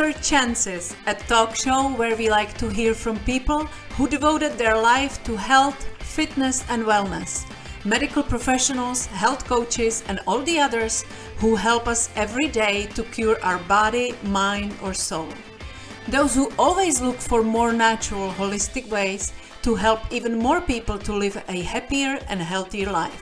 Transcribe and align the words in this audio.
Chances, 0.00 0.96
a 1.06 1.14
talk 1.14 1.54
show 1.54 1.92
where 1.92 2.16
we 2.16 2.30
like 2.30 2.56
to 2.56 2.70
hear 2.70 2.94
from 2.94 3.18
people 3.20 3.66
who 3.96 4.08
devoted 4.08 4.56
their 4.56 4.74
life 4.74 5.22
to 5.24 5.36
health, 5.36 5.76
fitness, 5.98 6.64
and 6.70 6.84
wellness. 6.84 7.44
Medical 7.84 8.22
professionals, 8.22 9.04
health 9.06 9.46
coaches, 9.46 10.02
and 10.08 10.18
all 10.26 10.40
the 10.40 10.58
others 10.58 11.04
who 11.36 11.54
help 11.54 11.86
us 11.86 12.08
every 12.16 12.48
day 12.48 12.86
to 12.94 13.02
cure 13.02 13.38
our 13.44 13.58
body, 13.68 14.14
mind, 14.24 14.74
or 14.82 14.94
soul. 14.94 15.28
Those 16.08 16.34
who 16.34 16.50
always 16.58 17.02
look 17.02 17.18
for 17.18 17.42
more 17.42 17.72
natural, 17.72 18.30
holistic 18.30 18.88
ways 18.88 19.34
to 19.62 19.74
help 19.74 20.00
even 20.10 20.38
more 20.38 20.62
people 20.62 20.98
to 20.98 21.12
live 21.12 21.36
a 21.48 21.60
happier 21.60 22.18
and 22.30 22.40
healthier 22.40 22.90
life. 22.90 23.20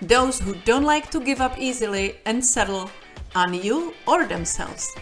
Those 0.00 0.40
who 0.40 0.54
don't 0.64 0.84
like 0.84 1.10
to 1.10 1.20
give 1.20 1.42
up 1.42 1.58
easily 1.58 2.16
and 2.24 2.42
settle 2.42 2.90
on 3.34 3.52
you 3.52 3.92
or 4.08 4.26
themselves. 4.26 4.96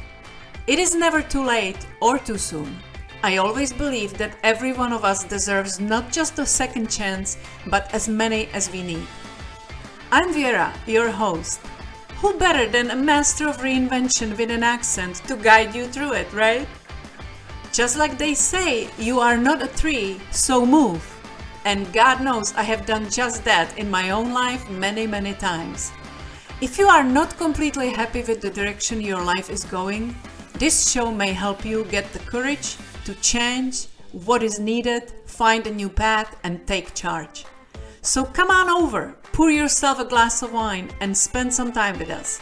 It 0.66 0.78
is 0.78 0.94
never 0.94 1.20
too 1.20 1.44
late 1.44 1.86
or 2.00 2.18
too 2.18 2.38
soon. 2.38 2.74
I 3.22 3.36
always 3.36 3.70
believe 3.70 4.16
that 4.16 4.38
every 4.42 4.72
one 4.72 4.94
of 4.94 5.04
us 5.04 5.22
deserves 5.22 5.78
not 5.78 6.10
just 6.10 6.38
a 6.38 6.46
second 6.46 6.88
chance, 6.90 7.36
but 7.66 7.92
as 7.92 8.08
many 8.08 8.46
as 8.54 8.70
we 8.70 8.82
need. 8.82 9.06
I'm 10.10 10.32
Vera, 10.32 10.72
your 10.86 11.10
host. 11.10 11.60
Who 12.22 12.38
better 12.38 12.66
than 12.66 12.90
a 12.90 12.96
master 12.96 13.46
of 13.46 13.58
reinvention 13.58 14.38
with 14.38 14.50
an 14.50 14.62
accent 14.62 15.16
to 15.28 15.36
guide 15.36 15.74
you 15.74 15.86
through 15.86 16.14
it, 16.14 16.32
right? 16.32 16.66
Just 17.70 17.98
like 17.98 18.16
they 18.16 18.32
say, 18.32 18.88
you 18.98 19.20
are 19.20 19.36
not 19.36 19.62
a 19.62 19.68
tree, 19.68 20.18
so 20.30 20.64
move. 20.64 21.04
And 21.66 21.92
God 21.92 22.22
knows 22.22 22.54
I 22.54 22.62
have 22.62 22.86
done 22.86 23.10
just 23.10 23.44
that 23.44 23.76
in 23.76 23.90
my 23.90 24.10
own 24.10 24.32
life 24.32 24.70
many, 24.70 25.06
many 25.06 25.34
times. 25.34 25.92
If 26.62 26.78
you 26.78 26.86
are 26.86 27.04
not 27.04 27.36
completely 27.36 27.90
happy 27.90 28.22
with 28.22 28.40
the 28.40 28.48
direction 28.48 29.02
your 29.02 29.22
life 29.22 29.50
is 29.50 29.64
going, 29.64 30.14
this 30.54 30.90
show 30.90 31.10
may 31.10 31.32
help 31.32 31.64
you 31.64 31.84
get 31.84 32.12
the 32.12 32.20
courage 32.20 32.76
to 33.04 33.14
change 33.16 33.86
what 34.12 34.42
is 34.42 34.60
needed, 34.60 35.12
find 35.26 35.66
a 35.66 35.74
new 35.74 35.88
path, 35.88 36.36
and 36.44 36.64
take 36.66 36.94
charge. 36.94 37.44
So 38.02 38.24
come 38.24 38.50
on 38.50 38.68
over, 38.70 39.16
pour 39.32 39.50
yourself 39.50 39.98
a 39.98 40.04
glass 40.04 40.42
of 40.42 40.52
wine, 40.52 40.90
and 41.00 41.16
spend 41.16 41.52
some 41.52 41.72
time 41.72 41.98
with 41.98 42.10
us. 42.10 42.40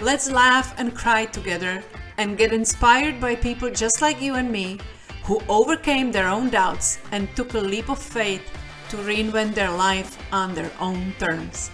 Let's 0.00 0.30
laugh 0.30 0.74
and 0.78 0.94
cry 0.94 1.26
together 1.26 1.84
and 2.18 2.36
get 2.36 2.52
inspired 2.52 3.20
by 3.20 3.36
people 3.36 3.70
just 3.70 4.02
like 4.02 4.20
you 4.20 4.34
and 4.34 4.50
me 4.50 4.80
who 5.22 5.40
overcame 5.48 6.10
their 6.10 6.28
own 6.28 6.50
doubts 6.50 6.98
and 7.12 7.28
took 7.36 7.54
a 7.54 7.58
leap 7.58 7.88
of 7.88 7.98
faith 7.98 8.42
to 8.88 8.96
reinvent 8.96 9.54
their 9.54 9.70
life 9.70 10.18
on 10.32 10.54
their 10.54 10.70
own 10.80 11.14
terms. 11.18 11.70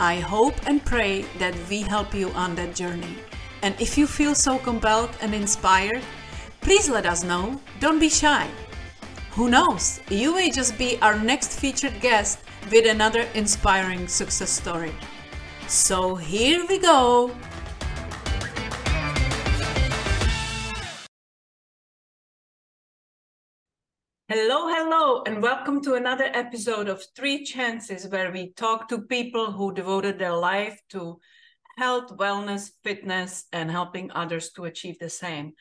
I 0.00 0.16
hope 0.16 0.54
and 0.66 0.84
pray 0.84 1.22
that 1.38 1.54
we 1.68 1.82
help 1.82 2.14
you 2.14 2.30
on 2.30 2.54
that 2.56 2.74
journey. 2.74 3.16
And 3.62 3.80
if 3.80 3.96
you 3.96 4.08
feel 4.08 4.34
so 4.34 4.58
compelled 4.58 5.16
and 5.20 5.32
inspired, 5.32 6.02
please 6.62 6.88
let 6.88 7.06
us 7.06 7.22
know. 7.22 7.60
Don't 7.78 8.00
be 8.00 8.08
shy. 8.08 8.48
Who 9.30 9.48
knows, 9.48 10.00
you 10.10 10.34
may 10.34 10.50
just 10.50 10.76
be 10.76 10.98
our 11.00 11.16
next 11.16 11.60
featured 11.60 12.00
guest 12.00 12.40
with 12.72 12.86
another 12.90 13.20
inspiring 13.34 14.08
success 14.08 14.50
story. 14.50 14.92
So 15.68 16.16
here 16.16 16.66
we 16.68 16.80
go. 16.80 17.30
Hello, 24.28 24.66
hello, 24.66 25.22
and 25.24 25.40
welcome 25.40 25.80
to 25.82 25.94
another 25.94 26.30
episode 26.34 26.88
of 26.88 27.04
Third 27.16 27.44
Chances, 27.44 28.08
where 28.08 28.32
we 28.32 28.52
talk 28.54 28.88
to 28.88 29.02
people 29.02 29.52
who 29.52 29.72
devoted 29.72 30.18
their 30.18 30.34
life 30.34 30.80
to 30.88 31.20
health, 31.76 32.16
wellness, 32.16 32.70
fitness, 32.84 33.46
and 33.52 33.70
helping 33.70 34.10
others 34.12 34.50
to 34.52 34.64
achieve 34.64 34.98
the 34.98 35.10
same. 35.10 35.52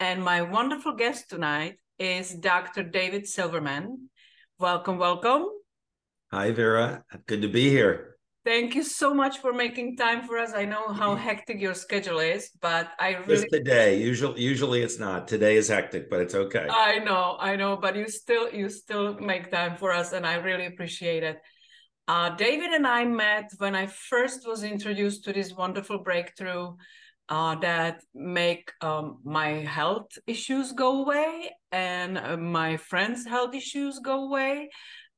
And 0.00 0.22
my 0.22 0.42
wonderful 0.42 0.94
guest 0.94 1.30
tonight 1.30 1.78
is 1.98 2.34
Dr. 2.34 2.82
David 2.82 3.26
Silverman. 3.26 4.10
Welcome, 4.58 4.98
welcome. 4.98 5.46
Hi, 6.32 6.50
Vera. 6.50 7.04
Good 7.26 7.42
to 7.42 7.48
be 7.48 7.70
here. 7.70 8.16
Thank 8.46 8.76
you 8.76 8.84
so 8.84 9.12
much 9.12 9.38
for 9.38 9.52
making 9.52 9.96
time 9.96 10.24
for 10.24 10.38
us. 10.38 10.54
I 10.54 10.64
know 10.64 10.92
how 10.92 11.14
mm-hmm. 11.14 11.24
hectic 11.24 11.60
your 11.60 11.74
schedule 11.74 12.20
is, 12.20 12.50
but 12.60 12.92
I 13.00 13.14
really 13.14 13.42
just 13.42 13.48
today. 13.50 14.00
Usually, 14.00 14.40
usually 14.40 14.82
it's 14.82 15.00
not. 15.00 15.26
Today 15.26 15.56
is 15.56 15.66
hectic, 15.66 16.08
but 16.08 16.20
it's 16.20 16.34
okay. 16.34 16.68
I 16.70 17.00
know, 17.00 17.36
I 17.40 17.56
know, 17.56 17.76
but 17.76 17.96
you 17.96 18.08
still 18.08 18.48
you 18.52 18.68
still 18.68 19.18
make 19.18 19.50
time 19.50 19.76
for 19.76 19.92
us, 19.92 20.12
and 20.12 20.24
I 20.24 20.36
really 20.36 20.66
appreciate 20.66 21.24
it. 21.24 21.38
Uh, 22.08 22.30
David 22.30 22.70
and 22.70 22.86
I 22.86 23.04
met 23.04 23.50
when 23.58 23.74
I 23.74 23.86
first 23.86 24.46
was 24.46 24.62
introduced 24.62 25.24
to 25.24 25.32
this 25.32 25.52
wonderful 25.52 25.98
breakthrough 25.98 26.76
uh, 27.28 27.56
that 27.56 28.00
make 28.14 28.70
um, 28.80 29.18
my 29.24 29.48
health 29.64 30.16
issues 30.28 30.70
go 30.70 31.02
away 31.02 31.50
and 31.72 32.16
uh, 32.16 32.36
my 32.36 32.76
friends' 32.76 33.26
health 33.26 33.56
issues 33.56 33.98
go 33.98 34.24
away. 34.24 34.70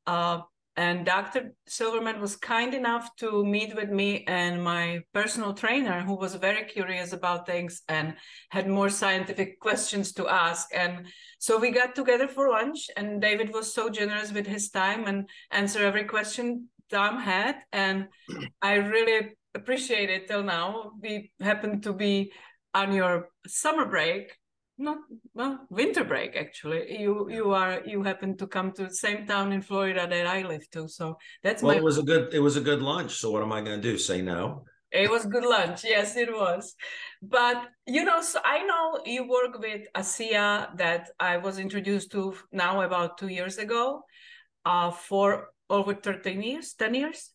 Uh, 0.06 0.40
and 0.78 1.04
Dr. 1.04 1.52
Silverman 1.66 2.20
was 2.20 2.36
kind 2.36 2.72
enough 2.72 3.14
to 3.16 3.44
meet 3.44 3.74
with 3.74 3.90
me 3.90 4.24
and 4.26 4.62
my 4.62 5.00
personal 5.12 5.52
trainer, 5.52 6.00
who 6.00 6.14
was 6.14 6.36
very 6.36 6.64
curious 6.64 7.12
about 7.12 7.46
things 7.46 7.82
and 7.88 8.14
had 8.50 8.68
more 8.68 8.88
scientific 8.88 9.60
questions 9.60 10.12
to 10.12 10.28
ask. 10.28 10.68
And 10.72 11.08
so 11.38 11.58
we 11.58 11.70
got 11.70 11.94
together 11.94 12.28
for 12.28 12.48
lunch, 12.48 12.88
and 12.96 13.20
David 13.20 13.52
was 13.52 13.74
so 13.74 13.90
generous 13.90 14.32
with 14.32 14.46
his 14.46 14.70
time 14.70 15.06
and 15.06 15.28
answer 15.50 15.84
every 15.84 16.04
question 16.04 16.68
Tom 16.90 17.18
had, 17.18 17.56
and 17.72 18.08
I 18.62 18.74
really 18.74 19.30
appreciate 19.54 20.10
it 20.10 20.28
till 20.28 20.42
now. 20.42 20.92
We 21.02 21.32
happen 21.40 21.80
to 21.82 21.92
be 21.92 22.32
on 22.74 22.92
your 22.92 23.28
summer 23.46 23.86
break, 23.86 24.32
not 24.78 24.98
well, 25.34 25.66
winter 25.70 26.04
break 26.04 26.36
actually. 26.36 27.00
You 27.00 27.28
you 27.30 27.52
are 27.52 27.82
you 27.84 28.02
happen 28.02 28.36
to 28.38 28.46
come 28.46 28.72
to 28.72 28.84
the 28.84 28.94
same 28.94 29.26
town 29.26 29.52
in 29.52 29.62
Florida 29.62 30.06
that 30.08 30.26
I 30.26 30.42
live 30.42 30.68
to, 30.70 30.88
so 30.88 31.16
that's 31.42 31.62
well. 31.62 31.74
My... 31.74 31.78
It 31.78 31.84
was 31.84 31.98
a 31.98 32.02
good 32.02 32.32
it 32.32 32.40
was 32.40 32.56
a 32.56 32.60
good 32.60 32.82
lunch. 32.82 33.16
So 33.16 33.30
what 33.30 33.42
am 33.42 33.52
I 33.52 33.60
going 33.60 33.80
to 33.80 33.90
do? 33.90 33.98
Say 33.98 34.22
no? 34.22 34.64
It 34.90 35.10
was 35.10 35.26
good 35.26 35.44
lunch. 35.44 35.84
Yes, 35.84 36.16
it 36.16 36.32
was. 36.32 36.74
But 37.20 37.66
you 37.86 38.04
know, 38.04 38.22
so 38.22 38.40
I 38.44 38.64
know 38.64 39.00
you 39.04 39.28
work 39.28 39.58
with 39.58 39.82
ASEA 39.94 40.76
that 40.78 41.10
I 41.20 41.36
was 41.36 41.58
introduced 41.58 42.10
to 42.12 42.34
now 42.52 42.80
about 42.80 43.18
two 43.18 43.28
years 43.28 43.58
ago, 43.58 44.02
uh, 44.64 44.90
for 44.90 45.48
over 45.70 45.94
13 45.94 46.42
years, 46.42 46.74
10 46.74 46.94
years? 46.94 47.30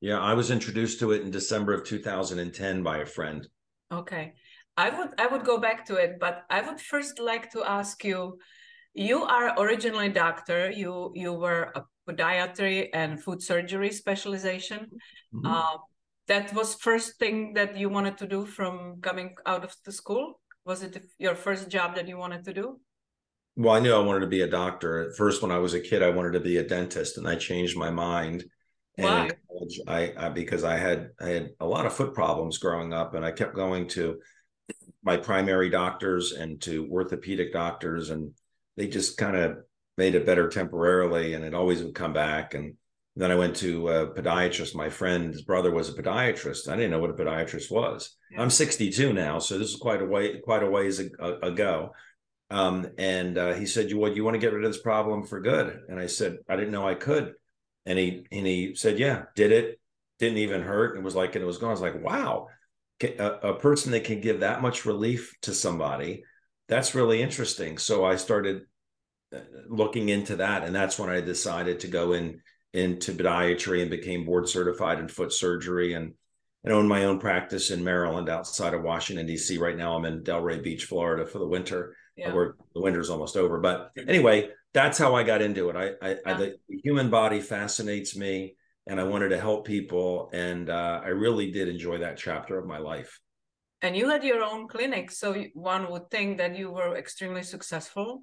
Yeah, 0.00 0.20
I 0.20 0.34
was 0.34 0.50
introduced 0.50 0.98
to 1.00 1.12
it 1.12 1.22
in 1.22 1.30
December 1.30 1.72
of 1.72 1.84
2010 1.84 2.82
by 2.82 2.98
a 2.98 3.06
friend. 3.06 3.46
Okay. 3.92 4.34
I 4.76 4.90
would 4.90 5.10
I 5.18 5.26
would 5.26 5.44
go 5.44 5.58
back 5.58 5.84
to 5.86 5.96
it, 5.96 6.18
but 6.18 6.44
I 6.48 6.62
would 6.62 6.80
first 6.80 7.18
like 7.18 7.50
to 7.52 7.62
ask 7.62 8.02
you 8.04 8.38
you 8.94 9.22
are 9.22 9.54
originally 9.60 10.06
a 10.06 10.12
doctor. 10.12 10.70
You 10.70 11.12
you 11.14 11.32
were 11.32 11.72
a 11.74 11.84
podiatry 12.08 12.88
and 12.92 13.22
foot 13.22 13.42
surgery 13.42 13.90
specialization. 13.90 14.90
Mm-hmm. 15.34 15.46
Uh, 15.46 15.76
that 16.28 16.54
was 16.54 16.74
first 16.74 17.18
thing 17.18 17.52
that 17.54 17.76
you 17.76 17.88
wanted 17.88 18.16
to 18.18 18.26
do 18.26 18.46
from 18.46 19.00
coming 19.02 19.34
out 19.46 19.64
of 19.64 19.76
the 19.84 19.92
school. 19.92 20.40
Was 20.64 20.82
it 20.82 20.96
your 21.18 21.34
first 21.34 21.68
job 21.68 21.94
that 21.96 22.08
you 22.08 22.16
wanted 22.16 22.44
to 22.44 22.54
do? 22.54 22.80
Well, 23.56 23.74
I 23.74 23.80
knew 23.80 23.94
I 23.94 23.98
wanted 23.98 24.20
to 24.20 24.26
be 24.26 24.42
a 24.42 24.48
doctor. 24.48 25.08
At 25.08 25.16
first, 25.16 25.42
when 25.42 25.50
I 25.50 25.58
was 25.58 25.74
a 25.74 25.80
kid, 25.80 26.02
I 26.02 26.10
wanted 26.10 26.32
to 26.32 26.40
be 26.40 26.56
a 26.56 26.66
dentist, 26.66 27.18
and 27.18 27.28
I 27.28 27.34
changed 27.34 27.76
my 27.76 27.90
mind. 27.90 28.44
Why? 28.96 29.30
College, 29.48 29.80
I, 29.86 30.12
I 30.16 30.28
because 30.30 30.64
I 30.64 30.76
had 30.76 31.10
I 31.20 31.28
had 31.28 31.50
a 31.60 31.66
lot 31.66 31.86
of 31.86 31.94
foot 31.94 32.14
problems 32.14 32.58
growing 32.58 32.92
up, 32.92 33.14
and 33.14 33.24
I 33.24 33.32
kept 33.32 33.54
going 33.54 33.88
to 33.88 34.18
my 35.02 35.16
primary 35.16 35.68
doctors 35.68 36.32
and 36.32 36.60
to 36.62 36.88
orthopedic 36.90 37.52
doctors, 37.52 38.10
and 38.10 38.32
they 38.76 38.88
just 38.88 39.18
kind 39.18 39.36
of 39.36 39.58
made 39.98 40.14
it 40.14 40.26
better 40.26 40.48
temporarily, 40.48 41.34
and 41.34 41.44
it 41.44 41.54
always 41.54 41.82
would 41.82 41.94
come 41.94 42.12
back. 42.12 42.54
And 42.54 42.74
then 43.16 43.30
I 43.30 43.34
went 43.34 43.56
to 43.56 43.88
a 43.88 44.06
podiatrist. 44.06 44.74
My 44.74 44.88
friend's 44.88 45.42
brother 45.42 45.70
was 45.70 45.90
a 45.90 45.92
podiatrist. 45.92 46.68
I 46.68 46.76
didn't 46.76 46.90
know 46.90 47.00
what 47.00 47.10
a 47.10 47.14
podiatrist 47.14 47.70
was. 47.70 48.16
Yeah. 48.30 48.40
I'm 48.40 48.50
62 48.50 49.12
now, 49.12 49.38
so 49.38 49.58
this 49.58 49.68
is 49.68 49.76
quite 49.76 50.00
a 50.00 50.06
way 50.06 50.40
quite 50.40 50.62
a 50.62 50.70
ways 50.70 50.98
ago. 50.98 51.92
Um, 52.52 52.86
and 52.98 53.38
uh, 53.38 53.54
he 53.54 53.64
said, 53.64 53.88
"You 53.88 53.96
what? 53.96 54.14
You 54.14 54.24
want 54.24 54.34
to 54.34 54.38
get 54.38 54.52
rid 54.52 54.62
of 54.64 54.70
this 54.70 54.82
problem 54.82 55.24
for 55.24 55.40
good?" 55.40 55.80
And 55.88 55.98
I 55.98 56.06
said, 56.06 56.36
"I 56.48 56.56
didn't 56.56 56.72
know 56.72 56.86
I 56.86 56.94
could." 56.94 57.32
And 57.86 57.98
he 57.98 58.26
and 58.30 58.46
he 58.46 58.74
said, 58.74 58.98
"Yeah, 58.98 59.24
did 59.34 59.52
it? 59.52 59.80
Didn't 60.18 60.38
even 60.38 60.62
hurt. 60.62 60.96
It 60.96 61.02
was 61.02 61.16
like 61.16 61.34
and 61.34 61.42
it 61.42 61.46
was 61.46 61.56
gone." 61.56 61.70
I 61.70 61.72
was 61.72 61.80
like, 61.80 62.04
"Wow, 62.04 62.48
a, 63.02 63.24
a 63.24 63.54
person 63.54 63.92
that 63.92 64.04
can 64.04 64.20
give 64.20 64.40
that 64.40 64.60
much 64.60 64.84
relief 64.84 65.34
to 65.42 65.54
somebody, 65.54 66.24
that's 66.68 66.94
really 66.94 67.22
interesting." 67.22 67.78
So 67.78 68.04
I 68.04 68.16
started 68.16 68.64
uh, 69.34 69.40
looking 69.66 70.10
into 70.10 70.36
that, 70.36 70.62
and 70.62 70.76
that's 70.76 70.98
when 70.98 71.08
I 71.08 71.22
decided 71.22 71.80
to 71.80 71.88
go 71.88 72.12
in 72.12 72.42
into 72.74 73.12
podiatry 73.12 73.80
and 73.80 73.90
became 73.90 74.26
board 74.26 74.46
certified 74.46 74.98
in 74.98 75.08
foot 75.08 75.32
surgery 75.32 75.94
and 75.94 76.12
and 76.64 76.72
own 76.74 76.86
my 76.86 77.06
own 77.06 77.18
practice 77.18 77.70
in 77.70 77.82
Maryland 77.82 78.28
outside 78.28 78.74
of 78.74 78.82
Washington 78.82 79.24
D.C. 79.24 79.56
Right 79.56 79.76
now, 79.76 79.96
I'm 79.96 80.04
in 80.04 80.22
Delray 80.22 80.62
Beach, 80.62 80.84
Florida, 80.84 81.24
for 81.24 81.38
the 81.38 81.48
winter 81.48 81.96
yeah. 82.16 82.32
where 82.32 82.56
the 82.74 82.80
winter's 82.80 83.10
almost 83.10 83.36
over. 83.36 83.58
But 83.58 83.92
anyway, 83.96 84.50
that's 84.72 84.98
how 84.98 85.14
I 85.14 85.22
got 85.22 85.42
into 85.42 85.70
it. 85.70 85.76
I, 85.76 86.06
I, 86.06 86.10
yeah. 86.10 86.16
I 86.26 86.34
the 86.34 86.56
human 86.82 87.10
body 87.10 87.40
fascinates 87.40 88.16
me, 88.16 88.56
and 88.86 89.00
I 89.00 89.04
wanted 89.04 89.30
to 89.30 89.40
help 89.40 89.66
people, 89.66 90.30
and 90.32 90.70
uh, 90.70 91.00
I 91.04 91.08
really 91.08 91.50
did 91.50 91.68
enjoy 91.68 91.98
that 91.98 92.16
chapter 92.16 92.58
of 92.58 92.66
my 92.66 92.78
life. 92.78 93.20
and 93.82 93.96
you 93.96 94.08
had 94.08 94.24
your 94.24 94.42
own 94.42 94.68
clinic 94.68 95.10
so 95.10 95.44
one 95.54 95.90
would 95.90 96.08
think 96.10 96.38
that 96.38 96.56
you 96.56 96.70
were 96.70 96.96
extremely 96.96 97.42
successful 97.42 98.22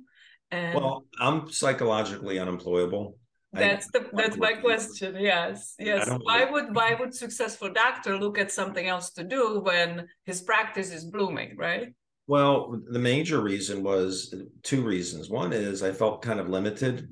and 0.51 0.73
well 0.73 1.03
i'm 1.19 1.51
psychologically 1.51 2.39
unemployable 2.39 3.17
that's 3.51 3.87
I, 3.93 3.99
the 3.99 4.09
that's 4.13 4.37
my 4.37 4.53
question 4.53 5.15
yes 5.19 5.75
yes 5.79 6.09
why 6.23 6.45
would 6.45 6.73
why 6.75 6.95
would 6.99 7.13
successful 7.13 7.71
doctor 7.71 8.17
look 8.17 8.37
at 8.37 8.51
something 8.51 8.87
else 8.87 9.11
to 9.13 9.23
do 9.23 9.59
when 9.59 10.07
his 10.25 10.41
practice 10.41 10.91
is 10.91 11.03
blooming 11.05 11.55
right 11.57 11.93
well 12.29 12.79
the 12.89 12.99
major 12.99 13.41
reason 13.41 13.83
was 13.83 14.33
two 14.63 14.81
reasons 14.81 15.29
one 15.29 15.51
is 15.51 15.83
i 15.83 15.91
felt 15.91 16.21
kind 16.21 16.39
of 16.39 16.47
limited 16.47 17.09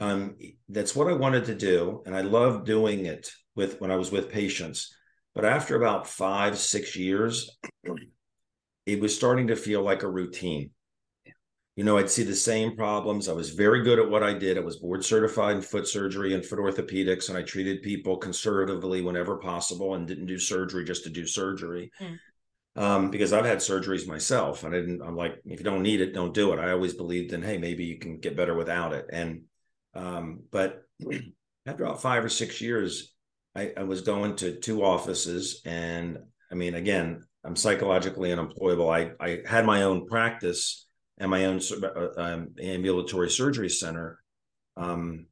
um 0.00 0.36
that's 0.68 0.96
what 0.96 1.08
i 1.08 1.12
wanted 1.12 1.44
to 1.44 1.54
do 1.54 2.02
and 2.06 2.16
i 2.16 2.20
loved 2.20 2.66
doing 2.66 3.06
it 3.06 3.30
with 3.54 3.80
when 3.80 3.90
i 3.90 3.96
was 3.96 4.10
with 4.10 4.32
patients 4.32 4.94
but 5.34 5.44
after 5.44 5.76
about 5.76 6.06
five, 6.06 6.56
six 6.56 6.94
years, 6.94 7.58
it 8.86 9.00
was 9.00 9.14
starting 9.14 9.48
to 9.48 9.56
feel 9.56 9.82
like 9.82 10.02
a 10.02 10.10
routine. 10.10 10.70
You 11.74 11.82
know, 11.82 11.98
I'd 11.98 12.08
see 12.08 12.22
the 12.22 12.36
same 12.36 12.76
problems. 12.76 13.28
I 13.28 13.32
was 13.32 13.50
very 13.50 13.82
good 13.82 13.98
at 13.98 14.08
what 14.08 14.22
I 14.22 14.32
did. 14.32 14.56
I 14.56 14.60
was 14.60 14.76
board 14.76 15.04
certified 15.04 15.56
in 15.56 15.62
foot 15.62 15.88
surgery 15.88 16.32
and 16.32 16.46
foot 16.46 16.60
orthopedics, 16.60 17.28
and 17.28 17.36
I 17.36 17.42
treated 17.42 17.82
people 17.82 18.16
conservatively 18.16 19.02
whenever 19.02 19.38
possible 19.38 19.94
and 19.94 20.06
didn't 20.06 20.26
do 20.26 20.38
surgery 20.38 20.84
just 20.84 21.02
to 21.02 21.10
do 21.10 21.26
surgery. 21.26 21.90
Mm. 22.00 22.16
Um, 22.76 23.10
because 23.10 23.32
I've 23.32 23.44
had 23.44 23.58
surgeries 23.58 24.08
myself. 24.08 24.64
And 24.64 24.74
I 24.74 24.80
didn't, 24.80 25.00
I'm 25.00 25.16
like, 25.16 25.40
if 25.44 25.60
you 25.60 25.64
don't 25.64 25.82
need 25.82 26.00
it, 26.00 26.12
don't 26.12 26.34
do 26.34 26.52
it. 26.52 26.58
I 26.58 26.72
always 26.72 26.94
believed 26.94 27.32
in, 27.32 27.40
hey, 27.40 27.56
maybe 27.56 27.84
you 27.84 27.98
can 27.98 28.18
get 28.18 28.36
better 28.36 28.54
without 28.54 28.92
it. 28.92 29.06
And, 29.12 29.42
um, 29.94 30.40
but 30.50 30.82
after 31.66 31.84
about 31.84 32.02
five 32.02 32.24
or 32.24 32.28
six 32.28 32.60
years, 32.60 33.14
I, 33.54 33.72
I 33.76 33.82
was 33.84 34.00
going 34.00 34.36
to 34.36 34.56
two 34.56 34.84
offices, 34.84 35.62
and 35.64 36.18
I 36.50 36.54
mean, 36.54 36.74
again, 36.74 37.24
I'm 37.44 37.56
psychologically 37.56 38.32
unemployable. 38.32 38.90
I 38.90 39.12
I 39.20 39.42
had 39.46 39.64
my 39.64 39.82
own 39.82 40.06
practice 40.06 40.86
and 41.18 41.30
my 41.30 41.44
own 41.44 41.60
uh, 41.82 42.20
um, 42.20 42.48
ambulatory 42.60 43.30
surgery 43.30 43.68
center. 43.68 44.18
Um, 44.76 45.26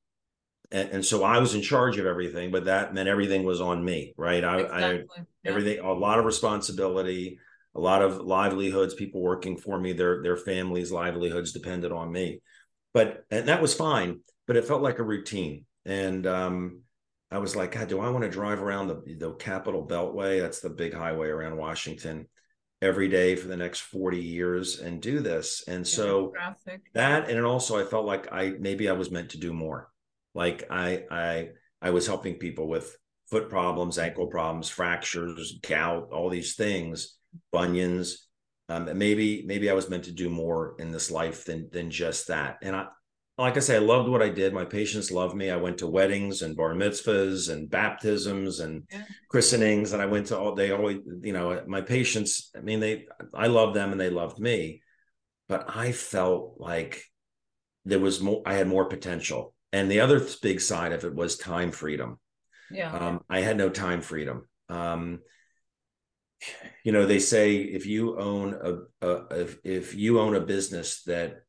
and, 0.73 0.91
and, 0.91 1.05
so 1.05 1.23
I 1.23 1.39
was 1.39 1.55
in 1.55 1.63
charge 1.63 1.99
of 1.99 2.07
everything, 2.07 2.51
but 2.51 2.65
that 2.65 2.95
meant 2.95 3.09
everything 3.09 3.45
was 3.45 3.61
on 3.61 3.85
me, 3.85 4.15
right? 4.17 4.43
I, 4.43 4.61
exactly. 4.61 5.07
I 5.17 5.21
yeah. 5.45 5.51
everything, 5.51 5.79
a 5.81 5.93
lot 5.93 6.19
of 6.19 6.25
responsibility, 6.25 7.39
a 7.75 7.81
lot 7.81 8.03
of 8.03 8.23
livelihoods, 8.23 8.95
people 8.95 9.21
working 9.21 9.57
for 9.57 9.79
me, 9.79 9.93
their 9.93 10.23
their 10.23 10.37
families' 10.37 10.93
livelihoods 10.93 11.53
depended 11.53 11.93
on 11.93 12.11
me. 12.11 12.41
But 12.95 13.25
and 13.31 13.49
that 13.49 13.63
was 13.63 13.75
fine, 13.75 14.21
but 14.47 14.57
it 14.57 14.67
felt 14.67 14.83
like 14.83 14.99
a 14.99 15.05
routine. 15.05 15.65
And 15.85 16.27
um, 16.27 16.83
I 17.31 17.39
was 17.39 17.57
like, 17.57 17.73
God, 17.73 17.89
do 17.89 18.01
I 18.01 18.11
want 18.11 18.25
to 18.25 18.31
drive 18.31 18.63
around 18.63 18.89
the, 18.89 19.17
the 19.19 19.33
Capitol 19.35 19.87
Beltway? 19.87 20.41
That's 20.41 20.61
the 20.61 20.71
big 20.71 20.95
highway 20.95 21.29
around 21.29 21.57
Washington 21.57 22.29
every 22.83 23.09
day 23.09 23.37
for 23.37 23.47
the 23.47 23.57
next 23.57 23.81
40 23.81 24.19
years 24.19 24.81
and 24.81 25.01
do 25.01 25.21
this. 25.21 25.65
And 25.69 25.87
so 25.87 26.33
that, 26.95 27.31
and 27.31 27.45
also 27.45 27.81
I 27.81 27.89
felt 27.89 28.05
like 28.05 28.33
I, 28.33 28.55
maybe 28.59 28.89
I 28.89 28.93
was 28.93 29.11
meant 29.11 29.31
to 29.31 29.39
do 29.39 29.53
more. 29.53 29.89
Like 30.35 30.65
I, 30.71 31.05
I, 31.11 31.49
I 31.81 31.91
was 31.91 32.07
helping 32.07 32.37
people 32.37 32.69
with 32.69 32.97
foot 33.31 33.49
problems, 33.49 33.99
ankle 33.99 34.27
problems, 34.27 34.69
fractures, 34.69 35.59
gout, 35.63 36.09
all 36.13 36.29
these 36.29 36.55
things, 36.55 37.17
bunions. 37.51 38.27
Um, 38.69 38.89
maybe, 38.97 39.45
maybe 39.47 39.69
I 39.71 39.75
was 39.75 39.91
meant 39.91 40.05
to 40.05 40.13
do 40.13 40.31
more 40.31 40.77
in 40.79 40.93
this 40.93 41.11
life 41.11 41.45
than, 41.45 41.69
than 41.73 41.91
just 41.91 42.29
that. 42.29 42.59
And 42.63 42.77
I, 42.77 42.87
like 43.39 43.57
I 43.57 43.61
say, 43.61 43.77
I 43.77 43.81
loved 43.81 44.09
what 44.09 44.23
I 44.23 44.29
did. 44.29 44.53
My 44.53 44.65
patients 44.65 45.11
loved 45.11 45.35
me. 45.35 45.51
I 45.51 45.57
went 45.57 45.79
to 45.79 45.87
weddings 45.87 46.43
and 46.43 46.57
bar 46.57 46.75
mitzvahs 46.75 47.51
and 47.51 47.69
baptisms 47.69 48.61
and 48.61 48.85
yeah. 48.91 49.05
christenings, 49.31 49.93
and 49.93 50.03
I 50.03 50.07
went 50.07 50.27
to 50.27 50.39
all. 50.39 50.55
They 50.55 50.71
always, 50.71 50.99
you 51.23 51.33
know, 51.33 51.63
my 51.67 51.81
patients. 51.81 52.51
I 52.57 52.61
mean, 52.61 52.81
they. 52.81 53.07
I 53.35 53.47
loved 53.47 53.75
them 53.75 53.91
and 53.91 54.01
they 54.01 54.11
loved 54.11 54.39
me, 54.39 54.83
but 55.49 55.65
I 55.75 55.93
felt 55.93 56.57
like 56.59 57.03
there 57.85 57.99
was 57.99 58.21
more. 58.21 58.43
I 58.45 58.55
had 58.55 58.69
more 58.69 58.85
potential, 58.85 59.55
and 59.73 59.91
the 59.91 60.01
other 60.01 60.25
big 60.43 60.61
side 60.61 60.93
of 60.93 61.05
it 61.05 61.15
was 61.15 61.37
time 61.37 61.71
freedom. 61.71 62.19
Yeah, 62.71 62.93
um, 62.93 63.25
I 63.29 63.41
had 63.41 63.57
no 63.57 63.69
time 63.69 64.01
freedom. 64.01 64.49
Um, 64.69 65.21
you 66.85 66.93
know, 66.93 67.07
they 67.07 67.19
say 67.19 67.57
if 67.57 67.87
you 67.87 68.19
own 68.19 68.55
a, 68.55 69.07
a 69.07 69.41
if, 69.41 69.59
if 69.65 69.95
you 69.95 70.21
own 70.21 70.35
a 70.35 70.41
business 70.41 71.03
that 71.05 71.43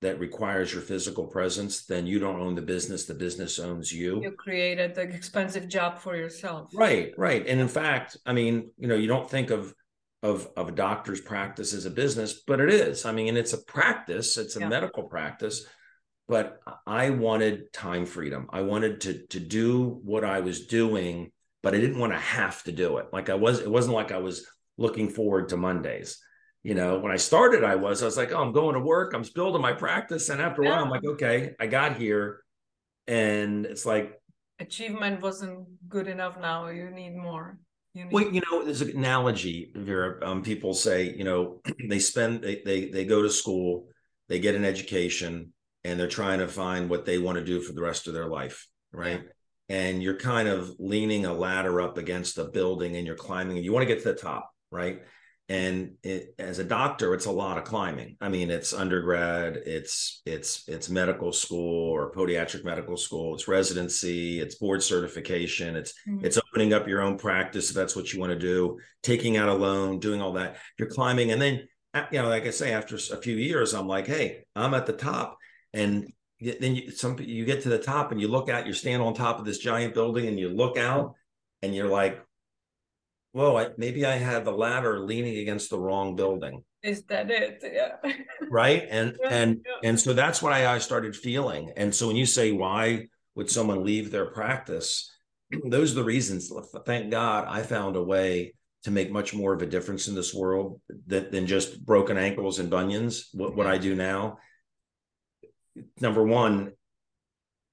that 0.00 0.20
requires 0.20 0.72
your 0.72 0.82
physical 0.82 1.26
presence, 1.26 1.84
then 1.86 2.06
you 2.06 2.18
don't 2.20 2.40
own 2.40 2.54
the 2.54 2.62
business. 2.62 3.04
The 3.04 3.14
business 3.14 3.58
owns 3.58 3.92
you. 3.92 4.22
You 4.22 4.30
created 4.30 4.94
the 4.94 5.02
expensive 5.02 5.68
job 5.68 5.98
for 5.98 6.16
yourself. 6.16 6.70
Right, 6.72 7.12
right. 7.16 7.44
And 7.46 7.60
in 7.60 7.68
fact, 7.68 8.16
I 8.24 8.32
mean, 8.32 8.70
you 8.78 8.86
know, 8.86 8.94
you 8.94 9.08
don't 9.08 9.28
think 9.28 9.50
of 9.50 9.74
of 10.22 10.48
of 10.56 10.68
a 10.68 10.72
doctor's 10.72 11.20
practice 11.20 11.74
as 11.74 11.84
a 11.84 11.90
business, 11.90 12.42
but 12.46 12.60
it 12.60 12.70
is. 12.70 13.04
I 13.04 13.12
mean, 13.12 13.28
and 13.28 13.38
it's 13.38 13.52
a 13.52 13.64
practice. 13.64 14.36
It's 14.36 14.56
a 14.56 14.60
yeah. 14.60 14.68
medical 14.68 15.04
practice. 15.04 15.66
But 16.28 16.60
I 16.86 17.10
wanted 17.10 17.72
time 17.72 18.04
freedom. 18.04 18.48
I 18.50 18.60
wanted 18.60 19.00
to 19.02 19.26
to 19.28 19.40
do 19.40 20.00
what 20.04 20.24
I 20.24 20.40
was 20.40 20.66
doing, 20.66 21.32
but 21.62 21.74
I 21.74 21.80
didn't 21.80 21.98
want 21.98 22.12
to 22.12 22.18
have 22.18 22.62
to 22.64 22.72
do 22.72 22.98
it. 22.98 23.06
Like 23.12 23.30
I 23.30 23.34
was. 23.34 23.60
It 23.60 23.70
wasn't 23.70 23.94
like 23.94 24.12
I 24.12 24.18
was 24.18 24.46
looking 24.76 25.08
forward 25.08 25.48
to 25.48 25.56
Mondays 25.56 26.18
you 26.62 26.74
know, 26.74 26.98
when 26.98 27.12
I 27.12 27.16
started, 27.16 27.64
I 27.64 27.76
was, 27.76 28.02
I 28.02 28.06
was 28.06 28.16
like, 28.16 28.32
oh, 28.32 28.42
I'm 28.42 28.52
going 28.52 28.74
to 28.74 28.80
work, 28.80 29.14
I'm 29.14 29.24
building 29.34 29.62
my 29.62 29.72
practice. 29.72 30.28
And 30.28 30.40
after 30.40 30.62
a 30.62 30.66
while, 30.66 30.82
I'm 30.82 30.90
like, 30.90 31.04
okay, 31.04 31.54
I 31.58 31.66
got 31.66 31.96
here. 31.96 32.42
And 33.06 33.64
it's 33.64 33.86
like 33.86 34.20
achievement 34.58 35.22
wasn't 35.22 35.66
good 35.88 36.08
enough 36.08 36.38
now. 36.40 36.68
You 36.68 36.90
need 36.90 37.16
more. 37.16 37.58
You 37.94 38.04
need- 38.04 38.12
well, 38.12 38.30
you 38.30 38.42
know, 38.50 38.64
there's 38.64 38.82
an 38.82 38.90
analogy, 38.90 39.72
Vera. 39.74 40.18
Um, 40.26 40.42
people 40.42 40.74
say, 40.74 41.14
you 41.16 41.24
know, 41.24 41.62
they 41.88 42.00
spend 42.00 42.42
they, 42.42 42.60
they 42.64 42.90
they 42.90 43.04
go 43.04 43.22
to 43.22 43.30
school, 43.30 43.86
they 44.28 44.38
get 44.38 44.54
an 44.54 44.64
education, 44.64 45.52
and 45.88 45.98
they're 45.98 46.08
trying 46.08 46.38
to 46.38 46.48
find 46.48 46.88
what 46.88 47.04
they 47.04 47.18
want 47.18 47.38
to 47.38 47.44
do 47.44 47.60
for 47.60 47.72
the 47.72 47.82
rest 47.82 48.06
of 48.06 48.14
their 48.14 48.28
life, 48.28 48.66
right? 48.92 49.22
Yeah. 49.22 49.76
And 49.76 50.02
you're 50.02 50.16
kind 50.16 50.48
of 50.48 50.74
leaning 50.78 51.26
a 51.26 51.32
ladder 51.32 51.80
up 51.80 51.98
against 51.98 52.38
a 52.38 52.44
building 52.44 52.96
and 52.96 53.06
you're 53.06 53.16
climbing, 53.16 53.56
and 53.56 53.64
you 53.64 53.72
want 53.72 53.86
to 53.86 53.94
get 53.94 54.02
to 54.02 54.12
the 54.12 54.18
top, 54.18 54.50
right? 54.70 55.00
and 55.50 55.92
it, 56.02 56.34
as 56.38 56.58
a 56.58 56.64
doctor 56.64 57.14
it's 57.14 57.24
a 57.24 57.30
lot 57.30 57.56
of 57.56 57.64
climbing 57.64 58.16
i 58.20 58.28
mean 58.28 58.50
it's 58.50 58.74
undergrad 58.74 59.56
it's 59.64 60.20
it's 60.26 60.68
it's 60.68 60.90
medical 60.90 61.32
school 61.32 61.90
or 61.90 62.12
podiatric 62.12 62.64
medical 62.64 62.96
school 62.96 63.34
it's 63.34 63.48
residency 63.48 64.40
it's 64.40 64.56
board 64.56 64.82
certification 64.82 65.74
it's 65.74 65.94
mm-hmm. 66.06 66.24
it's 66.24 66.36
opening 66.36 66.74
up 66.74 66.86
your 66.86 67.00
own 67.00 67.16
practice 67.16 67.70
if 67.70 67.76
that's 67.76 67.96
what 67.96 68.12
you 68.12 68.20
want 68.20 68.30
to 68.30 68.38
do 68.38 68.78
taking 69.02 69.36
out 69.36 69.48
a 69.48 69.54
loan 69.54 69.98
doing 69.98 70.20
all 70.20 70.32
that 70.32 70.56
you're 70.78 70.88
climbing 70.88 71.32
and 71.32 71.40
then 71.40 71.66
you 72.12 72.20
know 72.20 72.28
like 72.28 72.46
i 72.46 72.50
say 72.50 72.72
after 72.72 72.96
a 72.96 73.22
few 73.22 73.36
years 73.36 73.72
i'm 73.72 73.88
like 73.88 74.06
hey 74.06 74.44
i'm 74.54 74.74
at 74.74 74.84
the 74.84 74.92
top 74.92 75.38
and 75.78 76.12
then 76.40 76.74
you 76.74 76.90
some 76.90 77.18
you 77.20 77.44
get 77.44 77.62
to 77.62 77.68
the 77.68 77.78
top 77.78 78.12
and 78.12 78.20
you 78.20 78.28
look 78.28 78.48
out 78.48 78.66
you're 78.66 78.74
standing 78.74 79.06
on 79.06 79.14
top 79.14 79.38
of 79.38 79.44
this 79.44 79.58
giant 79.58 79.94
building 79.94 80.26
and 80.26 80.38
you 80.38 80.48
look 80.48 80.76
out 80.76 81.14
and 81.62 81.74
you're 81.74 81.88
like 81.88 82.22
whoa, 83.32 83.56
I, 83.56 83.68
maybe 83.76 84.04
I 84.04 84.16
had 84.16 84.44
the 84.44 84.52
ladder 84.52 85.00
leaning 85.00 85.38
against 85.38 85.70
the 85.70 85.78
wrong 85.78 86.16
building. 86.16 86.64
Is 86.82 87.04
that 87.04 87.30
it? 87.30 87.62
Yeah. 87.62 88.12
right. 88.50 88.86
And 88.90 89.16
yeah, 89.22 89.28
and 89.30 89.60
yeah. 89.64 89.88
and 89.88 90.00
so 90.00 90.12
that's 90.12 90.42
what 90.42 90.52
I, 90.52 90.74
I 90.74 90.78
started 90.78 91.14
feeling. 91.14 91.72
And 91.76 91.94
so 91.94 92.06
when 92.06 92.16
you 92.16 92.26
say 92.26 92.52
why 92.52 93.08
would 93.34 93.50
someone 93.50 93.84
leave 93.84 94.10
their 94.10 94.26
practice, 94.26 95.10
those 95.64 95.92
are 95.92 95.96
the 95.96 96.04
reasons. 96.04 96.52
Thank 96.86 97.10
God 97.10 97.46
I 97.48 97.62
found 97.62 97.96
a 97.96 98.02
way 98.02 98.54
to 98.84 98.90
make 98.90 99.10
much 99.10 99.34
more 99.34 99.52
of 99.52 99.62
a 99.62 99.66
difference 99.66 100.06
in 100.08 100.14
this 100.14 100.32
world 100.32 100.80
than, 101.06 101.30
than 101.30 101.46
just 101.46 101.84
broken 101.84 102.16
ankles 102.16 102.60
and 102.60 102.70
bunions. 102.70 103.28
What, 103.32 103.56
what 103.56 103.66
I 103.66 103.76
do 103.76 103.96
now, 103.96 104.38
number 106.00 106.22
one, 106.22 106.72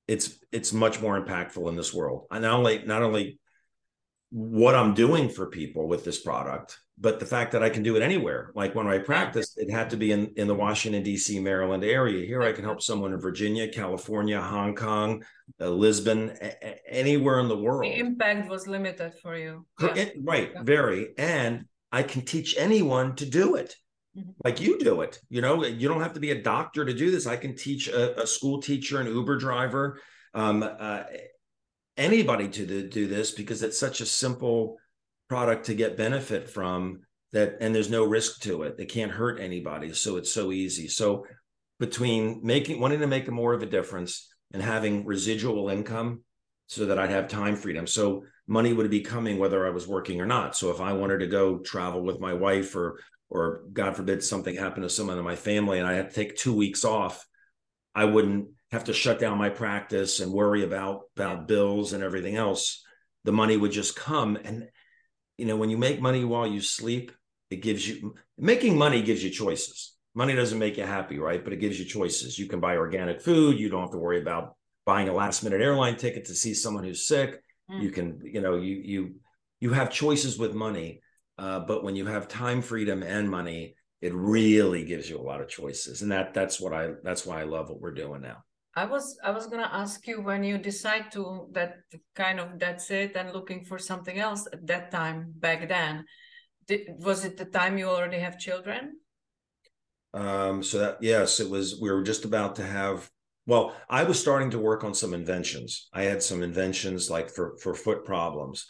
it's 0.08 0.38
it's 0.52 0.74
much 0.74 1.02
more 1.02 1.20
impactful 1.20 1.68
in 1.70 1.76
this 1.76 1.94
world. 1.94 2.28
I 2.30 2.40
not 2.40 2.54
only 2.54 2.84
not 2.86 3.04
only 3.04 3.40
what 4.30 4.76
I'm 4.76 4.94
doing 4.94 5.30
for 5.30 5.48
people 5.48 5.88
with 5.88 6.04
this 6.04 6.22
product, 6.22 6.80
but 6.98 7.20
the 7.20 7.26
fact 7.26 7.52
that 7.52 7.64
I 7.64 7.70
can 7.70 7.84
do 7.84 7.96
it 7.96 8.02
anywhere. 8.02 8.52
Like 8.56 8.76
when 8.76 8.88
I 8.88 8.98
practiced, 8.98 9.58
it 9.58 9.70
had 9.72 9.90
to 9.92 9.98
be 9.98 10.12
in, 10.12 10.34
in 10.36 10.48
the 10.48 10.56
Washington, 10.56 11.04
D.C., 11.04 11.40
Maryland 11.40 11.84
area. 11.84 12.26
Here 12.26 12.42
I 12.42 12.52
can 12.52 12.64
help 12.64 12.82
someone 12.82 13.14
in 13.14 13.20
Virginia, 13.20 13.68
California, 13.68 14.42
Hong 14.42 14.76
Kong, 14.76 15.24
uh, 15.60 15.70
Lisbon, 15.70 16.34
a- 16.42 16.94
anywhere 16.94 17.40
in 17.40 17.48
the 17.48 17.58
world. 17.58 17.84
The 17.84 18.00
impact 18.00 18.50
was 18.50 18.68
limited 18.68 19.14
for 19.22 19.38
you. 19.38 19.66
Yeah. 19.80 19.96
It, 19.96 20.16
right, 20.22 20.52
yeah. 20.54 20.64
very. 20.64 21.14
And 21.18 21.66
I 21.92 22.04
can 22.04 22.22
teach 22.22 22.56
anyone 22.58 23.16
to 23.18 23.26
do 23.26 23.56
it. 23.56 23.76
Mm-hmm. 24.18 24.32
Like 24.44 24.62
you 24.62 24.80
do 24.80 25.02
it, 25.02 25.20
you 25.30 25.42
know, 25.42 25.64
you 25.66 25.88
don't 25.88 26.02
have 26.02 26.14
to 26.14 26.20
be 26.20 26.32
a 26.32 26.42
doctor 26.42 26.86
to 26.86 26.94
do 26.94 27.12
this. 27.12 27.28
I 27.28 27.38
can 27.38 27.56
teach 27.56 27.88
a, 27.88 28.22
a 28.22 28.28
school 28.28 28.62
teacher, 28.62 29.00
an 29.00 29.08
Uber 29.08 29.38
driver, 29.38 30.00
um, 30.34 30.64
uh, 30.64 31.04
anybody 31.98 32.48
to 32.50 32.88
do 32.88 33.08
this 33.08 33.32
because 33.32 33.64
it's 33.64 33.80
such 33.80 34.02
a 34.02 34.06
simple 34.06 34.78
product 35.30 35.66
to 35.66 35.74
get 35.74 35.98
benefit 35.98 36.50
from 36.50 37.02
that 37.32 37.58
and 37.62 37.74
there's 37.74 37.90
no 37.90 38.04
risk 38.04 38.42
to 38.42 38.64
it 38.64 38.76
it 38.78 38.90
can't 38.90 39.12
hurt 39.12 39.40
anybody 39.40 39.92
so 39.94 40.18
it's 40.18 40.32
so 40.32 40.52
easy 40.52 40.90
so 40.90 41.26
between 41.80 42.42
making 42.44 42.80
wanting 42.80 43.00
to 43.00 43.08
make 43.08 43.32
more 43.32 43.54
of 43.54 43.64
a 43.64 43.66
difference 43.66 44.28
and 44.54 44.62
having 44.62 45.06
residual 45.06 45.70
income 45.70 46.22
so 46.68 46.86
that 46.86 46.98
I'd 46.98 47.12
have 47.12 47.28
time 47.28 47.56
freedom. 47.56 47.86
So 47.86 48.24
money 48.48 48.74
would 48.74 48.90
be 48.90 49.02
coming 49.02 49.38
whether 49.38 49.66
I 49.66 49.72
was 49.72 49.88
working 49.88 50.22
or 50.22 50.26
not. 50.26 50.56
So 50.56 50.72
if 50.72 50.82
I 50.82 50.94
wanted 50.94 51.20
to 51.20 51.28
go 51.28 51.60
travel 51.60 52.02
with 52.02 52.20
my 52.20 52.34
wife 52.34 52.76
or 52.76 53.00
or 53.30 53.64
God 53.72 53.96
forbid 53.96 54.24
something 54.24 54.56
happened 54.56 54.84
to 54.84 54.90
someone 54.90 55.18
in 55.18 55.24
my 55.24 55.36
family 55.36 55.80
and 55.80 55.88
I 55.88 55.94
had 55.94 56.10
to 56.10 56.16
take 56.16 56.38
two 56.38 56.54
weeks 56.54 56.86
off, 56.86 57.26
I 57.94 58.06
wouldn't 58.06 58.50
have 58.72 58.86
to 58.86 58.94
shut 58.94 59.20
down 59.20 59.38
my 59.38 59.50
practice 59.50 60.20
and 60.20 60.32
worry 60.32 60.64
about 60.64 61.02
about 61.16 61.48
bills 61.48 61.94
and 61.94 62.04
everything 62.04 62.36
else. 62.36 62.84
The 63.24 63.32
money 63.32 63.58
would 63.58 63.72
just 63.72 63.96
come. 63.96 64.38
And 64.44 64.68
you 65.38 65.46
know, 65.46 65.56
when 65.56 65.70
you 65.70 65.78
make 65.78 66.02
money 66.02 66.24
while 66.24 66.48
you 66.48 66.62
sleep, 66.62 67.12
it 67.50 67.62
gives 67.62 67.88
you 67.88 68.16
making 68.38 68.78
money 68.78 69.02
gives 69.02 69.24
you 69.24 69.30
choices. 69.30 69.94
Money 70.14 70.36
doesn't 70.36 70.60
make 70.60 70.78
you 70.78 70.84
happy, 70.84 71.20
right? 71.20 71.44
But 71.44 71.54
it 71.54 71.60
gives 71.60 71.78
you 71.78 71.86
choices. 71.86 72.40
You 72.40 72.48
can 72.48 72.60
buy 72.60 72.78
organic 72.78 73.22
food. 73.22 73.60
You 73.60 73.70
don't 73.70 73.82
have 73.82 73.92
to 73.92 73.98
worry 73.98 74.22
about 74.22 74.56
buying 74.86 75.10
a 75.10 75.14
last 75.14 75.44
minute 75.44 75.62
airline 75.62 75.98
ticket 75.98 76.26
to 76.26 76.36
see 76.36 76.54
someone 76.54 76.84
who's 76.84 77.08
sick. 77.08 77.42
Mm. 77.70 77.82
You 77.82 77.92
can, 77.92 78.22
you 78.24 78.42
know, 78.42 78.56
you 78.58 78.76
you 78.76 79.16
you 79.60 79.74
have 79.74 79.90
choices 79.92 80.38
with 80.38 80.54
money. 80.54 81.02
Uh, 81.38 81.60
but 81.60 81.84
when 81.84 81.96
you 81.96 82.06
have 82.06 82.28
time 82.28 82.62
freedom 82.62 83.04
and 83.04 83.30
money, 83.30 83.76
it 84.02 84.14
really 84.14 84.86
gives 84.86 85.10
you 85.10 85.18
a 85.20 85.22
lot 85.22 85.42
of 85.42 85.50
choices. 85.50 86.02
And 86.02 86.12
that 86.12 86.34
that's 86.34 86.60
what 86.60 86.74
I 86.74 86.92
that's 87.04 87.26
why 87.26 87.42
I 87.42 87.44
love 87.44 87.70
what 87.70 87.82
we're 87.82 87.94
doing 87.94 88.22
now. 88.22 88.44
I 88.76 88.86
was 88.86 89.18
I 89.24 89.32
was 89.32 89.48
gonna 89.48 89.70
ask 89.72 90.06
you 90.08 90.22
when 90.22 90.44
you 90.44 90.58
decide 90.58 91.12
to 91.14 91.48
that 91.54 91.78
kind 92.16 92.40
of 92.40 92.60
that's 92.60 92.92
it 92.92 93.16
and 93.16 93.34
looking 93.34 93.64
for 93.66 93.80
something 93.80 94.18
else 94.20 94.48
at 94.52 94.66
that 94.68 94.92
time 94.92 95.34
back 95.38 95.68
then. 95.68 96.06
Did, 96.68 96.82
was 97.00 97.26
it 97.26 97.38
the 97.38 97.46
time 97.46 97.78
you 97.78 97.88
already 97.88 98.20
have 98.20 98.40
children? 98.40 98.98
Um, 100.14 100.64
so 100.64 100.80
that 100.80 100.98
yes, 101.02 101.40
it 101.40 101.50
was. 101.50 101.80
We 101.80 101.92
were 101.92 102.04
just 102.04 102.26
about 102.26 102.56
to 102.58 102.64
have 102.64 103.10
well, 103.48 103.76
I 103.90 104.04
was 104.04 104.20
starting 104.20 104.50
to 104.52 104.60
work 104.60 104.84
on 104.84 104.94
some 104.94 105.14
inventions. 105.14 105.88
I 105.94 106.04
had 106.04 106.24
some 106.24 106.42
inventions 106.42 107.10
like 107.10 107.30
for 107.30 107.58
for 107.58 107.76
foot 107.76 108.04
problems, 108.04 108.66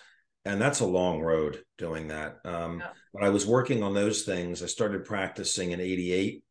and 0.46 0.62
that's 0.62 0.80
a 0.80 0.86
long 0.86 1.22
road 1.22 1.64
doing 1.78 2.10
that. 2.10 2.38
Um, 2.46 2.80
yeah. 2.80 2.90
But 3.14 3.24
I 3.24 3.30
was 3.30 3.48
working 3.48 3.84
on 3.84 3.94
those 3.94 4.24
things. 4.24 4.62
I 4.62 4.68
started 4.68 5.06
practicing 5.06 5.72
in 5.72 5.80
'88. 5.80 6.44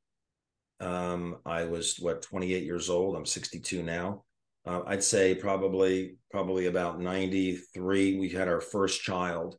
Um, 0.81 1.37
I 1.47 1.65
was 1.65 1.97
what 1.99 2.23
28 2.23 2.65
years 2.65 2.91
old. 2.91 3.17
I'm 3.17 3.27
62 3.27 3.83
now. 3.83 4.25
Uh, 4.67 4.81
I'd 4.87 5.05
say 5.05 5.35
probably 5.35 6.17
probably 6.31 6.67
about 6.67 7.01
93. 7.01 8.19
We 8.19 8.29
had 8.31 8.49
our 8.49 8.61
first 8.61 9.03
child, 9.03 9.57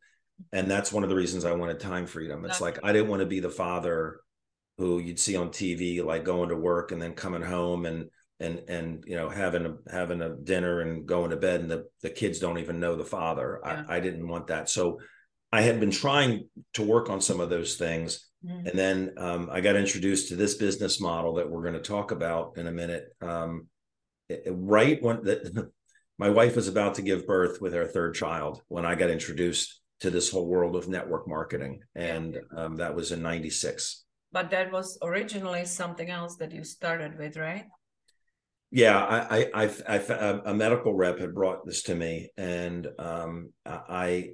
and 0.52 0.70
that's 0.70 0.92
one 0.92 1.04
of 1.04 1.10
the 1.10 1.16
reasons 1.16 1.46
I 1.46 1.54
wanted 1.54 1.80
time 1.80 2.06
freedom. 2.06 2.44
It's 2.46 2.62
like 2.62 2.80
I 2.84 2.92
didn't 2.92 3.10
want 3.10 3.22
to 3.22 3.28
be 3.28 3.40
the 3.40 3.50
father 3.50 4.20
who 4.78 5.00
you'd 5.00 5.20
see 5.20 5.36
on 5.36 5.50
TV, 5.50 6.04
like 6.04 6.26
going 6.26 6.50
to 6.50 6.58
work 6.58 6.92
and 6.92 7.02
then 7.02 7.14
coming 7.14 7.42
home 7.42 7.86
and 7.86 8.10
and 8.40 8.62
and 8.68 9.04
you 9.08 9.16
know 9.16 9.30
having 9.30 9.66
a 9.66 9.76
having 9.92 10.22
a 10.22 10.36
dinner 10.36 10.82
and 10.82 11.06
going 11.06 11.30
to 11.30 11.38
bed 11.38 11.62
and 11.62 11.72
the, 11.72 11.86
the 12.02 12.10
kids 12.10 12.40
don't 12.40 12.58
even 12.58 12.80
know 12.80 12.96
the 12.96 13.06
father. 13.06 13.62
Yeah. 13.64 13.84
I, 13.88 13.98
I 13.98 14.00
didn't 14.00 14.28
want 14.28 14.48
that. 14.48 14.70
So 14.70 15.00
i 15.52 15.62
had 15.62 15.80
been 15.80 15.92
trying 15.92 16.50
to 16.74 16.84
work 16.84 17.10
on 17.10 17.22
some 17.22 17.40
of 17.40 17.50
those 17.50 17.76
things. 17.76 18.30
Mm-hmm. 18.46 18.68
and 18.68 18.78
then 18.78 19.14
um, 19.18 19.50
i 19.52 19.60
got 19.60 19.76
introduced 19.76 20.30
to 20.30 20.36
this 20.36 20.54
business 20.54 21.02
model 21.02 21.36
that 21.36 21.50
we're 21.50 21.64
going 21.64 21.74
to 21.74 21.80
talk 21.80 22.12
about 22.12 22.58
in 22.58 22.68
a 22.68 22.72
minute. 22.72 23.06
Um, 23.22 23.68
it, 24.30 24.44
right 24.48 25.02
when 25.02 25.24
my 26.20 26.30
wife 26.30 26.56
was 26.56 26.68
about 26.68 26.96
to 26.96 27.02
give 27.02 27.26
birth 27.26 27.60
with 27.60 27.74
her 27.74 27.88
third 27.88 28.14
child 28.16 28.62
when 28.68 28.86
i 28.86 28.96
got 28.96 29.10
introduced 29.10 29.82
to 30.02 30.10
this 30.12 30.30
whole 30.30 30.46
world 30.46 30.76
of 30.76 30.90
network 30.90 31.26
marketing. 31.28 31.80
And 31.96 32.36
yeah. 32.36 32.66
um, 32.66 32.76
that 32.76 32.94
was 32.94 33.12
in 33.12 33.22
96 33.22 34.06
but 34.36 34.50
that 34.50 34.70
was 34.70 34.98
originally 35.02 35.64
something 35.64 36.10
else 36.10 36.36
that 36.36 36.52
you 36.52 36.64
started 36.64 37.18
with 37.18 37.38
right 37.38 37.68
yeah, 38.76 39.02
I, 39.02 39.50
I, 39.56 39.72
I, 39.88 40.42
a 40.44 40.54
medical 40.54 40.94
rep 40.94 41.18
had 41.18 41.34
brought 41.34 41.66
this 41.66 41.84
to 41.84 41.96
me, 41.96 42.32
and 42.36 42.86
um, 43.00 43.54
I, 43.66 44.32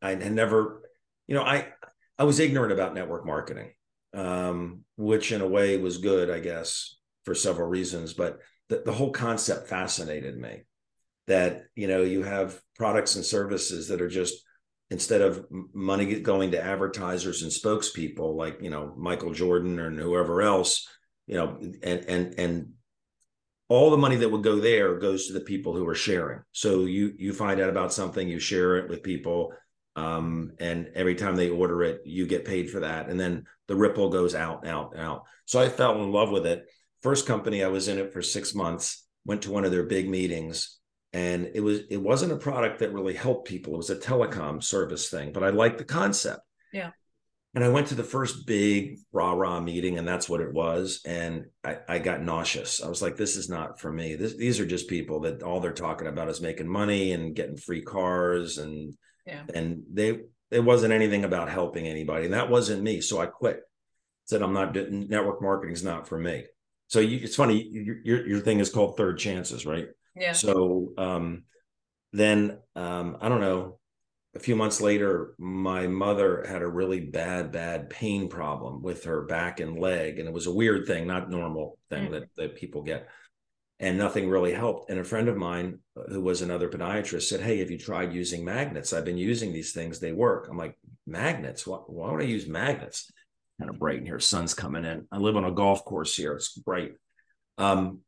I 0.00 0.10
had 0.10 0.32
never, 0.32 0.88
you 1.26 1.34
know, 1.34 1.42
I, 1.42 1.66
I 2.16 2.22
was 2.22 2.38
ignorant 2.38 2.72
about 2.72 2.94
network 2.94 3.26
marketing, 3.26 3.72
um, 4.14 4.84
which 4.96 5.32
in 5.32 5.40
a 5.40 5.48
way 5.48 5.78
was 5.78 5.98
good, 5.98 6.30
I 6.30 6.38
guess, 6.38 6.94
for 7.24 7.34
several 7.34 7.66
reasons. 7.66 8.14
But 8.14 8.38
the, 8.68 8.84
the 8.84 8.92
whole 8.92 9.10
concept 9.10 9.68
fascinated 9.68 10.38
me. 10.38 10.62
That 11.26 11.64
you 11.74 11.88
know, 11.88 12.02
you 12.02 12.22
have 12.22 12.60
products 12.76 13.16
and 13.16 13.24
services 13.24 13.88
that 13.88 14.00
are 14.00 14.08
just 14.08 14.44
instead 14.90 15.22
of 15.22 15.44
money 15.74 16.20
going 16.20 16.52
to 16.52 16.62
advertisers 16.62 17.42
and 17.42 17.50
spokespeople 17.50 18.36
like 18.36 18.58
you 18.62 18.70
know 18.70 18.94
Michael 18.96 19.32
Jordan 19.32 19.80
or 19.80 19.90
whoever 19.90 20.40
else, 20.40 20.86
you 21.26 21.34
know, 21.34 21.58
and 21.82 22.04
and 22.08 22.34
and 22.38 22.72
all 23.72 23.90
the 23.90 23.96
money 23.96 24.16
that 24.16 24.28
would 24.28 24.42
go 24.42 24.60
there 24.60 24.98
goes 24.98 25.26
to 25.26 25.32
the 25.32 25.40
people 25.40 25.74
who 25.74 25.88
are 25.88 25.94
sharing. 25.94 26.40
So 26.52 26.84
you 26.84 27.14
you 27.16 27.32
find 27.32 27.58
out 27.58 27.70
about 27.70 27.90
something, 27.90 28.28
you 28.28 28.38
share 28.38 28.76
it 28.76 28.90
with 28.90 29.02
people, 29.02 29.54
um, 29.96 30.52
and 30.60 30.90
every 30.94 31.14
time 31.14 31.36
they 31.36 31.48
order 31.48 31.82
it, 31.82 32.02
you 32.04 32.26
get 32.26 32.44
paid 32.44 32.68
for 32.68 32.80
that, 32.80 33.08
and 33.08 33.18
then 33.18 33.46
the 33.68 33.74
ripple 33.74 34.10
goes 34.10 34.34
out, 34.34 34.66
out, 34.66 34.94
out. 34.98 35.22
So 35.46 35.58
I 35.58 35.70
fell 35.70 36.02
in 36.02 36.12
love 36.12 36.30
with 36.30 36.46
it. 36.46 36.66
First 37.00 37.26
company, 37.26 37.64
I 37.64 37.68
was 37.68 37.88
in 37.88 37.98
it 37.98 38.12
for 38.12 38.20
six 38.20 38.54
months. 38.54 39.06
Went 39.24 39.40
to 39.42 39.50
one 39.50 39.64
of 39.64 39.70
their 39.70 39.84
big 39.84 40.06
meetings, 40.06 40.78
and 41.14 41.50
it 41.54 41.60
was 41.60 41.80
it 41.88 42.02
wasn't 42.02 42.32
a 42.32 42.36
product 42.36 42.80
that 42.80 42.92
really 42.92 43.14
helped 43.14 43.48
people. 43.48 43.72
It 43.72 43.78
was 43.78 43.90
a 43.90 43.96
telecom 43.96 44.62
service 44.62 45.08
thing, 45.08 45.32
but 45.32 45.44
I 45.44 45.48
liked 45.48 45.78
the 45.78 45.84
concept. 45.84 46.42
Yeah. 46.74 46.90
And 47.54 47.62
I 47.62 47.68
went 47.68 47.88
to 47.88 47.94
the 47.94 48.02
first 48.02 48.46
big 48.46 48.98
rah 49.12 49.32
rah 49.32 49.60
meeting, 49.60 49.98
and 49.98 50.08
that's 50.08 50.26
what 50.26 50.40
it 50.40 50.52
was. 50.52 51.02
And 51.04 51.46
I, 51.62 51.78
I 51.86 51.98
got 51.98 52.22
nauseous. 52.22 52.82
I 52.82 52.88
was 52.88 53.02
like, 53.02 53.16
this 53.16 53.36
is 53.36 53.50
not 53.50 53.78
for 53.78 53.92
me. 53.92 54.16
This, 54.16 54.36
these 54.36 54.58
are 54.58 54.66
just 54.66 54.88
people 54.88 55.20
that 55.20 55.42
all 55.42 55.60
they're 55.60 55.72
talking 55.72 56.08
about 56.08 56.30
is 56.30 56.40
making 56.40 56.66
money 56.66 57.12
and 57.12 57.34
getting 57.34 57.58
free 57.58 57.82
cars. 57.82 58.56
And, 58.56 58.94
yeah. 59.26 59.42
and 59.54 59.82
they, 59.92 60.20
it 60.50 60.64
wasn't 60.64 60.94
anything 60.94 61.24
about 61.24 61.50
helping 61.50 61.86
anybody. 61.86 62.24
And 62.24 62.34
that 62.34 62.48
wasn't 62.48 62.82
me. 62.82 63.02
So 63.02 63.20
I 63.20 63.26
quit. 63.26 63.60
Said, 64.24 64.40
I'm 64.40 64.54
not, 64.54 64.74
network 64.74 65.42
marketing 65.42 65.74
is 65.74 65.84
not 65.84 66.08
for 66.08 66.16
me. 66.16 66.44
So 66.86 67.00
you, 67.00 67.18
it's 67.22 67.36
funny, 67.36 67.68
your, 67.70 68.26
your 68.26 68.40
thing 68.40 68.60
is 68.60 68.70
called 68.70 68.96
third 68.96 69.18
chances, 69.18 69.66
right? 69.66 69.88
Yeah. 70.14 70.32
So 70.32 70.92
um, 70.96 71.42
then 72.12 72.58
um, 72.76 73.16
I 73.20 73.28
don't 73.28 73.40
know, 73.40 73.78
a 74.34 74.38
few 74.38 74.56
months 74.56 74.80
later, 74.80 75.34
my 75.38 75.86
mother 75.86 76.44
had 76.48 76.62
a 76.62 76.68
really 76.68 77.00
bad, 77.00 77.52
bad 77.52 77.90
pain 77.90 78.28
problem 78.28 78.82
with 78.82 79.04
her 79.04 79.22
back 79.22 79.60
and 79.60 79.78
leg. 79.78 80.18
And 80.18 80.26
it 80.26 80.32
was 80.32 80.46
a 80.46 80.54
weird 80.54 80.86
thing, 80.86 81.06
not 81.06 81.30
normal 81.30 81.78
thing 81.90 82.04
mm-hmm. 82.04 82.12
that, 82.12 82.28
that 82.36 82.56
people 82.56 82.82
get. 82.82 83.08
And 83.78 83.98
nothing 83.98 84.30
really 84.30 84.54
helped. 84.54 84.90
And 84.90 84.98
a 84.98 85.04
friend 85.04 85.28
of 85.28 85.36
mine 85.36 85.80
who 86.08 86.22
was 86.22 86.40
another 86.40 86.70
podiatrist 86.70 87.24
said, 87.24 87.40
Hey, 87.40 87.58
have 87.58 87.70
you 87.70 87.78
tried 87.78 88.14
using 88.14 88.44
magnets? 88.44 88.92
I've 88.92 89.04
been 89.04 89.18
using 89.18 89.52
these 89.52 89.72
things, 89.72 89.98
they 89.98 90.12
work. 90.12 90.48
I'm 90.48 90.56
like, 90.56 90.78
Magnets? 91.06 91.66
Why, 91.66 91.78
why 91.78 92.12
would 92.12 92.22
I 92.22 92.26
use 92.26 92.46
magnets? 92.46 93.10
Kind 93.58 93.70
of 93.70 93.78
bright 93.78 93.98
in 93.98 94.06
here. 94.06 94.20
Sun's 94.20 94.54
coming 94.54 94.84
in. 94.84 95.06
I 95.10 95.18
live 95.18 95.36
on 95.36 95.44
a 95.44 95.50
golf 95.50 95.84
course 95.84 96.14
here. 96.16 96.32
It's 96.34 96.56
bright. 96.56 96.92
Um, 97.58 98.00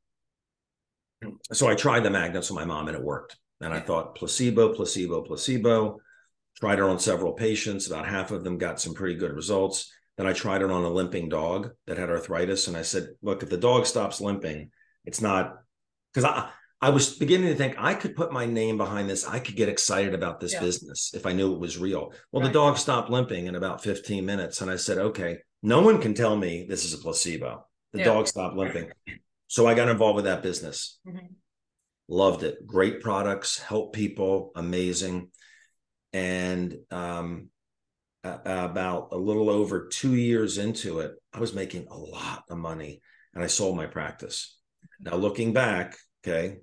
so 1.52 1.68
I 1.68 1.74
tried 1.74 2.04
the 2.04 2.10
magnets 2.10 2.50
with 2.50 2.58
my 2.58 2.64
mom 2.64 2.88
and 2.88 2.96
it 2.96 3.02
worked. 3.02 3.36
And 3.60 3.74
I 3.74 3.80
thought 3.80 4.14
placebo, 4.14 4.74
placebo, 4.74 5.22
placebo 5.22 6.00
tried 6.56 6.78
it 6.78 6.84
on 6.84 6.98
several 6.98 7.32
patients. 7.32 7.86
About 7.86 8.06
half 8.06 8.30
of 8.30 8.44
them 8.44 8.58
got 8.58 8.80
some 8.80 8.94
pretty 8.94 9.16
good 9.16 9.32
results. 9.32 9.92
Then 10.16 10.26
I 10.26 10.32
tried 10.32 10.62
it 10.62 10.70
on 10.70 10.84
a 10.84 10.88
limping 10.90 11.28
dog 11.28 11.70
that 11.86 11.98
had 11.98 12.10
arthritis. 12.10 12.68
And 12.68 12.76
I 12.76 12.82
said, 12.82 13.08
look, 13.22 13.42
if 13.42 13.50
the 13.50 13.56
dog 13.56 13.86
stops 13.86 14.20
limping, 14.20 14.70
it's 15.04 15.20
not 15.20 15.56
because 16.12 16.24
I, 16.24 16.50
I 16.80 16.90
was 16.90 17.16
beginning 17.16 17.48
to 17.48 17.56
think 17.56 17.74
I 17.78 17.94
could 17.94 18.14
put 18.14 18.32
my 18.32 18.46
name 18.46 18.76
behind 18.76 19.10
this. 19.10 19.26
I 19.26 19.40
could 19.40 19.56
get 19.56 19.68
excited 19.68 20.14
about 20.14 20.38
this 20.38 20.52
yeah. 20.52 20.60
business 20.60 21.12
if 21.14 21.26
I 21.26 21.32
knew 21.32 21.52
it 21.52 21.60
was 21.60 21.78
real. 21.78 22.12
Well, 22.30 22.42
right. 22.42 22.46
the 22.46 22.52
dog 22.52 22.78
stopped 22.78 23.10
limping 23.10 23.46
in 23.46 23.56
about 23.56 23.82
15 23.82 24.24
minutes. 24.24 24.60
And 24.60 24.70
I 24.70 24.76
said, 24.76 24.98
okay, 24.98 25.38
no 25.62 25.80
one 25.80 26.00
can 26.00 26.14
tell 26.14 26.36
me 26.36 26.66
this 26.68 26.84
is 26.84 26.94
a 26.94 26.98
placebo. 26.98 27.66
The 27.92 28.00
yeah. 28.00 28.04
dog 28.04 28.28
stopped 28.28 28.56
limping. 28.56 28.90
So 29.48 29.66
I 29.66 29.74
got 29.74 29.88
involved 29.88 30.16
with 30.16 30.26
that 30.26 30.42
business. 30.42 30.98
Mm-hmm. 31.06 31.26
Loved 32.08 32.42
it. 32.42 32.66
Great 32.66 33.00
products, 33.00 33.58
help 33.58 33.94
people, 33.94 34.52
amazing 34.54 35.30
and 36.14 36.78
um, 36.92 37.48
about 38.22 39.08
a 39.10 39.16
little 39.16 39.50
over 39.50 39.88
two 39.88 40.14
years 40.14 40.58
into 40.58 41.00
it, 41.00 41.12
I 41.32 41.40
was 41.40 41.52
making 41.52 41.88
a 41.90 41.98
lot 41.98 42.44
of 42.48 42.56
money, 42.56 43.02
and 43.34 43.42
I 43.42 43.48
sold 43.48 43.76
my 43.76 43.86
practice. 43.86 44.56
Now, 45.00 45.16
looking 45.16 45.52
back, 45.52 45.96
okay, 46.24 46.58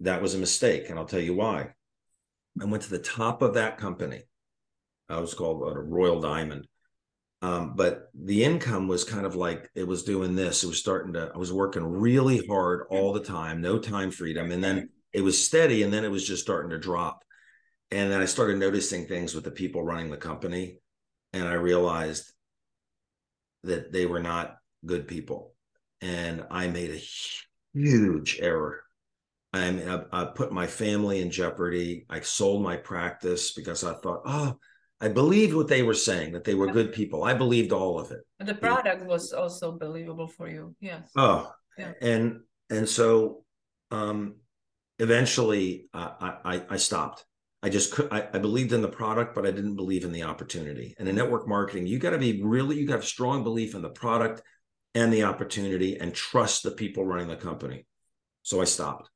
that 0.00 0.22
was 0.22 0.34
a 0.34 0.38
mistake, 0.38 0.88
and 0.88 0.98
I'll 0.98 1.06
tell 1.06 1.20
you 1.20 1.34
why. 1.34 1.70
I 2.60 2.64
went 2.66 2.84
to 2.84 2.90
the 2.90 3.00
top 3.00 3.42
of 3.42 3.54
that 3.54 3.78
company. 3.78 4.22
I 5.08 5.18
was 5.18 5.34
called 5.34 5.76
a 5.76 5.80
Royal 5.80 6.20
Diamond. 6.20 6.66
Um, 7.42 7.74
but 7.74 8.10
the 8.14 8.44
income 8.44 8.86
was 8.86 9.02
kind 9.02 9.26
of 9.26 9.34
like 9.34 9.68
it 9.74 9.88
was 9.88 10.04
doing 10.04 10.36
this. 10.36 10.62
It 10.62 10.68
was 10.68 10.78
starting 10.78 11.14
to, 11.14 11.32
I 11.34 11.38
was 11.38 11.52
working 11.52 11.84
really 11.84 12.46
hard 12.46 12.86
all 12.88 13.12
the 13.12 13.24
time, 13.24 13.60
no 13.60 13.80
time 13.80 14.12
freedom. 14.12 14.52
And 14.52 14.62
then 14.62 14.90
it 15.12 15.22
was 15.22 15.44
steady 15.44 15.82
and 15.82 15.92
then 15.92 16.04
it 16.04 16.10
was 16.10 16.24
just 16.24 16.42
starting 16.42 16.70
to 16.70 16.78
drop. 16.78 17.24
And 17.92 18.10
then 18.10 18.22
I 18.22 18.24
started 18.24 18.58
noticing 18.58 19.06
things 19.06 19.34
with 19.34 19.44
the 19.44 19.50
people 19.50 19.82
running 19.84 20.10
the 20.10 20.16
company. 20.16 20.78
And 21.34 21.46
I 21.46 21.54
realized 21.54 22.32
that 23.64 23.92
they 23.92 24.06
were 24.06 24.20
not 24.20 24.56
good 24.84 25.06
people. 25.06 25.54
And 26.00 26.44
I 26.50 26.68
made 26.68 26.90
a 26.90 27.78
huge 27.78 28.38
error. 28.40 28.82
I, 29.52 29.66
I, 29.68 30.22
I 30.22 30.24
put 30.24 30.52
my 30.52 30.66
family 30.66 31.20
in 31.20 31.30
jeopardy. 31.30 32.06
I 32.08 32.20
sold 32.20 32.62
my 32.62 32.78
practice 32.78 33.52
because 33.52 33.84
I 33.84 33.92
thought, 33.92 34.22
oh, 34.24 34.56
I 35.02 35.08
believed 35.08 35.54
what 35.54 35.68
they 35.68 35.82
were 35.82 35.94
saying 35.94 36.32
that 36.32 36.44
they 36.44 36.54
were 36.54 36.72
good 36.72 36.92
people. 36.92 37.24
I 37.24 37.34
believed 37.34 37.72
all 37.72 38.00
of 38.00 38.10
it. 38.10 38.20
The 38.38 38.54
product 38.54 39.04
was 39.04 39.32
also 39.32 39.72
believable 39.72 40.28
for 40.28 40.48
you. 40.48 40.74
Yes. 40.80 41.10
Oh, 41.16 41.52
yeah. 41.76 41.92
and 42.00 42.40
and 42.70 42.88
so 42.88 43.44
um, 43.90 44.36
eventually 44.98 45.88
uh, 45.92 46.12
I 46.20 46.62
I 46.70 46.76
stopped. 46.76 47.26
I 47.62 47.68
just 47.68 47.92
could 47.92 48.08
I, 48.10 48.28
I, 48.32 48.38
believed 48.38 48.72
in 48.72 48.82
the 48.82 48.88
product, 48.88 49.34
but 49.34 49.46
I 49.46 49.52
didn't 49.52 49.76
believe 49.76 50.04
in 50.04 50.12
the 50.12 50.24
opportunity. 50.24 50.94
And 50.98 51.08
in 51.08 51.14
network 51.14 51.46
marketing, 51.46 51.86
you 51.86 51.98
got 51.98 52.10
to 52.10 52.18
be 52.18 52.42
really 52.42 52.78
you 52.78 52.86
got 52.86 52.98
a 52.98 53.04
strong 53.04 53.44
belief 53.44 53.74
in 53.74 53.82
the 53.82 53.88
product 53.88 54.42
and 54.94 55.12
the 55.12 55.24
opportunity 55.24 55.98
and 55.98 56.12
trust 56.12 56.64
the 56.64 56.72
people 56.72 57.04
running 57.04 57.28
the 57.28 57.36
company. 57.36 57.86
So 58.42 58.60
I 58.60 58.64
stopped. 58.64 59.08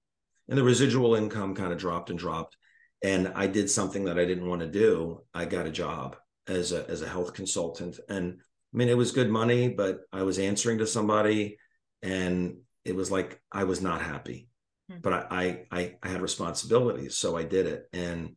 And 0.49 0.57
the 0.57 0.63
residual 0.63 1.17
income 1.17 1.55
kind 1.57 1.73
of 1.73 1.79
dropped 1.79 2.11
and 2.11 2.19
dropped. 2.19 2.57
And 3.03 3.33
I 3.35 3.49
did 3.49 3.69
something 3.69 4.05
that 4.05 4.19
I 4.19 4.25
didn't 4.25 4.49
want 4.49 4.61
to 4.61 4.69
do. 4.69 5.23
I 5.35 5.45
got 5.45 5.67
a 5.67 5.73
job 5.73 6.17
as 6.47 6.71
a 6.71 6.89
as 6.89 7.03
a 7.03 7.09
health 7.09 7.35
consultant. 7.35 7.99
And 8.09 8.39
I 8.73 8.77
mean 8.77 8.89
it 8.89 8.97
was 8.97 9.11
good 9.11 9.29
money, 9.29 9.69
but 9.69 10.03
I 10.13 10.23
was 10.23 10.39
answering 10.39 10.79
to 10.79 10.87
somebody 10.87 11.59
and 12.01 12.59
it 12.85 12.95
was 12.95 13.11
like 13.11 13.41
I 13.51 13.65
was 13.65 13.83
not 13.83 14.03
happy 14.03 14.49
Hmm. 14.91 14.99
but 15.03 15.13
I, 15.13 15.67
I 15.71 15.97
I 16.03 16.09
had 16.09 16.23
responsibilities, 16.23 17.17
so 17.19 17.37
I 17.37 17.43
did 17.43 17.67
it, 17.67 17.89
and 17.93 18.37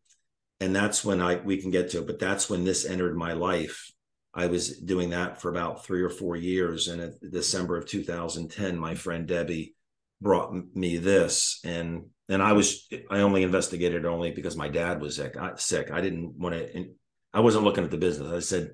and 0.60 0.75
that's 0.75 1.06
when 1.06 1.22
I 1.22 1.36
we 1.36 1.62
can 1.62 1.72
get 1.72 1.91
to 1.91 2.00
it. 2.00 2.08
But 2.08 2.20
that's 2.20 2.50
when 2.50 2.63
this 2.63 2.86
entered 2.86 3.15
my 3.15 3.34
life. 3.34 3.91
I 4.34 4.48
was 4.48 4.77
doing 4.79 5.10
that 5.10 5.41
for 5.41 5.50
about 5.50 5.86
three 5.86 6.01
or 6.01 6.10
four 6.10 6.36
years, 6.36 6.88
and 6.88 7.01
in 7.01 7.32
December 7.32 7.77
of 7.77 7.88
2010, 7.88 8.77
my 8.77 8.96
friend 8.96 9.27
Debbie 9.27 9.75
brought 10.22 10.53
me 10.75 10.98
this, 10.98 11.60
and 11.63 12.06
and 12.27 12.41
I 12.41 12.53
was 12.53 12.88
I 13.10 13.20
only 13.20 13.44
investigated 13.44 14.06
only 14.06 14.32
because 14.32 14.56
my 14.56 14.70
dad 14.70 15.01
was 15.01 15.15
sick. 15.15 15.36
I, 15.38 15.56
sick. 15.56 15.91
I 15.91 16.01
didn't 16.01 16.38
want 16.38 16.56
to. 16.56 16.86
I 17.34 17.39
wasn't 17.41 17.63
looking 17.63 17.84
at 17.84 17.91
the 17.91 17.98
business. 17.98 18.32
I 18.32 18.39
said, 18.39 18.72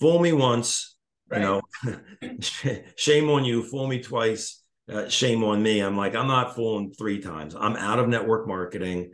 "Fool 0.00 0.20
me 0.20 0.32
once, 0.32 0.96
right. 1.28 1.40
you 1.40 1.62
know, 2.22 2.80
shame 2.96 3.30
on 3.30 3.44
you. 3.44 3.62
Fool 3.62 3.86
me 3.86 4.00
twice." 4.00 4.59
Uh, 4.90 5.08
shame 5.08 5.44
on 5.44 5.62
me. 5.62 5.80
I'm 5.80 5.96
like, 5.96 6.14
I'm 6.14 6.26
not 6.26 6.54
fooling 6.54 6.92
three 6.92 7.20
times. 7.20 7.54
I'm 7.54 7.76
out 7.76 7.98
of 7.98 8.08
network 8.08 8.46
marketing. 8.46 9.12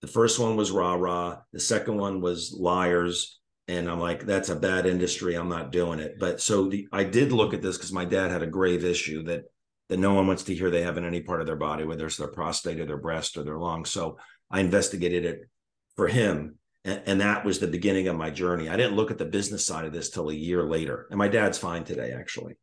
The 0.00 0.06
first 0.06 0.38
one 0.38 0.56
was 0.56 0.70
rah 0.70 0.94
rah. 0.94 1.38
The 1.52 1.60
second 1.60 1.98
one 1.98 2.20
was 2.20 2.54
liars. 2.58 3.38
And 3.66 3.90
I'm 3.90 4.00
like, 4.00 4.24
that's 4.24 4.48
a 4.48 4.56
bad 4.56 4.86
industry. 4.86 5.34
I'm 5.34 5.48
not 5.48 5.72
doing 5.72 5.98
it. 5.98 6.18
But 6.18 6.40
so 6.40 6.68
the, 6.68 6.88
I 6.92 7.04
did 7.04 7.32
look 7.32 7.52
at 7.52 7.60
this 7.60 7.76
because 7.76 7.92
my 7.92 8.04
dad 8.04 8.30
had 8.30 8.42
a 8.42 8.46
grave 8.46 8.84
issue 8.84 9.24
that 9.24 9.42
that 9.88 9.98
no 9.98 10.12
one 10.12 10.26
wants 10.26 10.42
to 10.44 10.54
hear 10.54 10.70
they 10.70 10.82
have 10.82 10.98
in 10.98 11.06
any 11.06 11.22
part 11.22 11.40
of 11.40 11.46
their 11.46 11.56
body, 11.56 11.84
whether 11.84 12.04
it's 12.04 12.18
their 12.18 12.28
prostate 12.28 12.78
or 12.78 12.84
their 12.84 12.98
breast 12.98 13.38
or 13.38 13.42
their 13.42 13.56
lungs. 13.56 13.88
So 13.88 14.18
I 14.50 14.60
investigated 14.60 15.24
it 15.24 15.48
for 15.96 16.08
him. 16.08 16.56
And, 16.84 17.02
and 17.06 17.20
that 17.22 17.42
was 17.42 17.58
the 17.58 17.68
beginning 17.68 18.06
of 18.06 18.14
my 18.14 18.28
journey. 18.28 18.68
I 18.68 18.76
didn't 18.76 18.96
look 18.96 19.10
at 19.10 19.16
the 19.16 19.24
business 19.24 19.64
side 19.64 19.86
of 19.86 19.94
this 19.94 20.10
till 20.10 20.28
a 20.28 20.34
year 20.34 20.62
later. 20.62 21.06
And 21.08 21.16
my 21.16 21.28
dad's 21.28 21.56
fine 21.56 21.84
today, 21.84 22.12
actually 22.12 22.58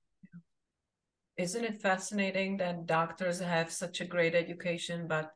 isn't 1.37 1.63
it 1.63 1.81
fascinating 1.81 2.57
that 2.57 2.85
doctors 2.85 3.39
have 3.39 3.71
such 3.71 4.01
a 4.01 4.05
great 4.05 4.35
education, 4.35 5.07
but 5.07 5.31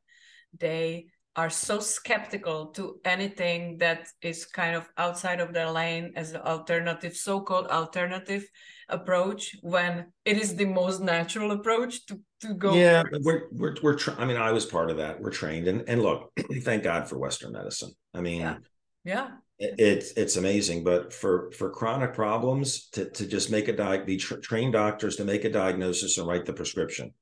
they 0.57 1.07
are 1.35 1.49
so 1.49 1.79
skeptical 1.79 2.67
to 2.67 2.99
anything 3.05 3.77
that 3.77 4.07
is 4.21 4.45
kind 4.45 4.75
of 4.75 4.89
outside 4.97 5.39
of 5.39 5.53
their 5.53 5.69
lane 5.69 6.11
as 6.15 6.31
an 6.31 6.41
alternative, 6.41 7.15
so-called 7.15 7.67
alternative 7.67 8.45
approach 8.89 9.55
when 9.61 10.07
it 10.25 10.37
is 10.37 10.55
the 10.55 10.65
most 10.65 11.01
natural 11.01 11.51
approach 11.51 12.05
to, 12.07 12.19
to 12.41 12.53
go. 12.55 12.73
Yeah, 12.73 13.03
we're 13.21 13.47
we're 13.51 13.75
we're. 13.81 13.95
Tra- 13.95 14.15
I 14.17 14.25
mean, 14.25 14.37
I 14.37 14.51
was 14.51 14.65
part 14.65 14.89
of 14.89 14.97
that. 14.97 15.21
We're 15.21 15.31
trained, 15.31 15.67
and 15.67 15.87
and 15.87 16.01
look, 16.01 16.31
thank 16.61 16.83
God 16.83 17.07
for 17.07 17.17
Western 17.17 17.53
medicine. 17.53 17.91
I 18.13 18.21
mean, 18.21 18.41
yeah, 18.41 18.57
yeah 19.03 19.29
it's 19.59 20.11
it's 20.13 20.37
amazing 20.37 20.85
but 20.85 21.13
for 21.13 21.51
for 21.51 21.69
chronic 21.69 22.13
problems 22.13 22.87
to 22.89 23.09
to 23.09 23.27
just 23.27 23.51
make 23.51 23.67
a 23.67 23.75
diet 23.75 24.05
be 24.05 24.15
tra- 24.15 24.39
trained 24.39 24.73
doctors 24.73 25.17
to 25.17 25.25
make 25.25 25.43
a 25.43 25.49
diagnosis 25.49 26.17
and 26.17 26.27
write 26.27 26.45
the 26.45 26.53
prescription. 26.53 27.13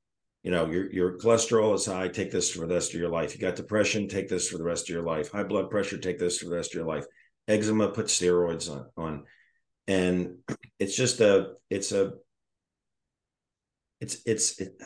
You 0.44 0.52
know 0.52 0.66
your 0.66 0.92
your 0.92 1.18
cholesterol 1.18 1.74
is 1.74 1.86
high 1.86 2.08
take 2.08 2.30
this 2.30 2.50
for 2.50 2.60
the 2.60 2.74
rest 2.74 2.94
of 2.94 3.00
your 3.00 3.08
life. 3.10 3.34
You 3.34 3.40
got 3.40 3.56
depression 3.56 4.06
take 4.06 4.28
this 4.28 4.48
for 4.48 4.56
the 4.56 4.64
rest 4.64 4.88
of 4.88 4.94
your 4.94 5.02
life. 5.02 5.32
High 5.32 5.42
blood 5.42 5.68
pressure 5.68 5.98
take 5.98 6.18
this 6.18 6.38
for 6.38 6.48
the 6.48 6.54
rest 6.54 6.70
of 6.70 6.74
your 6.74 6.86
life. 6.86 7.04
Eczema 7.48 7.88
put 7.88 8.06
steroids 8.06 8.70
on 8.70 8.86
on. 8.96 9.24
And 9.88 10.36
it's 10.78 10.96
just 10.96 11.20
a 11.20 11.54
it's 11.70 11.90
a 11.90 12.12
it's 14.00 14.18
it's 14.26 14.60
it, 14.60 14.80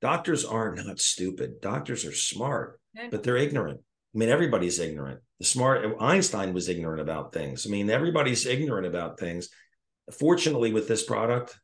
doctors 0.00 0.44
are 0.44 0.72
not 0.74 1.00
stupid. 1.00 1.60
Doctors 1.60 2.04
are 2.04 2.12
smart 2.12 2.78
but 3.10 3.22
they're 3.22 3.36
ignorant. 3.36 3.80
I 4.14 4.18
mean, 4.18 4.28
everybody's 4.28 4.78
ignorant. 4.78 5.20
The 5.42 5.48
smart 5.48 5.84
Einstein 5.98 6.54
was 6.54 6.68
ignorant 6.68 7.00
about 7.00 7.32
things. 7.32 7.66
I 7.66 7.70
mean, 7.70 7.90
everybody's 7.90 8.46
ignorant 8.46 8.86
about 8.86 9.18
things. 9.18 9.48
Fortunately, 10.16 10.72
with 10.72 10.86
this 10.86 11.02
product, 11.02 11.58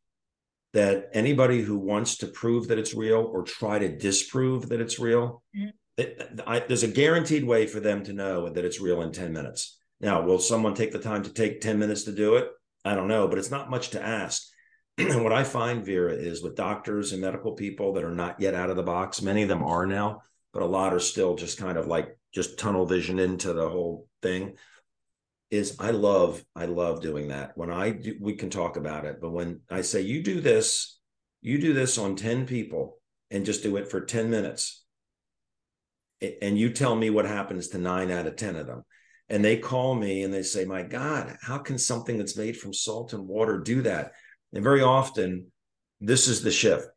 that 0.72 1.10
anybody 1.12 1.62
who 1.62 1.78
wants 1.78 2.16
to 2.16 2.26
prove 2.26 2.66
that 2.68 2.78
it's 2.80 2.92
real 2.92 3.30
or 3.32 3.44
try 3.44 3.78
to 3.78 3.96
disprove 3.96 4.70
that 4.70 4.80
it's 4.80 4.98
real, 4.98 5.44
mm-hmm. 5.56 5.68
it, 5.96 6.40
I, 6.44 6.58
there's 6.58 6.82
a 6.82 6.88
guaranteed 6.88 7.44
way 7.44 7.68
for 7.68 7.78
them 7.78 8.02
to 8.02 8.12
know 8.12 8.48
that 8.48 8.64
it's 8.64 8.80
real 8.80 9.02
in 9.02 9.12
10 9.12 9.32
minutes. 9.32 9.78
Now, 10.00 10.22
will 10.22 10.40
someone 10.40 10.74
take 10.74 10.90
the 10.90 10.98
time 10.98 11.22
to 11.22 11.32
take 11.32 11.60
10 11.60 11.78
minutes 11.78 12.02
to 12.02 12.12
do 12.12 12.34
it? 12.34 12.48
I 12.84 12.96
don't 12.96 13.06
know, 13.06 13.28
but 13.28 13.38
it's 13.38 13.52
not 13.52 13.70
much 13.70 13.90
to 13.90 14.02
ask. 14.04 14.42
and 14.98 15.22
what 15.22 15.32
I 15.32 15.44
find, 15.44 15.86
Vera, 15.86 16.14
is 16.14 16.42
with 16.42 16.56
doctors 16.56 17.12
and 17.12 17.20
medical 17.20 17.52
people 17.52 17.92
that 17.92 18.02
are 18.02 18.10
not 18.12 18.40
yet 18.40 18.54
out 18.56 18.70
of 18.70 18.76
the 18.76 18.82
box, 18.82 19.22
many 19.22 19.44
of 19.44 19.48
them 19.48 19.62
are 19.62 19.86
now, 19.86 20.22
but 20.58 20.64
a 20.64 20.66
lot 20.66 20.92
are 20.92 20.98
still 20.98 21.36
just 21.36 21.56
kind 21.56 21.78
of 21.78 21.86
like 21.86 22.18
just 22.34 22.58
tunnel 22.58 22.84
vision 22.84 23.20
into 23.20 23.52
the 23.52 23.68
whole 23.68 24.08
thing 24.22 24.56
is 25.52 25.76
I 25.78 25.92
love 25.92 26.44
I 26.56 26.64
love 26.64 27.00
doing 27.00 27.28
that. 27.28 27.56
When 27.56 27.70
I 27.70 27.90
do, 27.90 28.16
we 28.20 28.34
can 28.34 28.50
talk 28.50 28.76
about 28.76 29.04
it, 29.04 29.20
but 29.20 29.30
when 29.30 29.60
I 29.70 29.82
say 29.82 30.00
you 30.00 30.20
do 30.20 30.40
this, 30.40 30.98
you 31.42 31.60
do 31.60 31.74
this 31.74 31.96
on 31.96 32.16
10 32.16 32.44
people 32.44 32.98
and 33.30 33.46
just 33.46 33.62
do 33.62 33.76
it 33.76 33.88
for 33.88 34.00
10 34.00 34.30
minutes. 34.30 34.84
And 36.42 36.58
you 36.58 36.72
tell 36.72 36.96
me 36.96 37.08
what 37.08 37.24
happens 37.24 37.68
to 37.68 37.78
9 37.78 38.10
out 38.10 38.26
of 38.26 38.34
10 38.34 38.56
of 38.56 38.66
them. 38.66 38.82
And 39.28 39.44
they 39.44 39.58
call 39.58 39.94
me 39.94 40.24
and 40.24 40.34
they 40.34 40.42
say, 40.42 40.64
"My 40.64 40.82
god, 40.82 41.36
how 41.40 41.58
can 41.58 41.78
something 41.78 42.18
that's 42.18 42.36
made 42.36 42.56
from 42.56 42.74
salt 42.74 43.12
and 43.12 43.28
water 43.28 43.58
do 43.58 43.82
that?" 43.82 44.10
And 44.52 44.64
very 44.64 44.82
often 44.82 45.52
this 46.00 46.26
is 46.26 46.42
the 46.42 46.50
shift. 46.50 46.88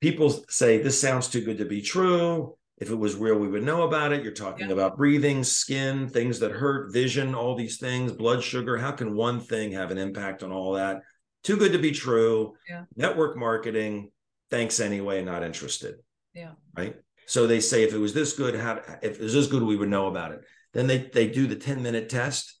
People 0.00 0.44
say 0.48 0.78
this 0.78 1.00
sounds 1.00 1.28
too 1.28 1.42
good 1.42 1.58
to 1.58 1.64
be 1.64 1.80
true 1.80 2.58
if 2.84 2.90
it 2.90 2.96
was 2.96 3.16
real, 3.16 3.38
we 3.38 3.48
would 3.48 3.62
know 3.62 3.84
about 3.84 4.12
it. 4.12 4.22
You're 4.22 4.32
talking 4.32 4.66
yeah. 4.66 4.74
about 4.74 4.98
breathing, 4.98 5.42
skin, 5.42 6.06
things 6.06 6.38
that 6.40 6.52
hurt, 6.52 6.92
vision, 6.92 7.34
all 7.34 7.54
these 7.54 7.78
things, 7.78 8.12
blood 8.12 8.44
sugar. 8.44 8.76
How 8.76 8.92
can 8.92 9.16
one 9.16 9.40
thing 9.40 9.72
have 9.72 9.90
an 9.90 9.96
impact 9.96 10.42
on 10.42 10.52
all 10.52 10.74
that? 10.74 11.00
Too 11.44 11.56
good 11.56 11.72
to 11.72 11.78
be 11.78 11.92
true. 11.92 12.56
Yeah. 12.68 12.84
Network 12.94 13.38
marketing. 13.38 14.10
Thanks 14.50 14.80
anyway. 14.80 15.24
Not 15.24 15.42
interested. 15.42 15.94
Yeah. 16.34 16.52
Right. 16.76 16.96
So 17.24 17.46
they 17.46 17.60
say 17.60 17.84
if 17.84 17.94
it 17.94 17.98
was 17.98 18.12
this 18.12 18.34
good, 18.34 18.54
how 18.54 18.82
if 19.00 19.18
it 19.18 19.22
was 19.22 19.32
this 19.32 19.46
good, 19.46 19.62
we 19.62 19.76
would 19.76 19.88
know 19.88 20.08
about 20.08 20.32
it. 20.32 20.40
Then 20.74 20.86
they 20.86 20.98
they 20.98 21.28
do 21.28 21.46
the 21.46 21.56
10 21.56 21.82
minute 21.82 22.10
test. 22.10 22.60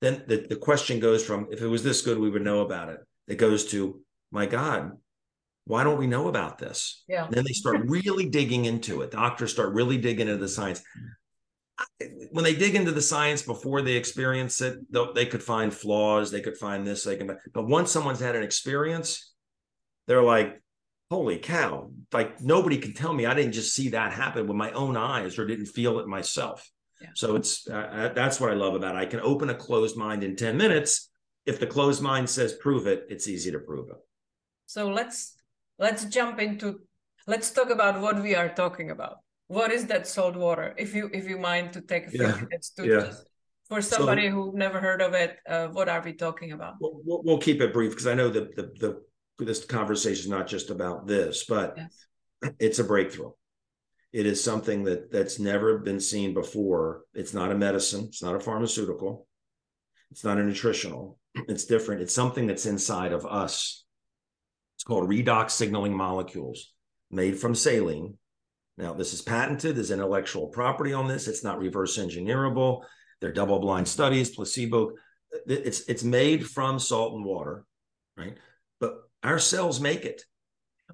Then 0.00 0.22
the, 0.28 0.46
the 0.48 0.56
question 0.56 1.00
goes 1.00 1.24
from 1.24 1.48
if 1.50 1.60
it 1.60 1.66
was 1.66 1.82
this 1.82 2.02
good, 2.02 2.18
we 2.20 2.30
would 2.30 2.42
know 2.42 2.60
about 2.60 2.90
it. 2.90 3.00
It 3.26 3.38
goes 3.38 3.64
to, 3.72 4.00
my 4.30 4.46
God, 4.46 4.92
why 5.66 5.82
don't 5.82 5.98
we 5.98 6.06
know 6.06 6.28
about 6.28 6.58
this? 6.58 7.02
Yeah. 7.08 7.24
And 7.24 7.34
then 7.34 7.44
they 7.44 7.52
start 7.52 7.84
really 7.86 8.28
digging 8.28 8.66
into 8.66 9.02
it. 9.02 9.10
Doctors 9.10 9.52
start 9.52 9.72
really 9.72 9.98
digging 9.98 10.28
into 10.28 10.40
the 10.40 10.48
science. 10.48 10.82
When 12.30 12.44
they 12.44 12.54
dig 12.54 12.74
into 12.74 12.92
the 12.92 13.02
science 13.02 13.42
before 13.42 13.82
they 13.82 13.94
experience 13.94 14.60
it, 14.60 14.78
they 15.14 15.26
could 15.26 15.42
find 15.42 15.72
flaws. 15.72 16.30
They 16.30 16.40
could 16.40 16.56
find 16.56 16.86
this. 16.86 17.04
They 17.04 17.16
can. 17.16 17.36
But 17.52 17.66
once 17.66 17.90
someone's 17.90 18.20
had 18.20 18.36
an 18.36 18.42
experience, 18.42 19.32
they're 20.06 20.22
like, 20.22 20.62
"Holy 21.10 21.38
cow!" 21.38 21.90
Like 22.12 22.40
nobody 22.40 22.78
can 22.78 22.92
tell 22.92 23.12
me 23.12 23.26
I 23.26 23.34
didn't 23.34 23.52
just 23.52 23.74
see 23.74 23.88
that 23.88 24.12
happen 24.12 24.46
with 24.46 24.56
my 24.56 24.70
own 24.72 24.96
eyes 24.96 25.36
or 25.36 25.46
didn't 25.46 25.66
feel 25.66 25.98
it 25.98 26.06
myself. 26.06 26.70
Yeah. 27.00 27.08
So 27.14 27.34
it's 27.34 27.68
uh, 27.68 27.74
uh 27.74 28.12
that's 28.12 28.38
what 28.38 28.50
I 28.50 28.54
love 28.54 28.74
about 28.74 28.94
it. 28.94 28.98
I 28.98 29.06
can 29.06 29.20
open 29.20 29.50
a 29.50 29.54
closed 29.54 29.96
mind 29.96 30.22
in 30.22 30.36
ten 30.36 30.56
minutes. 30.56 31.10
If 31.44 31.58
the 31.58 31.66
closed 31.66 32.02
mind 32.02 32.30
says 32.30 32.52
prove 32.52 32.86
it, 32.86 33.06
it's 33.08 33.26
easy 33.26 33.50
to 33.50 33.58
prove 33.58 33.88
it. 33.88 33.96
So 34.66 34.90
let's 34.92 35.34
let's 35.78 36.04
jump 36.04 36.40
into 36.40 36.80
let's 37.26 37.50
talk 37.50 37.70
about 37.70 38.00
what 38.00 38.22
we 38.22 38.34
are 38.34 38.48
talking 38.48 38.90
about 38.90 39.16
what 39.48 39.70
is 39.70 39.86
that 39.86 40.06
salt 40.06 40.36
water 40.36 40.74
if 40.78 40.94
you 40.94 41.10
if 41.12 41.28
you 41.28 41.38
mind 41.38 41.72
to 41.72 41.80
take 41.80 42.06
a 42.06 42.10
few 42.10 42.22
yeah. 42.22 42.34
minutes 42.36 42.70
to 42.70 42.86
yeah. 42.86 43.00
just 43.00 43.28
for 43.68 43.80
somebody 43.80 44.28
so, 44.28 44.34
who 44.34 44.52
never 44.54 44.80
heard 44.80 45.02
of 45.02 45.14
it 45.14 45.36
uh, 45.48 45.68
what 45.68 45.88
are 45.88 46.02
we 46.02 46.12
talking 46.12 46.52
about 46.52 46.74
we'll, 46.80 47.22
we'll 47.24 47.38
keep 47.38 47.60
it 47.60 47.72
brief 47.72 47.90
because 47.90 48.06
i 48.06 48.14
know 48.14 48.28
that 48.28 48.54
the, 48.54 48.70
the 48.80 49.44
this 49.44 49.64
conversation 49.64 50.24
is 50.24 50.28
not 50.28 50.46
just 50.46 50.70
about 50.70 51.06
this 51.06 51.44
but 51.44 51.74
yes. 51.76 52.06
it's 52.58 52.78
a 52.78 52.84
breakthrough 52.84 53.30
it 54.12 54.26
is 54.26 54.42
something 54.42 54.84
that 54.84 55.10
that's 55.10 55.38
never 55.38 55.78
been 55.78 56.00
seen 56.00 56.32
before 56.32 57.02
it's 57.14 57.34
not 57.34 57.50
a 57.50 57.54
medicine 57.54 58.04
it's 58.08 58.22
not 58.22 58.36
a 58.36 58.40
pharmaceutical 58.40 59.26
it's 60.10 60.24
not 60.24 60.38
a 60.38 60.42
nutritional 60.42 61.18
it's 61.48 61.64
different 61.64 62.00
it's 62.00 62.14
something 62.14 62.46
that's 62.46 62.66
inside 62.66 63.12
of 63.12 63.26
us 63.26 63.83
it's 64.76 64.84
called 64.84 65.08
redox 65.08 65.50
signaling 65.50 65.96
molecules 65.96 66.72
made 67.10 67.38
from 67.38 67.54
saline. 67.54 68.18
Now, 68.76 68.92
this 68.92 69.14
is 69.14 69.22
patented. 69.22 69.76
There's 69.76 69.92
intellectual 69.92 70.48
property 70.48 70.92
on 70.92 71.06
this. 71.06 71.28
It's 71.28 71.44
not 71.44 71.58
reverse 71.58 71.96
engineerable. 71.96 72.82
They're 73.20 73.32
double 73.32 73.60
blind 73.60 73.86
studies, 73.86 74.30
placebo. 74.30 74.92
It's 75.46 75.82
it's 75.88 76.04
made 76.04 76.46
from 76.46 76.78
salt 76.78 77.14
and 77.14 77.24
water, 77.24 77.64
right? 78.16 78.36
But 78.80 78.96
our 79.22 79.38
cells 79.38 79.80
make 79.80 80.04
it. 80.04 80.22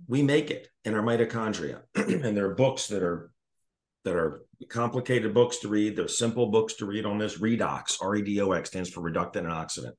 We 0.07 0.23
make 0.23 0.51
it 0.51 0.69
in 0.85 0.95
our 0.95 1.03
mitochondria, 1.03 1.81
and 1.95 2.37
there 2.37 2.51
are 2.51 2.55
books 2.55 2.89
that 2.89 3.03
are 3.03 3.33
that 4.05 4.15
are 4.15 4.45
complicated 4.69 5.35
books 5.35 5.59
to 5.59 5.69
read. 5.69 5.97
They're 5.97 6.09
simple 6.09 6.47
books 6.47 6.75
to 6.75 6.87
read 6.87 7.07
on 7.07 7.19
this. 7.19 7.39
Redox, 7.39 7.97
R 8.01 8.17
E 8.17 8.23
D 8.23 8.41
O 8.41 8.53
X 8.53 8.71
stands 8.71 8.91
for 8.91 9.01
reductant 9.01 9.47
and 9.47 9.55
oxidant. 9.55 9.95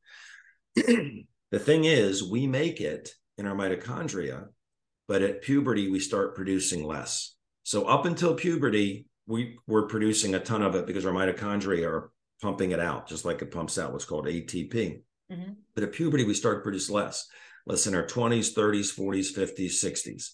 the 1.52 1.60
thing 1.60 1.86
is, 1.86 2.24
we 2.24 2.48
make 2.48 2.80
it 2.80 3.14
in 3.38 3.48
our 3.48 3.56
mitochondria, 3.56 4.48
but 5.08 5.22
at 5.22 5.42
puberty 5.42 5.90
we 5.90 6.00
start 6.00 6.36
producing 6.36 6.84
less. 6.84 7.36
So 7.64 7.86
up 7.86 8.06
until 8.06 8.34
puberty, 8.36 9.06
we 9.28 9.58
we're 9.68 9.88
producing 9.88 10.36
a 10.36 10.40
ton 10.40 10.62
of 10.62 10.76
it 10.76 10.86
because 10.86 11.06
our 11.06 11.14
mitochondria 11.14 11.88
are 11.88 12.12
pumping 12.42 12.72
it 12.72 12.80
out, 12.80 13.08
just 13.08 13.24
like 13.24 13.42
it 13.42 13.52
pumps 13.52 13.78
out 13.78 13.92
what's 13.92 14.06
called 14.06 14.26
ATP. 14.26 15.02
Mm-hmm. 15.32 15.54
But 15.76 15.84
at 15.84 15.94
puberty, 15.94 16.24
we 16.24 16.34
start 16.34 16.60
to 16.60 16.64
produce 16.64 16.90
less, 16.90 17.28
less 17.66 17.88
in 17.88 17.96
our 17.96 18.06
20s, 18.06 18.54
30s, 18.54 18.98
40s, 18.98 19.38
50s, 19.38 19.84
60s. 19.84 20.30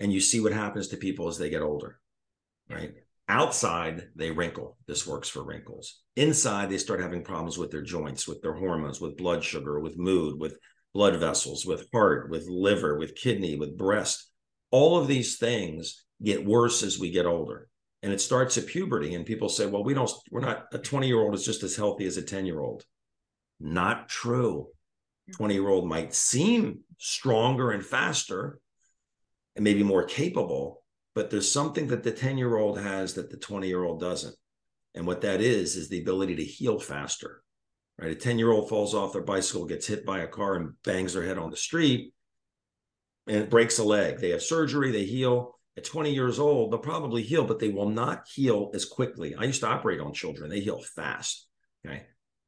And 0.00 0.12
you 0.12 0.20
see 0.20 0.40
what 0.40 0.52
happens 0.52 0.88
to 0.88 0.96
people 0.96 1.28
as 1.28 1.38
they 1.38 1.50
get 1.50 1.62
older, 1.62 2.00
right? 2.68 2.94
Outside, 3.28 4.08
they 4.16 4.30
wrinkle. 4.30 4.76
This 4.88 5.06
works 5.06 5.28
for 5.28 5.44
wrinkles. 5.44 6.00
Inside, 6.16 6.70
they 6.70 6.78
start 6.78 7.00
having 7.00 7.22
problems 7.22 7.56
with 7.56 7.70
their 7.70 7.82
joints, 7.82 8.26
with 8.26 8.42
their 8.42 8.54
hormones, 8.54 9.00
with 9.00 9.16
blood 9.16 9.44
sugar, 9.44 9.78
with 9.78 9.96
mood, 9.96 10.40
with 10.40 10.56
blood 10.94 11.16
vessels, 11.16 11.64
with 11.64 11.86
heart, 11.92 12.30
with 12.30 12.46
liver, 12.48 12.98
with 12.98 13.14
kidney, 13.14 13.56
with 13.56 13.78
breast. 13.78 14.30
All 14.70 14.98
of 14.98 15.08
these 15.08 15.38
things 15.38 16.04
get 16.22 16.44
worse 16.44 16.82
as 16.82 16.98
we 16.98 17.10
get 17.10 17.26
older. 17.26 17.68
And 18.02 18.12
it 18.12 18.20
starts 18.20 18.58
at 18.58 18.66
puberty. 18.66 19.14
And 19.14 19.24
people 19.24 19.48
say, 19.48 19.66
well, 19.66 19.84
we 19.84 19.94
don't, 19.94 20.10
we're 20.30 20.40
not, 20.40 20.66
a 20.72 20.78
20 20.78 21.06
year 21.06 21.20
old 21.20 21.34
is 21.34 21.44
just 21.44 21.62
as 21.62 21.76
healthy 21.76 22.06
as 22.06 22.16
a 22.16 22.22
10 22.22 22.46
year 22.46 22.60
old. 22.60 22.84
Not 23.60 24.08
true. 24.08 24.68
Mm-hmm. 25.30 25.36
20 25.36 25.54
year 25.54 25.68
old 25.68 25.88
might 25.88 26.14
seem 26.14 26.80
stronger 26.98 27.70
and 27.70 27.84
faster 27.84 28.58
and 29.56 29.64
maybe 29.64 29.82
more 29.82 30.04
capable, 30.04 30.82
but 31.14 31.30
there's 31.30 31.50
something 31.50 31.88
that 31.88 32.02
the 32.02 32.10
10 32.10 32.38
year 32.38 32.56
old 32.56 32.78
has 32.78 33.14
that 33.14 33.30
the 33.30 33.36
20 33.36 33.68
year 33.68 33.84
old 33.84 34.00
doesn't. 34.00 34.34
And 34.94 35.06
what 35.06 35.22
that 35.22 35.40
is, 35.40 35.76
is 35.76 35.88
the 35.88 36.00
ability 36.00 36.36
to 36.36 36.44
heal 36.44 36.78
faster, 36.78 37.42
right? 37.98 38.12
A 38.12 38.14
10 38.14 38.38
year 38.38 38.50
old 38.50 38.68
falls 38.68 38.94
off 38.94 39.12
their 39.12 39.22
bicycle, 39.22 39.66
gets 39.66 39.86
hit 39.86 40.04
by 40.04 40.20
a 40.20 40.26
car, 40.26 40.56
and 40.56 40.74
bangs 40.82 41.14
their 41.14 41.24
head 41.24 41.38
on 41.38 41.50
the 41.50 41.56
street 41.56 42.12
and 43.26 43.50
breaks 43.50 43.78
a 43.78 43.84
leg. 43.84 44.18
They 44.18 44.30
have 44.30 44.42
surgery, 44.42 44.90
they 44.90 45.04
heal 45.04 45.58
at 45.76 45.84
20 45.84 46.12
years 46.12 46.38
old, 46.38 46.70
they'll 46.70 46.78
probably 46.78 47.22
heal, 47.22 47.44
but 47.44 47.58
they 47.58 47.70
will 47.70 47.88
not 47.88 48.26
heal 48.32 48.70
as 48.74 48.84
quickly. 48.84 49.34
I 49.34 49.44
used 49.44 49.60
to 49.60 49.68
operate 49.68 50.00
on 50.00 50.12
children, 50.12 50.50
they 50.50 50.60
heal 50.60 50.80
fast. 50.80 51.46
Okay. 51.86 52.04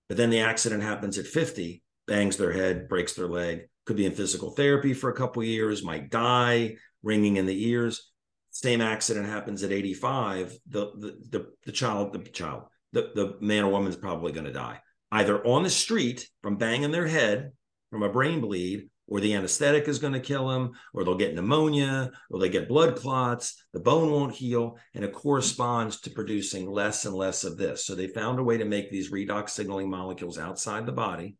But 0.09 0.19
then 0.19 0.31
the 0.31 0.41
accident 0.41 0.83
happens 0.83 1.17
at 1.17 1.27
50, 1.27 1.83
bangs 2.07 2.37
their 2.37 2.53
head, 2.53 2.89
breaks 2.89 3.15
their 3.15 3.29
leg, 3.29 3.63
could 3.87 3.97
be 3.97 4.07
in 4.07 4.13
physical 4.13 4.51
therapy 4.51 4.93
for 4.93 5.11
a 5.11 5.17
couple 5.17 5.43
years, 5.43 5.83
might 5.83 6.11
die, 6.11 6.77
ringing 7.03 7.37
in 7.37 7.47
the 7.47 7.69
ears. 7.69 8.11
Same 8.51 8.81
accident 8.81 9.27
happens 9.27 9.63
at 9.63 9.73
85. 9.73 10.57
The 10.69 10.93
the 10.97 11.19
the, 11.31 11.47
the 11.67 11.73
child, 11.73 12.13
the 12.13 12.19
child, 12.31 12.65
the, 12.93 13.11
the 13.15 13.37
man 13.41 13.65
or 13.65 13.71
woman's 13.71 13.97
probably 13.97 14.33
going 14.33 14.47
to 14.47 14.53
die. 14.53 14.81
Either 15.15 15.47
on 15.47 15.63
the 15.63 15.71
street 15.71 16.29
from 16.43 16.57
banging 16.57 16.91
their 16.91 17.07
head 17.07 17.53
from 17.89 18.03
a 18.03 18.11
brain 18.11 18.41
bleed 18.41 18.91
or 19.07 19.21
the 19.21 19.35
anesthetic 19.35 19.87
is 19.87 20.01
going 20.01 20.13
to 20.13 20.19
kill 20.19 20.49
them, 20.49 20.73
or 20.93 21.05
they'll 21.05 21.15
get 21.15 21.35
pneumonia, 21.35 22.11
or 22.31 22.41
they 22.41 22.49
get 22.49 22.67
blood 22.69 22.97
clots, 22.97 23.63
the 23.73 23.79
bone 23.79 24.11
won't 24.11 24.35
heal, 24.35 24.77
and 24.95 25.05
it 25.05 25.13
corresponds 25.13 26.01
to 26.01 26.11
producing 26.11 26.69
less 26.69 27.05
and 27.05 27.15
less 27.15 27.45
of 27.45 27.57
this. 27.57 27.85
So 27.85 27.95
they 27.95 28.09
found 28.09 28.41
a 28.41 28.43
way 28.43 28.57
to 28.57 28.65
make 28.65 28.91
these 28.91 29.13
redox 29.13 29.51
signaling 29.51 29.91
molecules 29.91 30.39
outside 30.39 30.87
the 30.87 30.93
body, 30.93 31.37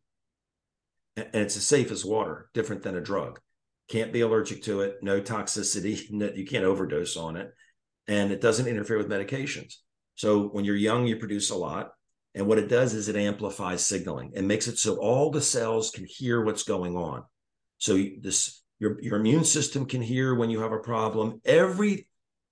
and 1.17 1.27
it's 1.33 1.57
as 1.57 1.65
safe 1.65 1.91
as 1.91 2.05
water, 2.05 2.49
different 2.53 2.83
than 2.83 2.95
a 2.95 3.01
drug. 3.01 3.39
Can't 3.89 4.13
be 4.13 4.21
allergic 4.21 4.63
to 4.63 4.81
it, 4.81 4.97
no 5.01 5.19
toxicity, 5.19 6.07
you 6.37 6.45
can't 6.45 6.65
overdose 6.65 7.17
on 7.17 7.35
it, 7.35 7.51
and 8.07 8.31
it 8.31 8.41
doesn't 8.41 8.67
interfere 8.67 8.97
with 8.97 9.09
medications. 9.09 9.73
So 10.13 10.43
when 10.43 10.65
you're 10.65 10.75
young, 10.75 11.07
you 11.07 11.17
produce 11.17 11.49
a 11.49 11.57
lot. 11.57 11.91
And 12.35 12.47
what 12.47 12.59
it 12.59 12.67
does 12.67 12.93
is 12.93 13.07
it 13.07 13.15
amplifies 13.15 13.85
signaling 13.85 14.33
and 14.35 14.47
makes 14.47 14.67
it 14.67 14.77
so 14.77 14.97
all 14.97 15.31
the 15.31 15.41
cells 15.41 15.89
can 15.89 16.05
hear 16.05 16.43
what's 16.43 16.63
going 16.63 16.95
on. 16.97 17.23
So 17.77 17.93
this 18.21 18.61
your 18.77 19.01
your 19.01 19.17
immune 19.17 19.45
system 19.45 19.85
can 19.85 20.01
hear 20.01 20.35
when 20.35 20.49
you 20.49 20.61
have 20.61 20.73
a 20.73 20.79
problem. 20.79 21.41
Every 21.45 22.07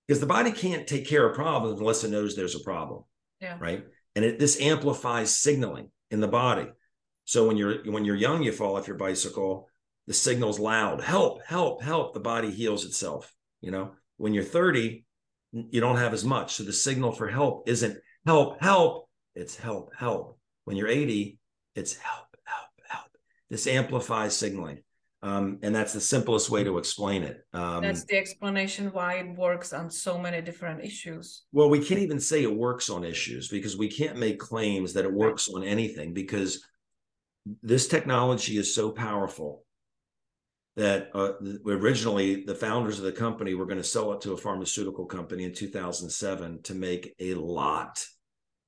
because 0.08 0.22
the 0.22 0.26
body 0.26 0.52
can't 0.52 0.88
take 0.88 1.08
care 1.08 1.28
of 1.28 1.36
problems 1.36 1.80
unless 1.80 2.04
it 2.04 2.12
knows 2.12 2.36
there's 2.36 2.56
a 2.56 2.64
problem. 2.64 3.04
Yeah. 3.42 3.58
Right. 3.60 3.86
And 4.16 4.24
it, 4.24 4.40
this 4.40 4.60
amplifies 4.62 5.38
signaling 5.38 5.92
in 6.12 6.22
the 6.22 6.28
body. 6.28 6.68
So 7.26 7.48
when 7.48 7.58
you're 7.58 7.84
when 7.92 8.06
you're 8.06 8.16
young, 8.16 8.42
you 8.42 8.54
fall 8.54 8.78
off 8.78 8.88
your 8.88 8.98
bicycle, 8.98 9.68
the 10.08 10.14
signal's 10.14 10.60
loud, 10.60 11.02
help, 11.02 11.44
help, 11.44 11.82
help. 11.82 12.14
The 12.14 12.20
body 12.20 12.52
heals 12.52 12.86
itself. 12.86 13.34
You 13.62 13.72
know, 13.72 13.92
when 14.18 14.34
you're 14.34 14.44
30, 14.44 15.06
you 15.52 15.82
don't 15.82 15.98
have 15.98 16.14
as 16.14 16.24
much. 16.24 16.56
So 16.56 16.64
the 16.64 16.74
signal 16.74 17.12
for 17.12 17.28
help 17.28 17.68
isn't 17.68 17.98
help, 18.26 18.62
help. 18.62 19.10
It's 19.36 19.56
help, 19.56 19.92
help. 19.96 20.40
When 20.66 20.78
you're 20.78 20.88
80, 20.88 21.38
it's 21.76 21.96
help, 21.96 22.38
help, 22.44 22.70
help. 22.88 23.10
This 23.50 23.68
amplifies 23.68 24.36
signaling. 24.36 24.80
Um, 25.24 25.60
and 25.62 25.74
that's 25.74 25.94
the 25.94 26.02
simplest 26.02 26.50
way 26.50 26.66
to 26.66 26.78
explain 26.78 27.24
it. 27.24 27.46
Um, 27.54 27.82
that's 27.82 28.04
the 28.04 28.18
explanation 28.18 28.92
why 28.92 29.16
it 29.16 29.38
works 29.38 29.72
on 29.72 29.90
so 29.90 30.18
many 30.18 30.42
different 30.42 30.84
issues. 30.84 31.44
Well, 31.54 31.70
we 31.70 31.84
can't 31.84 32.02
even 32.02 32.20
say 32.20 32.44
it 32.44 32.54
works 32.54 32.90
on 32.90 33.06
issues 33.06 33.48
because 33.48 33.78
we 33.78 33.88
can't 33.88 34.18
make 34.18 34.38
claims 34.38 34.92
that 34.94 35.06
it 35.06 35.14
works 35.14 35.48
on 35.48 35.64
anything 35.64 36.14
because 36.14 36.66
this 37.62 37.88
technology 37.88 38.58
is 38.58 38.76
so 38.76 38.92
powerful 38.92 39.64
that 40.76 41.10
uh, 41.14 41.34
originally 41.66 42.44
the 42.44 42.56
founders 42.56 42.98
of 42.98 43.06
the 43.06 43.12
company 43.14 43.54
were 43.54 43.66
going 43.66 43.78
to 43.78 43.84
sell 43.84 44.12
it 44.12 44.22
to 44.22 44.34
a 44.34 44.38
pharmaceutical 44.38 45.06
company 45.06 45.46
in 45.46 45.54
2007 45.54 46.64
to 46.64 46.74
make 46.74 47.14
a 47.20 47.34
lot 47.36 48.06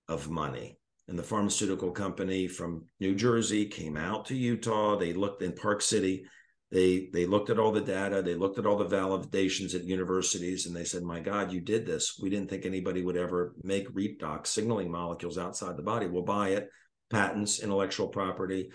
of 0.07 0.29
money. 0.29 0.77
And 1.07 1.19
the 1.19 1.23
pharmaceutical 1.23 1.91
company 1.91 2.47
from 2.47 2.85
New 2.99 3.15
Jersey 3.15 3.65
came 3.65 3.95
out 3.95 4.25
to 4.25 4.35
Utah. 4.35 4.97
They 4.97 5.13
looked 5.13 5.43
in 5.43 5.53
Park 5.53 5.81
City. 5.81 6.25
They 6.71 7.09
they 7.13 7.27
looked 7.27 7.51
at 7.51 7.59
all 7.59 7.71
the 7.71 7.81
data. 7.81 8.23
They 8.23 8.33
looked 8.33 8.57
at 8.57 8.65
all 8.65 8.77
the 8.77 8.85
validations 8.85 9.75
at 9.75 9.83
universities 9.83 10.65
and 10.65 10.75
they 10.75 10.83
said 10.83 11.03
my 11.03 11.19
god 11.19 11.51
you 11.51 11.61
did 11.61 11.85
this. 11.85 12.17
We 12.19 12.29
didn't 12.29 12.49
think 12.49 12.65
anybody 12.65 13.03
would 13.03 13.17
ever 13.17 13.55
make 13.63 13.93
redox 13.93 14.47
signaling 14.47 14.91
molecules 14.91 15.37
outside 15.37 15.77
the 15.77 15.83
body. 15.83 16.07
We'll 16.07 16.23
buy 16.23 16.49
it 16.49 16.69
patents 17.09 17.59
intellectual 17.59 18.07
property 18.07 18.71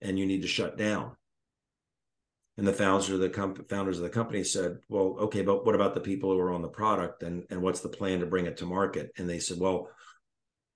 and 0.00 0.18
you 0.18 0.26
need 0.26 0.42
to 0.42 0.48
shut 0.48 0.76
down. 0.76 1.12
And 2.56 2.66
the 2.66 2.72
founders 2.72 3.10
of 3.10 3.18
the 3.18 3.28
comp- 3.28 3.68
founders 3.68 3.98
of 3.98 4.04
the 4.04 4.10
company 4.10 4.44
said 4.44 4.78
well 4.88 5.16
okay 5.20 5.42
but 5.42 5.66
what 5.66 5.74
about 5.74 5.94
the 5.94 6.00
people 6.00 6.32
who 6.32 6.38
are 6.38 6.52
on 6.52 6.62
the 6.62 6.68
product 6.68 7.22
and 7.22 7.44
and 7.50 7.60
what's 7.60 7.80
the 7.80 7.88
plan 7.88 8.20
to 8.20 8.26
bring 8.26 8.46
it 8.46 8.56
to 8.58 8.66
market? 8.66 9.10
And 9.18 9.28
they 9.28 9.38
said 9.38 9.58
well 9.58 9.88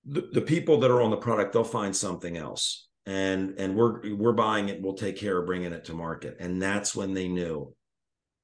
the, 0.08 0.28
the 0.32 0.40
people 0.40 0.80
that 0.80 0.90
are 0.90 1.02
on 1.02 1.10
the 1.10 1.16
product 1.16 1.52
they'll 1.52 1.64
find 1.64 1.94
something 1.94 2.36
else. 2.36 2.88
And 3.06 3.54
and 3.58 3.74
we're 3.74 4.14
we're 4.16 4.32
buying 4.32 4.68
it 4.68 4.82
we'll 4.82 4.94
take 4.94 5.16
care 5.16 5.38
of 5.38 5.46
bringing 5.46 5.72
it 5.72 5.84
to 5.84 5.94
market. 5.94 6.36
And 6.40 6.60
that's 6.60 6.94
when 6.94 7.14
they 7.14 7.28
knew 7.28 7.74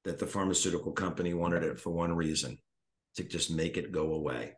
that 0.05 0.19
the 0.19 0.27
pharmaceutical 0.27 0.91
company 0.91 1.33
wanted 1.33 1.63
it 1.63 1.79
for 1.79 1.91
one 1.91 2.15
reason 2.15 2.57
to 3.15 3.23
just 3.23 3.51
make 3.51 3.77
it 3.77 3.91
go 3.91 4.13
away. 4.13 4.53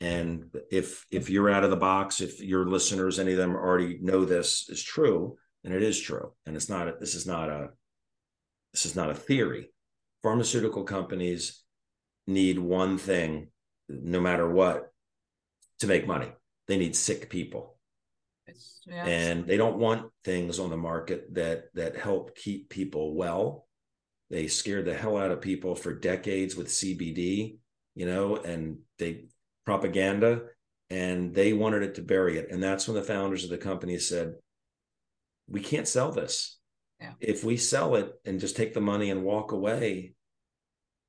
And 0.00 0.46
if 0.70 1.04
if 1.10 1.28
you're 1.28 1.50
out 1.50 1.64
of 1.64 1.70
the 1.70 1.76
box 1.76 2.20
if 2.20 2.40
your 2.40 2.66
listeners 2.66 3.18
any 3.18 3.32
of 3.32 3.38
them 3.38 3.54
already 3.54 3.98
know 4.00 4.24
this 4.24 4.68
is 4.68 4.82
true 4.82 5.36
and 5.64 5.72
it 5.72 5.82
is 5.82 6.00
true 6.00 6.32
and 6.46 6.56
it's 6.56 6.68
not 6.68 6.88
a, 6.88 6.94
this 6.98 7.14
is 7.14 7.26
not 7.26 7.48
a 7.48 7.70
this 8.72 8.86
is 8.86 8.96
not 8.96 9.10
a 9.10 9.14
theory. 9.14 9.70
Pharmaceutical 10.22 10.84
companies 10.84 11.62
need 12.26 12.58
one 12.58 12.96
thing 12.96 13.48
no 13.88 14.20
matter 14.20 14.48
what 14.48 14.92
to 15.80 15.86
make 15.86 16.06
money 16.06 16.32
they 16.68 16.76
need 16.76 16.96
sick 16.96 17.28
people. 17.30 17.76
Yeah. 18.84 19.06
and 19.06 19.46
they 19.46 19.56
don't 19.56 19.78
want 19.78 20.10
things 20.24 20.58
on 20.58 20.68
the 20.68 20.76
market 20.76 21.32
that 21.34 21.66
that 21.74 21.96
help 21.96 22.36
keep 22.36 22.68
people 22.68 23.14
well. 23.14 23.66
They 24.30 24.48
scared 24.48 24.84
the 24.84 24.94
hell 24.94 25.16
out 25.16 25.30
of 25.30 25.40
people 25.40 25.74
for 25.74 25.94
decades 25.94 26.56
with 26.56 26.68
cbd 26.68 27.58
you 27.94 28.06
know 28.06 28.36
and 28.36 28.78
they 28.98 29.24
propaganda 29.64 30.42
and 30.90 31.34
they 31.34 31.52
wanted 31.52 31.82
it 31.82 31.94
to 31.94 32.02
bury 32.02 32.36
it. 32.36 32.48
And 32.50 32.62
that's 32.62 32.86
when 32.86 32.96
the 32.96 33.02
founders 33.02 33.44
of 33.44 33.50
the 33.50 33.58
company 33.58 33.98
said 33.98 34.34
we 35.48 35.60
can't 35.60 35.88
sell 35.88 36.12
this. 36.12 36.58
Yeah. 37.00 37.12
if 37.20 37.42
we 37.42 37.56
sell 37.56 37.96
it 37.96 38.12
and 38.24 38.38
just 38.38 38.56
take 38.56 38.74
the 38.74 38.80
money 38.80 39.10
and 39.10 39.24
walk 39.24 39.50
away 39.50 40.14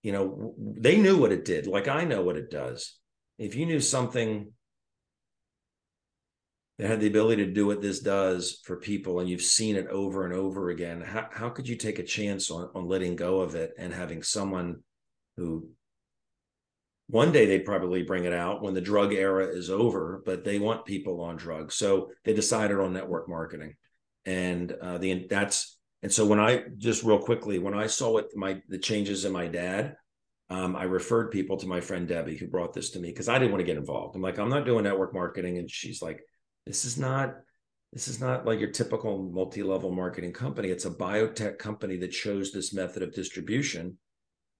you 0.02 0.12
know 0.12 0.56
they 0.58 0.98
knew 0.98 1.18
what 1.18 1.32
it 1.32 1.46
did. 1.46 1.66
Like 1.68 1.88
i 1.88 2.04
know 2.04 2.22
what 2.22 2.38
it 2.38 2.52
does. 2.52 2.98
If 3.38 3.56
you 3.56 3.66
knew 3.66 3.80
something 3.80 4.52
that 6.78 6.88
had 6.88 7.00
the 7.00 7.08
ability 7.08 7.46
to 7.46 7.52
do 7.52 7.68
what 7.68 7.82
this 7.82 8.00
does 8.00 8.62
for 8.64 8.78
people 8.78 9.20
and 9.20 9.30
you've 9.30 9.42
seen 9.42 9.76
it 9.76 9.88
over 9.88 10.26
and 10.26 10.34
over 10.34 10.70
again 10.70 11.02
how, 11.02 11.28
how 11.32 11.50
could 11.50 11.68
you 11.68 11.76
take 11.76 12.00
a 12.00 12.04
chance 12.04 12.50
on, 12.50 12.70
on 12.74 12.88
letting 12.88 13.16
go 13.16 13.42
of 13.42 13.56
it 13.56 13.74
and 13.78 13.94
having 13.94 14.24
someone 14.24 14.78
who 15.38 15.68
one 17.08 17.32
day 17.32 17.46
they'd 17.46 17.66
probably 17.66 18.04
bring 18.04 18.26
it 18.26 18.34
out 18.34 18.62
when 18.62 18.74
the 18.74 18.82
drug 18.82 19.14
era 19.14 19.46
is 19.46 19.70
over, 19.70 20.22
but 20.26 20.44
they 20.44 20.58
want 20.60 20.86
people 20.86 21.22
on 21.22 21.36
drugs. 21.36 21.76
So 21.76 22.12
they 22.24 22.34
decided 22.34 22.80
on 22.80 22.94
network 22.94 23.28
marketing. 23.28 23.76
And 24.26 24.72
uh, 24.72 24.98
the 24.98 25.28
that's 25.30 25.78
and 26.02 26.12
so 26.12 26.26
when 26.26 26.40
I 26.40 26.64
just 26.78 27.04
real 27.04 27.20
quickly, 27.20 27.60
when 27.60 27.74
I 27.74 27.88
saw 27.88 28.12
what 28.12 28.36
my 28.36 28.62
the 28.70 28.78
changes 28.78 29.26
in 29.26 29.32
my 29.32 29.48
dad, 29.48 29.96
um, 30.50 30.76
I 30.76 30.84
referred 30.84 31.32
people 31.32 31.58
to 31.58 31.68
my 31.68 31.82
friend 31.82 32.08
Debbie 32.08 32.38
who 32.38 32.48
brought 32.48 32.74
this 32.74 32.92
to 32.92 33.00
me 33.00 33.10
because 33.10 33.30
I 33.30 33.38
didn't 33.38 33.52
want 33.52 33.62
to 33.62 33.66
get 33.66 33.78
involved. 33.78 34.16
I'm 34.16 34.22
like, 34.22 34.40
I'm 34.40 34.50
not 34.50 34.66
doing 34.66 34.84
network 34.84 35.14
marketing, 35.14 35.58
and 35.58 35.70
she's 35.70 36.02
like, 36.02 36.22
this 36.66 36.86
is 36.86 36.98
not 36.98 37.36
this 37.92 38.08
is 38.08 38.20
not 38.20 38.46
like 38.46 38.60
your 38.60 38.72
typical 38.72 39.30
multi-level 39.32 39.92
marketing 39.92 40.34
company. 40.34 40.70
It's 40.70 40.86
a 40.86 40.90
biotech 40.90 41.60
company 41.60 41.96
that 41.98 42.08
chose 42.08 42.52
this 42.52 42.74
method 42.74 43.04
of 43.04 43.14
distribution 43.14 44.00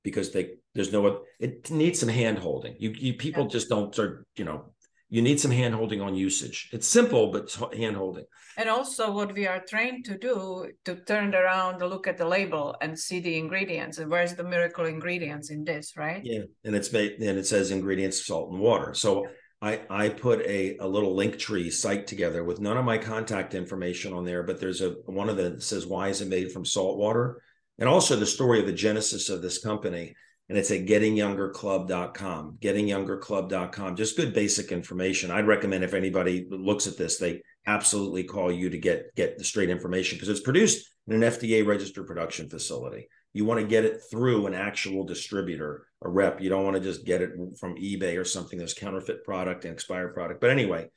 because 0.04 0.32
they 0.32 0.52
there's 0.76 0.92
no 0.92 1.22
it 1.40 1.72
needs 1.72 2.00
some 2.00 2.10
hand 2.10 2.38
holding. 2.38 2.76
You 2.78 2.92
you 2.92 3.14
people 3.16 3.44
yeah. 3.44 3.50
just 3.50 3.70
don't 3.70 3.94
start, 3.94 4.28
you 4.36 4.46
know, 4.46 4.74
you 5.10 5.22
need 5.22 5.40
some 5.40 5.52
hand 5.52 5.76
holding 5.76 6.02
on 6.02 6.16
usage. 6.16 6.70
It's 6.74 6.88
simple, 6.88 7.32
but 7.32 7.52
hand 7.76 7.96
holding. 7.96 8.26
And 8.58 8.70
also, 8.70 9.12
what 9.12 9.34
we 9.34 9.48
are 9.48 9.64
trained 9.64 10.06
to 10.06 10.18
do 10.18 10.70
to 10.86 10.96
turn 10.96 11.34
around, 11.34 11.80
to 11.80 11.88
look 11.88 12.08
at 12.08 12.18
the 12.18 12.28
label 12.28 12.76
and 12.82 12.98
see 12.98 13.20
the 13.20 13.38
ingredients 13.38 13.98
and 13.98 14.10
where's 14.10 14.34
the 14.36 14.44
miracle 14.44 14.86
ingredients 14.86 15.50
in 15.50 15.64
this, 15.64 15.94
right? 15.98 16.22
Yeah, 16.24 16.42
and 16.64 16.76
it's 16.76 16.92
made 16.92 17.14
and 17.20 17.38
it 17.38 17.46
says 17.46 17.72
ingredients, 17.72 18.26
salt 18.26 18.52
and 18.52 18.60
water. 18.60 18.94
So 18.94 19.28
I 19.64 19.82
I 19.90 20.10
put 20.10 20.42
a 20.42 20.78
a 20.78 20.88
little 20.88 21.16
link 21.16 21.40
tree 21.40 21.72
site 21.72 22.06
together 22.06 22.44
with 22.44 22.60
none 22.60 22.78
of 22.78 22.84
my 22.84 22.98
contact 22.98 23.56
information 23.56 24.12
on 24.14 24.26
there, 24.26 24.44
but 24.44 24.60
there's 24.60 24.82
a 24.82 24.90
one 25.06 25.30
of 25.30 25.38
the 25.38 25.62
says 25.62 25.88
why 25.88 26.10
is 26.10 26.22
it 26.22 26.28
made 26.28 26.52
from 26.52 26.66
salt 26.66 26.98
water, 26.98 27.42
and 27.80 27.88
also 27.88 28.18
the 28.18 28.26
story 28.26 28.60
of 28.60 28.66
the 28.66 28.74
genesis 28.74 29.30
of 29.30 29.42
this 29.42 29.64
company 29.64 30.16
and 30.50 30.58
it's 30.58 30.72
at 30.72 30.86
gettingyoungerclub.com 30.86 32.58
gettingyoungerclub.com 32.62 33.96
just 33.96 34.18
good 34.18 34.34
basic 34.34 34.72
information. 34.72 35.32
I'd 35.32 35.48
recommend 35.48 35.84
if 35.84 35.94
anybody 35.94 36.46
looks 36.50 36.86
at 36.86 36.98
this 36.98 37.18
they 37.18 37.42
absolutely 37.66 38.26
call 38.26 38.52
you 38.52 38.70
to 38.70 38.78
get 38.78 39.16
get 39.16 39.38
the 39.38 39.44
straight 39.44 39.70
information 39.70 40.18
because 40.18 40.30
it's 40.30 40.42
produced 40.42 40.90
in 41.08 41.14
an 41.14 41.32
fda 41.32 41.66
registered 41.66 42.06
production 42.06 42.50
facility 42.50 43.08
you 43.34 43.46
want 43.46 43.60
to 43.60 43.68
get 43.68 43.86
it 43.86 44.02
through 44.10 44.48
an 44.48 44.54
actual 44.54 45.04
distributor 45.04 45.88
a 46.02 46.10
rep 46.10 46.42
you 46.42 46.50
don't 46.50 46.64
want 46.64 46.76
to 46.76 46.82
just 46.82 47.06
get 47.06 47.22
it 47.22 47.32
from 47.60 47.76
ebay 47.76 48.20
or 48.20 48.26
something 48.26 48.60
that's 48.60 48.74
counterfeit 48.74 49.24
product 49.24 49.66
and 49.66 49.74
expired 49.74 50.14
product 50.14 50.40
but 50.40 50.50
anyway 50.50 50.90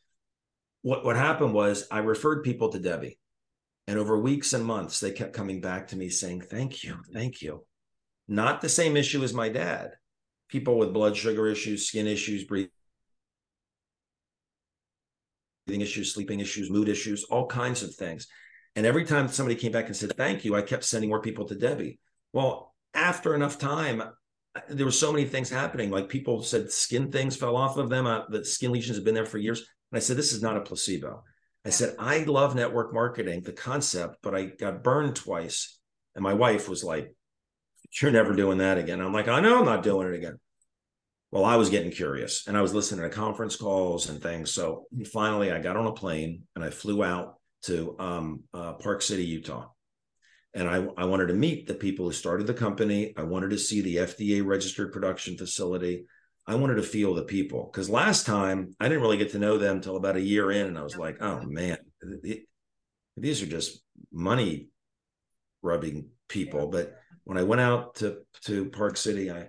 what 0.82 1.04
what 1.04 1.16
happened 1.16 1.54
was 1.54 1.86
i 1.90 1.98
referred 1.98 2.42
people 2.42 2.70
to 2.70 2.78
debbie 2.78 3.18
and 3.86 3.98
over 3.98 4.18
weeks 4.18 4.52
and 4.52 4.64
months 4.64 5.00
they 5.00 5.10
kept 5.10 5.32
coming 5.32 5.60
back 5.60 5.88
to 5.88 5.96
me 5.96 6.08
saying 6.08 6.40
thank 6.40 6.84
you 6.84 6.96
thank 7.12 7.42
you 7.42 7.64
not 8.28 8.60
the 8.60 8.68
same 8.68 8.96
issue 8.96 9.22
as 9.22 9.32
my 9.32 9.48
dad. 9.48 9.92
People 10.48 10.78
with 10.78 10.92
blood 10.92 11.16
sugar 11.16 11.46
issues, 11.46 11.86
skin 11.86 12.06
issues, 12.06 12.44
breathing 12.44 12.70
issues, 15.68 16.12
sleeping 16.12 16.40
issues, 16.40 16.70
mood 16.70 16.88
issues, 16.88 17.24
all 17.24 17.46
kinds 17.46 17.82
of 17.82 17.94
things. 17.94 18.26
And 18.74 18.84
every 18.84 19.04
time 19.04 19.28
somebody 19.28 19.56
came 19.56 19.72
back 19.72 19.86
and 19.86 19.96
said, 19.96 20.16
Thank 20.16 20.44
you, 20.44 20.54
I 20.54 20.62
kept 20.62 20.84
sending 20.84 21.10
more 21.10 21.22
people 21.22 21.46
to 21.46 21.54
Debbie. 21.54 21.98
Well, 22.32 22.74
after 22.94 23.34
enough 23.34 23.58
time, 23.58 24.02
there 24.68 24.86
were 24.86 24.92
so 24.92 25.12
many 25.12 25.26
things 25.26 25.50
happening. 25.50 25.90
Like 25.90 26.08
people 26.08 26.42
said 26.42 26.70
skin 26.70 27.12
things 27.12 27.36
fell 27.36 27.56
off 27.56 27.76
of 27.76 27.88
them, 27.88 28.06
uh, 28.06 28.22
the 28.28 28.44
skin 28.44 28.72
lesions 28.72 28.96
have 28.96 29.04
been 29.04 29.14
there 29.14 29.26
for 29.26 29.38
years. 29.38 29.60
And 29.92 29.98
I 29.98 30.00
said, 30.00 30.16
This 30.16 30.32
is 30.32 30.42
not 30.42 30.56
a 30.56 30.62
placebo. 30.62 31.22
I 31.64 31.70
said, 31.70 31.96
I 31.98 32.20
love 32.20 32.54
network 32.54 32.94
marketing, 32.94 33.42
the 33.42 33.52
concept, 33.52 34.18
but 34.22 34.34
I 34.34 34.44
got 34.44 34.84
burned 34.84 35.16
twice. 35.16 35.78
And 36.14 36.22
my 36.22 36.32
wife 36.32 36.68
was 36.68 36.84
like, 36.84 37.12
you're 38.00 38.12
never 38.12 38.34
doing 38.34 38.58
that 38.58 38.78
again. 38.78 39.00
I'm 39.00 39.12
like, 39.12 39.28
I 39.28 39.40
know 39.40 39.58
I'm 39.58 39.64
not 39.64 39.82
doing 39.82 40.08
it 40.08 40.14
again. 40.14 40.38
Well, 41.30 41.44
I 41.44 41.56
was 41.56 41.70
getting 41.70 41.90
curious 41.90 42.46
and 42.46 42.56
I 42.56 42.62
was 42.62 42.72
listening 42.72 43.02
to 43.02 43.14
conference 43.14 43.56
calls 43.56 44.08
and 44.08 44.22
things. 44.22 44.52
So 44.52 44.86
finally, 45.12 45.50
I 45.50 45.58
got 45.58 45.76
on 45.76 45.86
a 45.86 45.92
plane 45.92 46.42
and 46.54 46.64
I 46.64 46.70
flew 46.70 47.02
out 47.02 47.34
to 47.64 47.96
um, 47.98 48.44
uh, 48.54 48.74
Park 48.74 49.02
City, 49.02 49.24
Utah. 49.24 49.68
And 50.56 50.70
I, 50.70 50.86
I 50.96 51.04
wanted 51.04 51.26
to 51.26 51.34
meet 51.34 51.66
the 51.66 51.74
people 51.74 52.06
who 52.06 52.12
started 52.12 52.46
the 52.46 52.54
company. 52.54 53.12
I 53.14 53.24
wanted 53.24 53.50
to 53.50 53.58
see 53.58 53.82
the 53.82 53.96
FDA 53.96 54.44
registered 54.44 54.90
production 54.90 55.36
facility. 55.36 56.06
I 56.46 56.54
wanted 56.54 56.76
to 56.76 56.82
feel 56.82 57.12
the 57.12 57.24
people 57.24 57.68
because 57.70 57.90
last 57.90 58.24
time 58.24 58.74
I 58.80 58.88
didn't 58.88 59.02
really 59.02 59.18
get 59.18 59.32
to 59.32 59.38
know 59.38 59.58
them 59.58 59.76
until 59.76 59.96
about 59.96 60.16
a 60.16 60.20
year 60.20 60.50
in. 60.50 60.66
And 60.66 60.78
I 60.78 60.82
was 60.82 60.96
like, 60.96 61.20
oh 61.20 61.42
man, 61.42 61.76
these 63.18 63.42
are 63.42 63.46
just 63.46 63.82
money 64.10 64.68
rubbing 65.60 66.08
people. 66.26 66.68
But 66.68 66.94
when 67.24 67.36
I 67.36 67.42
went 67.42 67.60
out 67.60 67.96
to 67.96 68.22
to 68.44 68.70
Park 68.70 68.96
City, 68.96 69.30
I, 69.30 69.48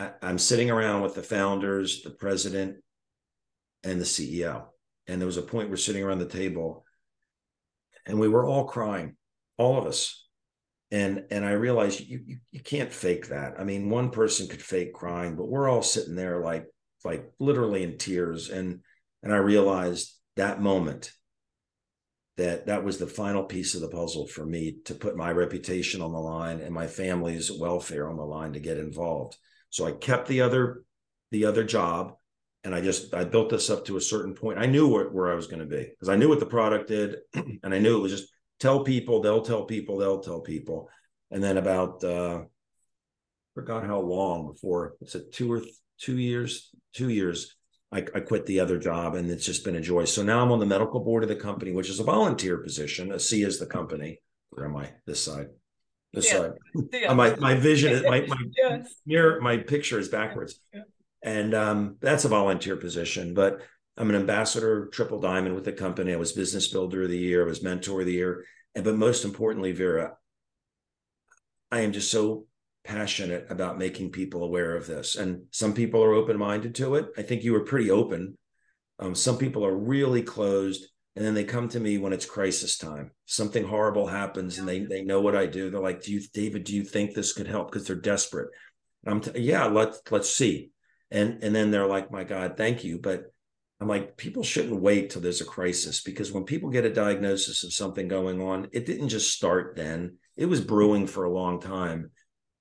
I 0.00 0.10
I'm 0.22 0.38
sitting 0.38 0.72
around 0.72 1.02
with 1.02 1.14
the 1.14 1.22
founders, 1.22 2.02
the 2.02 2.10
president, 2.10 2.78
and 3.84 4.00
the 4.00 4.04
CEO. 4.04 4.64
And 5.06 5.20
there 5.20 5.26
was 5.26 5.36
a 5.36 5.42
point 5.42 5.70
we're 5.70 5.76
sitting 5.76 6.02
around 6.02 6.18
the 6.18 6.26
table, 6.26 6.84
and 8.06 8.18
we 8.18 8.28
were 8.28 8.44
all 8.44 8.64
crying, 8.64 9.16
all 9.60 9.78
of 9.78 9.86
us. 9.86 10.26
And 10.90 11.26
and 11.30 11.44
I 11.44 11.52
realized 11.52 12.00
you, 12.00 12.20
you 12.26 12.38
you 12.50 12.60
can't 12.60 12.92
fake 12.92 13.28
that. 13.28 13.60
I 13.60 13.64
mean, 13.64 13.90
one 13.90 14.10
person 14.10 14.48
could 14.48 14.62
fake 14.62 14.92
crying, 14.92 15.36
but 15.36 15.48
we're 15.48 15.68
all 15.68 15.82
sitting 15.82 16.16
there 16.16 16.40
like 16.40 16.66
like 17.04 17.30
literally 17.38 17.84
in 17.84 17.98
tears. 17.98 18.48
And 18.48 18.80
and 19.22 19.32
I 19.32 19.36
realized 19.36 20.12
that 20.36 20.60
moment 20.60 21.12
that 22.38 22.66
that 22.66 22.82
was 22.82 22.98
the 22.98 23.06
final 23.06 23.44
piece 23.44 23.74
of 23.74 23.82
the 23.82 23.88
puzzle 23.88 24.26
for 24.26 24.46
me 24.46 24.78
to 24.86 24.94
put 24.94 25.16
my 25.16 25.30
reputation 25.30 26.00
on 26.00 26.12
the 26.12 26.18
line 26.18 26.60
and 26.60 26.74
my 26.74 26.86
family's 26.86 27.52
welfare 27.52 28.08
on 28.08 28.16
the 28.16 28.24
line 28.24 28.54
to 28.54 28.60
get 28.60 28.78
involved. 28.78 29.36
So 29.68 29.84
I 29.84 29.92
kept 29.92 30.26
the 30.26 30.40
other 30.40 30.82
the 31.30 31.44
other 31.44 31.62
job 31.62 32.14
and 32.64 32.74
I 32.74 32.80
just 32.80 33.14
I 33.14 33.24
built 33.24 33.50
this 33.50 33.70
up 33.70 33.84
to 33.84 33.96
a 33.96 34.00
certain 34.00 34.34
point. 34.34 34.58
I 34.58 34.66
knew 34.66 34.88
where, 34.88 35.08
where 35.10 35.30
I 35.30 35.36
was 35.36 35.46
going 35.46 35.60
to 35.60 35.66
be 35.66 35.84
because 35.84 36.08
I 36.08 36.16
knew 36.16 36.28
what 36.28 36.40
the 36.40 36.46
product 36.46 36.88
did 36.88 37.18
and 37.34 37.74
I 37.74 37.78
knew 37.78 37.96
it 37.96 38.02
was 38.02 38.12
just 38.12 38.32
tell 38.60 38.84
people, 38.84 39.20
they'll 39.20 39.42
tell 39.42 39.64
people, 39.64 39.98
they'll 39.98 40.20
tell 40.20 40.40
people. 40.40 40.88
And 41.30 41.42
then 41.42 41.56
about 41.56 42.04
uh 42.04 42.42
forgot 43.54 43.84
how 43.84 44.00
long 44.00 44.52
before 44.52 44.94
it's 45.00 45.14
a 45.14 45.20
two 45.20 45.50
or 45.50 45.60
th- 45.60 45.74
two 45.98 46.18
years, 46.18 46.70
two 46.94 47.08
years 47.08 47.56
I, 47.92 47.98
I, 48.14 48.20
quit 48.20 48.46
the 48.46 48.60
other 48.60 48.78
job 48.78 49.16
and 49.16 49.28
it's 49.28 49.44
just 49.44 49.64
been 49.64 49.74
a 49.74 49.80
joy. 49.80 50.04
So 50.04 50.22
now 50.22 50.40
I'm 50.40 50.52
on 50.52 50.60
the 50.60 50.66
medical 50.66 51.00
board 51.00 51.24
of 51.24 51.28
the 51.28 51.36
company, 51.36 51.72
which 51.72 51.90
is 51.90 51.98
a 51.98 52.04
volunteer 52.04 52.58
position. 52.58 53.08
ASEA 53.08 53.46
is 53.46 53.58
the 53.58 53.66
company. 53.66 54.22
Where 54.50 54.66
am 54.66 54.76
I? 54.76 54.90
This 55.06 55.22
side. 55.24 55.48
This 56.12 56.32
yeah. 56.32 56.38
side. 56.38 56.52
Yeah. 56.92 57.14
my 57.14 57.34
my 57.36 57.54
vision 57.54 57.92
is 57.92 58.02
my 58.02 58.20
my 58.26 58.36
yes. 58.56 58.94
mirror, 59.06 59.40
my 59.40 59.56
picture 59.56 59.98
is 59.98 60.08
backwards. 60.08 60.60
Yeah. 60.72 60.82
And 61.22 61.54
um, 61.54 61.96
that's 62.00 62.24
a 62.24 62.28
volunteer 62.28 62.76
position, 62.76 63.34
but 63.34 63.60
I'm 63.96 64.10
an 64.10 64.16
ambassador 64.16 64.88
triple 64.92 65.20
diamond 65.20 65.54
with 65.54 65.64
the 65.64 65.72
company. 65.72 66.12
I 66.12 66.16
was 66.16 66.32
business 66.32 66.68
builder 66.68 67.02
of 67.02 67.10
the 67.10 67.18
year, 67.18 67.44
I 67.44 67.48
was 67.48 67.62
mentor 67.62 68.00
of 68.00 68.06
the 68.06 68.12
year. 68.12 68.44
And 68.74 68.84
but 68.84 68.96
most 68.96 69.24
importantly, 69.24 69.72
Vera, 69.72 70.16
I 71.70 71.80
am 71.80 71.92
just 71.92 72.10
so 72.10 72.46
passionate 72.84 73.46
about 73.50 73.78
making 73.78 74.10
people 74.10 74.42
aware 74.42 74.76
of 74.76 74.86
this. 74.86 75.16
And 75.16 75.42
some 75.50 75.74
people 75.74 76.02
are 76.02 76.14
open 76.14 76.38
minded 76.38 76.74
to 76.76 76.94
it. 76.96 77.08
I 77.16 77.22
think 77.22 77.42
you 77.42 77.52
were 77.52 77.64
pretty 77.64 77.90
open. 77.90 78.36
Um, 78.98 79.14
some 79.14 79.38
people 79.38 79.64
are 79.66 79.76
really 79.76 80.22
closed. 80.22 80.86
And 81.16 81.24
then 81.24 81.34
they 81.34 81.44
come 81.44 81.68
to 81.70 81.80
me 81.80 81.98
when 81.98 82.12
it's 82.12 82.24
crisis 82.24 82.78
time. 82.78 83.10
Something 83.26 83.64
horrible 83.64 84.06
happens 84.06 84.58
and 84.58 84.68
they, 84.68 84.80
they 84.84 85.02
know 85.02 85.20
what 85.20 85.36
I 85.36 85.46
do. 85.46 85.68
They're 85.68 85.80
like, 85.80 86.02
Do 86.02 86.12
you, 86.12 86.22
David, 86.32 86.64
do 86.64 86.74
you 86.74 86.84
think 86.84 87.14
this 87.14 87.32
could 87.32 87.48
help? 87.48 87.70
Because 87.70 87.86
they're 87.86 87.96
desperate. 87.96 88.48
I'm 89.06 89.20
t- 89.20 89.40
yeah, 89.40 89.64
let's 89.64 90.00
let's 90.10 90.30
see. 90.30 90.70
And 91.10 91.42
and 91.42 91.54
then 91.54 91.70
they're 91.70 91.86
like, 91.86 92.12
My 92.12 92.24
God, 92.24 92.56
thank 92.56 92.84
you. 92.84 92.98
But 92.98 93.24
I'm 93.80 93.88
like, 93.88 94.16
people 94.16 94.42
shouldn't 94.42 94.80
wait 94.80 95.10
till 95.10 95.22
there's 95.22 95.40
a 95.40 95.46
crisis 95.46 96.02
because 96.02 96.30
when 96.30 96.44
people 96.44 96.68
get 96.68 96.84
a 96.84 96.92
diagnosis 96.92 97.64
of 97.64 97.72
something 97.72 98.08
going 98.08 98.42
on, 98.42 98.68
it 98.72 98.84
didn't 98.84 99.08
just 99.08 99.34
start 99.34 99.74
then. 99.74 100.18
It 100.36 100.46
was 100.46 100.60
brewing 100.60 101.06
for 101.06 101.24
a 101.24 101.32
long 101.32 101.60
time. 101.60 102.10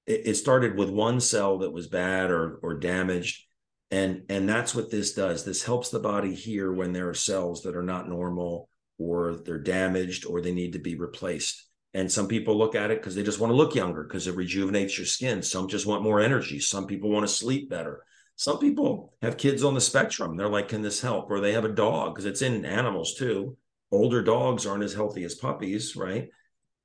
It, 0.08 0.36
started 0.36 0.75
with 0.75 0.89
one 0.89 1.19
cell 1.19 1.60
that 1.60 1.71
was 1.71 1.88
bad 1.88 2.32
or 2.32 2.60
or 2.63 2.79
damaged 2.79 3.45
and 3.91 4.23
and 4.29 4.47
that's 4.47 4.73
what 4.73 4.89
this 4.89 5.13
does. 5.13 5.45
This 5.45 5.63
helps 5.63 5.89
the 5.89 5.99
body 5.99 6.34
hear 6.34 6.71
when 6.71 6.93
there 6.93 7.10
are 7.10 7.13
cells 7.13 7.63
that 7.63 7.75
are 7.75 7.84
not 7.84 8.10
normal 8.10 8.69
or 8.97 9.36
they're 9.36 9.60
damaged 9.60 10.25
or 10.25 10.41
they 10.41 10.51
need 10.51 10.73
to 10.73 10.79
be 10.79 10.95
replaced. 10.95 11.65
And 11.93 12.12
some 12.12 12.27
people 12.27 12.58
look 12.58 12.75
at 12.75 12.91
it 12.91 12.99
because 12.99 13.15
they 13.15 13.23
just 13.23 13.39
want 13.39 13.51
to 13.51 13.55
look 13.55 13.75
younger 13.75 14.03
because 14.03 14.27
it 14.27 14.36
rejuvenates 14.36 14.97
your 14.97 15.08
skin. 15.08 15.41
Some 15.41 15.67
just 15.67 15.88
want 15.88 16.03
more 16.03 16.19
energy. 16.19 16.60
Some 16.60 16.88
people 16.88 17.10
want 17.10 17.27
to 17.27 17.34
sleep 17.34 17.69
better 17.69 18.03
some 18.39 18.58
people 18.58 19.13
have 19.21 19.36
kids 19.36 19.65
on 19.65 19.73
the 19.73 19.82
spectrum 19.82 20.38
they're 20.38 20.47
like 20.47 20.69
can 20.69 20.82
this 20.82 21.02
help 21.02 21.30
or 21.30 21.41
they 21.41 21.52
have 21.52 21.65
a 21.65 21.69
dog 21.69 22.15
because 22.15 22.25
it's 22.25 22.41
in 22.41 22.63
animals 22.65 23.13
too 23.15 23.58
older 23.91 24.23
dogs 24.23 24.65
aren't 24.65 24.84
as 24.84 24.93
healthy 24.93 25.25
as 25.25 25.36
puppies 25.36 25.95
right 25.97 26.30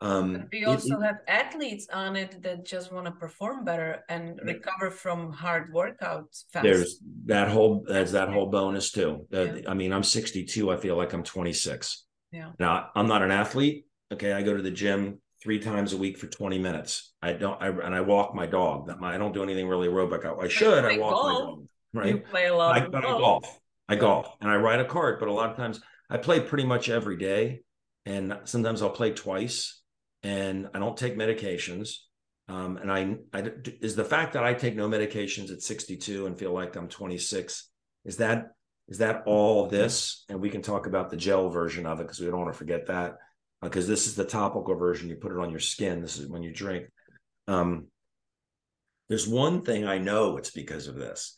um, 0.00 0.48
we 0.52 0.64
also 0.64 0.98
it, 0.98 1.02
have 1.02 1.20
athletes 1.28 1.86
on 1.90 2.16
it 2.16 2.42
that 2.42 2.66
just 2.66 2.92
want 2.92 3.06
to 3.06 3.12
perform 3.12 3.64
better 3.64 4.04
and 4.08 4.38
recover 4.44 4.90
from 4.90 5.32
hard 5.32 5.72
workouts 5.72 6.44
fast. 6.52 6.64
There's 6.64 6.98
that 7.24 7.48
whole 7.48 7.86
there's 7.88 8.12
that 8.12 8.28
whole 8.28 8.50
bonus 8.50 8.90
too. 8.90 9.26
Uh, 9.32 9.40
yeah. 9.40 9.60
I 9.66 9.72
mean, 9.72 9.94
I'm 9.94 10.02
62. 10.02 10.70
I 10.70 10.76
feel 10.76 10.96
like 10.96 11.14
I'm 11.14 11.22
26. 11.22 12.04
Yeah. 12.32 12.50
Now 12.58 12.90
I'm 12.94 13.06
not 13.06 13.22
an 13.22 13.30
athlete. 13.30 13.86
Okay, 14.12 14.34
I 14.34 14.42
go 14.42 14.54
to 14.54 14.62
the 14.62 14.70
gym 14.70 15.20
three 15.44 15.60
times 15.60 15.92
a 15.92 15.96
week 15.96 16.16
for 16.18 16.26
20 16.26 16.58
minutes. 16.58 17.12
I 17.22 17.34
don't, 17.34 17.62
I, 17.62 17.68
and 17.68 17.94
I 17.94 18.00
walk 18.00 18.34
my 18.34 18.46
dog. 18.46 18.90
I 19.02 19.18
don't 19.18 19.34
do 19.34 19.42
anything 19.42 19.68
really 19.68 19.88
aerobic. 19.88 20.24
I, 20.24 20.44
I 20.44 20.48
should. 20.48 20.84
I 20.84 20.96
walk 20.96 21.12
golf. 21.12 21.26
my 21.26 21.38
dog. 21.38 21.66
Right. 21.92 22.08
You 22.08 22.18
play 22.18 22.46
a 22.46 22.56
lot. 22.56 22.76
I, 22.76 22.80
golf. 22.80 22.94
I 22.94 23.00
golf. 23.02 23.60
I 23.86 23.96
golf 23.96 24.36
and 24.40 24.50
I 24.50 24.56
ride 24.56 24.80
a 24.80 24.86
cart. 24.86 25.20
But 25.20 25.28
a 25.28 25.32
lot 25.32 25.50
of 25.50 25.56
times 25.56 25.80
I 26.08 26.16
play 26.16 26.40
pretty 26.40 26.64
much 26.64 26.88
every 26.88 27.18
day, 27.18 27.60
and 28.06 28.36
sometimes 28.44 28.82
I'll 28.82 28.90
play 28.90 29.12
twice. 29.12 29.80
And 30.22 30.70
I 30.72 30.78
don't 30.78 30.96
take 30.96 31.16
medications. 31.16 31.96
Um, 32.48 32.78
and 32.78 32.90
I, 32.90 33.16
I 33.34 33.50
is 33.82 33.94
the 33.94 34.04
fact 34.04 34.32
that 34.32 34.44
I 34.44 34.54
take 34.54 34.74
no 34.74 34.88
medications 34.88 35.52
at 35.52 35.60
62 35.60 36.26
and 36.26 36.38
feel 36.38 36.52
like 36.52 36.74
I'm 36.74 36.88
26. 36.88 37.68
Is 38.06 38.16
that 38.16 38.46
is 38.88 38.98
that 38.98 39.22
all 39.26 39.66
this? 39.66 40.24
And 40.30 40.40
we 40.40 40.50
can 40.50 40.62
talk 40.62 40.86
about 40.86 41.10
the 41.10 41.16
gel 41.16 41.50
version 41.50 41.86
of 41.86 42.00
it 42.00 42.04
because 42.04 42.20
we 42.20 42.26
don't 42.26 42.40
want 42.40 42.52
to 42.52 42.58
forget 42.58 42.86
that 42.86 43.18
because 43.64 43.86
uh, 43.86 43.88
this 43.88 44.06
is 44.06 44.14
the 44.14 44.24
topical 44.24 44.74
version. 44.74 45.08
You 45.08 45.16
put 45.16 45.32
it 45.32 45.38
on 45.38 45.50
your 45.50 45.60
skin. 45.60 46.00
This 46.00 46.18
is 46.18 46.28
when 46.28 46.42
you 46.42 46.52
drink. 46.52 46.86
Um, 47.48 47.88
there's 49.08 49.28
one 49.28 49.62
thing 49.62 49.86
I 49.86 49.98
know 49.98 50.36
it's 50.36 50.50
because 50.50 50.86
of 50.86 50.94
this. 50.94 51.36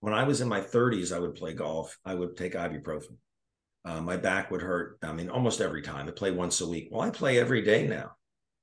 When 0.00 0.14
I 0.14 0.24
was 0.24 0.40
in 0.40 0.48
my 0.48 0.60
30s, 0.60 1.14
I 1.14 1.18
would 1.18 1.34
play 1.34 1.54
golf. 1.54 1.96
I 2.04 2.14
would 2.14 2.36
take 2.36 2.54
ibuprofen. 2.54 3.16
Uh, 3.84 4.00
my 4.00 4.16
back 4.16 4.50
would 4.50 4.62
hurt. 4.62 4.98
I 5.02 5.12
mean, 5.12 5.28
almost 5.28 5.60
every 5.60 5.82
time. 5.82 6.08
I 6.08 6.10
play 6.10 6.30
once 6.30 6.60
a 6.60 6.68
week. 6.68 6.88
Well, 6.90 7.02
I 7.02 7.10
play 7.10 7.38
every 7.38 7.62
day 7.62 7.86
now. 7.86 8.12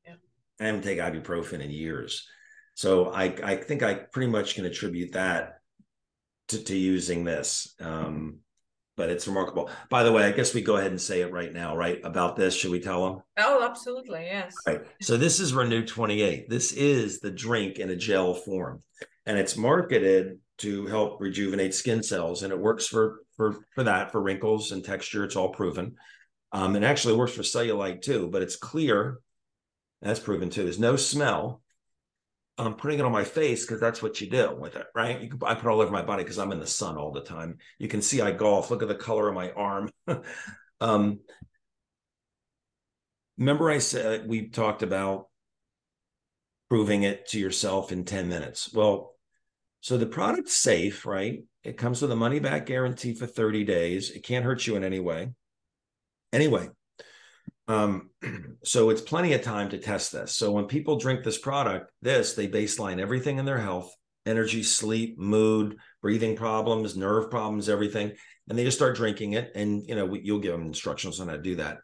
Yeah. 0.05 0.15
I 0.59 0.65
haven't 0.65 0.83
taken 0.83 1.05
ibuprofen 1.05 1.61
in 1.61 1.71
years. 1.71 2.27
So 2.75 3.11
I, 3.11 3.35
I 3.43 3.55
think 3.55 3.83
I 3.83 3.93
pretty 3.93 4.31
much 4.31 4.55
can 4.55 4.65
attribute 4.65 5.13
that 5.13 5.59
to, 6.49 6.63
to 6.63 6.75
using 6.75 7.23
this. 7.23 7.75
Um, 7.79 8.39
but 9.01 9.09
it's 9.09 9.27
remarkable. 9.27 9.67
By 9.89 10.03
the 10.03 10.11
way, 10.11 10.25
I 10.25 10.31
guess 10.31 10.53
we 10.53 10.61
go 10.61 10.77
ahead 10.77 10.91
and 10.91 11.01
say 11.01 11.21
it 11.21 11.31
right 11.31 11.51
now, 11.51 11.75
right? 11.75 11.99
About 12.03 12.35
this, 12.35 12.53
should 12.53 12.69
we 12.69 12.79
tell 12.79 13.03
them? 13.03 13.23
Oh, 13.39 13.67
absolutely, 13.67 14.25
yes. 14.25 14.53
Right. 14.67 14.81
So 15.01 15.17
this 15.17 15.39
is 15.39 15.53
RENU 15.53 15.87
28. 15.87 16.47
This 16.47 16.71
is 16.71 17.19
the 17.19 17.31
drink 17.31 17.79
in 17.79 17.89
a 17.89 17.95
gel 17.95 18.35
form, 18.35 18.83
and 19.25 19.39
it's 19.39 19.57
marketed 19.57 20.37
to 20.59 20.85
help 20.85 21.19
rejuvenate 21.19 21.73
skin 21.73 22.03
cells, 22.03 22.43
and 22.43 22.53
it 22.53 22.59
works 22.59 22.85
for 22.85 23.21
for 23.35 23.65
for 23.73 23.85
that 23.85 24.11
for 24.11 24.21
wrinkles 24.21 24.71
and 24.71 24.85
texture. 24.85 25.23
It's 25.23 25.35
all 25.35 25.49
proven. 25.49 25.95
Um, 26.51 26.75
it 26.75 26.83
actually 26.83 27.15
works 27.15 27.33
for 27.33 27.41
cellulite 27.41 28.03
too, 28.03 28.29
but 28.31 28.43
it's 28.43 28.55
clear. 28.55 29.17
That's 30.03 30.19
proven 30.19 30.51
too. 30.51 30.61
There's 30.61 30.79
no 30.79 30.95
smell. 30.95 31.63
I'm 32.57 32.75
putting 32.75 32.99
it 32.99 33.05
on 33.05 33.11
my 33.11 33.23
face 33.23 33.65
because 33.65 33.79
that's 33.79 34.01
what 34.01 34.21
you 34.21 34.29
do 34.29 34.55
with 34.55 34.75
it, 34.75 34.85
right? 34.93 35.21
You 35.21 35.29
can, 35.29 35.39
I 35.45 35.55
put 35.55 35.65
it 35.65 35.71
all 35.71 35.81
over 35.81 35.91
my 35.91 36.03
body 36.03 36.23
because 36.23 36.37
I'm 36.37 36.51
in 36.51 36.59
the 36.59 36.67
sun 36.67 36.97
all 36.97 37.11
the 37.11 37.23
time. 37.23 37.57
You 37.79 37.87
can 37.87 38.01
see 38.01 38.21
I 38.21 38.31
golf. 38.31 38.69
Look 38.69 38.81
at 38.81 38.87
the 38.87 38.95
color 38.95 39.27
of 39.27 39.35
my 39.35 39.51
arm. 39.51 39.89
um, 40.81 41.19
remember, 43.37 43.71
I 43.71 43.79
said 43.79 44.27
we 44.27 44.49
talked 44.49 44.83
about 44.83 45.27
proving 46.69 47.03
it 47.03 47.27
to 47.29 47.39
yourself 47.39 47.91
in 47.91 48.05
10 48.05 48.29
minutes. 48.29 48.71
Well, 48.73 49.15
so 49.81 49.97
the 49.97 50.05
product's 50.05 50.55
safe, 50.55 51.05
right? 51.05 51.43
It 51.63 51.77
comes 51.77 52.01
with 52.01 52.11
a 52.11 52.15
money 52.15 52.39
back 52.39 52.65
guarantee 52.65 53.13
for 53.13 53.25
30 53.25 53.63
days. 53.63 54.11
It 54.11 54.23
can't 54.23 54.45
hurt 54.45 54.65
you 54.67 54.75
in 54.75 54.83
any 54.83 54.99
way. 54.99 55.31
Anyway, 56.31 56.69
um, 57.71 58.09
so 58.63 58.89
it's 58.89 59.01
plenty 59.01 59.33
of 59.33 59.41
time 59.41 59.69
to 59.69 59.77
test 59.77 60.11
this. 60.11 60.35
So 60.35 60.51
when 60.51 60.65
people 60.65 60.97
drink 60.97 61.23
this 61.23 61.37
product, 61.37 61.91
this 62.01 62.33
they 62.33 62.47
baseline 62.47 62.99
everything 62.99 63.37
in 63.37 63.45
their 63.45 63.57
health, 63.57 63.93
energy, 64.25 64.63
sleep, 64.63 65.17
mood, 65.17 65.77
breathing 66.01 66.35
problems, 66.35 66.97
nerve 66.97 67.29
problems, 67.29 67.69
everything, 67.69 68.13
and 68.49 68.57
they 68.57 68.63
just 68.63 68.77
start 68.77 68.95
drinking 68.95 69.33
it. 69.33 69.51
And 69.55 69.87
you 69.87 69.95
know 69.95 70.13
you'll 70.13 70.39
give 70.39 70.51
them 70.51 70.65
instructions 70.65 71.19
on 71.19 71.27
how 71.27 71.35
to 71.35 71.41
do 71.41 71.55
that, 71.55 71.77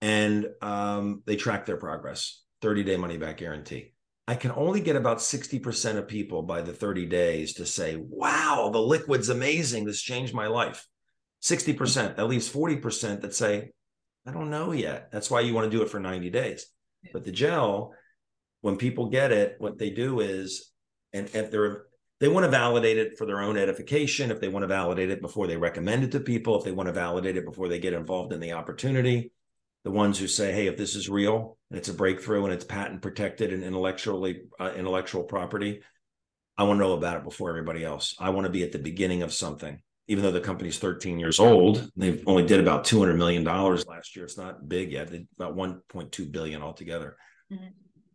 and 0.00 0.48
um, 0.62 1.22
they 1.26 1.36
track 1.36 1.66
their 1.66 1.76
progress. 1.76 2.42
Thirty 2.62 2.82
day 2.84 2.96
money 2.96 3.18
back 3.18 3.36
guarantee. 3.36 3.92
I 4.28 4.34
can 4.34 4.50
only 4.50 4.80
get 4.80 4.96
about 4.96 5.18
60% 5.18 5.98
of 5.98 6.08
people 6.08 6.42
by 6.42 6.60
the 6.60 6.72
30 6.72 7.06
days 7.06 7.54
to 7.54 7.64
say, 7.64 7.94
wow, 7.96 8.70
the 8.72 8.80
liquid's 8.80 9.28
amazing. 9.28 9.84
This 9.84 10.02
changed 10.02 10.34
my 10.34 10.48
life. 10.48 10.84
60%, 11.44 12.16
that 12.16 12.26
leaves 12.26 12.52
40% 12.52 13.20
that 13.20 13.36
say, 13.36 13.70
I 14.26 14.32
don't 14.32 14.50
know 14.50 14.72
yet. 14.72 15.10
That's 15.12 15.30
why 15.30 15.40
you 15.40 15.54
want 15.54 15.70
to 15.70 15.76
do 15.76 15.82
it 15.82 15.90
for 15.90 16.00
90 16.00 16.30
days. 16.30 16.66
But 17.12 17.24
the 17.24 17.30
gel, 17.30 17.94
when 18.60 18.76
people 18.76 19.08
get 19.08 19.30
it, 19.30 19.56
what 19.58 19.78
they 19.78 19.90
do 19.90 20.20
is, 20.20 20.70
and 21.12 21.30
if 21.32 21.50
they're 21.50 21.84
they 22.18 22.28
want 22.28 22.44
to 22.44 22.50
validate 22.50 22.96
it 22.96 23.18
for 23.18 23.26
their 23.26 23.42
own 23.42 23.58
edification, 23.58 24.30
if 24.30 24.40
they 24.40 24.48
want 24.48 24.62
to 24.62 24.68
validate 24.68 25.10
it 25.10 25.20
before 25.20 25.46
they 25.46 25.58
recommend 25.58 26.02
it 26.02 26.12
to 26.12 26.20
people, 26.20 26.56
if 26.56 26.64
they 26.64 26.72
want 26.72 26.86
to 26.86 26.92
validate 26.92 27.36
it 27.36 27.44
before 27.44 27.68
they 27.68 27.78
get 27.78 27.92
involved 27.92 28.32
in 28.32 28.40
the 28.40 28.52
opportunity, 28.52 29.32
the 29.84 29.90
ones 29.90 30.18
who 30.18 30.26
say, 30.26 30.52
"Hey, 30.52 30.66
if 30.66 30.78
this 30.78 30.96
is 30.96 31.10
real 31.10 31.58
and 31.70 31.78
it's 31.78 31.90
a 31.90 31.94
breakthrough 31.94 32.44
and 32.44 32.54
it's 32.54 32.64
patent 32.64 33.02
protected 33.02 33.52
and 33.52 33.62
intellectually 33.62 34.42
uh, 34.58 34.72
intellectual 34.74 35.24
property, 35.24 35.82
I 36.56 36.62
want 36.64 36.78
to 36.78 36.84
know 36.84 36.94
about 36.94 37.18
it 37.18 37.24
before 37.24 37.50
everybody 37.50 37.84
else. 37.84 38.16
I 38.18 38.30
want 38.30 38.46
to 38.46 38.52
be 38.52 38.62
at 38.62 38.72
the 38.72 38.78
beginning 38.78 39.22
of 39.22 39.32
something." 39.32 39.80
Even 40.08 40.22
though 40.22 40.30
the 40.30 40.40
company's 40.40 40.78
13 40.78 41.18
years 41.18 41.40
old, 41.40 41.90
they've 41.96 42.22
only 42.26 42.44
did 42.44 42.60
about 42.60 42.84
200 42.84 43.14
million 43.14 43.42
dollars 43.42 43.86
last 43.86 44.14
year. 44.14 44.24
It's 44.24 44.38
not 44.38 44.68
big 44.68 44.92
yet. 44.92 45.08
They 45.08 45.26
about 45.38 45.56
1.2 45.56 46.30
billion 46.30 46.62
altogether. 46.62 47.16
Mm-hmm. 47.52 47.66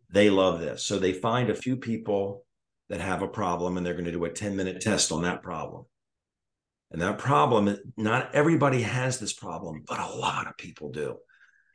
They 0.09 0.29
love 0.29 0.59
this, 0.59 0.83
so 0.83 0.99
they 0.99 1.13
find 1.13 1.49
a 1.49 1.55
few 1.55 1.77
people 1.77 2.45
that 2.89 3.01
have 3.01 3.21
a 3.21 3.27
problem, 3.27 3.77
and 3.77 3.85
they're 3.85 3.93
going 3.93 4.05
to 4.05 4.11
do 4.11 4.25
a 4.25 4.29
10 4.29 4.55
minute 4.55 4.81
test 4.81 5.11
on 5.11 5.23
that 5.23 5.41
problem. 5.41 5.85
And 6.91 7.01
that 7.01 7.17
problem, 7.17 7.77
not 7.95 8.35
everybody 8.35 8.81
has 8.81 9.17
this 9.19 9.31
problem, 9.31 9.83
but 9.87 9.99
a 9.99 10.13
lot 10.13 10.47
of 10.47 10.57
people 10.57 10.91
do. 10.91 11.17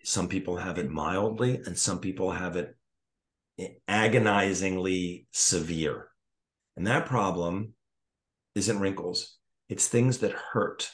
Some 0.04 0.28
people 0.28 0.56
have 0.56 0.78
it 0.78 0.90
mildly, 0.90 1.62
and 1.64 1.78
some 1.78 2.00
people 2.00 2.30
have 2.30 2.56
it 2.56 2.76
agonizingly 3.88 5.26
severe. 5.32 6.08
And 6.76 6.86
that 6.86 7.06
problem 7.06 7.72
isn't 8.54 8.78
wrinkles 8.78 9.36
it's 9.68 9.88
things 9.88 10.18
that 10.18 10.32
hurt. 10.32 10.90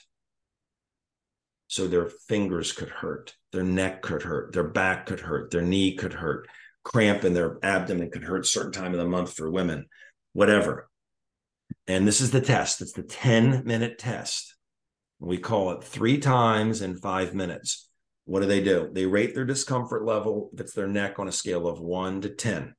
So 1.68 1.86
their 1.86 2.10
fingers 2.28 2.72
could 2.72 2.90
hurt, 2.90 3.34
their 3.52 3.62
neck 3.62 4.02
could 4.02 4.22
hurt, 4.22 4.52
their 4.52 4.64
back 4.64 5.06
could 5.06 5.20
hurt, 5.20 5.50
their 5.50 5.62
knee 5.62 5.94
could 5.94 6.12
hurt, 6.12 6.46
cramp 6.84 7.24
in 7.24 7.32
their 7.32 7.58
abdomen 7.62 8.10
could 8.10 8.24
hurt 8.24 8.46
certain 8.46 8.72
time 8.72 8.92
of 8.92 8.98
the 8.98 9.08
month 9.08 9.32
for 9.32 9.50
women, 9.50 9.86
whatever. 10.32 10.88
And 11.86 12.06
this 12.06 12.20
is 12.20 12.30
the 12.30 12.40
test. 12.40 12.80
It's 12.80 12.92
the 12.92 13.02
10 13.02 13.64
minute 13.64 13.98
test. 13.98 14.54
We 15.18 15.38
call 15.38 15.70
it 15.72 15.84
three 15.84 16.18
times 16.18 16.82
in 16.82 16.96
five 16.96 17.34
minutes. 17.34 17.88
What 18.24 18.40
do 18.40 18.46
they 18.46 18.62
do? 18.62 18.90
They 18.92 19.06
rate 19.06 19.34
their 19.34 19.44
discomfort 19.44 20.04
level 20.04 20.50
if 20.52 20.60
it's 20.60 20.74
their 20.74 20.88
neck 20.88 21.18
on 21.18 21.28
a 21.28 21.32
scale 21.32 21.66
of 21.66 21.80
one 21.80 22.20
to 22.20 22.28
10, 22.28 22.74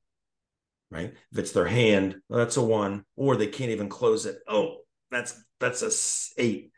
right? 0.90 1.12
If 1.32 1.38
it's 1.38 1.52
their 1.52 1.66
hand, 1.66 2.16
well, 2.28 2.38
that's 2.38 2.56
a 2.56 2.62
one, 2.62 3.04
or 3.16 3.36
they 3.36 3.46
can't 3.46 3.70
even 3.70 3.88
close 3.88 4.24
it. 4.26 4.38
Oh, 4.48 4.76
that's 5.14 5.40
that's 5.60 5.82
a 5.82 6.42
eight. 6.42 6.70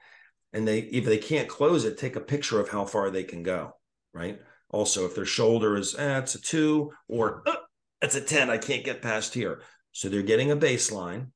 And 0.52 0.66
they 0.66 0.80
if 0.80 1.04
they 1.04 1.18
can't 1.18 1.48
close 1.48 1.84
it, 1.84 1.98
take 1.98 2.16
a 2.16 2.20
picture 2.20 2.60
of 2.60 2.68
how 2.68 2.84
far 2.84 3.10
they 3.10 3.24
can 3.24 3.42
go. 3.42 3.72
Right. 4.12 4.40
Also, 4.70 5.06
if 5.06 5.14
their 5.14 5.24
shoulder 5.24 5.76
is 5.76 5.94
eh, 5.98 6.18
a 6.18 6.22
two 6.22 6.92
or 7.08 7.42
uh, 7.46 7.56
it's 8.02 8.14
a 8.14 8.20
10, 8.20 8.50
I 8.50 8.58
can't 8.58 8.84
get 8.84 9.02
past 9.02 9.34
here. 9.34 9.62
So 9.92 10.08
they're 10.08 10.22
getting 10.22 10.50
a 10.50 10.56
baseline 10.56 11.28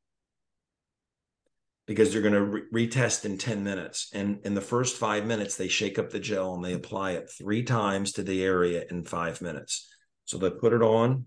because 1.86 2.12
they're 2.12 2.22
going 2.22 2.34
to 2.34 2.44
re- 2.44 2.86
retest 2.86 3.24
in 3.24 3.38
10 3.38 3.64
minutes. 3.64 4.10
And 4.12 4.40
in 4.44 4.54
the 4.54 4.60
first 4.60 4.96
five 4.96 5.26
minutes, 5.26 5.56
they 5.56 5.68
shake 5.68 5.98
up 5.98 6.10
the 6.10 6.20
gel 6.20 6.54
and 6.54 6.64
they 6.64 6.74
apply 6.74 7.12
it 7.12 7.30
three 7.30 7.62
times 7.62 8.12
to 8.12 8.22
the 8.22 8.44
area 8.44 8.84
in 8.90 9.04
five 9.04 9.40
minutes. 9.40 9.88
So 10.24 10.38
they 10.38 10.50
put 10.50 10.72
it 10.72 10.82
on, 10.82 11.24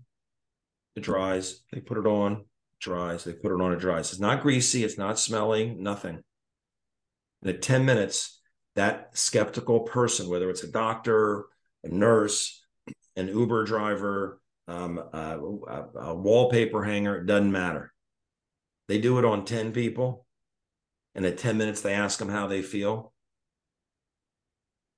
it 0.96 1.02
dries, 1.02 1.60
they 1.72 1.80
put 1.80 1.98
it 1.98 2.06
on, 2.06 2.44
dries. 2.84 3.24
They 3.24 3.32
put 3.32 3.52
it 3.52 3.60
on, 3.60 3.72
it 3.72 3.80
dries. 3.80 4.12
It's 4.12 4.20
not 4.20 4.42
greasy, 4.42 4.84
it's 4.84 4.98
not 4.98 5.18
smelly, 5.18 5.74
nothing. 5.76 6.22
And 7.42 7.50
at 7.50 7.62
10 7.62 7.84
minutes, 7.84 8.40
that 8.76 9.10
skeptical 9.14 9.80
person, 9.80 10.28
whether 10.28 10.50
it's 10.50 10.62
a 10.62 10.70
doctor, 10.70 11.46
a 11.82 11.88
nurse, 11.88 12.62
an 13.16 13.28
Uber 13.28 13.64
driver, 13.64 14.40
um, 14.68 14.98
a, 14.98 15.38
a 15.96 16.14
wallpaper 16.14 16.84
hanger, 16.84 17.16
it 17.16 17.26
doesn't 17.26 17.52
matter. 17.52 17.92
They 18.88 18.98
do 18.98 19.18
it 19.18 19.24
on 19.24 19.44
10 19.44 19.72
people. 19.72 20.26
And 21.14 21.24
at 21.24 21.38
10 21.38 21.56
minutes, 21.56 21.80
they 21.80 21.94
ask 21.94 22.18
them 22.18 22.28
how 22.28 22.46
they 22.46 22.60
feel. 22.62 23.12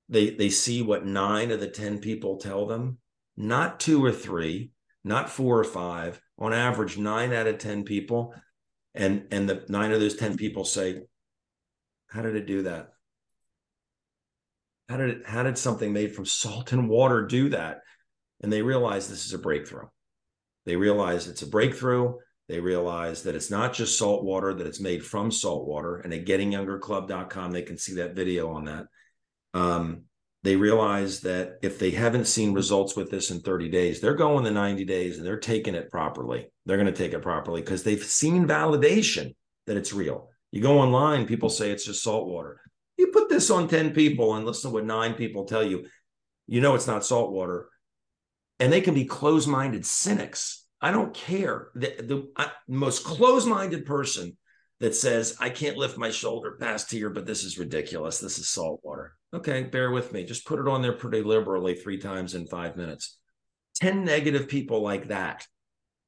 They, 0.09 0.31
they 0.31 0.49
see 0.49 0.81
what 0.81 1.05
nine 1.05 1.51
of 1.51 1.59
the 1.59 1.67
10 1.67 1.99
people 1.99 2.37
tell 2.37 2.65
them, 2.65 2.97
not 3.35 3.79
two 3.79 4.03
or 4.03 4.11
three, 4.11 4.71
not 5.03 5.29
four 5.29 5.59
or 5.59 5.63
five, 5.63 6.19
on 6.37 6.53
average, 6.53 6.97
nine 6.97 7.33
out 7.33 7.47
of 7.47 7.57
10 7.57 7.83
people. 7.83 8.33
And, 8.93 9.27
and 9.31 9.49
the 9.49 9.65
nine 9.69 9.91
of 9.91 9.99
those 9.99 10.15
10 10.15 10.37
people 10.37 10.65
say, 10.65 11.01
How 12.07 12.21
did 12.21 12.35
it 12.35 12.47
do 12.47 12.63
that? 12.63 12.89
How 14.89 14.97
did 14.97 15.09
it, 15.09 15.27
how 15.27 15.43
did 15.43 15.57
something 15.57 15.91
made 15.91 16.15
from 16.15 16.25
salt 16.25 16.71
and 16.71 16.89
water 16.89 17.25
do 17.25 17.49
that? 17.49 17.81
And 18.41 18.51
they 18.51 18.61
realize 18.61 19.07
this 19.07 19.25
is 19.25 19.33
a 19.33 19.39
breakthrough. 19.39 19.87
They 20.65 20.75
realize 20.75 21.27
it's 21.27 21.41
a 21.41 21.47
breakthrough. 21.47 22.15
They 22.47 22.59
realize 22.59 23.23
that 23.23 23.35
it's 23.35 23.51
not 23.51 23.73
just 23.73 23.97
salt 23.97 24.23
water, 24.23 24.53
that 24.53 24.67
it's 24.67 24.79
made 24.79 25.05
from 25.05 25.31
salt 25.31 25.67
water. 25.67 25.97
And 25.97 26.13
at 26.13 26.25
gettingyoungerclub.com, 26.25 27.51
they 27.51 27.61
can 27.61 27.77
see 27.77 27.95
that 27.95 28.15
video 28.15 28.51
on 28.51 28.65
that. 28.65 28.85
Um, 29.53 30.03
they 30.43 30.55
realize 30.55 31.21
that 31.21 31.57
if 31.61 31.79
they 31.79 31.91
haven't 31.91 32.25
seen 32.25 32.53
results 32.53 32.95
with 32.95 33.09
this 33.09 33.31
in 33.31 33.39
30 33.39 33.69
days, 33.69 33.99
they're 33.99 34.13
going 34.13 34.43
the 34.43 34.51
90 34.51 34.85
days 34.85 35.17
and 35.17 35.25
they're 35.25 35.39
taking 35.39 35.75
it 35.75 35.91
properly. 35.91 36.47
They're 36.65 36.77
going 36.77 36.93
to 36.93 36.97
take 36.97 37.13
it 37.13 37.21
properly 37.21 37.61
because 37.61 37.83
they've 37.83 38.03
seen 38.03 38.47
validation 38.47 39.35
that 39.65 39.77
it's 39.77 39.93
real. 39.93 40.29
You 40.51 40.61
go 40.61 40.79
online, 40.79 41.25
people 41.25 41.49
say 41.49 41.71
it's 41.71 41.85
just 41.85 42.03
salt 42.03 42.27
water. 42.27 42.61
You 42.97 43.07
put 43.07 43.29
this 43.29 43.49
on 43.49 43.67
10 43.67 43.91
people 43.91 44.35
and 44.35 44.45
listen 44.45 44.69
to 44.69 44.75
what 44.75 44.85
nine 44.85 45.13
people 45.13 45.45
tell 45.45 45.63
you, 45.63 45.87
you 46.47 46.61
know 46.61 46.75
it's 46.75 46.87
not 46.87 47.05
salt 47.05 47.31
water. 47.31 47.69
And 48.59 48.71
they 48.71 48.81
can 48.81 48.93
be 48.93 49.05
closed 49.05 49.47
minded 49.47 49.85
cynics. 49.85 50.65
I 50.79 50.91
don't 50.91 51.13
care. 51.13 51.69
The, 51.75 52.27
the 52.37 52.49
most 52.67 53.03
closed 53.03 53.47
minded 53.47 53.85
person 53.85 54.37
that 54.79 54.95
says, 54.95 55.35
I 55.39 55.49
can't 55.49 55.77
lift 55.77 55.97
my 55.97 56.11
shoulder 56.11 56.57
past 56.59 56.91
here, 56.91 57.09
but 57.09 57.25
this 57.25 57.43
is 57.43 57.57
ridiculous. 57.57 58.19
This 58.19 58.37
is 58.37 58.47
salt 58.47 58.79
water. 58.83 59.16
Okay, 59.33 59.63
bear 59.63 59.91
with 59.91 60.13
me. 60.13 60.23
Just 60.23 60.45
put 60.45 60.59
it 60.59 60.67
on 60.67 60.81
there 60.81 60.93
pretty 60.93 61.21
liberally 61.21 61.75
three 61.75 61.97
times 61.97 62.33
in 62.33 62.47
five 62.47 62.77
minutes. 62.77 63.17
10 63.75 64.05
negative 64.05 64.47
people 64.47 64.81
like 64.81 65.09
that. 65.09 65.45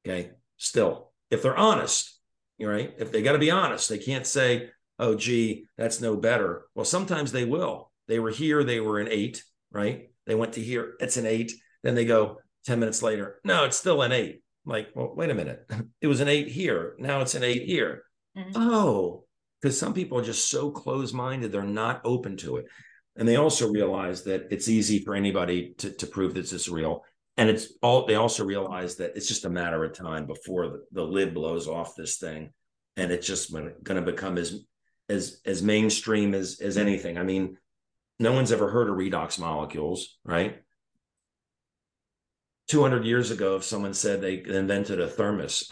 Okay, 0.06 0.30
still, 0.56 1.12
if 1.30 1.42
they're 1.42 1.56
honest, 1.56 2.18
right? 2.58 2.92
If 2.98 3.12
they 3.12 3.22
got 3.22 3.32
to 3.32 3.38
be 3.38 3.50
honest, 3.50 3.88
they 3.88 3.98
can't 3.98 4.26
say, 4.26 4.70
oh, 4.98 5.14
gee, 5.14 5.66
that's 5.76 6.00
no 6.00 6.16
better. 6.16 6.64
Well, 6.74 6.84
sometimes 6.84 7.32
they 7.32 7.44
will. 7.44 7.92
They 8.08 8.18
were 8.18 8.30
here, 8.30 8.64
they 8.64 8.80
were 8.80 8.98
an 8.98 9.08
eight, 9.10 9.44
right? 9.70 10.10
They 10.26 10.34
went 10.34 10.54
to 10.54 10.62
here, 10.62 10.94
it's 11.00 11.16
an 11.16 11.26
eight. 11.26 11.52
Then 11.82 11.94
they 11.94 12.04
go 12.04 12.38
10 12.66 12.80
minutes 12.80 13.02
later, 13.02 13.40
no, 13.44 13.64
it's 13.64 13.76
still 13.76 14.02
an 14.02 14.12
eight. 14.12 14.42
Like, 14.64 14.88
well, 14.94 15.14
wait 15.14 15.30
a 15.30 15.34
minute. 15.34 15.66
It 16.00 16.06
was 16.06 16.20
an 16.20 16.28
eight 16.28 16.48
here. 16.48 16.94
Now 16.98 17.20
it's 17.20 17.34
an 17.34 17.44
eight 17.44 17.64
here. 17.64 18.04
Mm-hmm. 18.36 18.52
Oh, 18.54 19.24
because 19.60 19.78
some 19.78 19.92
people 19.92 20.18
are 20.18 20.24
just 20.24 20.48
so 20.48 20.70
close 20.70 21.12
minded, 21.12 21.52
they're 21.52 21.62
not 21.62 22.00
open 22.04 22.38
to 22.38 22.56
it. 22.56 22.66
And 23.20 23.28
they 23.28 23.36
also 23.36 23.70
realize 23.70 24.24
that 24.24 24.48
it's 24.50 24.66
easy 24.66 24.98
for 24.98 25.14
anybody 25.14 25.74
to, 25.76 25.90
to 25.92 26.06
prove 26.06 26.32
this 26.32 26.54
is 26.54 26.70
real. 26.70 27.04
And 27.36 27.50
it's 27.50 27.74
all 27.82 28.06
they 28.06 28.14
also 28.14 28.44
realize 28.46 28.96
that 28.96 29.12
it's 29.14 29.28
just 29.28 29.44
a 29.44 29.50
matter 29.50 29.84
of 29.84 29.92
time 29.92 30.26
before 30.26 30.68
the, 30.68 30.84
the 30.92 31.04
lid 31.04 31.34
blows 31.34 31.68
off 31.68 31.94
this 31.94 32.16
thing. 32.16 32.50
And 32.96 33.12
it's 33.12 33.26
just 33.26 33.52
going 33.52 33.74
to 33.84 34.02
become 34.02 34.38
as 34.38 34.64
as 35.10 35.40
as 35.44 35.62
mainstream 35.62 36.34
as 36.34 36.60
as 36.62 36.78
anything. 36.78 37.18
I 37.18 37.22
mean, 37.22 37.58
no 38.18 38.32
one's 38.32 38.52
ever 38.52 38.70
heard 38.70 38.88
of 38.88 38.96
redox 38.96 39.38
molecules, 39.38 40.18
right? 40.24 40.62
200 42.68 43.04
years 43.04 43.30
ago, 43.30 43.56
if 43.56 43.64
someone 43.64 43.92
said 43.92 44.20
they 44.20 44.42
invented 44.42 44.98
a 44.98 45.08
thermos, 45.08 45.70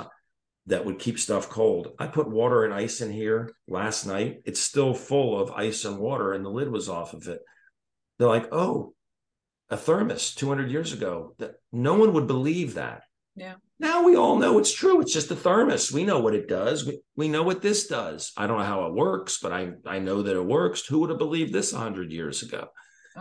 that 0.68 0.84
would 0.84 0.98
keep 0.98 1.18
stuff 1.18 1.48
cold. 1.48 1.94
I 1.98 2.06
put 2.06 2.28
water 2.28 2.64
and 2.64 2.74
ice 2.74 3.00
in 3.00 3.10
here 3.10 3.50
last 3.66 4.06
night. 4.06 4.42
It's 4.44 4.60
still 4.60 4.94
full 4.94 5.38
of 5.38 5.50
ice 5.50 5.84
and 5.84 5.98
water, 5.98 6.32
and 6.32 6.44
the 6.44 6.50
lid 6.50 6.70
was 6.70 6.88
off 6.88 7.14
of 7.14 7.26
it. 7.26 7.40
They're 8.18 8.28
like, 8.28 8.48
oh, 8.52 8.94
a 9.70 9.76
thermos 9.76 10.34
200 10.34 10.70
years 10.70 10.92
ago. 10.92 11.34
That 11.38 11.54
no 11.72 11.94
one 11.94 12.12
would 12.12 12.26
believe 12.26 12.74
that. 12.74 13.02
Yeah. 13.34 13.54
Now 13.80 14.02
we 14.02 14.16
all 14.16 14.36
know 14.36 14.58
it's 14.58 14.72
true. 14.72 15.00
It's 15.00 15.12
just 15.12 15.30
a 15.30 15.36
thermos. 15.36 15.92
We 15.92 16.04
know 16.04 16.18
what 16.18 16.34
it 16.34 16.48
does. 16.48 16.84
We, 16.84 17.00
we 17.16 17.28
know 17.28 17.44
what 17.44 17.62
this 17.62 17.86
does. 17.86 18.32
I 18.36 18.46
don't 18.46 18.58
know 18.58 18.64
how 18.64 18.86
it 18.86 18.94
works, 18.94 19.38
but 19.40 19.52
I, 19.52 19.70
I 19.86 20.00
know 20.00 20.22
that 20.22 20.36
it 20.36 20.44
works. 20.44 20.84
Who 20.86 21.00
would 21.00 21.10
have 21.10 21.18
believed 21.18 21.52
this 21.52 21.72
100 21.72 22.12
years 22.12 22.42
ago? 22.42 22.68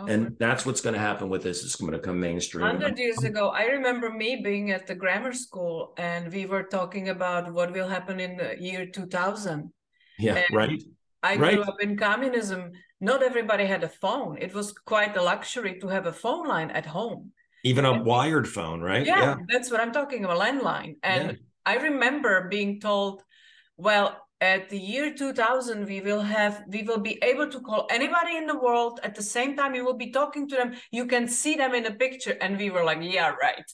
Oh, 0.00 0.06
and 0.06 0.36
that's 0.38 0.64
what's 0.64 0.80
going 0.80 0.94
to 0.94 1.00
happen 1.00 1.28
with 1.28 1.42
this. 1.42 1.64
It's 1.64 1.76
going 1.76 1.92
to 1.92 1.98
come 1.98 2.20
mainstream. 2.20 2.64
Hundred 2.64 2.98
years 2.98 3.22
ago, 3.24 3.48
I 3.48 3.64
remember 3.64 4.10
me 4.10 4.36
being 4.36 4.70
at 4.70 4.86
the 4.86 4.94
grammar 4.94 5.32
school, 5.32 5.94
and 5.96 6.32
we 6.32 6.46
were 6.46 6.62
talking 6.62 7.08
about 7.08 7.52
what 7.52 7.72
will 7.72 7.88
happen 7.88 8.20
in 8.20 8.36
the 8.36 8.56
year 8.60 8.86
2000. 8.86 9.72
Yeah, 10.18 10.34
and 10.36 10.56
right. 10.56 10.82
I 11.22 11.36
right. 11.36 11.54
grew 11.54 11.62
up 11.64 11.80
in 11.80 11.96
communism. 11.96 12.72
Not 13.00 13.22
everybody 13.22 13.64
had 13.66 13.82
a 13.82 13.88
phone. 13.88 14.38
It 14.38 14.54
was 14.54 14.72
quite 14.72 15.16
a 15.16 15.22
luxury 15.22 15.78
to 15.80 15.88
have 15.88 16.06
a 16.06 16.12
phone 16.12 16.46
line 16.46 16.70
at 16.70 16.86
home. 16.86 17.32
Even 17.64 17.84
a 17.84 17.92
and, 17.92 18.04
wired 18.04 18.48
phone, 18.48 18.80
right? 18.80 19.04
Yeah, 19.04 19.20
yeah, 19.20 19.36
that's 19.48 19.70
what 19.70 19.80
I'm 19.80 19.92
talking 19.92 20.24
about, 20.24 20.38
landline. 20.38 20.96
And 21.02 21.30
yeah. 21.30 21.36
I 21.66 21.76
remember 21.76 22.48
being 22.48 22.80
told, 22.80 23.22
well, 23.76 24.16
at 24.40 24.68
the 24.68 24.78
year 24.78 25.12
2000 25.12 25.84
we 25.86 26.00
will 26.00 26.20
have 26.20 26.62
we 26.68 26.82
will 26.82 27.00
be 27.00 27.18
able 27.22 27.48
to 27.48 27.60
call 27.60 27.86
anybody 27.90 28.36
in 28.36 28.46
the 28.46 28.58
world. 28.58 29.00
At 29.02 29.14
the 29.14 29.22
same 29.22 29.56
time 29.56 29.74
you 29.74 29.84
will 29.84 29.96
be 29.96 30.10
talking 30.10 30.48
to 30.48 30.56
them. 30.56 30.74
You 30.90 31.06
can 31.06 31.26
see 31.26 31.56
them 31.56 31.74
in 31.74 31.86
a 31.86 31.92
picture. 31.92 32.36
And 32.40 32.56
we 32.56 32.70
were 32.70 32.84
like 32.84 32.98
yeah 33.02 33.30
right. 33.30 33.64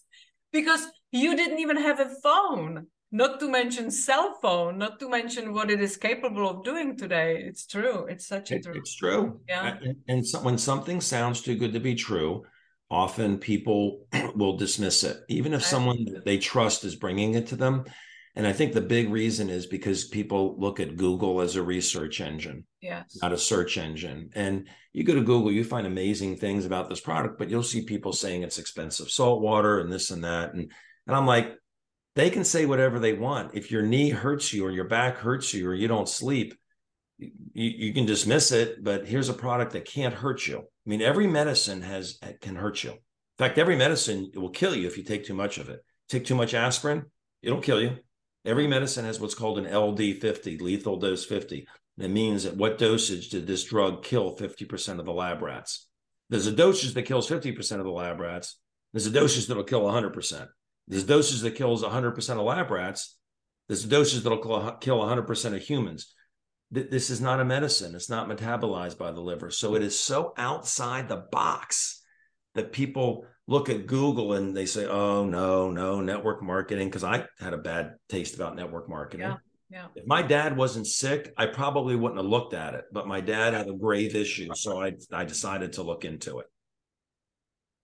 Because 0.52 0.86
you 1.12 1.36
didn't 1.36 1.58
even 1.58 1.76
have 1.76 2.00
a 2.00 2.10
phone. 2.22 2.86
Not 3.12 3.38
to 3.40 3.48
mention 3.48 3.90
cell 3.90 4.38
phone. 4.42 4.78
Not 4.78 4.98
to 5.00 5.08
mention 5.08 5.52
what 5.52 5.70
it 5.70 5.80
is 5.80 5.96
capable 5.96 6.48
of 6.48 6.64
doing 6.64 6.96
today. 6.96 7.44
It's 7.46 7.66
true. 7.66 8.06
It's 8.06 8.26
such 8.26 8.50
a 8.50 8.60
true 8.60 8.74
it's 8.74 8.96
true. 8.96 9.40
Yeah. 9.48 9.76
And, 9.82 9.96
and 10.08 10.26
so, 10.26 10.40
when 10.40 10.58
something 10.58 11.00
sounds 11.00 11.42
too 11.42 11.56
good 11.56 11.72
to 11.74 11.80
be 11.80 11.94
true 11.94 12.44
often 12.90 13.38
people 13.38 14.06
will 14.34 14.56
dismiss 14.56 15.04
it. 15.04 15.18
Even 15.28 15.52
if 15.52 15.62
someone 15.62 16.06
they 16.24 16.38
trust 16.38 16.84
is 16.84 16.96
bringing 16.96 17.34
it 17.34 17.48
to 17.48 17.56
them 17.56 17.84
and 18.36 18.46
I 18.46 18.52
think 18.52 18.72
the 18.72 18.80
big 18.80 19.10
reason 19.10 19.48
is 19.48 19.66
because 19.66 20.08
people 20.08 20.56
look 20.58 20.80
at 20.80 20.96
Google 20.96 21.40
as 21.40 21.54
a 21.54 21.62
research 21.62 22.20
engine, 22.20 22.64
yes. 22.80 23.18
not 23.22 23.32
a 23.32 23.38
search 23.38 23.78
engine. 23.78 24.30
And 24.34 24.68
you 24.92 25.04
go 25.04 25.14
to 25.14 25.20
Google, 25.20 25.52
you 25.52 25.62
find 25.62 25.86
amazing 25.86 26.36
things 26.36 26.64
about 26.64 26.88
this 26.88 27.00
product, 27.00 27.38
but 27.38 27.48
you'll 27.48 27.62
see 27.62 27.84
people 27.84 28.12
saying 28.12 28.42
it's 28.42 28.58
expensive 28.58 29.08
salt 29.08 29.40
water 29.40 29.78
and 29.78 29.92
this 29.92 30.10
and 30.10 30.24
that. 30.24 30.52
And 30.52 30.72
and 31.06 31.14
I'm 31.14 31.26
like, 31.26 31.54
they 32.16 32.28
can 32.28 32.44
say 32.44 32.66
whatever 32.66 32.98
they 32.98 33.12
want. 33.12 33.54
If 33.54 33.70
your 33.70 33.82
knee 33.82 34.10
hurts 34.10 34.52
you 34.52 34.66
or 34.66 34.70
your 34.70 34.88
back 34.88 35.18
hurts 35.18 35.54
you 35.54 35.68
or 35.68 35.74
you 35.74 35.86
don't 35.86 36.08
sleep, 36.08 36.54
you, 37.18 37.30
you 37.52 37.94
can 37.94 38.06
dismiss 38.06 38.50
it. 38.50 38.82
But 38.82 39.06
here's 39.06 39.28
a 39.28 39.34
product 39.34 39.72
that 39.72 39.84
can't 39.84 40.14
hurt 40.14 40.44
you. 40.48 40.58
I 40.58 40.90
mean, 40.90 41.02
every 41.02 41.28
medicine 41.28 41.82
has 41.82 42.18
can 42.40 42.56
hurt 42.56 42.82
you. 42.82 42.90
In 42.90 42.98
fact, 43.38 43.58
every 43.58 43.76
medicine 43.76 44.32
will 44.34 44.50
kill 44.50 44.74
you 44.74 44.88
if 44.88 44.98
you 44.98 45.04
take 45.04 45.24
too 45.24 45.34
much 45.34 45.58
of 45.58 45.68
it. 45.68 45.84
Take 46.08 46.24
too 46.24 46.34
much 46.34 46.52
aspirin, 46.52 47.04
it'll 47.42 47.60
kill 47.60 47.80
you 47.80 47.98
Every 48.44 48.66
medicine 48.66 49.04
has 49.04 49.20
what's 49.20 49.34
called 49.34 49.58
an 49.58 49.74
LD 49.74 50.20
50, 50.20 50.58
lethal 50.58 50.98
dose 50.98 51.24
50. 51.24 51.66
It 51.98 52.08
means 52.08 52.44
at 52.44 52.56
what 52.56 52.78
dosage 52.78 53.30
did 53.30 53.46
this 53.46 53.64
drug 53.64 54.02
kill 54.02 54.36
50% 54.36 54.98
of 54.98 55.06
the 55.06 55.12
lab 55.12 55.40
rats? 55.40 55.86
There's 56.28 56.46
a 56.46 56.52
dosage 56.52 56.94
that 56.94 57.04
kills 57.04 57.28
50% 57.28 57.78
of 57.78 57.84
the 57.84 57.90
lab 57.90 58.20
rats. 58.20 58.58
There's 58.92 59.06
a 59.06 59.10
dosage 59.10 59.46
that'll 59.46 59.64
kill 59.64 59.82
100%. 59.82 60.48
There's 60.88 61.04
dosage 61.04 61.40
that 61.40 61.54
kills 61.54 61.82
100% 61.82 62.30
of 62.30 62.38
lab 62.38 62.70
rats. 62.70 63.16
There's 63.68 63.84
a 63.84 63.88
dosage 63.88 64.22
that'll 64.22 64.38
kill 64.78 64.98
100% 64.98 65.54
of 65.54 65.62
humans. 65.62 66.14
This 66.70 67.10
is 67.10 67.20
not 67.20 67.40
a 67.40 67.44
medicine. 67.44 67.94
It's 67.94 68.10
not 68.10 68.28
metabolized 68.28 68.98
by 68.98 69.12
the 69.12 69.20
liver. 69.20 69.50
So 69.50 69.74
it 69.74 69.82
is 69.82 69.98
so 69.98 70.34
outside 70.36 71.08
the 71.08 71.24
box 71.30 72.02
that 72.54 72.72
people 72.72 73.26
look 73.46 73.68
at 73.68 73.86
Google 73.86 74.34
and 74.34 74.56
they 74.56 74.66
say, 74.66 74.86
"Oh 74.86 75.24
no, 75.24 75.70
no, 75.70 76.00
network 76.00 76.42
marketing." 76.42 76.88
Because 76.88 77.04
I 77.04 77.26
had 77.38 77.52
a 77.52 77.58
bad 77.58 77.94
taste 78.08 78.34
about 78.34 78.56
network 78.56 78.88
marketing. 78.88 79.26
Yeah, 79.26 79.36
yeah. 79.70 79.86
If 79.94 80.06
my 80.06 80.22
dad 80.22 80.56
wasn't 80.56 80.86
sick, 80.86 81.32
I 81.36 81.46
probably 81.46 81.96
wouldn't 81.96 82.20
have 82.20 82.30
looked 82.30 82.54
at 82.54 82.74
it. 82.74 82.84
But 82.92 83.06
my 83.06 83.20
dad 83.20 83.54
had 83.54 83.68
a 83.68 83.74
grave 83.74 84.14
issue, 84.14 84.54
so 84.54 84.82
I 84.82 84.92
I 85.12 85.24
decided 85.24 85.74
to 85.74 85.82
look 85.82 86.04
into 86.04 86.38
it. 86.38 86.46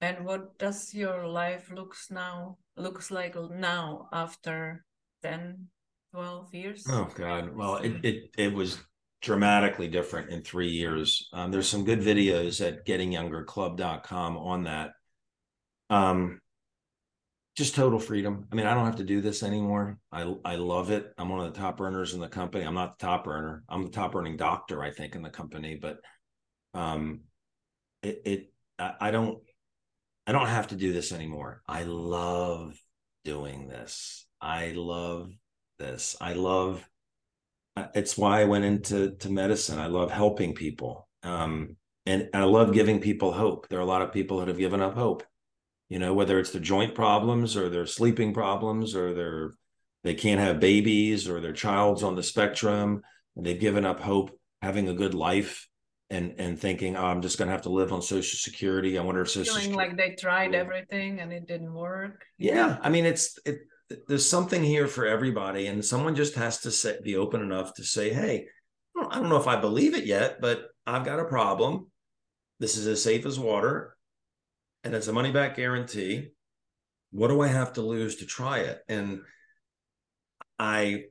And 0.00 0.24
what 0.24 0.58
does 0.58 0.94
your 0.94 1.26
life 1.26 1.70
looks 1.70 2.10
now 2.10 2.56
looks 2.76 3.10
like 3.10 3.36
now 3.50 4.08
after 4.12 4.84
10, 5.22 5.68
12 6.14 6.54
years? 6.54 6.86
Oh 6.88 7.08
God. 7.14 7.54
Well, 7.54 7.76
it 7.76 8.02
it 8.02 8.30
it 8.38 8.52
was 8.52 8.78
dramatically 9.20 9.88
different 9.88 10.30
in 10.30 10.42
three 10.42 10.70
years. 10.70 11.28
Um, 11.34 11.50
there's 11.50 11.68
some 11.68 11.84
good 11.84 12.00
videos 12.00 12.66
at 12.66 12.86
gettingyoungerclub.com 12.86 14.38
on 14.38 14.64
that 14.64 14.92
um, 15.90 16.40
just 17.56 17.74
total 17.74 17.98
freedom. 17.98 18.46
I 18.50 18.54
mean, 18.54 18.66
I 18.66 18.74
don't 18.74 18.86
have 18.86 18.96
to 18.96 19.04
do 19.04 19.20
this 19.20 19.42
anymore. 19.42 19.98
I 20.10 20.32
I 20.44 20.54
love 20.54 20.90
it. 20.90 21.12
I'm 21.18 21.28
one 21.28 21.44
of 21.44 21.52
the 21.52 21.60
top 21.60 21.80
earners 21.80 22.14
in 22.14 22.20
the 22.20 22.28
company. 22.28 22.64
I'm 22.64 22.74
not 22.74 22.98
the 22.98 23.06
top 23.06 23.26
earner. 23.26 23.64
I'm 23.68 23.84
the 23.84 23.90
top 23.90 24.14
earning 24.14 24.36
doctor, 24.36 24.82
I 24.82 24.92
think, 24.92 25.14
in 25.14 25.22
the 25.22 25.30
company. 25.30 25.78
But 25.80 25.98
um, 26.72 27.20
it 28.02 28.22
it 28.24 28.52
I 28.78 29.10
don't 29.10 29.40
I 30.26 30.32
don't 30.32 30.46
have 30.46 30.68
to 30.68 30.76
do 30.76 30.92
this 30.92 31.12
anymore. 31.12 31.62
I 31.68 31.82
love 31.82 32.80
doing 33.24 33.68
this. 33.68 34.26
I 34.40 34.72
love 34.74 35.30
this. 35.78 36.16
I 36.20 36.34
love. 36.34 36.88
Uh, 37.76 37.88
it's 37.94 38.16
why 38.16 38.40
I 38.40 38.44
went 38.44 38.64
into 38.64 39.16
to 39.16 39.30
medicine. 39.30 39.78
I 39.78 39.86
love 39.86 40.10
helping 40.10 40.54
people. 40.54 41.08
Um, 41.24 41.76
and 42.06 42.30
I 42.32 42.44
love 42.44 42.72
giving 42.72 43.00
people 43.00 43.32
hope. 43.32 43.68
There 43.68 43.78
are 43.78 43.82
a 43.82 43.86
lot 43.86 44.02
of 44.02 44.12
people 44.12 44.38
that 44.38 44.48
have 44.48 44.58
given 44.58 44.80
up 44.80 44.94
hope 44.94 45.24
you 45.90 45.98
know 45.98 46.14
whether 46.14 46.38
it's 46.38 46.52
their 46.52 46.62
joint 46.62 46.94
problems 46.94 47.56
or 47.56 47.68
their 47.68 47.84
sleeping 47.84 48.32
problems 48.32 48.94
or 48.96 49.12
their 49.12 49.52
they 50.02 50.14
can't 50.14 50.40
have 50.40 50.58
babies 50.58 51.28
or 51.28 51.40
their 51.40 51.52
child's 51.52 52.02
on 52.02 52.16
the 52.16 52.22
spectrum 52.22 53.02
and 53.36 53.44
they've 53.44 53.60
given 53.60 53.84
up 53.84 54.00
hope 54.00 54.30
having 54.62 54.88
a 54.88 54.94
good 54.94 55.12
life 55.12 55.68
and 56.08 56.36
and 56.38 56.58
thinking 56.58 56.96
oh, 56.96 57.04
i'm 57.04 57.20
just 57.20 57.36
going 57.36 57.48
to 57.48 57.52
have 57.52 57.62
to 57.62 57.68
live 57.68 57.92
on 57.92 58.00
social 58.00 58.38
security. 58.38 58.96
I 58.96 59.02
wonder 59.02 59.20
if 59.20 59.28
social 59.28 59.54
feeling 59.54 59.70
security- 59.72 59.88
like 59.88 59.96
they 59.98 60.14
tried 60.14 60.54
everything 60.54 61.20
and 61.20 61.32
it 61.32 61.46
didn't 61.46 61.74
work 61.74 62.24
yeah 62.38 62.78
i 62.80 62.88
mean 62.88 63.04
it's 63.04 63.38
it 63.44 63.58
there's 64.06 64.28
something 64.28 64.62
here 64.62 64.86
for 64.86 65.04
everybody 65.04 65.66
and 65.66 65.84
someone 65.84 66.14
just 66.14 66.36
has 66.36 66.60
to 66.60 66.70
say, 66.70 66.96
be 67.02 67.16
open 67.16 67.42
enough 67.42 67.74
to 67.74 67.84
say 67.84 68.12
hey 68.12 68.46
i 69.10 69.16
don't 69.16 69.28
know 69.28 69.36
if 69.36 69.48
i 69.48 69.56
believe 69.60 69.94
it 69.94 70.04
yet 70.04 70.40
but 70.40 70.68
i've 70.86 71.04
got 71.04 71.20
a 71.20 71.24
problem. 71.24 71.88
This 72.60 72.76
is 72.76 72.86
as 72.86 73.02
safe 73.02 73.24
as 73.24 73.40
water 73.40 73.96
and 74.84 74.94
it's 74.94 75.08
a 75.08 75.12
money 75.12 75.30
back 75.30 75.56
guarantee. 75.56 76.28
What 77.10 77.28
do 77.28 77.40
I 77.40 77.48
have 77.48 77.74
to 77.74 77.82
lose 77.82 78.16
to 78.16 78.26
try 78.26 78.58
it? 78.58 78.80
And 78.88 79.22
I, 80.58 81.04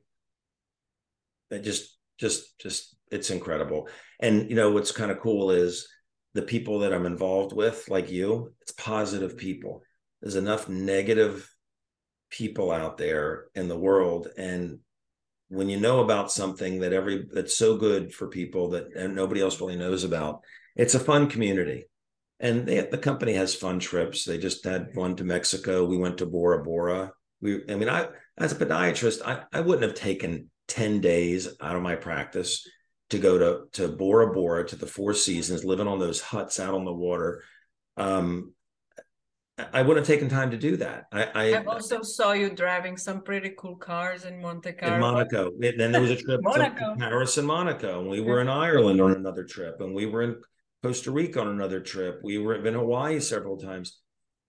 I 1.52 1.58
just, 1.58 1.96
just, 2.18 2.58
just, 2.58 2.96
it's 3.10 3.30
incredible. 3.30 3.88
And, 4.20 4.48
you 4.48 4.56
know, 4.56 4.70
what's 4.70 4.92
kind 4.92 5.10
of 5.10 5.20
cool 5.20 5.50
is 5.50 5.88
the 6.34 6.42
people 6.42 6.80
that 6.80 6.92
I'm 6.92 7.06
involved 7.06 7.52
with, 7.54 7.88
like 7.88 8.10
you, 8.10 8.54
it's 8.62 8.72
positive 8.72 9.36
people. 9.36 9.82
There's 10.22 10.36
enough 10.36 10.68
negative 10.68 11.52
people 12.30 12.70
out 12.70 12.98
there 12.98 13.46
in 13.54 13.68
the 13.68 13.78
world. 13.78 14.28
And 14.36 14.78
when 15.48 15.68
you 15.68 15.80
know 15.80 16.00
about 16.00 16.30
something 16.30 16.80
that 16.80 16.92
every 16.92 17.26
that's 17.32 17.56
so 17.56 17.76
good 17.76 18.14
for 18.14 18.28
people 18.28 18.70
that 18.70 18.94
nobody 19.10 19.40
else 19.40 19.60
really 19.60 19.76
knows 19.76 20.04
about, 20.04 20.42
it's 20.76 20.94
a 20.94 21.00
fun 21.00 21.28
community. 21.28 21.86
And 22.40 22.66
they, 22.66 22.80
the 22.80 22.98
company 22.98 23.34
has 23.34 23.54
fun 23.54 23.78
trips. 23.78 24.24
They 24.24 24.38
just 24.38 24.64
had 24.64 24.88
one 24.94 25.14
to 25.16 25.24
Mexico. 25.24 25.84
We 25.84 25.98
went 25.98 26.18
to 26.18 26.26
Bora 26.26 26.62
Bora. 26.62 27.12
We, 27.40 27.62
I 27.68 27.74
mean, 27.74 27.88
I 27.88 28.08
as 28.38 28.52
a 28.52 28.56
podiatrist, 28.56 29.20
I, 29.24 29.42
I 29.52 29.60
wouldn't 29.60 29.82
have 29.82 29.94
taken 29.94 30.50
10 30.68 31.00
days 31.00 31.48
out 31.60 31.76
of 31.76 31.82
my 31.82 31.96
practice 31.96 32.66
to 33.10 33.18
go 33.18 33.38
to 33.38 33.64
to 33.72 33.88
Bora 33.88 34.32
Bora 34.32 34.66
to 34.68 34.76
the 34.76 34.86
Four 34.86 35.14
Seasons, 35.14 35.64
living 35.64 35.86
on 35.86 35.98
those 35.98 36.20
huts 36.20 36.58
out 36.58 36.74
on 36.74 36.84
the 36.84 36.92
water. 36.92 37.42
Um, 37.96 38.54
I 39.72 39.82
wouldn't 39.82 40.06
have 40.06 40.14
taken 40.14 40.28
time 40.30 40.52
to 40.52 40.56
do 40.56 40.76
that. 40.78 41.04
I, 41.12 41.24
I, 41.34 41.52
I 41.54 41.64
also 41.64 42.00
saw 42.02 42.32
you 42.32 42.48
driving 42.48 42.96
some 42.96 43.20
pretty 43.20 43.52
cool 43.58 43.76
cars 43.76 44.24
in 44.24 44.40
Monte 44.40 44.72
Carlo. 44.72 44.94
In 44.94 45.00
Monaco. 45.00 45.50
Then 45.58 45.92
there 45.92 46.00
was 46.00 46.10
a 46.10 46.16
trip 46.16 46.40
to 46.42 46.96
Paris 46.98 47.36
and 47.36 47.46
Monaco, 47.46 48.00
and 48.00 48.08
we 48.08 48.20
were 48.20 48.40
in 48.40 48.48
Ireland 48.48 49.00
on 49.00 49.12
another 49.12 49.44
trip, 49.44 49.80
and 49.80 49.94
we 49.94 50.06
were 50.06 50.22
in 50.22 50.36
Costa 50.82 51.10
Rica 51.10 51.40
on 51.40 51.48
another 51.48 51.80
trip. 51.80 52.20
We 52.22 52.38
were 52.38 52.64
in 52.66 52.74
Hawaii 52.74 53.20
several 53.20 53.58
times. 53.58 53.98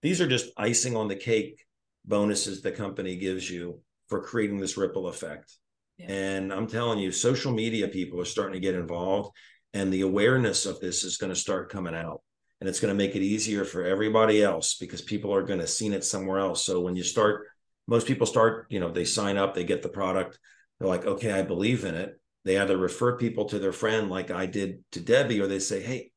These 0.01 0.21
are 0.21 0.27
just 0.27 0.51
icing 0.57 0.95
on 0.95 1.07
the 1.07 1.15
cake 1.15 1.65
bonuses 2.05 2.61
the 2.61 2.71
company 2.71 3.15
gives 3.15 3.49
you 3.49 3.79
for 4.07 4.21
creating 4.21 4.59
this 4.59 4.77
ripple 4.77 5.07
effect. 5.07 5.55
Yeah. 5.97 6.07
And 6.09 6.53
I'm 6.53 6.67
telling 6.67 6.99
you, 6.99 7.11
social 7.11 7.51
media 7.51 7.87
people 7.87 8.19
are 8.19 8.25
starting 8.25 8.53
to 8.53 8.59
get 8.59 8.75
involved, 8.75 9.35
and 9.73 9.91
the 9.91 10.01
awareness 10.01 10.65
of 10.65 10.79
this 10.79 11.03
is 11.03 11.17
going 11.17 11.31
to 11.31 11.39
start 11.39 11.71
coming 11.71 11.95
out 11.95 12.21
and 12.59 12.69
it's 12.69 12.79
going 12.79 12.93
to 12.93 12.97
make 12.97 13.15
it 13.15 13.23
easier 13.23 13.65
for 13.65 13.83
everybody 13.83 14.43
else 14.43 14.75
because 14.75 15.01
people 15.01 15.33
are 15.33 15.41
going 15.41 15.59
to 15.59 15.67
see 15.67 15.87
it 15.87 16.03
somewhere 16.03 16.39
else. 16.39 16.63
So 16.63 16.79
when 16.79 16.95
you 16.95 17.03
start, 17.03 17.47
most 17.87 18.05
people 18.05 18.27
start, 18.27 18.67
you 18.69 18.79
know, 18.79 18.91
they 18.91 19.03
sign 19.03 19.35
up, 19.35 19.55
they 19.55 19.63
get 19.63 19.81
the 19.81 19.89
product, 19.89 20.37
they're 20.79 20.87
like, 20.87 21.05
okay, 21.05 21.31
I 21.31 21.41
believe 21.41 21.85
in 21.85 21.95
it. 21.95 22.19
They 22.43 22.59
either 22.59 22.77
refer 22.77 23.17
people 23.17 23.45
to 23.45 23.59
their 23.59 23.71
friend, 23.71 24.09
like 24.09 24.29
I 24.29 24.45
did 24.45 24.83
to 24.91 24.99
Debbie, 24.99 25.41
or 25.41 25.47
they 25.47 25.59
say, 25.59 25.81
hey, 25.81 26.10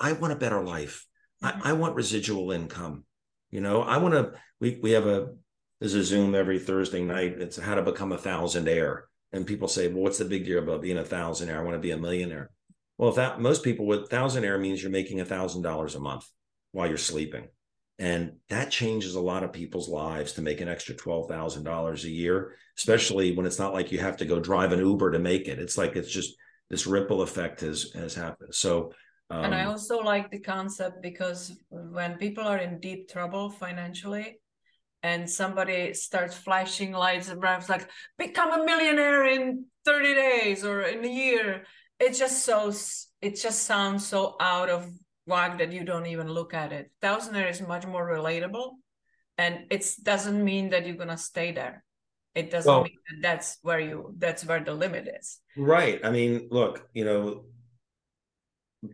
I, 0.00 0.12
want 0.12 0.32
a 0.32 0.36
better 0.36 0.62
life. 0.62 1.06
I, 1.42 1.52
mm-hmm. 1.52 1.66
I 1.68 1.72
want 1.74 1.96
residual 1.96 2.52
income. 2.52 3.04
You 3.50 3.60
know, 3.60 3.82
I 3.82 3.98
want 3.98 4.14
to. 4.14 4.32
We 4.60 4.78
we 4.82 4.92
have 4.92 5.06
a 5.06 5.28
there's 5.78 5.94
a 5.94 6.02
Zoom 6.02 6.34
every 6.34 6.58
Thursday 6.58 7.04
night. 7.04 7.36
It's 7.38 7.56
how 7.56 7.74
to 7.76 7.82
become 7.82 8.12
a 8.12 8.18
thousandaire, 8.18 9.02
and 9.32 9.46
people 9.46 9.68
say, 9.68 9.88
well, 9.88 10.02
what's 10.02 10.18
the 10.18 10.24
big 10.24 10.44
deal 10.44 10.58
about 10.58 10.82
being 10.82 10.98
a 10.98 11.02
thousandaire? 11.04 11.58
I 11.58 11.62
want 11.62 11.74
to 11.74 11.80
be 11.80 11.92
a 11.92 11.96
millionaire. 11.96 12.50
Well, 12.98 13.10
if 13.10 13.16
that 13.16 13.40
most 13.40 13.62
people 13.62 13.86
with 13.86 14.08
thousandaire 14.08 14.60
means 14.60 14.82
you're 14.82 14.90
making 14.90 15.20
a 15.20 15.24
thousand 15.24 15.62
dollars 15.62 15.94
a 15.94 16.00
month 16.00 16.26
while 16.72 16.88
you're 16.88 16.96
sleeping. 16.96 17.48
And 17.98 18.38
that 18.48 18.72
changes 18.72 19.14
a 19.14 19.20
lot 19.20 19.44
of 19.44 19.52
people's 19.52 19.88
lives 19.88 20.32
to 20.32 20.42
make 20.42 20.60
an 20.60 20.68
extra 20.68 20.96
$12,000 20.96 22.04
a 22.04 22.10
year, 22.10 22.56
especially 22.76 23.36
when 23.36 23.46
it's 23.46 23.60
not 23.60 23.72
like 23.72 23.92
you 23.92 24.00
have 24.00 24.16
to 24.16 24.24
go 24.24 24.40
drive 24.40 24.72
an 24.72 24.80
Uber 24.80 25.12
to 25.12 25.20
make 25.20 25.46
it. 25.46 25.60
It's 25.60 25.78
like 25.78 25.94
it's 25.94 26.10
just 26.10 26.34
this 26.70 26.86
ripple 26.88 27.22
effect 27.22 27.60
has 27.60 27.92
has 27.94 28.14
happened. 28.14 28.54
So 28.54 28.92
um, 29.30 29.44
and 29.44 29.54
I 29.54 29.64
um, 29.64 29.70
also 29.70 29.98
like 29.98 30.30
the 30.30 30.40
concept 30.40 31.02
because 31.02 31.56
when 31.70 32.16
people 32.18 32.44
are 32.44 32.58
in 32.58 32.80
deep 32.80 33.10
trouble 33.10 33.50
financially 33.50 34.38
and 35.02 35.28
somebody 35.28 35.94
starts 35.94 36.36
flashing 36.36 36.92
lights 36.92 37.28
and 37.28 37.42
like 37.42 37.88
become 38.18 38.52
a 38.52 38.64
millionaire 38.64 39.26
in 39.26 39.64
30 39.84 40.14
days 40.14 40.64
or 40.64 40.82
in 40.82 41.04
a 41.04 41.08
year 41.08 41.64
it's 42.00 42.18
just 42.18 42.44
so 42.44 42.72
it 43.20 43.40
just 43.40 43.62
sounds 43.62 44.06
so 44.06 44.36
out 44.40 44.68
of 44.68 44.90
whack 45.26 45.58
that 45.58 45.72
you 45.72 45.84
don't 45.84 46.06
even 46.06 46.28
look 46.28 46.54
at 46.54 46.72
it. 46.72 46.90
Thousandaire 47.02 47.50
is 47.50 47.60
much 47.60 47.86
more 47.86 48.06
relatable, 48.06 48.72
and 49.38 49.66
it 49.70 49.86
doesn't 50.02 50.42
mean 50.44 50.70
that 50.70 50.86
you're 50.86 50.96
gonna 50.96 51.16
stay 51.16 51.52
there. 51.52 51.84
It 52.34 52.50
doesn't 52.50 52.70
well, 52.70 52.82
mean 52.82 52.98
that 53.08 53.22
that's 53.22 53.58
where 53.62 53.80
you 53.80 54.14
that's 54.18 54.44
where 54.44 54.60
the 54.60 54.74
limit 54.74 55.08
is. 55.20 55.40
Right. 55.56 56.00
I 56.04 56.10
mean, 56.10 56.48
look, 56.50 56.88
you 56.92 57.04
know, 57.04 57.44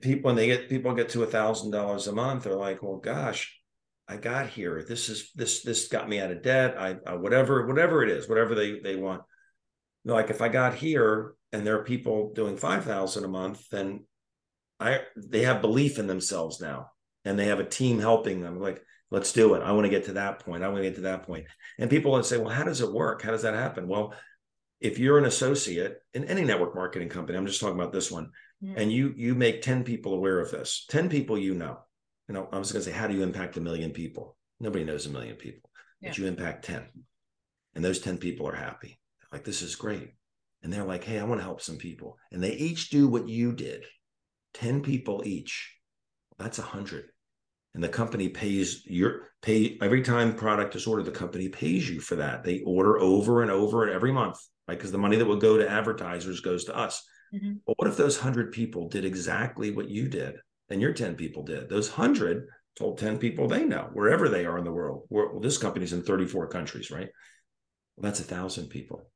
people 0.00 0.28
when 0.28 0.36
they 0.36 0.46
get 0.46 0.68
people 0.68 0.94
get 0.94 1.10
to 1.10 1.22
a 1.22 1.26
thousand 1.26 1.70
dollars 1.70 2.06
a 2.06 2.12
month, 2.12 2.44
they're 2.44 2.54
like, 2.54 2.82
well, 2.82 2.96
gosh, 2.96 3.58
I 4.08 4.16
got 4.16 4.48
here. 4.48 4.84
This 4.86 5.08
is 5.08 5.30
this 5.34 5.62
this 5.62 5.88
got 5.88 6.08
me 6.08 6.20
out 6.20 6.30
of 6.32 6.42
debt. 6.42 6.76
I, 6.78 6.96
I 7.06 7.14
whatever 7.14 7.66
whatever 7.66 8.02
it 8.02 8.10
is, 8.10 8.28
whatever 8.28 8.54
they 8.54 8.80
they 8.80 8.96
want. 8.96 9.22
they're 10.04 10.14
like 10.14 10.30
if 10.30 10.42
I 10.42 10.48
got 10.48 10.74
here, 10.74 11.34
and 11.52 11.66
there 11.66 11.78
are 11.78 11.84
people 11.84 12.32
doing 12.34 12.56
5000 12.56 13.24
a 13.24 13.28
month 13.28 13.68
then 13.70 14.04
i 14.78 15.00
they 15.16 15.42
have 15.42 15.60
belief 15.60 15.98
in 15.98 16.06
themselves 16.06 16.60
now 16.60 16.90
and 17.24 17.38
they 17.38 17.46
have 17.46 17.60
a 17.60 17.64
team 17.64 17.98
helping 17.98 18.40
them 18.40 18.58
like 18.60 18.82
let's 19.10 19.32
do 19.32 19.54
it 19.54 19.62
i 19.62 19.72
want 19.72 19.84
to 19.84 19.90
get 19.90 20.04
to 20.04 20.14
that 20.14 20.40
point 20.40 20.62
i 20.62 20.68
want 20.68 20.78
to 20.78 20.88
get 20.88 20.96
to 20.96 21.02
that 21.02 21.24
point. 21.24 21.44
point 21.44 21.46
and 21.78 21.90
people 21.90 22.12
would 22.12 22.24
say 22.24 22.38
well 22.38 22.48
how 22.48 22.64
does 22.64 22.80
it 22.80 22.92
work 22.92 23.22
how 23.22 23.30
does 23.30 23.42
that 23.42 23.54
happen 23.54 23.88
well 23.88 24.14
if 24.80 24.98
you're 24.98 25.18
an 25.18 25.26
associate 25.26 25.98
in 26.14 26.24
any 26.24 26.44
network 26.44 26.74
marketing 26.74 27.08
company 27.08 27.36
i'm 27.36 27.46
just 27.46 27.60
talking 27.60 27.78
about 27.78 27.92
this 27.92 28.10
one 28.10 28.30
and 28.76 28.92
you 28.92 29.12
you 29.16 29.34
make 29.34 29.62
10 29.62 29.84
people 29.84 30.14
aware 30.14 30.38
of 30.38 30.50
this 30.50 30.84
10 30.90 31.08
people 31.08 31.38
you 31.38 31.54
know 31.54 31.78
you 32.28 32.34
know 32.34 32.48
i 32.52 32.58
was 32.58 32.72
going 32.72 32.84
to 32.84 32.90
say 32.90 32.96
how 32.96 33.06
do 33.06 33.14
you 33.14 33.22
impact 33.22 33.56
a 33.56 33.60
million 33.60 33.90
people 33.90 34.36
nobody 34.58 34.84
knows 34.84 35.06
a 35.06 35.10
million 35.10 35.36
people 35.36 35.70
yeah. 36.00 36.10
but 36.10 36.18
you 36.18 36.26
impact 36.26 36.64
10 36.64 36.86
and 37.74 37.84
those 37.84 38.00
10 38.00 38.18
people 38.18 38.46
are 38.46 38.54
happy 38.54 38.98
like 39.32 39.44
this 39.44 39.62
is 39.62 39.76
great 39.76 40.12
and 40.62 40.72
they're 40.72 40.84
like, 40.84 41.04
hey, 41.04 41.18
I 41.18 41.24
want 41.24 41.40
to 41.40 41.44
help 41.44 41.62
some 41.62 41.76
people. 41.76 42.18
And 42.32 42.42
they 42.42 42.52
each 42.52 42.90
do 42.90 43.08
what 43.08 43.28
you 43.28 43.52
did 43.52 43.84
10 44.54 44.82
people 44.82 45.22
each. 45.24 45.74
That's 46.38 46.58
a 46.58 46.62
hundred. 46.62 47.06
And 47.74 47.84
the 47.84 47.88
company 47.88 48.28
pays 48.28 48.82
your 48.84 49.28
pay 49.42 49.78
every 49.80 50.02
time 50.02 50.34
product 50.34 50.74
is 50.74 50.86
ordered, 50.86 51.04
the 51.04 51.12
company 51.12 51.48
pays 51.48 51.88
you 51.88 52.00
for 52.00 52.16
that. 52.16 52.42
They 52.42 52.62
order 52.66 52.98
over 52.98 53.42
and 53.42 53.50
over 53.50 53.84
and 53.84 53.92
every 53.92 54.12
month, 54.12 54.38
right? 54.66 54.76
Because 54.76 54.90
the 54.90 54.98
money 54.98 55.16
that 55.16 55.26
would 55.26 55.40
go 55.40 55.56
to 55.56 55.70
advertisers 55.70 56.40
goes 56.40 56.64
to 56.64 56.76
us. 56.76 57.06
Mm-hmm. 57.34 57.54
But 57.66 57.78
what 57.78 57.88
if 57.88 57.96
those 57.96 58.18
hundred 58.18 58.52
people 58.52 58.88
did 58.88 59.04
exactly 59.04 59.70
what 59.70 59.88
you 59.88 60.08
did 60.08 60.36
and 60.68 60.80
your 60.80 60.92
10 60.92 61.14
people 61.14 61.42
did? 61.42 61.68
Those 61.68 61.88
hundred 61.90 62.48
told 62.76 62.98
10 62.98 63.18
people 63.18 63.48
they 63.48 63.64
know 63.64 63.90
wherever 63.92 64.28
they 64.28 64.46
are 64.46 64.58
in 64.58 64.64
the 64.64 64.72
world. 64.72 65.06
Well, 65.10 65.40
this 65.40 65.58
company's 65.58 65.92
in 65.92 66.02
34 66.02 66.48
countries, 66.48 66.90
right? 66.90 67.08
Well, 67.96 68.10
that's 68.10 68.20
a 68.20 68.24
thousand 68.24 68.68
people. 68.68 69.10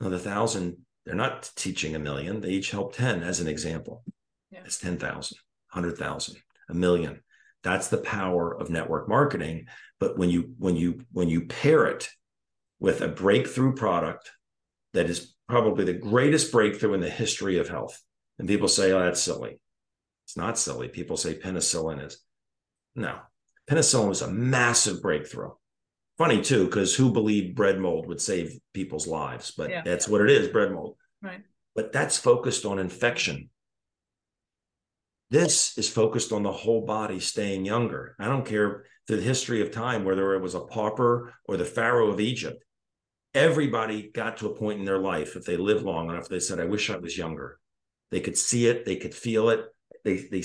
Now, 0.00 0.08
the 0.08 0.18
thousand, 0.18 0.78
they're 1.04 1.14
not 1.14 1.50
teaching 1.56 1.94
a 1.94 1.98
million. 1.98 2.40
They 2.40 2.50
each 2.50 2.70
help 2.70 2.94
10 2.94 3.22
as 3.22 3.40
an 3.40 3.48
example. 3.48 4.04
Yeah. 4.50 4.60
It's 4.64 4.78
10,000, 4.78 5.36
100,000, 5.72 6.36
a 6.68 6.74
million. 6.74 7.20
That's 7.62 7.88
the 7.88 7.98
power 7.98 8.56
of 8.56 8.70
network 8.70 9.08
marketing. 9.08 9.66
But 9.98 10.16
when 10.16 10.30
you 10.30 10.54
when 10.58 10.76
you 10.76 11.00
when 11.10 11.28
you 11.28 11.46
pair 11.46 11.86
it 11.86 12.08
with 12.78 13.00
a 13.00 13.08
breakthrough 13.08 13.74
product 13.74 14.30
that 14.94 15.10
is 15.10 15.34
probably 15.48 15.84
the 15.84 15.92
greatest 15.94 16.52
breakthrough 16.52 16.94
in 16.94 17.00
the 17.00 17.10
history 17.10 17.58
of 17.58 17.68
health, 17.68 18.00
and 18.38 18.48
people 18.48 18.68
say, 18.68 18.92
"Oh, 18.92 19.00
that's 19.00 19.22
silly." 19.22 19.60
It's 20.26 20.36
not 20.36 20.58
silly. 20.58 20.88
People 20.88 21.16
say 21.16 21.38
penicillin 21.38 22.04
is. 22.04 22.22
No, 22.94 23.18
penicillin 23.68 24.08
was 24.08 24.22
a 24.22 24.30
massive 24.30 25.00
breakthrough 25.02 25.50
funny 26.18 26.42
too 26.42 26.64
because 26.64 26.94
who 26.94 27.12
believed 27.12 27.54
bread 27.54 27.78
mold 27.78 28.06
would 28.06 28.20
save 28.20 28.58
people's 28.74 29.06
lives 29.06 29.52
but 29.56 29.70
yeah. 29.70 29.82
that's 29.82 30.08
what 30.08 30.20
it 30.20 30.28
is 30.28 30.48
bread 30.48 30.72
mold 30.72 30.96
right 31.22 31.42
but 31.74 31.92
that's 31.92 32.18
focused 32.18 32.66
on 32.66 32.78
infection 32.78 33.48
this 35.30 35.78
is 35.78 35.88
focused 35.88 36.32
on 36.32 36.42
the 36.42 36.52
whole 36.52 36.84
body 36.84 37.20
staying 37.20 37.64
younger 37.64 38.16
i 38.18 38.26
don't 38.26 38.46
care 38.46 38.84
the 39.06 39.16
history 39.16 39.62
of 39.62 39.70
time 39.70 40.04
whether 40.04 40.34
it 40.34 40.42
was 40.42 40.54
a 40.54 40.60
pauper 40.60 41.32
or 41.44 41.56
the 41.56 41.64
pharaoh 41.64 42.10
of 42.10 42.20
egypt 42.20 42.64
everybody 43.34 44.10
got 44.12 44.36
to 44.38 44.46
a 44.46 44.54
point 44.54 44.78
in 44.78 44.84
their 44.84 44.98
life 44.98 45.36
if 45.36 45.44
they 45.44 45.56
lived 45.56 45.84
long 45.84 46.10
enough 46.10 46.28
they 46.28 46.40
said 46.40 46.60
i 46.60 46.64
wish 46.64 46.90
i 46.90 46.96
was 46.96 47.16
younger 47.16 47.58
they 48.10 48.20
could 48.20 48.36
see 48.36 48.66
it 48.66 48.84
they 48.84 48.96
could 48.96 49.14
feel 49.14 49.50
it 49.50 49.66
they 50.04 50.16
they 50.16 50.42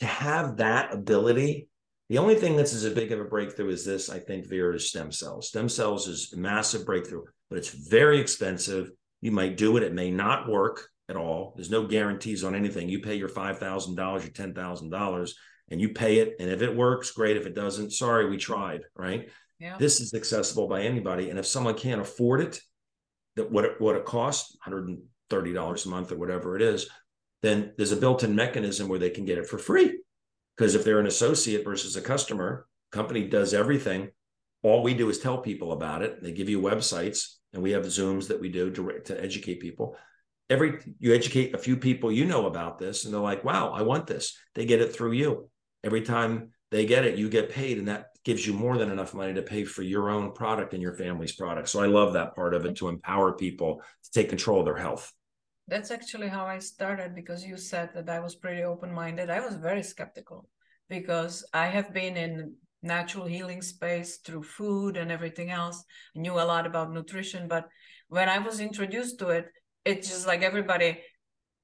to 0.00 0.06
have 0.06 0.58
that 0.58 0.92
ability 0.92 1.68
the 2.08 2.18
only 2.18 2.36
thing 2.36 2.56
that's 2.56 2.72
as 2.72 2.88
big 2.94 3.10
of 3.10 3.20
a 3.20 3.24
breakthrough 3.24 3.70
as 3.70 3.84
this, 3.84 4.08
I 4.08 4.20
think, 4.20 4.46
Vera, 4.46 4.76
is 4.76 4.88
stem 4.88 5.10
cells. 5.10 5.48
Stem 5.48 5.68
cells 5.68 6.06
is 6.06 6.32
a 6.32 6.36
massive 6.36 6.86
breakthrough, 6.86 7.24
but 7.50 7.58
it's 7.58 7.68
very 7.68 8.20
expensive. 8.20 8.90
You 9.20 9.32
might 9.32 9.56
do 9.56 9.76
it, 9.76 9.82
it 9.82 9.92
may 9.92 10.10
not 10.10 10.48
work 10.48 10.88
at 11.08 11.16
all. 11.16 11.52
There's 11.56 11.70
no 11.70 11.86
guarantees 11.86 12.44
on 12.44 12.54
anything. 12.54 12.88
You 12.88 13.00
pay 13.00 13.16
your 13.16 13.28
$5,000 13.28 13.98
or 13.98 14.20
$10,000 14.20 15.30
and 15.70 15.80
you 15.80 15.88
pay 15.90 16.18
it. 16.18 16.36
And 16.38 16.48
if 16.48 16.62
it 16.62 16.76
works, 16.76 17.10
great. 17.10 17.36
If 17.36 17.46
it 17.46 17.54
doesn't, 17.54 17.92
sorry, 17.92 18.28
we 18.28 18.36
tried, 18.36 18.82
right? 18.94 19.28
Yeah. 19.58 19.76
This 19.78 20.00
is 20.00 20.14
accessible 20.14 20.68
by 20.68 20.82
anybody. 20.82 21.30
And 21.30 21.38
if 21.38 21.46
someone 21.46 21.74
can't 21.74 22.00
afford 22.00 22.40
it, 22.40 22.60
that 23.36 23.50
what 23.50 23.64
it, 23.64 23.80
what 23.80 23.96
it 23.96 24.04
costs, 24.04 24.56
$130 24.66 25.86
a 25.86 25.88
month 25.88 26.12
or 26.12 26.16
whatever 26.16 26.56
it 26.56 26.62
is, 26.62 26.88
then 27.42 27.72
there's 27.76 27.92
a 27.92 27.96
built-in 27.96 28.34
mechanism 28.34 28.88
where 28.88 28.98
they 28.98 29.10
can 29.10 29.24
get 29.24 29.38
it 29.38 29.46
for 29.46 29.58
free. 29.58 30.00
Because 30.56 30.74
if 30.74 30.84
they're 30.84 31.00
an 31.00 31.06
associate 31.06 31.64
versus 31.64 31.96
a 31.96 32.00
customer, 32.00 32.66
company 32.90 33.28
does 33.28 33.52
everything. 33.52 34.10
All 34.62 34.82
we 34.82 34.94
do 34.94 35.08
is 35.10 35.18
tell 35.18 35.38
people 35.38 35.72
about 35.72 36.02
it. 36.02 36.22
They 36.22 36.32
give 36.32 36.48
you 36.48 36.60
websites, 36.60 37.36
and 37.52 37.62
we 37.62 37.72
have 37.72 37.84
Zooms 37.84 38.28
that 38.28 38.40
we 38.40 38.48
do 38.48 38.70
to, 38.70 39.00
to 39.04 39.22
educate 39.22 39.60
people. 39.60 39.96
Every 40.48 40.78
you 40.98 41.14
educate 41.14 41.54
a 41.54 41.58
few 41.58 41.76
people 41.76 42.10
you 42.10 42.24
know 42.24 42.46
about 42.46 42.78
this, 42.78 43.04
and 43.04 43.12
they're 43.12 43.20
like, 43.20 43.44
"Wow, 43.44 43.72
I 43.72 43.82
want 43.82 44.06
this." 44.06 44.38
They 44.54 44.64
get 44.64 44.80
it 44.80 44.94
through 44.94 45.12
you. 45.12 45.50
Every 45.84 46.02
time 46.02 46.52
they 46.70 46.86
get 46.86 47.04
it, 47.04 47.18
you 47.18 47.28
get 47.28 47.50
paid, 47.50 47.78
and 47.78 47.88
that 47.88 48.08
gives 48.24 48.46
you 48.46 48.52
more 48.52 48.76
than 48.76 48.90
enough 48.90 49.14
money 49.14 49.32
to 49.34 49.42
pay 49.42 49.64
for 49.64 49.82
your 49.82 50.10
own 50.10 50.32
product 50.32 50.72
and 50.72 50.82
your 50.82 50.94
family's 50.94 51.32
product. 51.32 51.68
So 51.68 51.80
I 51.80 51.86
love 51.86 52.12
that 52.14 52.34
part 52.34 52.54
of 52.54 52.66
it 52.66 52.76
to 52.76 52.88
empower 52.88 53.32
people 53.32 53.82
to 54.02 54.10
take 54.10 54.28
control 54.28 54.60
of 54.60 54.64
their 54.64 54.76
health. 54.76 55.12
That's 55.68 55.90
actually 55.90 56.28
how 56.28 56.44
I 56.44 56.58
started 56.58 57.14
because 57.14 57.44
you 57.44 57.56
said 57.56 57.90
that 57.94 58.08
I 58.08 58.20
was 58.20 58.34
pretty 58.34 58.62
open 58.62 58.92
minded. 58.92 59.30
I 59.30 59.40
was 59.40 59.56
very 59.56 59.82
skeptical 59.82 60.48
because 60.88 61.44
I 61.52 61.66
have 61.66 61.92
been 61.92 62.16
in 62.16 62.54
natural 62.82 63.26
healing 63.26 63.62
space 63.62 64.18
through 64.18 64.42
food 64.42 64.96
and 64.96 65.10
everything 65.10 65.50
else. 65.50 65.84
I 66.16 66.20
knew 66.20 66.34
a 66.34 66.44
lot 66.44 66.66
about 66.66 66.92
nutrition, 66.92 67.48
but 67.48 67.68
when 68.08 68.28
I 68.28 68.38
was 68.38 68.60
introduced 68.60 69.18
to 69.20 69.28
it, 69.30 69.46
it's 69.84 70.08
just 70.08 70.26
like 70.26 70.42
everybody, 70.42 71.00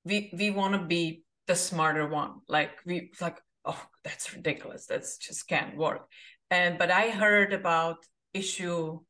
we 0.05 0.33
we 0.37 0.51
want 0.51 0.75
to 0.75 0.87
be 0.87 1.25
the 1.47 1.55
smarter 1.55 2.09
one. 2.09 2.41
Like 2.49 2.71
we 2.87 3.11
like, 3.21 3.39
oh, 3.65 3.85
that's 4.05 4.35
ridiculous. 4.35 4.87
That's 4.87 5.19
just 5.19 5.49
can't 5.49 5.77
work. 5.77 6.09
And 6.51 6.79
but 6.79 6.91
I 6.91 7.11
heard 7.11 7.53
about 7.53 7.99
issue 8.35 9.01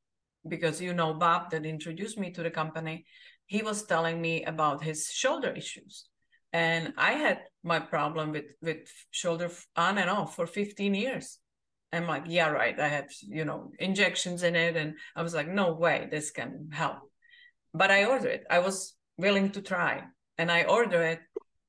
because 0.46 0.80
you 0.80 0.92
know 0.92 1.14
Bob 1.14 1.50
that 1.50 1.64
introduced 1.64 2.18
me 2.18 2.30
to 2.32 2.42
the 2.42 2.50
company 2.50 3.04
he 3.52 3.62
was 3.62 3.82
telling 3.84 4.18
me 4.18 4.44
about 4.44 4.82
his 4.82 5.06
shoulder 5.06 5.52
issues 5.62 6.06
and 6.54 6.92
i 6.96 7.12
had 7.12 7.38
my 7.62 7.78
problem 7.78 8.32
with 8.32 8.50
with 8.62 8.90
shoulder 9.10 9.50
on 9.76 9.98
and 9.98 10.08
off 10.08 10.36
for 10.36 10.46
15 10.46 10.94
years 10.94 11.38
i'm 11.92 12.06
like 12.06 12.24
yeah 12.26 12.48
right 12.48 12.80
i 12.80 12.88
have 12.88 13.08
you 13.20 13.44
know 13.44 13.70
injections 13.78 14.42
in 14.42 14.56
it 14.56 14.74
and 14.76 14.94
i 15.16 15.22
was 15.22 15.34
like 15.34 15.48
no 15.48 15.74
way 15.74 16.08
this 16.10 16.30
can 16.30 16.68
help 16.72 16.96
but 17.74 17.90
i 17.90 18.06
ordered 18.06 18.34
it 18.38 18.44
i 18.50 18.58
was 18.58 18.94
willing 19.18 19.50
to 19.50 19.60
try 19.60 20.02
and 20.38 20.50
i 20.50 20.64
ordered 20.64 21.06
it 21.14 21.20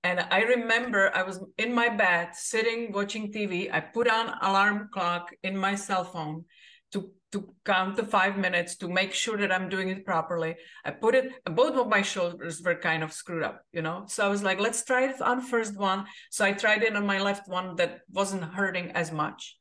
and 0.04 0.20
i 0.32 0.42
remember 0.42 1.12
i 1.16 1.24
was 1.24 1.40
in 1.58 1.74
my 1.74 1.90
bed 1.90 2.30
sitting 2.34 2.92
watching 2.92 3.32
tv 3.32 3.72
i 3.74 3.80
put 3.80 4.10
on 4.10 4.34
alarm 4.42 4.90
clock 4.94 5.30
in 5.44 5.58
my 5.58 5.76
cell 5.76 6.04
phone 6.04 6.44
to 6.92 7.12
to 7.34 7.52
count 7.66 7.96
the 7.96 8.06
five 8.06 8.38
minutes 8.38 8.76
to 8.76 8.88
make 8.88 9.12
sure 9.12 9.38
that 9.38 9.52
I'm 9.52 9.68
doing 9.68 9.90
it 9.90 10.06
properly. 10.06 10.56
I 10.86 10.92
put 10.92 11.16
it, 11.16 11.34
both 11.46 11.74
of 11.76 11.90
my 11.90 12.04
shoulders 12.04 12.62
were 12.62 12.76
kind 12.76 13.02
of 13.02 13.12
screwed 13.12 13.42
up, 13.42 13.64
you 13.72 13.82
know? 13.82 14.04
So 14.08 14.24
I 14.24 14.30
was 14.30 14.44
like, 14.44 14.60
let's 14.60 14.86
try 14.86 15.06
it 15.06 15.20
on 15.20 15.42
first 15.42 15.76
one. 15.76 16.06
So 16.30 16.46
I 16.46 16.52
tried 16.52 16.84
it 16.84 16.96
on 16.96 17.08
my 17.08 17.20
left 17.20 17.50
one 17.50 17.76
that 17.78 18.02
wasn't 18.12 18.44
hurting 18.44 18.92
as 18.92 19.12
much. 19.12 19.58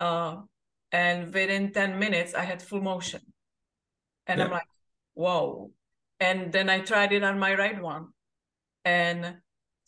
Uh, 0.00 0.36
and 0.90 1.34
within 1.34 1.72
10 1.72 1.98
minutes, 1.98 2.32
I 2.32 2.44
had 2.44 2.62
full 2.62 2.80
motion. 2.80 3.20
And 4.26 4.38
yeah. 4.38 4.46
I'm 4.46 4.50
like, 4.50 4.68
whoa. 5.12 5.70
And 6.18 6.50
then 6.50 6.70
I 6.70 6.80
tried 6.80 7.12
it 7.12 7.22
on 7.22 7.38
my 7.38 7.54
right 7.54 7.80
one. 7.80 8.08
And 8.86 9.36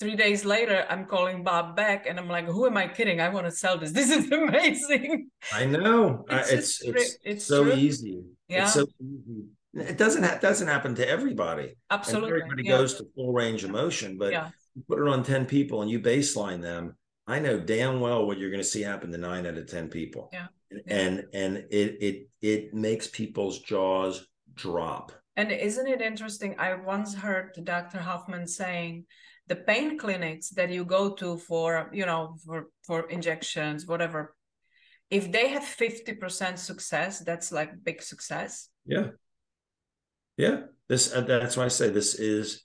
three 0.04 0.16
days 0.16 0.44
later 0.44 0.84
i'm 0.90 1.06
calling 1.06 1.42
bob 1.42 1.74
back 1.74 2.06
and 2.06 2.18
i'm 2.18 2.28
like 2.28 2.44
who 2.44 2.66
am 2.66 2.76
i 2.76 2.86
kidding? 2.86 3.20
I 3.20 3.28
want 3.28 3.46
to 3.46 3.50
sell 3.52 3.78
this. 3.78 3.92
This 4.00 4.10
is 4.10 4.30
amazing. 4.30 5.30
I 5.52 5.66
know. 5.66 6.24
It's 6.28 6.50
it's, 6.50 6.82
it's, 6.82 7.18
it's, 7.24 7.44
so 7.44 7.64
true. 7.64 7.72
easy. 7.72 8.22
Yeah. 8.48 8.64
it's 8.64 8.74
so 8.74 8.86
easy. 9.00 9.44
It 9.74 9.98
doesn't 9.98 10.22
ha- 10.22 10.38
doesn't 10.40 10.68
happen 10.68 10.94
to 10.96 11.08
everybody. 11.08 11.76
Absolutely. 11.90 12.32
and 12.32 12.42
everybody 12.42 12.62
yeah. 12.64 12.76
goes 12.76 12.94
to 12.94 13.06
full 13.14 13.32
range 13.32 13.64
of 13.64 13.70
motion 13.70 14.18
but 14.18 14.32
yeah. 14.32 14.50
you 14.74 14.82
put 14.88 14.98
it 15.00 15.08
on 15.08 15.22
10 15.22 15.46
people 15.46 15.82
and 15.82 15.90
you 15.90 16.00
baseline 16.00 16.60
them 16.60 16.94
i 17.26 17.38
know 17.38 17.58
damn 17.58 18.00
well 18.00 18.26
what 18.26 18.38
you're 18.38 18.50
going 18.50 18.62
to 18.62 18.72
see 18.74 18.82
happen 18.82 19.10
to 19.10 19.18
nine 19.18 19.46
out 19.46 19.56
of 19.56 19.66
10 19.66 19.88
people. 19.88 20.30
Yeah. 20.32 20.46
And 20.86 21.24
and 21.32 21.52
it 21.70 21.88
it 22.08 22.28
it 22.42 22.74
makes 22.74 23.06
people's 23.06 23.60
jaws 23.60 24.26
drop. 24.54 25.12
And 25.36 25.50
isn't 25.50 25.86
it 25.86 26.00
interesting? 26.00 26.56
I 26.58 26.74
once 26.74 27.14
heard 27.14 27.52
dr 27.64 27.98
hoffman 27.98 28.46
saying 28.46 29.06
the 29.46 29.56
pain 29.56 29.98
clinics 29.98 30.50
that 30.50 30.70
you 30.70 30.84
go 30.84 31.14
to 31.14 31.36
for 31.38 31.90
you 31.92 32.06
know 32.06 32.36
for 32.44 32.68
for 32.86 33.08
injections 33.10 33.86
whatever 33.86 34.34
if 35.10 35.30
they 35.30 35.48
have 35.48 35.62
50% 35.62 36.58
success 36.58 37.20
that's 37.20 37.52
like 37.52 37.84
big 37.84 38.02
success. 38.02 38.68
Yeah. 38.86 39.08
Yeah. 40.36 40.62
This 40.88 41.14
uh, 41.14 41.22
that's 41.22 41.56
why 41.56 41.64
i 41.64 41.68
say 41.68 41.88
this 41.88 42.14
is 42.14 42.64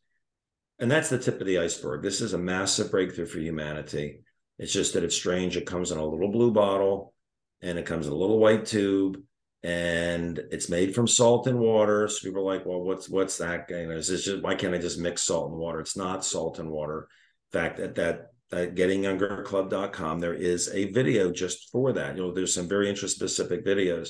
and 0.80 0.90
that's 0.90 1.10
the 1.10 1.20
tip 1.20 1.40
of 1.40 1.48
the 1.48 1.60
iceberg. 1.60 2.02
This 2.02 2.22
is 2.22 2.34
a 2.34 2.38
massive 2.38 2.90
breakthrough 2.90 3.26
for 3.26 3.40
humanity. 3.40 4.22
It's 4.58 4.74
just 4.74 4.94
that 4.94 5.04
it's 5.04 5.16
strange. 5.16 5.58
It 5.58 5.66
comes 5.66 5.92
in 5.92 5.98
a 5.98 6.06
little 6.06 6.32
blue 6.32 6.52
bottle 6.52 7.14
and 7.62 7.78
it 7.78 7.86
comes 7.86 8.08
in 8.08 8.14
a 8.14 8.16
little 8.16 8.40
white 8.40 8.66
tube 8.66 9.22
and 9.64 10.40
it's 10.52 10.70
made 10.70 10.96
from 10.96 11.08
salt 11.08 11.48
and 11.48 11.60
water. 11.60 12.08
So 12.08 12.28
people 12.28 12.42
are 12.42 12.56
like, 12.56 12.66
well, 12.66 12.82
what's 12.82 13.10
what's 13.10 13.38
that? 13.38 13.70
You 13.70 13.88
know, 13.88 13.98
is 13.98 14.08
this 14.08 14.26
just 14.26 14.44
why 14.44 14.56
can't 14.56 14.74
I 14.74 14.78
just 14.78 15.00
mix 15.00 15.24
salt 15.24 15.52
and 15.52 15.60
water? 15.60 15.80
It's 15.80 15.98
not 15.98 16.24
salt 16.24 16.60
and 16.60 16.70
water. 16.70 17.08
In 17.52 17.60
fact, 17.60 17.80
at 17.80 17.96
that 17.96 18.32
at 18.52 18.76
gettingyoungerclub.com, 18.76 20.20
there 20.20 20.34
is 20.34 20.70
a 20.74 20.92
video 20.92 21.32
just 21.32 21.70
for 21.72 21.94
that. 21.94 22.16
You 22.16 22.24
know, 22.24 22.34
there's 22.34 22.54
some 22.54 22.68
very 22.68 22.90
interest 22.90 23.16
specific 23.16 23.66
videos. 23.66 24.10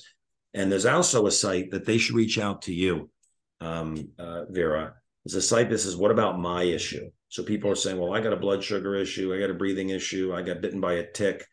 And 0.53 0.71
there's 0.71 0.85
also 0.85 1.27
a 1.27 1.31
site 1.31 1.71
that 1.71 1.85
they 1.85 1.97
should 1.97 2.15
reach 2.15 2.39
out 2.39 2.63
to 2.63 2.73
you, 2.73 3.09
um, 3.61 4.09
uh, 4.17 4.45
Vera. 4.49 4.93
There's 5.23 5.35
a 5.35 5.41
site 5.41 5.69
that 5.69 5.79
says, 5.79 5.95
What 5.95 6.11
about 6.11 6.39
my 6.39 6.63
issue? 6.63 7.09
So 7.27 7.43
people 7.43 7.69
are 7.69 7.75
saying, 7.75 7.99
Well, 7.99 8.13
I 8.13 8.21
got 8.21 8.33
a 8.33 8.37
blood 8.37 8.63
sugar 8.63 8.95
issue, 8.95 9.33
I 9.33 9.39
got 9.39 9.51
a 9.51 9.55
breathing 9.55 9.89
issue, 9.89 10.33
I 10.33 10.41
got 10.41 10.61
bitten 10.61 10.79
by 10.79 10.93
a 10.93 11.11
tick 11.11 11.45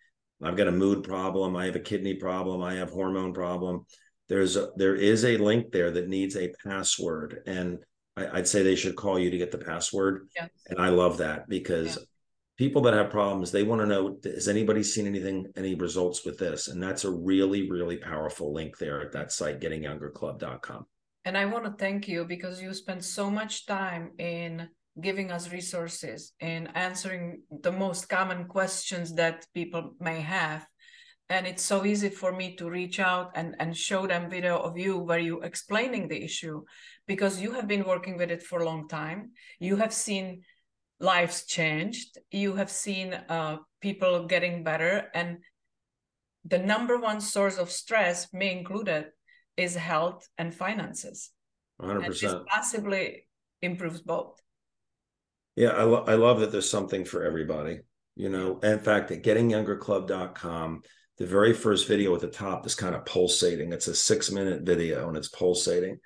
I've 0.43 0.57
got 0.57 0.69
a 0.69 0.73
mood 0.73 1.05
problem. 1.05 1.57
I 1.57 1.67
have 1.67 1.77
a 1.77 1.81
kidney 1.81 2.15
problem. 2.15 2.63
I 2.63 2.75
have 2.75 2.91
hormone 2.91 3.33
problem. 3.33 3.87
There's 4.29 4.57
a, 4.57 4.71
there 4.77 4.95
is 4.95 5.25
a 5.25 5.37
link 5.37 5.73
there 5.73 5.91
that 5.93 6.09
needs 6.09 6.37
a 6.37 6.53
password, 6.65 7.43
and 7.47 7.79
I, 8.17 8.33
would 8.33 8.49
say 8.49 8.63
they 8.63 8.75
should 8.75 8.97
call 8.97 9.19
you 9.19 9.31
to 9.31 9.39
get 9.39 9.53
the 9.53 9.59
password. 9.59 10.29
Yeah. 10.35 10.49
And 10.69 10.81
I 10.81 10.89
love 10.89 11.19
that 11.19 11.49
because 11.49 11.97
yeah. 11.97 12.03
people 12.59 12.83
that 12.83 12.95
have 12.95 13.11
problems, 13.11 13.53
they 13.53 13.63
want 13.63 13.83
to 13.83 13.87
know: 13.87 14.19
Has 14.25 14.49
anybody 14.49 14.83
seen 14.83 15.07
anything, 15.07 15.47
any 15.57 15.75
results 15.77 16.25
with 16.25 16.39
this? 16.39 16.69
And 16.69 16.83
that's 16.83 17.05
a 17.05 17.11
really, 17.11 17.71
really 17.71 17.97
powerful 17.97 18.53
link 18.53 18.79
there 18.79 19.01
at 19.01 19.13
that 19.13 19.33
site, 19.33 19.61
gettingyoungerclub.com. 19.61 20.87
And 21.25 21.39
I 21.39 21.47
want 21.47 21.65
to 21.65 21.73
thank 21.73 22.09
you 22.09 22.25
because 22.25 22.61
you 22.61 22.73
spend 22.75 23.05
so 23.05 23.31
much 23.31 23.67
time 23.67 24.11
in 24.19 24.69
giving 25.01 25.31
us 25.31 25.53
resources 25.53 26.33
and 26.41 26.69
answering 26.75 27.43
the 27.51 27.73
most 27.73 28.09
common 28.09 28.47
questions 28.47 29.15
that 29.15 29.47
people 29.55 29.95
may 30.01 30.21
have. 30.21 30.67
And 31.29 31.47
it's 31.47 31.65
so 31.65 31.85
easy 31.85 32.09
for 32.09 32.33
me 32.33 32.55
to 32.57 32.71
reach 32.71 33.01
out 33.01 33.33
and, 33.35 33.57
and 33.59 33.77
show 33.77 34.07
them 34.07 34.31
video 34.31 34.59
of 34.59 34.79
you 34.79 34.99
where 34.99 35.19
you 35.19 35.41
explaining 35.41 36.09
the 36.09 36.23
issue 36.23 36.63
because 37.07 37.41
you 37.41 37.53
have 37.53 37.67
been 37.67 37.85
working 37.85 38.17
with 38.17 38.31
it 38.31 38.43
for 38.43 38.61
a 38.61 38.65
long 38.65 38.89
time. 38.89 39.33
You 39.59 39.77
have 39.77 39.93
seen 39.93 40.43
lives 41.01 41.45
changed. 41.47 42.19
You 42.31 42.55
have 42.55 42.71
seen 42.71 43.13
uh, 43.13 43.59
people 43.81 44.27
getting 44.27 44.63
better. 44.63 45.11
And 45.15 45.39
the 46.45 46.59
number 46.59 46.99
one 46.99 47.21
source 47.21 47.59
of 47.59 47.71
stress 47.71 48.33
me 48.33 48.53
included 48.53 49.07
is 49.57 49.75
health 49.75 50.27
and 50.39 50.55
finances. 50.55 51.33
100% 51.83 52.05
and 52.05 52.15
this 52.15 52.35
possibly 52.49 53.27
improves 53.61 54.01
both 54.01 54.41
yeah, 55.57 55.71
I, 55.71 55.83
lo- 55.83 56.05
I 56.07 56.15
love 56.15 56.41
that 56.41 56.53
there's 56.53 56.71
something 56.71 57.05
for 57.05 57.25
everybody. 57.25 57.81
You 58.15 58.29
know, 58.29 58.59
in 58.61 58.79
fact, 58.79 59.11
at 59.11 59.23
gettingyoungerclub.com, 59.23 60.83
the 61.19 61.27
very 61.27 61.55
first 61.55 61.89
video 61.89 62.15
at 62.15 62.21
the 62.21 62.29
top 62.29 62.67
is 62.67 62.75
kind 62.75 62.95
of 62.95 63.07
pulsating. 63.07 63.73
It's 63.73 63.89
a 63.89 63.95
six 63.95 64.31
minute 64.31 64.63
video 64.63 65.09
and 65.09 65.17
it's 65.17 65.29
pulsating. 65.29 65.99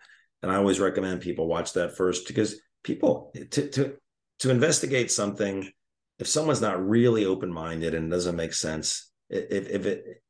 And 0.42 0.50
I 0.50 0.56
always 0.56 0.80
recommend 0.80 1.20
people 1.20 1.46
watch 1.46 1.72
that 1.74 1.96
first 1.96 2.26
because 2.26 2.60
people 2.82 3.32
to 3.50 3.68
to 3.68 3.96
to 4.38 4.50
investigate 4.50 5.10
something, 5.10 5.70
if 6.18 6.26
someone's 6.26 6.62
not 6.62 6.88
really 6.88 7.26
open 7.26 7.52
minded 7.52 7.94
and 7.94 8.10
doesn't 8.10 8.36
make 8.36 8.54
sense, 8.54 9.10
if 9.28 9.68
if 9.68 9.86
it 9.86 10.22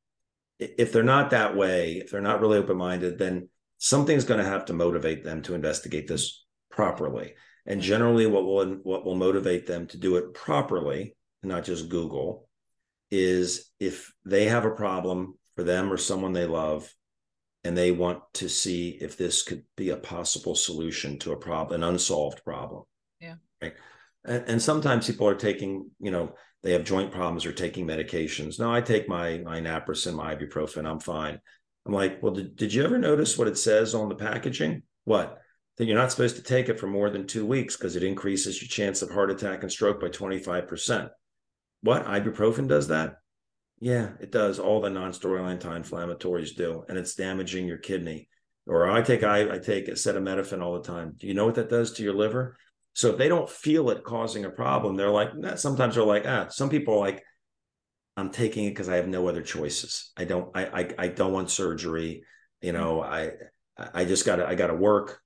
if 0.59 0.93
they're 0.93 1.03
not 1.03 1.31
that 1.31 1.57
way, 1.57 1.95
if 1.95 2.11
they're 2.11 2.21
not 2.21 2.41
really 2.41 2.59
open 2.59 2.77
minded, 2.77 3.19
then 3.19 3.49
something's 3.79 4.25
going 4.25 4.41
to 4.41 4.51
have 4.51 4.67
to 4.67 4.73
motivate 4.73 5.25
them 5.25 5.43
to 5.43 5.55
investigate 5.55 6.09
this 6.09 6.45
properly. 6.71 7.35
And 7.71 7.81
generally, 7.81 8.27
what 8.27 8.45
will 8.45 8.67
what 8.83 9.05
will 9.05 9.15
motivate 9.15 9.65
them 9.65 9.87
to 9.87 9.97
do 9.97 10.17
it 10.17 10.35
properly, 10.35 11.15
not 11.45 11.63
just 11.63 11.89
Google, 11.89 12.49
is 13.13 13.71
if 13.79 14.13
they 14.25 14.47
have 14.47 14.65
a 14.65 14.73
problem 14.73 15.39
for 15.55 15.63
them 15.63 15.93
or 15.93 15.97
someone 15.97 16.33
they 16.33 16.47
love, 16.47 16.93
and 17.63 17.79
they 17.79 17.93
want 17.93 18.23
to 18.35 18.49
see 18.49 18.99
if 19.01 19.17
this 19.17 19.45
could 19.45 19.63
be 19.77 19.91
a 19.91 19.97
possible 19.97 20.57
solution 20.57 21.17
to 21.21 21.31
a 21.31 21.37
problem, 21.37 21.81
an 21.81 21.89
unsolved 21.89 22.43
problem. 22.43 22.83
Yeah. 23.21 23.37
Right. 23.63 23.75
And, 24.25 24.45
and 24.49 24.63
sometimes 24.63 25.07
people 25.07 25.29
are 25.29 25.37
taking, 25.37 25.93
you 26.01 26.11
know, 26.11 26.35
they 26.65 26.73
have 26.73 26.83
joint 26.83 27.13
problems 27.13 27.47
or 27.47 27.53
taking 27.53 27.87
medications. 27.87 28.59
No, 28.59 28.75
I 28.75 28.81
take 28.81 29.09
my 29.09 29.39
my 29.45 29.61
naproxen, 29.61 30.15
my 30.15 30.35
ibuprofen, 30.35 30.91
I'm 30.91 30.99
fine. 30.99 31.39
I'm 31.87 31.93
like, 31.93 32.21
well, 32.21 32.33
did, 32.33 32.57
did 32.57 32.75
you 32.75 32.83
ever 32.83 32.99
notice 32.99 33.39
what 33.39 33.47
it 33.47 33.59
says 33.59 33.95
on 33.95 34.09
the 34.09 34.17
packaging? 34.17 34.83
What? 35.05 35.41
Then 35.81 35.89
you're 35.89 35.97
not 35.97 36.11
supposed 36.11 36.37
to 36.37 36.43
take 36.43 36.69
it 36.69 36.79
for 36.79 36.87
more 36.87 37.09
than 37.09 37.27
two 37.27 37.47
weeks 37.47 37.75
because 37.75 37.97
it 37.97 38.03
increases 38.03 38.61
your 38.61 38.69
chance 38.69 39.01
of 39.01 39.11
heart 39.11 39.31
attack 39.31 39.63
and 39.63 39.73
stroke 39.73 39.99
by 39.99 40.09
25%. 40.09 41.09
What? 41.81 42.05
Ibuprofen 42.05 42.69
does 42.69 42.89
that? 42.89 43.15
Yeah, 43.79 44.11
it 44.21 44.31
does. 44.31 44.59
All 44.59 44.83
the 44.83 44.91
non-steroidal 44.91 45.51
anti-inflammatories 45.51 46.55
do, 46.55 46.85
and 46.87 46.99
it's 46.99 47.15
damaging 47.15 47.67
your 47.67 47.79
kidney. 47.79 48.29
Or 48.67 48.91
I 48.91 49.01
take 49.01 49.23
I, 49.25 49.55
I 49.55 49.59
take 49.59 49.87
acetaminophen 49.87 50.63
all 50.63 50.75
the 50.75 50.87
time. 50.87 51.15
Do 51.17 51.27
you 51.27 51.33
know 51.33 51.47
what 51.47 51.55
that 51.55 51.71
does 51.71 51.93
to 51.93 52.03
your 52.03 52.13
liver? 52.13 52.59
So 52.93 53.13
if 53.13 53.17
they 53.17 53.29
don't 53.29 53.49
feel 53.49 53.89
it 53.89 54.05
causing 54.05 54.45
a 54.45 54.51
problem, 54.51 54.97
they're 54.97 55.09
like, 55.09 55.35
nah, 55.35 55.55
sometimes 55.55 55.95
they're 55.95 56.05
like, 56.05 56.27
ah, 56.27 56.49
some 56.49 56.69
people 56.69 56.93
are 56.93 57.01
like, 57.01 57.25
I'm 58.19 58.29
taking 58.29 58.67
it 58.67 58.73
because 58.73 58.91
I 58.91 58.97
have 58.97 59.09
no 59.09 59.29
other 59.29 59.41
choices. 59.41 60.13
I 60.15 60.25
don't, 60.25 60.55
I, 60.55 60.67
I, 60.67 60.89
I 60.99 61.09
don't 61.09 61.33
want 61.33 61.49
surgery. 61.49 62.25
You 62.61 62.73
know, 62.73 63.01
I, 63.03 63.31
I 63.79 64.05
just 64.05 64.27
gotta, 64.27 64.47
I 64.47 64.57
gotta 64.57 64.75
work 64.75 65.23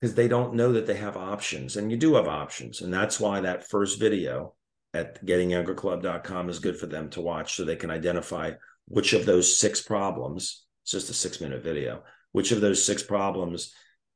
because 0.00 0.14
they 0.14 0.28
don't 0.28 0.54
know 0.54 0.72
that 0.72 0.86
they 0.86 0.96
have 0.96 1.16
options 1.16 1.76
and 1.76 1.90
you 1.90 1.96
do 1.96 2.14
have 2.14 2.28
options. 2.28 2.80
And 2.80 2.92
that's 2.92 3.18
why 3.18 3.40
that 3.40 3.68
first 3.68 3.98
video 3.98 4.54
at 4.94 5.24
gettingyoungerclub.com 5.24 6.48
is 6.48 6.58
good 6.58 6.78
for 6.78 6.86
them 6.86 7.10
to 7.10 7.20
watch 7.20 7.54
so 7.54 7.64
they 7.64 7.76
can 7.76 7.90
identify 7.90 8.52
which 8.86 9.12
of 9.12 9.26
those 9.26 9.58
six 9.58 9.82
problems, 9.82 10.64
it's 10.82 10.92
just 10.92 11.10
a 11.10 11.14
six 11.14 11.40
minute 11.40 11.62
video, 11.62 12.02
which 12.32 12.52
of 12.52 12.60
those 12.60 12.84
six 12.84 13.02
problems 13.02 13.74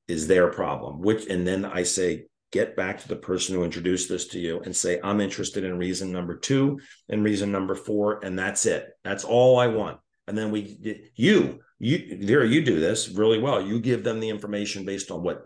is 0.08 0.26
their 0.26 0.50
problem, 0.50 1.00
which, 1.00 1.26
and 1.26 1.46
then 1.46 1.64
I 1.64 1.82
say, 1.82 2.26
get 2.52 2.76
back 2.76 3.00
to 3.00 3.08
the 3.08 3.16
person 3.16 3.54
who 3.54 3.64
introduced 3.64 4.08
this 4.08 4.28
to 4.28 4.38
you 4.38 4.60
and 4.60 4.76
say, 4.76 5.00
I'm 5.02 5.20
interested 5.20 5.64
in 5.64 5.78
reason 5.78 6.12
number 6.12 6.36
two 6.36 6.80
and 7.08 7.24
reason 7.24 7.50
number 7.50 7.74
four. 7.74 8.24
And 8.24 8.38
that's 8.38 8.66
it. 8.66 8.88
That's 9.04 9.24
all 9.24 9.58
I 9.58 9.68
want. 9.68 9.98
And 10.28 10.38
then 10.38 10.50
we, 10.50 11.10
you, 11.14 11.60
you, 11.78 12.18
there, 12.20 12.44
you 12.44 12.64
do 12.64 12.78
this 12.78 13.08
really 13.08 13.38
well. 13.38 13.60
You 13.60 13.80
give 13.80 14.04
them 14.04 14.20
the 14.20 14.28
information 14.28 14.84
based 14.84 15.10
on 15.10 15.22
what 15.22 15.42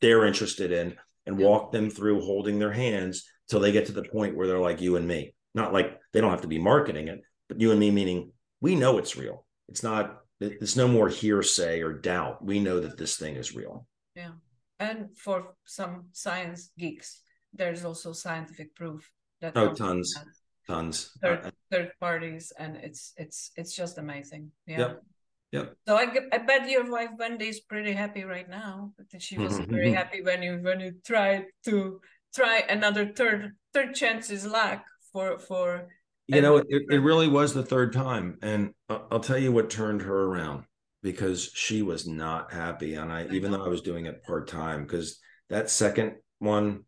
they're 0.00 0.26
interested 0.26 0.70
in 0.70 0.94
and 1.26 1.38
walk 1.38 1.72
them 1.72 1.90
through 1.90 2.20
holding 2.20 2.58
their 2.58 2.72
hands 2.72 3.24
till 3.48 3.60
they 3.60 3.72
get 3.72 3.86
to 3.86 3.92
the 3.92 4.04
point 4.04 4.36
where 4.36 4.46
they're 4.46 4.58
like 4.58 4.80
you 4.80 4.96
and 4.96 5.08
me. 5.08 5.34
Not 5.54 5.72
like 5.72 5.98
they 6.12 6.20
don't 6.20 6.30
have 6.30 6.42
to 6.42 6.48
be 6.48 6.58
marketing 6.58 7.08
it, 7.08 7.20
but 7.48 7.60
you 7.60 7.72
and 7.72 7.80
me, 7.80 7.90
meaning 7.90 8.32
we 8.60 8.76
know 8.76 8.98
it's 8.98 9.16
real. 9.16 9.44
It's 9.68 9.82
not, 9.82 10.18
it's 10.40 10.76
no 10.76 10.86
more 10.86 11.08
hearsay 11.08 11.80
or 11.80 11.92
doubt. 11.92 12.44
We 12.44 12.60
know 12.60 12.80
that 12.80 12.96
this 12.96 13.16
thing 13.16 13.34
is 13.34 13.56
real. 13.56 13.86
Yeah 14.14 14.32
and 14.78 15.16
for 15.16 15.54
some 15.64 16.06
science 16.12 16.70
geeks, 16.78 17.22
there's 17.52 17.84
also 17.84 18.12
scientific 18.12 18.74
proof 18.74 19.10
that 19.40 19.56
oh 19.56 19.72
tons, 19.72 20.14
tons 20.66 21.16
third, 21.22 21.40
uh, 21.44 21.48
uh, 21.48 21.50
third 21.70 21.92
parties, 22.00 22.52
and 22.58 22.76
it's 22.76 23.12
it's 23.16 23.50
it's 23.56 23.74
just 23.74 23.98
amazing. 23.98 24.50
Yeah. 24.66 24.78
Yep. 24.78 25.02
Yep. 25.52 25.76
So 25.86 25.96
I, 25.96 26.06
I 26.32 26.38
bet 26.38 26.68
your 26.68 26.90
wife 26.90 27.10
Wendy 27.18 27.48
is 27.48 27.60
pretty 27.60 27.92
happy 27.92 28.24
right 28.24 28.48
now. 28.48 28.92
That 29.12 29.22
she 29.22 29.38
was 29.38 29.58
very 29.68 29.92
happy 29.92 30.22
when 30.22 30.42
you 30.42 30.58
when 30.62 30.80
you 30.80 30.94
tried 31.04 31.46
to 31.64 32.00
try 32.34 32.64
another 32.68 33.06
third 33.06 33.52
third 33.72 33.94
chances 33.94 34.44
luck 34.46 34.84
for 35.12 35.38
for 35.38 35.88
you 36.26 36.42
know 36.42 36.56
it, 36.56 36.66
it 36.68 36.98
really 36.98 37.28
was 37.28 37.54
the 37.54 37.62
third 37.62 37.92
time 37.92 38.36
and 38.42 38.74
i'll 38.90 39.20
tell 39.20 39.38
you 39.38 39.52
what 39.52 39.70
turned 39.70 40.02
her 40.02 40.24
around 40.24 40.64
because 41.06 41.52
she 41.54 41.82
was 41.82 42.04
not 42.04 42.52
happy. 42.52 42.94
And 42.94 43.12
I, 43.12 43.28
even 43.30 43.52
though 43.52 43.64
I 43.64 43.68
was 43.68 43.80
doing 43.80 44.06
it 44.06 44.24
part 44.24 44.48
time, 44.48 44.82
because 44.82 45.20
that 45.48 45.70
second 45.70 46.16
one 46.40 46.82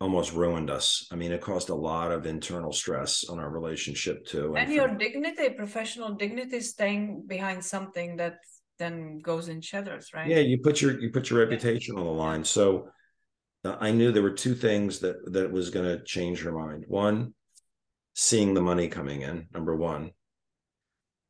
almost 0.00 0.32
ruined 0.32 0.70
us. 0.70 1.06
I 1.10 1.16
mean, 1.16 1.32
it 1.32 1.40
caused 1.40 1.70
a 1.70 1.74
lot 1.74 2.12
of 2.12 2.26
internal 2.26 2.72
stress 2.72 3.24
on 3.28 3.38
our 3.38 3.50
relationship 3.50 4.24
too. 4.26 4.54
And, 4.54 4.66
and 4.66 4.72
your 4.72 4.88
dignity, 4.88 5.50
professional 5.50 6.14
dignity, 6.14 6.60
staying 6.60 7.24
behind 7.26 7.64
something 7.64 8.16
that 8.16 8.36
then 8.78 9.18
goes 9.18 9.48
in 9.48 9.60
shatters, 9.60 10.10
right? 10.14 10.28
Yeah, 10.28 10.38
you 10.38 10.58
put 10.58 10.80
your 10.80 11.00
you 11.00 11.10
put 11.10 11.30
your 11.30 11.40
reputation 11.40 11.96
on 11.96 12.04
the 12.04 12.10
line. 12.10 12.44
So 12.44 12.90
uh, 13.64 13.76
I 13.80 13.90
knew 13.90 14.12
there 14.12 14.22
were 14.22 14.30
two 14.30 14.54
things 14.54 15.00
that 15.00 15.16
that 15.32 15.50
was 15.50 15.70
going 15.70 15.86
to 15.86 16.04
change 16.04 16.42
her 16.42 16.52
mind. 16.52 16.84
One, 16.86 17.34
seeing 18.14 18.54
the 18.54 18.62
money 18.62 18.88
coming 18.88 19.22
in. 19.22 19.48
Number 19.52 19.74
one. 19.74 20.12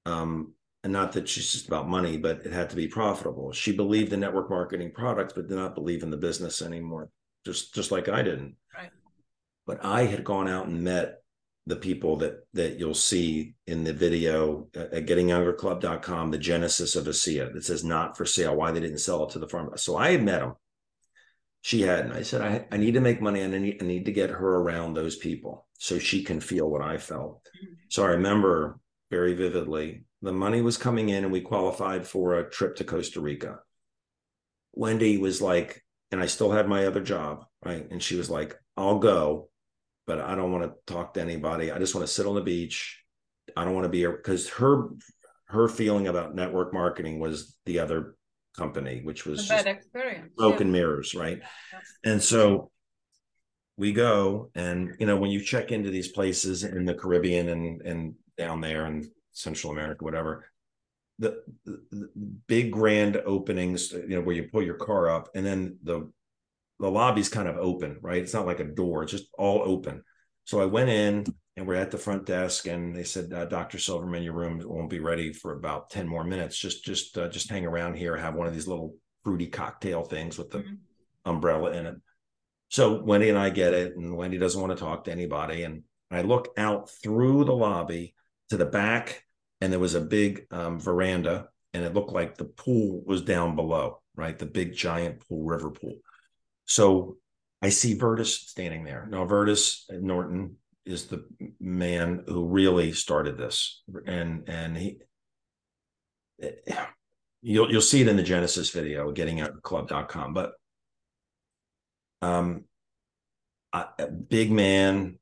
Um, 0.04 0.54
and 0.84 0.92
not 0.92 1.12
that 1.12 1.28
she's 1.28 1.52
just 1.52 1.66
about 1.66 1.88
money, 1.88 2.16
but 2.16 2.46
it 2.46 2.52
had 2.52 2.70
to 2.70 2.76
be 2.76 2.86
profitable. 2.86 3.52
She 3.52 3.72
believed 3.72 4.12
in 4.12 4.20
network 4.20 4.48
marketing 4.48 4.92
products, 4.94 5.32
but 5.32 5.48
did 5.48 5.56
not 5.56 5.74
believe 5.74 6.02
in 6.02 6.10
the 6.10 6.16
business 6.16 6.62
anymore, 6.62 7.10
just 7.44 7.74
just 7.74 7.90
like 7.90 8.08
I 8.08 8.22
didn't. 8.22 8.56
Right. 8.76 8.90
But 9.66 9.84
I 9.84 10.04
had 10.04 10.24
gone 10.24 10.48
out 10.48 10.66
and 10.66 10.82
met 10.82 11.22
the 11.66 11.76
people 11.76 12.16
that 12.16 12.46
that 12.54 12.78
you'll 12.78 12.94
see 12.94 13.54
in 13.66 13.84
the 13.84 13.92
video 13.92 14.68
at 14.74 15.06
gettingyoungerclub.com, 15.06 16.30
the 16.30 16.38
genesis 16.38 16.96
of 16.96 17.04
ASEA 17.06 17.52
that 17.52 17.64
says 17.64 17.84
not 17.84 18.16
for 18.16 18.24
sale, 18.24 18.56
why 18.56 18.72
they 18.72 18.80
didn't 18.80 18.98
sell 18.98 19.24
it 19.24 19.30
to 19.30 19.38
the 19.38 19.46
pharma. 19.46 19.78
So 19.78 19.96
I 19.96 20.12
had 20.12 20.22
met 20.22 20.40
them. 20.40 20.54
She 21.60 21.82
hadn't. 21.82 22.12
I 22.12 22.22
said, 22.22 22.40
I, 22.40 22.66
I 22.70 22.76
need 22.78 22.94
to 22.94 23.00
make 23.00 23.20
money 23.20 23.40
and 23.40 23.54
I 23.54 23.58
need, 23.58 23.82
I 23.82 23.84
need 23.84 24.06
to 24.06 24.12
get 24.12 24.30
her 24.30 24.56
around 24.56 24.94
those 24.94 25.16
people 25.16 25.66
so 25.76 25.98
she 25.98 26.22
can 26.22 26.40
feel 26.40 26.70
what 26.70 26.82
I 26.82 26.98
felt. 26.98 27.42
Mm-hmm. 27.44 27.74
So 27.88 28.04
I 28.04 28.10
remember 28.10 28.78
very 29.10 29.34
vividly 29.34 30.04
the 30.22 30.32
money 30.32 30.62
was 30.62 30.76
coming 30.76 31.08
in 31.10 31.24
and 31.24 31.32
we 31.32 31.40
qualified 31.40 32.06
for 32.06 32.34
a 32.34 32.48
trip 32.48 32.76
to 32.76 32.84
Costa 32.84 33.20
Rica. 33.20 33.60
Wendy 34.72 35.18
was 35.18 35.42
like, 35.42 35.84
and 36.10 36.20
I 36.20 36.26
still 36.26 36.50
had 36.50 36.68
my 36.68 36.86
other 36.86 37.00
job, 37.00 37.44
right? 37.64 37.86
And 37.90 38.02
she 38.02 38.16
was 38.16 38.30
like, 38.30 38.56
I'll 38.76 38.98
go, 38.98 39.48
but 40.06 40.20
I 40.20 40.34
don't 40.34 40.52
want 40.52 40.64
to 40.64 40.92
talk 40.92 41.14
to 41.14 41.20
anybody. 41.20 41.70
I 41.70 41.78
just 41.78 41.94
want 41.94 42.06
to 42.06 42.12
sit 42.12 42.26
on 42.26 42.34
the 42.34 42.40
beach. 42.40 43.02
I 43.56 43.64
don't 43.64 43.74
want 43.74 43.84
to 43.84 43.90
be 43.90 43.98
here 43.98 44.12
because 44.12 44.48
her 44.50 44.88
her 45.46 45.68
feeling 45.68 46.08
about 46.08 46.34
network 46.34 46.74
marketing 46.74 47.20
was 47.20 47.56
the 47.64 47.78
other 47.78 48.14
company, 48.56 49.00
which 49.02 49.24
was 49.24 49.48
bad 49.48 49.66
experience. 49.66 50.32
Broken 50.36 50.68
yeah. 50.68 50.72
mirrors, 50.72 51.14
right? 51.14 51.38
Yeah. 51.38 52.12
And 52.12 52.22
so 52.22 52.70
we 53.76 53.92
go, 53.92 54.50
and 54.54 54.94
you 54.98 55.06
know, 55.06 55.16
when 55.16 55.30
you 55.30 55.40
check 55.40 55.72
into 55.72 55.90
these 55.90 56.08
places 56.08 56.64
in 56.64 56.84
the 56.84 56.94
Caribbean 56.94 57.48
and 57.48 57.82
and 57.82 58.14
down 58.36 58.60
there 58.60 58.84
and 58.86 59.06
Central 59.32 59.72
America, 59.72 60.04
whatever. 60.04 60.44
The, 61.18 61.42
the, 61.64 61.82
the, 61.90 62.08
big 62.46 62.70
grand 62.70 63.16
openings, 63.16 63.92
you 63.92 64.16
know, 64.16 64.20
where 64.20 64.36
you 64.36 64.48
pull 64.52 64.62
your 64.62 64.76
car 64.76 65.10
up, 65.10 65.28
and 65.34 65.44
then 65.44 65.78
the 65.82 66.10
the 66.80 66.90
lobby's 66.90 67.28
kind 67.28 67.48
of 67.48 67.56
open, 67.56 67.98
right? 68.02 68.22
It's 68.22 68.34
not 68.34 68.46
like 68.46 68.60
a 68.60 68.64
door; 68.64 69.02
it's 69.02 69.12
just 69.12 69.28
all 69.36 69.62
open. 69.64 70.04
So 70.44 70.60
I 70.60 70.66
went 70.66 70.90
in, 70.90 71.24
and 71.56 71.66
we're 71.66 71.74
at 71.74 71.90
the 71.90 71.98
front 71.98 72.24
desk, 72.24 72.68
and 72.68 72.94
they 72.94 73.02
said, 73.02 73.32
uh, 73.32 73.46
"Dr. 73.46 73.78
Silverman, 73.78 74.22
your 74.22 74.34
room 74.34 74.62
won't 74.64 74.90
be 74.90 75.00
ready 75.00 75.32
for 75.32 75.54
about 75.54 75.90
ten 75.90 76.06
more 76.06 76.24
minutes. 76.24 76.56
Just 76.56 76.84
just 76.84 77.18
uh, 77.18 77.28
just 77.28 77.50
hang 77.50 77.66
around 77.66 77.94
here. 77.94 78.16
Have 78.16 78.34
one 78.34 78.46
of 78.46 78.54
these 78.54 78.68
little 78.68 78.94
fruity 79.24 79.48
cocktail 79.48 80.04
things 80.04 80.38
with 80.38 80.50
the 80.50 80.58
mm-hmm. 80.58 80.74
umbrella 81.24 81.72
in 81.72 81.86
it." 81.86 81.96
So 82.68 83.02
Wendy 83.02 83.28
and 83.28 83.38
I 83.38 83.50
get 83.50 83.74
it, 83.74 83.96
and 83.96 84.16
Wendy 84.16 84.38
doesn't 84.38 84.60
want 84.60 84.76
to 84.76 84.84
talk 84.84 85.04
to 85.04 85.12
anybody, 85.12 85.64
and 85.64 85.82
I 86.10 86.22
look 86.22 86.48
out 86.56 86.90
through 87.02 87.44
the 87.44 87.54
lobby 87.54 88.14
to 88.50 88.56
the 88.56 88.66
back 88.66 89.24
and 89.60 89.72
there 89.72 89.80
was 89.80 89.94
a 89.94 90.00
big 90.00 90.46
um, 90.50 90.78
veranda 90.80 91.48
and 91.74 91.84
it 91.84 91.94
looked 91.94 92.12
like 92.12 92.36
the 92.36 92.44
pool 92.44 93.02
was 93.04 93.22
down 93.22 93.56
below 93.56 94.00
right? 94.18 94.36
The 94.36 94.46
big 94.46 94.74
giant 94.74 95.26
pool 95.26 95.44
river 95.44 95.70
pool. 95.70 95.96
So 96.66 97.16
i 97.62 97.70
see 97.70 97.96
Verdis 97.96 98.48
standing 98.48 98.84
there. 98.84 99.08
Now 99.10 99.24
Verdis 99.24 99.84
norton 99.90 100.56
is 100.84 101.06
the 101.06 101.24
man 101.60 102.24
who 102.26 102.46
really 102.46 102.92
started 102.92 103.38
this 103.38 103.82
and 104.06 104.48
and 104.48 104.76
he 104.76 104.98
you'll 107.42 107.70
you'll 107.70 107.80
see 107.80 108.00
it 108.00 108.08
in 108.08 108.16
the 108.16 108.22
genesis 108.22 108.70
video 108.70 109.12
getting 109.12 109.42
out 109.42 109.62
club.com 109.62 110.32
but 110.32 110.52
um 112.22 112.64
a 113.74 114.06
big 114.06 114.50
man 114.50 115.18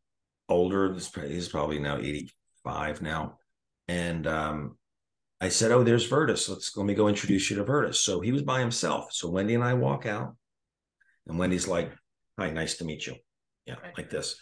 older 0.49 0.95
he's 0.95 1.49
probably 1.49 1.81
now 1.81 1.99
85 1.99 3.03
now 3.03 3.39
and 3.89 4.27
um, 4.27 4.77
I 5.41 5.49
said, 5.49 5.71
"Oh, 5.71 5.83
there's 5.83 6.09
Verdis. 6.09 6.49
Let's 6.49 6.77
let 6.77 6.87
me 6.87 6.95
go 6.95 7.09
introduce 7.09 7.51
you 7.51 7.57
to 7.57 7.65
Verdis." 7.65 7.97
So 7.97 8.21
he 8.21 8.33
was 8.33 8.43
by 8.43 8.61
himself. 8.61 9.13
So 9.13 9.29
Wendy 9.29 9.55
and 9.55 9.65
I 9.65 9.75
walk 9.75 10.07
out, 10.07 10.37
and 11.27 11.39
Wendy's 11.39 11.69
like, 11.69 11.93
"Hi, 12.39 12.51
nice 12.51 12.79
to 12.79 12.85
meet 12.85 13.07
you." 13.07 13.17
Yeah, 13.67 13.77
like 13.97 14.11
this. 14.11 14.37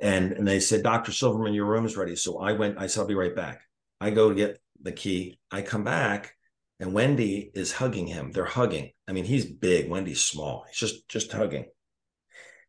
And 0.00 0.32
and 0.32 0.46
they 0.46 0.60
said, 0.60 0.82
"Doctor 0.82 1.12
Silverman, 1.12 1.54
your 1.54 1.66
room 1.66 1.84
is 1.84 1.96
ready." 1.96 2.16
So 2.16 2.38
I 2.38 2.52
went. 2.52 2.78
I 2.78 2.86
said, 2.86 3.02
"I'll 3.02 3.06
be 3.06 3.14
right 3.14 3.34
back." 3.34 3.62
I 4.00 4.10
go 4.10 4.30
to 4.30 4.34
get 4.34 4.60
the 4.80 4.92
key. 4.92 5.38
I 5.50 5.62
come 5.62 5.84
back, 5.84 6.34
and 6.80 6.94
Wendy 6.94 7.50
is 7.54 7.72
hugging 7.72 8.06
him. 8.06 8.32
They're 8.32 8.44
hugging. 8.44 8.92
I 9.06 9.12
mean, 9.12 9.24
he's 9.24 9.44
big. 9.44 9.90
Wendy's 9.90 10.24
small. 10.24 10.64
He's 10.68 10.78
just 10.78 11.08
just 11.08 11.32
hugging. 11.32 11.66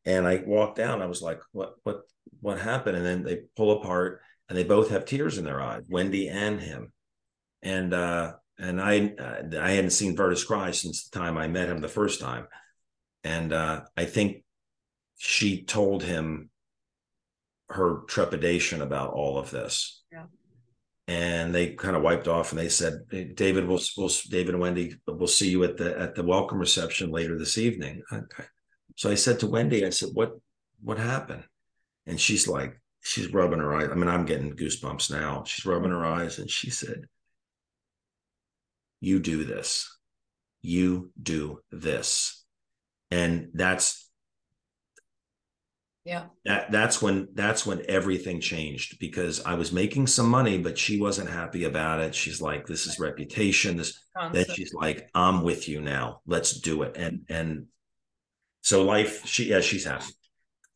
And 0.05 0.27
I 0.27 0.43
walked 0.45 0.77
down. 0.77 1.01
I 1.01 1.05
was 1.05 1.21
like, 1.21 1.39
"What? 1.53 1.75
What? 1.83 2.01
What 2.41 2.59
happened?" 2.59 2.97
And 2.97 3.05
then 3.05 3.23
they 3.23 3.43
pull 3.55 3.79
apart 3.79 4.21
and 4.49 4.57
they 4.57 4.63
both 4.63 4.89
have 4.89 5.05
tears 5.05 5.37
in 5.37 5.45
their 5.45 5.61
eyes, 5.61 5.83
Wendy 5.87 6.27
and 6.27 6.59
him. 6.59 6.91
And 7.61 7.93
uh, 7.93 8.33
and 8.57 8.81
I 8.81 9.13
uh, 9.19 9.59
I 9.61 9.71
hadn't 9.71 9.91
seen 9.91 10.15
Verdis 10.15 10.45
cry 10.45 10.71
since 10.71 11.07
the 11.07 11.17
time 11.17 11.37
I 11.37 11.47
met 11.47 11.69
him 11.69 11.81
the 11.81 11.87
first 11.87 12.19
time, 12.19 12.47
and 13.23 13.53
uh, 13.53 13.81
I 13.95 14.05
think 14.05 14.43
she 15.17 15.63
told 15.63 16.03
him 16.03 16.49
her 17.69 18.01
trepidation 18.07 18.81
about 18.81 19.13
all 19.13 19.37
of 19.37 19.51
this. 19.51 20.01
Yeah. 20.11 20.23
and 21.07 21.53
they 21.53 21.73
kind 21.73 21.95
of 21.95 22.01
wiped 22.01 22.27
off 22.27 22.51
and 22.51 22.59
they 22.59 22.69
said 22.69 23.03
david 23.35 23.67
will 23.67 23.79
will 23.97 24.11
david 24.29 24.55
and 24.55 24.61
wendy 24.61 24.95
will 25.05 25.27
see 25.27 25.49
you 25.49 25.63
at 25.63 25.77
the 25.77 25.99
at 25.99 26.15
the 26.15 26.23
welcome 26.23 26.57
reception 26.59 27.11
later 27.11 27.37
this 27.37 27.57
evening 27.57 28.01
okay 28.11 28.45
so 28.95 29.11
i 29.11 29.15
said 29.15 29.39
to 29.39 29.47
wendy 29.47 29.85
i 29.85 29.89
said 29.89 30.09
what 30.13 30.31
what 30.81 30.97
happened 30.97 31.43
and 32.07 32.19
she's 32.19 32.47
like 32.47 32.79
she's 33.01 33.33
rubbing 33.33 33.59
her 33.59 33.73
eyes. 33.73 33.89
I 33.91 33.95
mean 33.95 34.09
i'm 34.09 34.25
getting 34.25 34.55
goosebumps 34.55 35.11
now. 35.11 35.43
She's 35.45 35.65
rubbing 35.65 35.91
her 35.91 36.05
eyes 36.05 36.39
and 36.39 36.49
she 36.49 36.69
said 36.69 37.05
you 38.99 39.19
do 39.19 39.43
this. 39.43 39.97
You 40.61 41.11
do 41.21 41.61
this. 41.71 42.43
And 43.11 43.49
that's 43.53 44.07
yeah. 46.05 46.25
That 46.45 46.71
that's 46.71 47.01
when 47.01 47.29
that's 47.33 47.65
when 47.65 47.83
everything 47.87 48.41
changed 48.41 48.99
because 48.99 49.45
i 49.45 49.53
was 49.53 49.71
making 49.71 50.07
some 50.07 50.27
money 50.27 50.57
but 50.57 50.77
she 50.77 50.99
wasn't 50.99 51.29
happy 51.29 51.65
about 51.65 51.99
it. 51.99 52.15
She's 52.15 52.41
like 52.41 52.65
this 52.65 52.87
is 52.87 52.99
reputation. 52.99 53.77
This 53.77 53.99
then 54.33 54.45
she's 54.53 54.73
like 54.73 55.09
i'm 55.13 55.43
with 55.43 55.67
you 55.69 55.81
now. 55.81 56.21
Let's 56.25 56.59
do 56.59 56.83
it. 56.83 56.97
And 56.97 57.21
and 57.29 57.65
so 58.61 58.83
life 58.83 59.25
she 59.25 59.49
yeah 59.49 59.61
she's 59.61 59.85
happy 59.85 60.13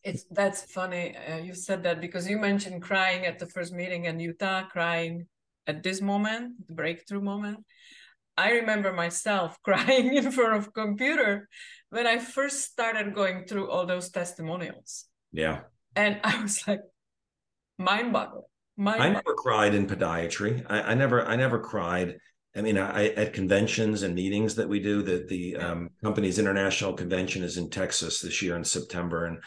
it's 0.03 0.25
that's 0.31 0.63
funny 0.63 1.15
uh, 1.15 1.37
you 1.37 1.53
said 1.53 1.83
that 1.83 2.01
because 2.01 2.29
you 2.29 2.37
mentioned 2.37 2.81
crying 2.81 3.25
at 3.25 3.39
the 3.39 3.47
first 3.47 3.73
meeting 3.73 4.05
in 4.05 4.19
utah 4.19 4.63
crying 4.63 5.27
at 5.67 5.81
this 5.83 6.01
moment 6.01 6.53
the 6.67 6.73
breakthrough 6.73 7.21
moment 7.21 7.59
i 8.37 8.51
remember 8.51 8.91
myself 8.91 9.57
crying 9.63 10.13
in 10.13 10.31
front 10.31 10.55
of 10.55 10.73
computer 10.73 11.47
when 11.89 12.05
i 12.05 12.17
first 12.17 12.63
started 12.63 13.13
going 13.13 13.45
through 13.45 13.69
all 13.69 13.85
those 13.85 14.09
testimonials 14.09 15.05
yeah. 15.33 15.61
And 15.95 16.21
I 16.23 16.41
was 16.41 16.65
like, 16.67 16.81
mind 17.77 18.13
boggling. 18.13 18.43
I 18.87 19.09
never 19.09 19.33
cried 19.35 19.75
in 19.75 19.87
podiatry. 19.87 20.65
I, 20.69 20.81
I, 20.81 20.93
never, 20.93 21.25
I 21.25 21.35
never 21.35 21.59
cried. 21.59 22.17
I 22.55 22.61
mean, 22.61 22.77
I 22.77 23.09
at 23.09 23.33
conventions 23.33 24.03
and 24.03 24.15
meetings 24.15 24.55
that 24.55 24.69
we 24.69 24.79
do. 24.79 25.01
That 25.01 25.27
the 25.27 25.57
um, 25.57 25.89
company's 26.03 26.39
international 26.39 26.93
convention 26.93 27.43
is 27.43 27.57
in 27.57 27.69
Texas 27.69 28.19
this 28.19 28.41
year 28.41 28.55
in 28.55 28.63
September, 28.63 29.25
and 29.25 29.39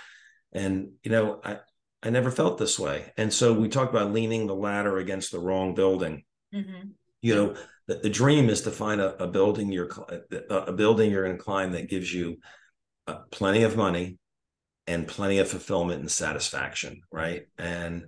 and 0.56 0.92
you 1.02 1.10
know, 1.10 1.40
I 1.44 1.58
I 2.02 2.10
never 2.10 2.30
felt 2.30 2.58
this 2.58 2.78
way. 2.78 3.12
And 3.16 3.32
so 3.32 3.52
we 3.52 3.68
talk 3.68 3.90
about 3.90 4.12
leaning 4.12 4.46
the 4.46 4.54
ladder 4.54 4.98
against 4.98 5.32
the 5.32 5.40
wrong 5.40 5.74
building. 5.74 6.24
Mm-hmm. 6.54 6.88
You 7.22 7.34
know, 7.34 7.56
the, 7.88 7.96
the, 7.96 8.10
dream 8.10 8.48
is 8.48 8.62
to 8.62 8.70
find 8.70 9.00
a, 9.00 9.22
a 9.22 9.26
building 9.26 9.72
you're 9.72 9.90
a 10.50 10.72
building 10.72 11.10
you're 11.10 11.24
going 11.24 11.36
to 11.36 11.42
climb 11.42 11.72
that 11.72 11.88
gives 11.88 12.12
you 12.12 12.38
uh, 13.06 13.18
plenty 13.30 13.62
of 13.62 13.76
money, 13.76 14.18
and 14.86 15.08
plenty 15.08 15.38
of 15.38 15.48
fulfillment 15.48 16.00
and 16.00 16.10
satisfaction 16.10 17.00
right 17.10 17.46
and 17.58 18.06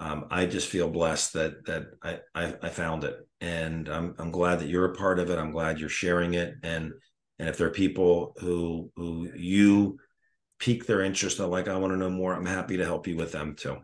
um, 0.00 0.26
I 0.30 0.46
just 0.46 0.68
feel 0.68 0.88
blessed 0.88 1.34
that 1.34 1.66
that 1.66 1.86
I, 2.02 2.20
I, 2.34 2.54
I 2.62 2.68
found 2.70 3.04
it, 3.04 3.18
and 3.42 3.86
I'm 3.86 4.14
I'm 4.18 4.30
glad 4.30 4.60
that 4.60 4.68
you're 4.68 4.92
a 4.92 4.96
part 4.96 5.18
of 5.18 5.28
it. 5.28 5.38
I'm 5.38 5.52
glad 5.52 5.78
you're 5.78 5.90
sharing 5.90 6.34
it, 6.34 6.54
and 6.62 6.92
and 7.38 7.48
if 7.48 7.58
there 7.58 7.66
are 7.66 7.72
people 7.72 8.34
who 8.40 8.90
who 8.96 9.30
you 9.36 9.98
pique 10.60 10.86
their 10.86 11.02
interest, 11.02 11.38
they're 11.38 11.46
like, 11.46 11.66
I 11.66 11.76
want 11.76 11.92
to 11.92 11.96
know 11.96 12.10
more. 12.10 12.34
I'm 12.34 12.46
happy 12.46 12.76
to 12.76 12.84
help 12.84 13.08
you 13.08 13.16
with 13.16 13.32
them 13.32 13.56
too. 13.56 13.78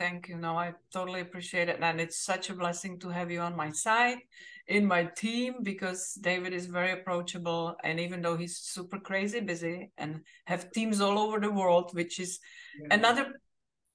Thank 0.00 0.28
you. 0.28 0.36
No, 0.36 0.56
I 0.56 0.72
totally 0.92 1.20
appreciate 1.20 1.68
it. 1.68 1.78
And 1.80 2.00
it's 2.00 2.24
such 2.24 2.50
a 2.50 2.54
blessing 2.54 2.98
to 3.00 3.08
have 3.10 3.30
you 3.30 3.38
on 3.38 3.54
my 3.54 3.70
side, 3.70 4.18
in 4.66 4.84
my 4.84 5.04
team, 5.04 5.56
because 5.62 6.14
David 6.20 6.52
is 6.52 6.66
very 6.66 6.90
approachable. 6.90 7.76
And 7.84 8.00
even 8.00 8.20
though 8.20 8.36
he's 8.36 8.56
super 8.56 8.98
crazy 8.98 9.38
busy 9.38 9.92
and 9.98 10.22
have 10.46 10.72
teams 10.72 11.00
all 11.00 11.18
over 11.20 11.38
the 11.38 11.52
world, 11.52 11.90
which 11.92 12.18
is 12.18 12.40
yeah. 12.80 12.96
another 12.96 13.40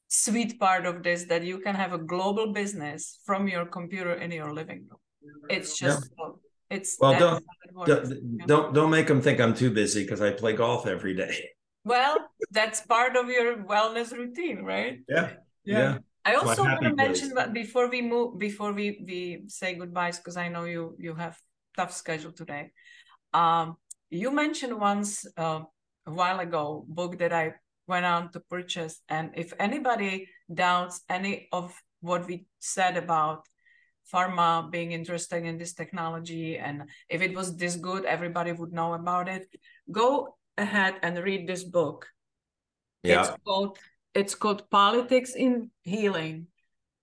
sweet 0.07 0.57
part 0.61 0.85
of 0.85 1.03
this, 1.03 1.25
that 1.25 1.43
you 1.43 1.59
can 1.59 1.75
have 1.75 1.91
a 1.91 1.97
global 1.97 2.53
business 2.53 3.19
from 3.25 3.49
your 3.49 3.65
computer 3.65 4.13
in 4.13 4.31
your 4.31 4.53
living 4.53 4.87
room. 4.89 5.01
It's 5.49 5.77
just 5.77 6.09
yeah. 6.17 6.29
it's 6.69 6.95
well 7.01 7.19
don't 7.19 7.43
don't, 7.85 8.47
don't 8.47 8.73
don't 8.73 8.91
make 8.91 9.07
them 9.07 9.21
think 9.21 9.41
I'm 9.41 9.53
too 9.53 9.71
busy 9.71 10.03
because 10.03 10.21
I 10.21 10.31
play 10.31 10.53
golf 10.53 10.87
every 10.87 11.15
day. 11.15 11.49
Well, 11.87 12.17
that's 12.51 12.81
part 12.81 13.15
of 13.15 13.29
your 13.29 13.63
wellness 13.63 14.11
routine, 14.11 14.63
right? 14.63 14.99
Yeah 15.07 15.29
yeah. 15.67 15.77
yeah. 15.77 15.97
I 16.25 16.35
also 16.35 16.63
want 16.63 16.81
to 16.81 16.95
mention 16.95 17.33
that 17.35 17.53
before 17.53 17.89
we 17.89 18.01
move, 18.01 18.39
before 18.39 18.73
we 18.73 19.03
we 19.05 19.43
say 19.47 19.75
goodbyes, 19.75 20.17
because 20.17 20.37
I 20.37 20.47
know 20.47 20.63
you 20.63 20.95
you 20.97 21.13
have 21.15 21.37
tough 21.75 21.93
schedule 21.93 22.31
today. 22.31 22.71
Um, 23.33 23.77
you 24.09 24.31
mentioned 24.31 24.79
once 24.79 25.25
uh, 25.37 25.61
a 26.05 26.11
while 26.11 26.39
ago 26.39 26.85
book 26.87 27.19
that 27.19 27.33
I 27.33 27.53
went 27.87 28.05
on 28.05 28.31
to 28.31 28.39
purchase, 28.39 28.99
and 29.07 29.31
if 29.35 29.53
anybody 29.59 30.27
doubts 30.51 31.01
any 31.09 31.47
of 31.51 31.75
what 32.01 32.27
we 32.27 32.47
said 32.59 32.97
about 32.97 33.47
pharma 34.11 34.71
being 34.71 34.91
interested 34.91 35.43
in 35.43 35.57
this 35.57 35.73
technology, 35.73 36.57
and 36.57 36.89
if 37.09 37.21
it 37.21 37.35
was 37.35 37.55
this 37.55 37.75
good, 37.75 38.03
everybody 38.05 38.51
would 38.51 38.71
know 38.71 38.93
about 38.93 39.27
it. 39.27 39.47
Go 39.91 40.36
ahead 40.57 40.95
and 41.03 41.17
read 41.23 41.47
this 41.47 41.63
book. 41.63 42.07
Yeah. 43.03 43.21
It's 43.21 43.31
called 43.45 43.77
it's 44.13 44.35
called 44.35 44.69
Politics 44.71 45.35
in 45.35 45.69
Healing 45.83 46.47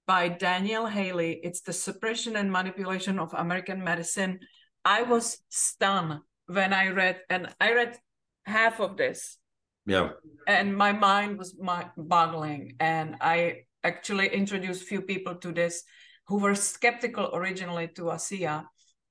by 0.07 0.29
Daniel 0.29 0.87
Haley. 0.87 1.41
It's 1.43 1.61
the 1.61 1.73
suppression 1.73 2.37
and 2.37 2.51
manipulation 2.51 3.19
of 3.19 3.33
American 3.35 3.85
medicine. 3.85 4.41
I 4.85 5.03
was 5.03 5.39
stunned 5.49 6.21
when 6.47 6.73
I 6.73 6.89
read, 6.89 7.21
and 7.31 7.49
I 7.61 7.73
read 7.73 7.97
half 8.45 8.81
of 8.81 8.97
this. 8.97 9.39
Yeah. 9.87 10.11
And 10.47 10.77
my 10.77 10.93
mind 10.93 11.39
was 11.39 11.55
boggling. 11.97 12.75
And 12.81 13.17
I 13.21 13.65
actually 13.83 14.29
introduced 14.29 14.85
few 14.85 15.03
people 15.03 15.37
to 15.37 15.53
this 15.53 15.85
who 16.27 16.39
were 16.39 16.55
skeptical 16.55 17.31
originally 17.33 17.89
to 17.95 18.05
ASEA. 18.05 18.65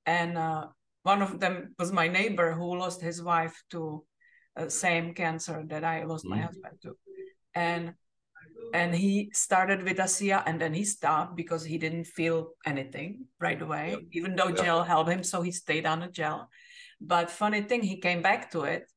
And 0.04 0.36
uh, 0.36 0.66
one 1.04 1.22
of 1.22 1.40
them 1.40 1.74
was 1.78 1.92
my 1.92 2.08
neighbor 2.08 2.52
who 2.52 2.76
lost 2.76 3.00
his 3.00 3.22
wife 3.22 3.62
to 3.70 4.04
uh, 4.56 4.68
same 4.68 5.14
cancer 5.14 5.64
that 5.68 5.84
I 5.84 6.04
lost 6.04 6.24
my 6.24 6.38
husband 6.38 6.78
to 6.82 6.96
and 7.54 7.94
and 8.72 8.94
he 8.94 9.30
started 9.32 9.84
with 9.84 9.98
ASEA 9.98 10.42
and 10.46 10.60
then 10.60 10.74
he 10.74 10.84
stopped 10.84 11.36
because 11.36 11.64
he 11.64 11.78
didn't 11.78 12.06
feel 12.06 12.50
anything 12.66 13.26
right 13.38 13.60
away, 13.60 13.90
yeah. 13.90 13.98
even 14.12 14.34
though 14.34 14.48
yeah. 14.48 14.62
gel 14.62 14.82
helped 14.82 15.10
him. 15.10 15.22
So 15.22 15.42
he 15.42 15.52
stayed 15.52 15.86
on 15.86 16.00
the 16.00 16.08
gel. 16.08 16.48
But 17.00 17.30
funny 17.30 17.62
thing, 17.62 17.82
he 17.82 18.00
came 18.00 18.22
back 18.22 18.50
to 18.50 18.62
it 18.64 18.90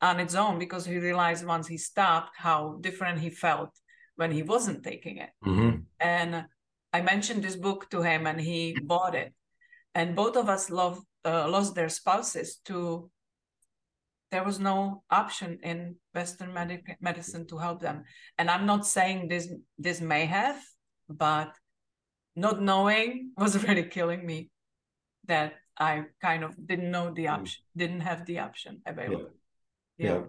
on 0.00 0.20
its 0.20 0.34
own 0.34 0.58
because 0.58 0.86
he 0.86 0.98
realized 0.98 1.44
once 1.44 1.66
he 1.66 1.78
stopped 1.78 2.36
how 2.36 2.78
different 2.80 3.18
he 3.18 3.30
felt 3.30 3.70
when 4.16 4.30
he 4.30 4.42
wasn't 4.42 4.84
taking 4.84 5.18
it. 5.18 5.30
Mm-hmm. 5.44 5.80
And 5.98 6.44
I 6.92 7.00
mentioned 7.00 7.42
this 7.42 7.56
book 7.56 7.90
to 7.90 8.02
him 8.02 8.26
and 8.26 8.40
he 8.40 8.76
bought 8.84 9.14
it. 9.14 9.32
And 9.94 10.14
both 10.14 10.36
of 10.36 10.48
us 10.48 10.70
love, 10.70 11.00
uh, 11.24 11.48
lost 11.48 11.74
their 11.74 11.88
spouses 11.88 12.60
to 12.66 13.10
there 14.30 14.44
was 14.44 14.58
no 14.58 15.02
option 15.10 15.58
in 15.62 15.96
Western 16.14 16.52
medic- 16.52 16.98
medicine 17.00 17.46
to 17.46 17.58
help 17.58 17.80
them. 17.80 18.04
And 18.36 18.50
I'm 18.50 18.66
not 18.66 18.86
saying 18.86 19.28
this 19.28 19.48
this 19.78 20.00
may 20.00 20.26
have, 20.26 20.60
but 21.08 21.52
not 22.36 22.60
knowing 22.60 23.32
was 23.36 23.62
really 23.64 23.84
killing 23.84 24.24
me. 24.24 24.50
That 25.26 25.54
I 25.78 26.04
kind 26.22 26.42
of 26.42 26.54
didn't 26.66 26.90
know 26.90 27.12
the 27.12 27.26
mm. 27.26 27.32
option, 27.32 27.62
didn't 27.76 28.00
have 28.00 28.24
the 28.24 28.38
option 28.40 28.80
available. 28.86 29.30
Yeah. 29.98 30.06
yeah. 30.06 30.14
yeah. 30.14 30.22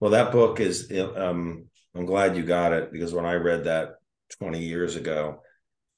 Well, 0.00 0.10
that 0.10 0.32
book 0.32 0.60
is. 0.60 0.92
Um, 1.16 1.66
I'm 1.94 2.04
glad 2.04 2.36
you 2.36 2.42
got 2.42 2.72
it 2.72 2.92
because 2.92 3.14
when 3.14 3.24
I 3.24 3.34
read 3.34 3.64
that 3.64 3.94
20 4.38 4.62
years 4.62 4.96
ago, 4.96 5.40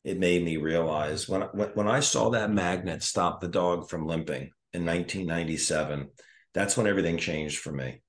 it 0.04 0.18
made 0.18 0.44
me 0.44 0.56
realize 0.56 1.28
when 1.28 1.42
when, 1.52 1.68
when 1.70 1.88
I 1.88 2.00
saw 2.00 2.30
that 2.30 2.50
magnet 2.50 3.02
stop 3.02 3.40
the 3.40 3.48
dog 3.48 3.88
from 3.88 4.06
limping 4.06 4.50
in 4.72 4.86
1997 4.86 6.08
that's 6.54 6.76
when 6.76 6.86
everything 6.86 7.18
changed 7.18 7.58
for 7.58 7.72
me 7.72 8.00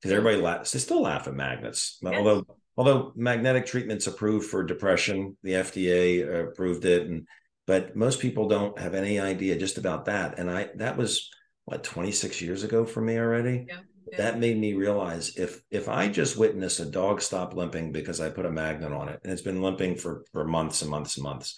because 0.00 0.16
everybody 0.16 0.42
laughs. 0.42 0.72
They 0.72 0.78
still 0.78 1.02
laugh 1.02 1.28
at 1.28 1.34
magnets, 1.34 1.98
yes. 2.02 2.14
although 2.14 2.46
although 2.76 3.12
magnetic 3.14 3.66
treatment's 3.66 4.06
approved 4.06 4.48
for 4.48 4.62
depression, 4.62 5.36
the 5.42 5.52
FDA 5.52 6.26
uh, 6.26 6.48
approved 6.48 6.84
it, 6.84 7.06
and 7.06 7.26
but 7.66 7.94
most 7.94 8.20
people 8.20 8.48
don't 8.48 8.78
have 8.78 8.94
any 8.94 9.20
idea 9.20 9.58
just 9.58 9.78
about 9.78 10.06
that. 10.06 10.38
And 10.38 10.50
I 10.50 10.70
that 10.76 10.96
was 10.96 11.30
what 11.64 11.84
26 11.84 12.42
years 12.42 12.64
ago 12.64 12.84
for 12.84 13.00
me 13.00 13.18
already. 13.18 13.66
Yeah. 13.68 13.80
Yeah. 14.10 14.18
That 14.18 14.40
made 14.40 14.58
me 14.58 14.74
realize 14.74 15.36
if 15.36 15.62
if 15.70 15.88
I 15.88 16.08
just 16.08 16.36
witness 16.36 16.80
a 16.80 16.86
dog 16.86 17.22
stop 17.22 17.54
limping 17.54 17.92
because 17.92 18.20
I 18.20 18.30
put 18.30 18.46
a 18.46 18.50
magnet 18.50 18.92
on 18.92 19.08
it 19.08 19.20
and 19.22 19.32
it's 19.32 19.42
been 19.42 19.62
limping 19.62 19.96
for 19.96 20.24
for 20.32 20.44
months 20.44 20.82
and 20.82 20.90
months 20.90 21.16
and 21.16 21.22
months, 21.22 21.56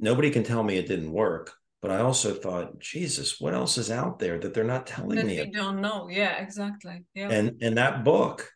nobody 0.00 0.30
can 0.30 0.42
tell 0.42 0.62
me 0.62 0.78
it 0.78 0.88
didn't 0.88 1.12
work 1.12 1.52
but 1.86 1.94
I 1.94 2.00
also 2.00 2.34
thought, 2.34 2.80
Jesus, 2.80 3.40
what 3.40 3.54
else 3.54 3.78
is 3.78 3.92
out 3.92 4.18
there 4.18 4.40
that 4.40 4.52
they're 4.52 4.64
not 4.64 4.88
telling 4.88 5.18
that 5.18 5.26
me? 5.26 5.36
You 5.36 5.52
don't 5.52 5.80
know. 5.80 6.08
Yeah, 6.10 6.42
exactly. 6.42 7.04
Yeah. 7.14 7.30
And 7.30 7.62
and 7.62 7.78
that 7.78 8.02
book, 8.02 8.50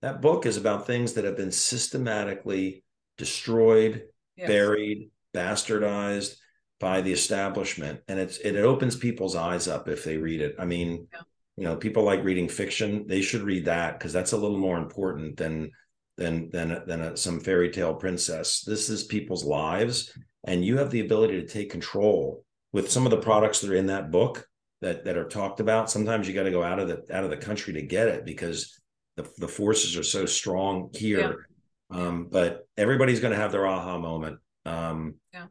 that 0.00 0.22
book 0.22 0.46
is 0.46 0.56
about 0.56 0.86
things 0.86 1.12
that 1.12 1.26
have 1.26 1.36
been 1.36 1.52
systematically 1.52 2.82
destroyed, 3.18 4.04
yes. 4.34 4.48
buried, 4.48 5.10
bastardized 5.34 6.36
by 6.78 7.02
the 7.02 7.12
establishment. 7.12 8.00
And 8.08 8.18
it's 8.18 8.38
it 8.38 8.56
opens 8.56 8.96
people's 8.96 9.36
eyes 9.36 9.68
up 9.68 9.86
if 9.86 10.02
they 10.02 10.16
read 10.16 10.40
it. 10.40 10.56
I 10.58 10.64
mean, 10.64 11.06
yeah. 11.12 11.20
you 11.58 11.64
know, 11.64 11.76
people 11.76 12.04
like 12.04 12.24
reading 12.24 12.48
fiction, 12.48 13.06
they 13.06 13.20
should 13.20 13.42
read 13.42 13.66
that 13.66 13.98
because 13.98 14.14
that's 14.14 14.32
a 14.32 14.38
little 14.38 14.56
more 14.56 14.78
important 14.78 15.36
than 15.36 15.70
than 16.16 16.48
than 16.48 16.82
than 16.86 17.02
a, 17.02 17.14
some 17.14 17.40
fairy 17.40 17.68
tale 17.70 17.92
princess. 17.92 18.62
This 18.62 18.88
is 18.88 19.04
people's 19.04 19.44
lives 19.44 20.16
and 20.44 20.64
you 20.64 20.78
have 20.78 20.90
the 20.90 21.00
ability 21.00 21.42
to 21.42 21.46
take 21.46 21.70
control 21.70 22.42
with 22.72 22.90
some 22.90 23.06
of 23.06 23.10
the 23.10 23.20
products 23.20 23.60
that 23.60 23.70
are 23.70 23.76
in 23.76 23.86
that 23.86 24.10
book 24.10 24.46
that 24.80 25.04
that 25.04 25.16
are 25.16 25.28
talked 25.28 25.60
about 25.60 25.90
sometimes 25.90 26.26
you 26.26 26.34
got 26.34 26.44
to 26.44 26.50
go 26.50 26.62
out 26.62 26.78
of 26.78 26.88
the 26.88 27.04
out 27.14 27.24
of 27.24 27.30
the 27.30 27.36
country 27.36 27.72
to 27.74 27.82
get 27.82 28.08
it 28.08 28.24
because 28.24 28.80
the, 29.16 29.28
the 29.38 29.48
forces 29.48 29.96
are 29.96 30.02
so 30.02 30.26
strong 30.26 30.90
here 30.94 31.46
yeah. 31.90 31.98
um, 31.98 32.28
but 32.30 32.66
everybody's 32.76 33.20
going 33.20 33.32
to 33.32 33.40
have 33.40 33.52
their 33.52 33.66
aha 33.66 33.98
moment 33.98 34.38
um, 34.66 35.14
yeah. 35.32 35.46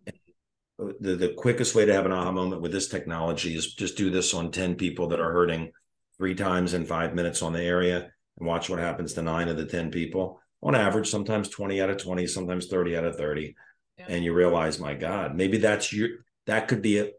the, 0.77 1.15
the 1.15 1.33
quickest 1.37 1.75
way 1.75 1.85
to 1.85 1.93
have 1.93 2.05
an 2.05 2.11
aha 2.11 2.31
moment 2.31 2.61
with 2.61 2.71
this 2.71 2.87
technology 2.87 3.55
is 3.55 3.73
just 3.73 3.97
do 3.97 4.09
this 4.09 4.33
on 4.33 4.51
10 4.51 4.75
people 4.75 5.07
that 5.07 5.19
are 5.19 5.31
hurting 5.31 5.71
three 6.17 6.35
times 6.35 6.73
in 6.73 6.85
five 6.85 7.13
minutes 7.13 7.41
on 7.41 7.53
the 7.53 7.61
area 7.61 8.09
and 8.37 8.47
watch 8.47 8.69
what 8.69 8.79
happens 8.79 9.13
to 9.13 9.21
nine 9.21 9.47
of 9.47 9.57
the 9.57 9.65
10 9.65 9.91
people 9.91 10.39
on 10.61 10.75
average 10.75 11.09
sometimes 11.09 11.49
20 11.49 11.81
out 11.81 11.89
of 11.89 11.97
20 11.97 12.25
sometimes 12.27 12.67
30 12.67 12.97
out 12.97 13.05
of 13.05 13.15
30 13.15 13.55
yeah. 13.97 14.05
and 14.09 14.23
you 14.23 14.33
realize 14.33 14.79
my 14.79 14.93
god 14.93 15.35
maybe 15.35 15.57
that's 15.57 15.93
your 15.93 16.09
that 16.49 16.67
could 16.67 16.81
be 16.81 16.99
a 16.99 17.09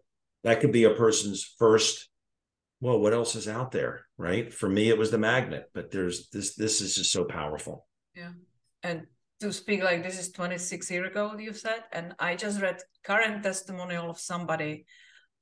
that 0.45 0.61
could 0.61 0.73
be 0.73 0.85
a 0.85 0.95
person's 0.95 1.43
first 1.59 2.09
well 2.81 2.99
what 2.99 3.13
else 3.13 3.35
is 3.35 3.49
out 3.49 3.73
there 3.73 4.07
right? 4.19 4.53
For 4.53 4.69
me 4.69 4.89
it 4.89 4.99
was 4.99 5.11
the 5.11 5.19
magnet 5.19 5.71
but 5.75 5.91
there's 5.91 6.29
this 6.31 6.55
this 6.55 6.81
is 6.81 6.95
just 6.95 7.13
so 7.13 7.25
powerful. 7.25 7.87
Yeah. 8.15 8.33
And 8.83 9.07
to 9.41 9.53
speak 9.53 9.83
like 9.83 10.03
this 10.03 10.19
is 10.19 10.33
26 10.33 10.91
years 10.91 11.11
ago 11.11 11.35
you 11.39 11.55
said 11.55 11.83
and 11.93 12.15
i 12.19 12.37
just 12.37 12.61
read 12.61 12.79
current 13.03 13.43
testimonial 13.43 14.11
of 14.11 14.19
somebody 14.19 14.85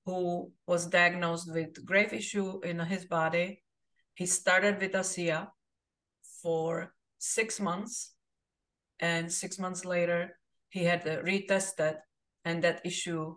who 0.08 0.50
was 0.66 0.86
diagnosed 0.86 1.52
with 1.52 1.84
grave 1.84 2.14
issue 2.14 2.60
in 2.64 2.78
his 2.78 3.04
body. 3.04 3.62
He 4.14 4.24
started 4.24 4.80
with 4.80 4.92
ASEA 4.92 5.48
for 6.42 6.94
six 7.18 7.60
months 7.60 8.14
and 9.00 9.30
six 9.30 9.58
months 9.58 9.84
later 9.84 10.38
he 10.70 10.84
had 10.84 11.04
retested 11.04 11.96
and 12.46 12.64
that 12.64 12.80
issue 12.86 13.36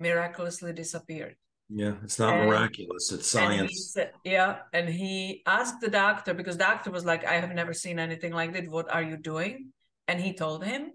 miraculously 0.00 0.72
disappeared. 0.72 1.36
Yeah, 1.68 1.94
it's 2.02 2.18
not 2.18 2.34
and, 2.34 2.48
miraculous. 2.48 3.12
It's 3.12 3.30
science. 3.30 3.60
And 3.60 3.70
said, 3.70 4.12
yeah, 4.24 4.60
and 4.72 4.88
he 4.88 5.42
asked 5.44 5.80
the 5.80 5.90
doctor 5.90 6.32
because 6.32 6.56
the 6.56 6.64
doctor 6.64 6.90
was 6.90 7.04
like, 7.04 7.26
"I 7.26 7.34
have 7.34 7.52
never 7.52 7.74
seen 7.74 7.98
anything 7.98 8.32
like 8.32 8.54
that. 8.54 8.68
What 8.68 8.90
are 8.90 9.02
you 9.02 9.18
doing?" 9.18 9.72
And 10.06 10.18
he 10.18 10.32
told 10.32 10.64
him, 10.64 10.92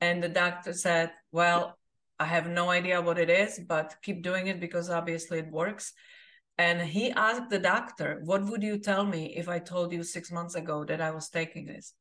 and 0.00 0.22
the 0.22 0.30
doctor 0.30 0.72
said, 0.72 1.12
"Well, 1.30 1.76
I 2.18 2.24
have 2.24 2.46
no 2.48 2.70
idea 2.70 3.02
what 3.02 3.18
it 3.18 3.28
is, 3.28 3.60
but 3.60 3.96
keep 4.02 4.22
doing 4.22 4.46
it 4.46 4.60
because 4.60 4.88
obviously 4.88 5.40
it 5.40 5.50
works." 5.50 5.92
And 6.56 6.80
he 6.80 7.10
asked 7.12 7.50
the 7.50 7.58
doctor, 7.58 8.20
"What 8.24 8.46
would 8.46 8.62
you 8.62 8.78
tell 8.78 9.04
me 9.04 9.36
if 9.36 9.46
I 9.48 9.58
told 9.58 9.92
you 9.92 10.02
six 10.02 10.32
months 10.32 10.54
ago 10.54 10.84
that 10.84 11.02
I 11.02 11.10
was 11.10 11.28
taking 11.28 11.66
this?" 11.66 11.92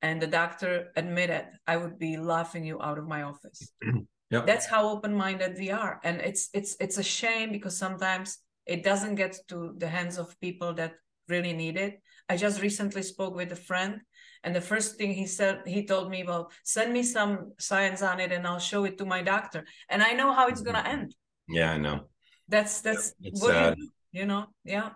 And 0.00 0.22
the 0.22 0.28
doctor 0.28 0.92
admitted, 0.94 1.46
"I 1.66 1.76
would 1.76 1.98
be 1.98 2.16
laughing 2.16 2.64
you 2.64 2.80
out 2.80 2.98
of 2.98 3.08
my 3.08 3.22
office." 3.22 3.72
That's 4.30 4.66
how 4.66 4.88
open-minded 4.90 5.56
we 5.58 5.70
are. 5.70 6.00
And 6.04 6.20
it's 6.20 6.50
it's 6.52 6.76
it's 6.80 6.98
a 6.98 7.02
shame 7.02 7.52
because 7.52 7.76
sometimes 7.76 8.38
it 8.66 8.82
doesn't 8.82 9.14
get 9.14 9.36
to 9.48 9.74
the 9.78 9.88
hands 9.88 10.18
of 10.18 10.38
people 10.40 10.74
that 10.74 10.94
really 11.28 11.52
need 11.52 11.76
it. 11.76 12.00
I 12.28 12.36
just 12.36 12.60
recently 12.60 13.02
spoke 13.02 13.34
with 13.34 13.52
a 13.52 13.56
friend 13.56 14.00
and 14.44 14.54
the 14.54 14.60
first 14.60 14.96
thing 14.96 15.12
he 15.12 15.26
said, 15.26 15.62
he 15.66 15.84
told 15.84 16.10
me, 16.10 16.22
well, 16.24 16.50
send 16.64 16.92
me 16.92 17.02
some 17.02 17.52
science 17.58 18.02
on 18.02 18.20
it 18.20 18.32
and 18.32 18.46
I'll 18.46 18.58
show 18.58 18.84
it 18.84 18.98
to 18.98 19.04
my 19.04 19.22
doctor. 19.22 19.66
And 19.88 20.02
I 20.02 20.12
know 20.12 20.32
how 20.32 20.48
it's 20.48 20.60
gonna 20.60 20.78
mm-hmm. 20.78 21.00
end. 21.00 21.14
Yeah, 21.48 21.72
I 21.72 21.78
know. 21.78 22.08
That's 22.48 22.80
that's 22.80 23.14
it's 23.22 23.42
what 23.42 23.52
sad. 23.52 23.78
You, 23.78 23.90
you 24.12 24.26
know, 24.26 24.46
yeah. 24.64 24.90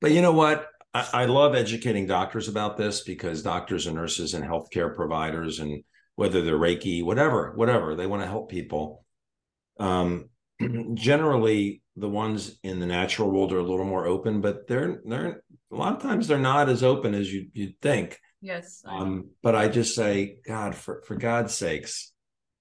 But 0.00 0.12
you 0.12 0.22
know 0.22 0.32
what? 0.32 0.68
I, 0.92 1.08
I 1.12 1.24
love 1.24 1.54
educating 1.54 2.06
doctors 2.06 2.48
about 2.48 2.76
this 2.76 3.02
because 3.02 3.42
doctors 3.42 3.86
and 3.86 3.96
nurses 3.96 4.34
and 4.34 4.44
healthcare 4.44 4.94
providers 4.94 5.60
and 5.60 5.82
whether 6.16 6.42
they're 6.42 6.58
Reiki, 6.58 7.04
whatever, 7.04 7.52
whatever. 7.54 7.94
They 7.94 8.06
want 8.06 8.22
to 8.22 8.28
help 8.28 8.50
people. 8.50 9.04
Um, 9.78 10.30
generally, 10.94 11.82
the 11.96 12.08
ones 12.08 12.58
in 12.62 12.80
the 12.80 12.86
natural 12.86 13.30
world 13.30 13.52
are 13.52 13.58
a 13.58 13.62
little 13.62 13.84
more 13.84 14.06
open, 14.06 14.40
but 14.40 14.66
they're 14.66 15.00
they're 15.04 15.42
a 15.72 15.76
lot 15.76 15.96
of 15.96 16.02
times 16.02 16.26
they're 16.26 16.38
not 16.38 16.68
as 16.68 16.82
open 16.82 17.14
as 17.14 17.32
you 17.32 17.48
you'd 17.52 17.80
think. 17.80 18.18
Yes. 18.40 18.82
Um, 18.84 19.30
but 19.42 19.54
I 19.54 19.68
just 19.68 19.94
say, 19.94 20.36
God, 20.46 20.74
for 20.74 21.02
for 21.06 21.16
God's 21.16 21.54
sakes, 21.54 22.12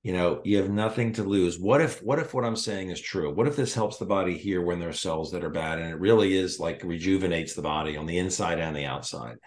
you 0.03 0.13
know, 0.13 0.41
you 0.43 0.57
have 0.57 0.69
nothing 0.69 1.13
to 1.13 1.23
lose. 1.23 1.59
What 1.59 1.81
if 1.81 2.01
what 2.01 2.19
if 2.19 2.33
what 2.33 2.45
I'm 2.45 2.55
saying 2.55 2.89
is 2.89 3.01
true? 3.01 3.33
What 3.33 3.47
if 3.47 3.55
this 3.55 3.73
helps 3.73 3.97
the 3.97 4.05
body 4.05 4.37
here 4.37 4.61
when 4.61 4.79
there's 4.79 4.99
cells 4.99 5.31
that 5.31 5.43
are 5.43 5.49
bad, 5.49 5.79
and 5.79 5.89
it 5.89 5.99
really 5.99 6.37
is 6.37 6.59
like 6.59 6.83
rejuvenates 6.83 7.53
the 7.53 7.61
body 7.61 7.97
on 7.97 8.05
the 8.05 8.17
inside 8.17 8.59
and 8.59 8.75
the 8.75 8.85
outside? 8.85 9.37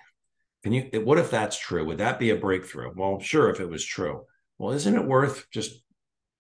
Can 0.67 0.73
you, 0.73 0.91
what 1.05 1.19
if 1.19 1.31
that's 1.31 1.57
true? 1.57 1.85
Would 1.85 1.99
that 1.99 2.19
be 2.19 2.31
a 2.31 2.37
breakthrough? 2.37 2.91
Well, 2.93 3.21
sure, 3.21 3.51
if 3.51 3.61
it 3.61 3.71
was 3.71 3.85
true. 3.85 4.25
Well, 4.59 4.73
isn't 4.73 4.97
it 4.97 5.07
worth 5.07 5.47
just, 5.53 5.81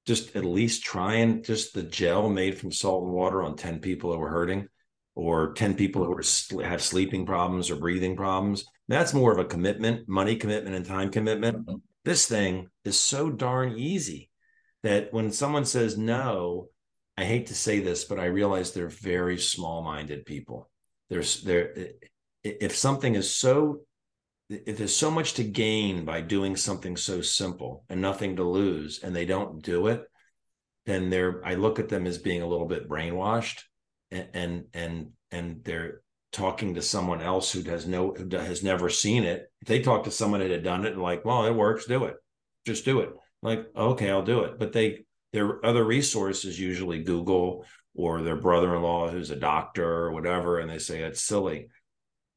just 0.04 0.34
at 0.34 0.44
least 0.44 0.82
trying 0.82 1.44
just 1.44 1.74
the 1.74 1.84
gel 1.84 2.28
made 2.28 2.58
from 2.58 2.72
salt 2.72 3.04
and 3.04 3.12
water 3.12 3.44
on 3.44 3.54
10 3.54 3.78
people 3.78 4.12
who 4.12 4.18
were 4.18 4.28
hurting 4.28 4.66
or 5.14 5.52
10 5.52 5.74
people 5.74 6.04
who 6.04 6.12
are, 6.12 6.64
have 6.64 6.82
sleeping 6.82 7.24
problems 7.24 7.70
or 7.70 7.76
breathing 7.76 8.16
problems? 8.16 8.64
That's 8.88 9.14
more 9.14 9.30
of 9.30 9.38
a 9.38 9.44
commitment, 9.44 10.08
money 10.08 10.34
commitment 10.34 10.74
and 10.74 10.84
time 10.84 11.12
commitment. 11.12 11.58
Mm-hmm. 11.58 11.76
This 12.04 12.26
thing 12.26 12.66
is 12.84 12.98
so 12.98 13.30
darn 13.30 13.78
easy 13.78 14.28
that 14.82 15.12
when 15.12 15.30
someone 15.30 15.66
says 15.66 15.96
no, 15.96 16.70
I 17.16 17.22
hate 17.26 17.46
to 17.46 17.54
say 17.54 17.78
this, 17.78 18.02
but 18.02 18.18
I 18.18 18.24
realize 18.24 18.72
they're 18.72 18.88
very 18.88 19.38
small 19.38 19.84
minded 19.84 20.26
people. 20.26 20.68
There's 21.10 21.44
there, 21.44 21.90
if 22.42 22.74
something 22.74 23.14
is 23.14 23.30
so 23.30 23.82
there's 24.48 24.94
so 24.94 25.10
much 25.10 25.34
to 25.34 25.44
gain 25.44 26.04
by 26.04 26.20
doing 26.20 26.54
something 26.54 26.96
so 26.96 27.20
simple 27.20 27.84
and 27.88 28.00
nothing 28.00 28.36
to 28.36 28.44
lose 28.44 29.00
and 29.02 29.14
they 29.14 29.26
don't 29.26 29.62
do 29.62 29.88
it 29.88 30.04
then 30.84 31.10
they're 31.10 31.44
i 31.44 31.54
look 31.54 31.78
at 31.78 31.88
them 31.88 32.06
as 32.06 32.18
being 32.18 32.42
a 32.42 32.46
little 32.46 32.66
bit 32.66 32.88
brainwashed 32.88 33.62
and 34.10 34.28
and 34.34 34.64
and, 34.74 35.10
and 35.30 35.64
they're 35.64 36.00
talking 36.32 36.74
to 36.74 36.82
someone 36.82 37.22
else 37.22 37.50
who 37.52 37.62
has 37.62 37.86
no 37.86 38.12
who 38.12 38.28
has 38.36 38.62
never 38.62 38.90
seen 38.90 39.24
it. 39.24 39.50
If 39.62 39.68
they 39.68 39.80
talk 39.80 40.04
to 40.04 40.10
someone 40.10 40.40
that 40.40 40.50
had 40.50 40.62
done 40.62 40.84
it 40.84 40.92
and 40.92 41.02
like 41.02 41.24
well 41.24 41.46
it 41.46 41.54
works 41.54 41.86
do 41.86 42.04
it. 42.04 42.16
Just 42.66 42.84
do 42.84 43.00
it. 43.00 43.10
Like 43.42 43.66
okay 43.76 44.10
i'll 44.10 44.22
do 44.22 44.42
it. 44.42 44.58
But 44.58 44.72
they 44.72 45.04
their 45.32 45.64
other 45.64 45.84
resources 45.84 46.58
usually 46.58 47.02
google 47.02 47.64
or 47.94 48.20
their 48.20 48.36
brother-in-law 48.36 49.08
who's 49.08 49.30
a 49.30 49.36
doctor 49.36 49.88
or 49.88 50.12
whatever 50.12 50.58
and 50.58 50.70
they 50.70 50.78
say 50.78 51.02
it's 51.02 51.22
silly. 51.22 51.68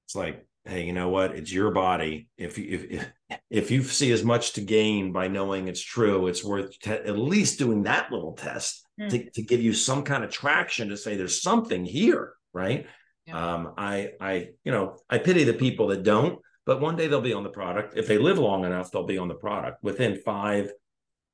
It's 0.06 0.16
like 0.16 0.46
hey, 0.70 0.86
you 0.86 0.94
know 0.94 1.10
what? 1.10 1.36
It's 1.36 1.52
your 1.52 1.72
body. 1.72 2.30
If 2.38 2.58
you 2.58 2.88
if 2.90 3.12
if 3.50 3.72
you 3.72 3.84
see 3.84 4.12
as 4.12 4.24
much 4.24 4.54
to 4.54 4.62
gain 4.62 5.12
by 5.12 5.28
knowing 5.28 5.68
it's 5.68 5.82
true, 5.82 6.28
it's 6.28 6.44
worth 6.44 6.80
te- 6.80 6.92
at 6.92 7.18
least 7.18 7.60
doing 7.60 7.84
that 7.84 8.12
little 8.12 8.34
test 8.34 8.86
mm. 9.00 9.10
to, 9.10 9.30
to 9.32 9.42
give 9.42 9.62
you 9.62 9.74
some 9.74 10.04
kind 10.04 10.24
of 10.24 10.30
traction 10.30 10.90
to 10.90 10.98
say 10.98 11.16
there's 11.16 11.42
something 11.42 11.84
here, 11.84 12.34
right? 12.54 12.86
Yeah. 13.26 13.54
Um, 13.54 13.74
I 13.78 14.12
I 14.22 14.50
you 14.64 14.72
know 14.72 14.98
I 15.10 15.18
pity 15.18 15.44
the 15.44 15.54
people 15.54 15.88
that 15.88 16.04
don't, 16.04 16.40
but 16.66 16.82
one 16.82 16.96
day 16.96 17.08
they'll 17.08 17.22
be 17.22 17.34
on 17.34 17.44
the 17.44 17.50
product. 17.50 17.98
If 17.98 18.08
they 18.08 18.18
live 18.18 18.38
long 18.38 18.66
enough, 18.66 18.92
they'll 18.92 19.04
be 19.04 19.18
on 19.18 19.28
the 19.28 19.36
product 19.36 19.84
within 19.84 20.22
five. 20.24 20.72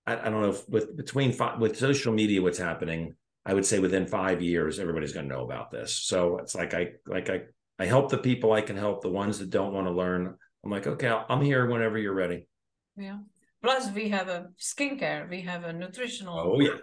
I, 0.08 0.18
I 0.18 0.30
don't 0.30 0.42
know 0.42 0.50
if 0.50 0.68
with 0.70 0.96
between 0.96 1.32
five 1.32 1.60
with 1.60 1.78
social 1.78 2.14
media, 2.14 2.42
what's 2.42 2.58
happening. 2.58 3.16
I 3.48 3.54
would 3.54 3.66
say 3.66 3.78
within 3.78 4.08
five 4.08 4.42
years, 4.42 4.80
everybody's 4.80 5.14
going 5.14 5.30
to 5.30 5.36
know 5.36 5.44
about 5.44 5.70
this. 5.70 5.94
So 5.94 6.40
it's 6.40 6.56
like 6.56 6.74
I 6.74 6.94
like 7.06 7.30
I 7.30 7.42
I 7.78 7.86
help 7.86 8.10
the 8.10 8.18
people 8.18 8.54
I 8.54 8.62
can 8.62 8.78
help. 8.78 9.02
The 9.02 9.10
ones 9.10 9.40
that 9.40 9.50
don't 9.50 9.74
want 9.74 9.88
to 9.88 9.92
learn, 9.92 10.36
I'm 10.64 10.72
like, 10.72 10.88
okay, 10.88 11.10
I'm 11.30 11.42
here 11.42 11.66
whenever 11.68 11.98
you're 11.98 12.14
ready. 12.14 12.48
Yeah. 12.96 13.20
Plus, 13.62 13.92
we 13.92 14.10
have 14.10 14.28
a 14.30 14.48
skincare. 14.60 15.30
We 15.30 15.42
have 15.42 15.64
a 15.64 15.74
nutritional. 15.74 16.40
Oh 16.40 16.60
yeah. 16.60 16.78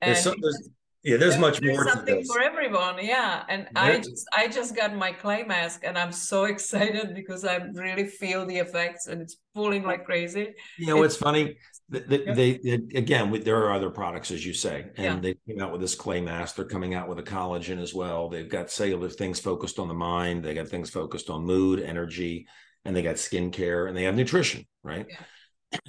There's, 0.00 0.20
some, 0.20 0.34
there's 0.40 0.70
yeah, 1.04 1.16
there's, 1.16 1.32
there's 1.32 1.40
much 1.40 1.62
more. 1.62 1.88
Something 1.88 2.24
for 2.24 2.40
everyone. 2.40 2.96
Yeah, 3.00 3.44
and 3.48 3.68
I 3.76 3.98
just 3.98 4.26
I 4.36 4.48
just 4.48 4.74
got 4.74 4.96
my 4.96 5.12
clay 5.12 5.44
mask, 5.44 5.82
and 5.84 5.96
I'm 5.96 6.10
so 6.10 6.44
excited 6.52 7.14
because 7.14 7.44
I 7.44 7.56
really 7.74 8.06
feel 8.06 8.44
the 8.44 8.56
effects, 8.56 9.06
and 9.06 9.22
it's 9.22 9.36
pulling 9.54 9.84
like 9.84 10.04
crazy. 10.04 10.54
You 10.76 10.86
know, 10.86 11.02
it's, 11.04 11.14
it's 11.14 11.22
funny. 11.22 11.56
They, 11.88 12.00
they, 12.00 12.58
they, 12.58 12.72
again, 12.98 13.32
there 13.44 13.64
are 13.64 13.72
other 13.72 13.90
products, 13.90 14.30
as 14.30 14.44
you 14.44 14.52
say, 14.52 14.86
and 14.96 15.24
yeah. 15.24 15.32
they 15.32 15.36
came 15.46 15.62
out 15.62 15.72
with 15.72 15.80
this 15.80 15.94
clay 15.94 16.20
mask. 16.20 16.56
They're 16.56 16.66
coming 16.66 16.94
out 16.94 17.08
with 17.08 17.18
a 17.18 17.22
collagen 17.22 17.80
as 17.80 17.94
well. 17.94 18.28
They've 18.28 18.48
got 18.48 18.70
cellular 18.70 19.08
things 19.08 19.40
focused 19.40 19.78
on 19.78 19.88
the 19.88 19.94
mind. 19.94 20.44
They 20.44 20.52
got 20.52 20.68
things 20.68 20.90
focused 20.90 21.30
on 21.30 21.44
mood, 21.44 21.80
energy, 21.80 22.46
and 22.84 22.94
they 22.94 23.02
got 23.02 23.16
skincare, 23.16 23.88
and 23.88 23.96
they 23.96 24.02
have 24.02 24.16
nutrition, 24.16 24.66
right? 24.82 25.06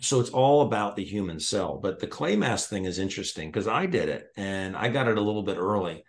So 0.02 0.20
it's 0.20 0.32
all 0.32 0.62
about 0.62 0.96
the 0.96 1.06
human 1.06 1.40
cell. 1.40 1.80
But 1.82 2.00
the 2.00 2.08
clay 2.08 2.36
mask 2.36 2.70
thing 2.70 2.86
is 2.86 3.00
interesting 3.00 3.50
because 3.50 3.68
I 3.68 3.86
did 3.86 4.10
it, 4.10 4.28
and 4.36 4.76
I 4.76 4.90
got 4.90 5.08
it 5.08 5.18
a 5.18 5.22
little 5.22 5.44
bit 5.44 5.58
early, 5.58 6.04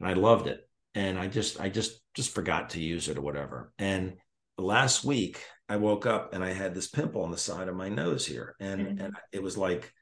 and 0.00 0.08
I 0.08 0.12
loved 0.12 0.46
it, 0.46 0.68
and 0.94 1.18
I 1.18 1.28
just, 1.28 1.60
I 1.60 1.68
just, 1.68 2.00
just 2.14 2.34
forgot 2.34 2.70
to 2.70 2.80
use 2.80 3.08
it 3.08 3.18
or 3.18 3.22
whatever, 3.22 3.72
and 3.78 4.14
last 4.58 5.04
week 5.04 5.42
I 5.68 5.76
woke 5.76 6.06
up 6.06 6.34
and 6.34 6.44
I 6.44 6.52
had 6.52 6.74
this 6.74 6.88
pimple 6.88 7.22
on 7.22 7.30
the 7.30 7.38
side 7.38 7.68
of 7.68 7.76
my 7.76 7.88
nose 7.88 8.26
here, 8.26 8.54
and 8.60 8.80
mm-hmm. 8.86 9.00
and 9.00 9.16
it 9.32 9.42
was 9.42 9.56
like 9.56 9.92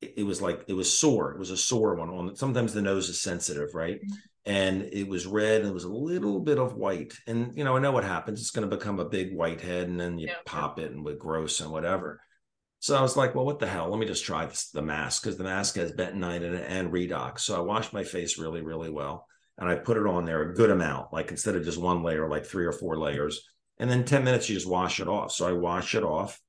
it 0.00 0.26
was 0.26 0.42
like 0.42 0.64
it 0.68 0.74
was 0.74 0.98
sore. 0.98 1.32
It 1.32 1.38
was 1.38 1.50
a 1.50 1.56
sore 1.56 1.94
one 1.94 2.10
on. 2.10 2.36
Sometimes 2.36 2.72
the 2.72 2.82
nose 2.82 3.08
is 3.08 3.22
sensitive, 3.22 3.74
right? 3.74 3.96
Mm-hmm. 3.96 4.14
And 4.48 4.82
it 4.92 5.08
was 5.08 5.26
red 5.26 5.62
and 5.62 5.70
it 5.70 5.74
was 5.74 5.84
a 5.84 5.92
little 5.92 6.38
bit 6.38 6.58
of 6.58 6.74
white. 6.74 7.14
And 7.26 7.56
you 7.56 7.64
know, 7.64 7.76
I 7.76 7.80
know 7.80 7.90
what 7.90 8.04
happens. 8.04 8.40
It's 8.40 8.52
going 8.52 8.68
to 8.68 8.76
become 8.76 9.00
a 9.00 9.08
big 9.08 9.34
white 9.34 9.60
head, 9.60 9.88
and 9.88 9.98
then 9.98 10.18
you 10.18 10.28
yeah. 10.28 10.34
pop 10.44 10.78
it 10.78 10.92
and 10.92 11.04
with 11.04 11.18
gross 11.18 11.60
and 11.60 11.70
whatever. 11.70 12.20
So 12.80 12.96
I 12.96 13.02
was 13.02 13.16
like, 13.16 13.34
well, 13.34 13.46
what 13.46 13.58
the 13.58 13.66
hell? 13.66 13.88
Let 13.88 13.98
me 13.98 14.06
just 14.06 14.24
try 14.24 14.46
this, 14.46 14.70
the 14.70 14.82
mask 14.82 15.22
because 15.22 15.36
the 15.36 15.44
mask 15.44 15.76
has 15.76 15.92
bentonite 15.92 16.42
in 16.42 16.54
it 16.54 16.66
and 16.68 16.92
redox. 16.92 17.40
So 17.40 17.56
I 17.56 17.60
washed 17.60 17.92
my 17.92 18.04
face 18.04 18.38
really, 18.38 18.62
really 18.62 18.90
well. 18.90 19.26
And 19.58 19.68
I 19.68 19.76
put 19.76 19.96
it 19.96 20.06
on 20.06 20.24
there 20.26 20.42
a 20.42 20.54
good 20.54 20.70
amount, 20.70 21.12
like 21.12 21.30
instead 21.30 21.56
of 21.56 21.64
just 21.64 21.78
one 21.78 22.02
layer, 22.02 22.28
like 22.28 22.44
three 22.44 22.66
or 22.66 22.72
four 22.72 22.98
layers. 22.98 23.48
And 23.78 23.90
then 23.90 24.04
10 24.04 24.22
minutes, 24.22 24.48
you 24.48 24.54
just 24.54 24.68
wash 24.68 25.00
it 25.00 25.08
off. 25.08 25.32
So 25.32 25.48
I 25.48 25.52
wash 25.52 25.94
it 25.94 26.04
off. 26.04 26.40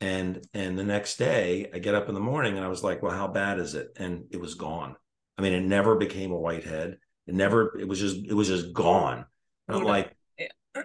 And 0.00 0.46
and 0.52 0.78
the 0.78 0.84
next 0.84 1.16
day 1.16 1.70
I 1.72 1.78
get 1.78 1.94
up 1.94 2.08
in 2.08 2.14
the 2.14 2.20
morning 2.20 2.56
and 2.56 2.64
I 2.64 2.68
was 2.68 2.84
like, 2.84 3.02
well, 3.02 3.16
how 3.16 3.26
bad 3.26 3.58
is 3.58 3.74
it? 3.74 3.88
And 3.96 4.26
it 4.30 4.40
was 4.40 4.54
gone. 4.54 4.94
I 5.38 5.42
mean, 5.42 5.54
it 5.54 5.62
never 5.62 5.96
became 5.96 6.32
a 6.32 6.38
whitehead. 6.38 6.98
It 7.26 7.34
never, 7.34 7.76
it 7.78 7.88
was 7.88 7.98
just, 7.98 8.16
it 8.16 8.34
was 8.34 8.48
just 8.48 8.72
gone. 8.72 9.24
And 9.66 9.76
I'm 9.76 9.84
like, 9.84 10.14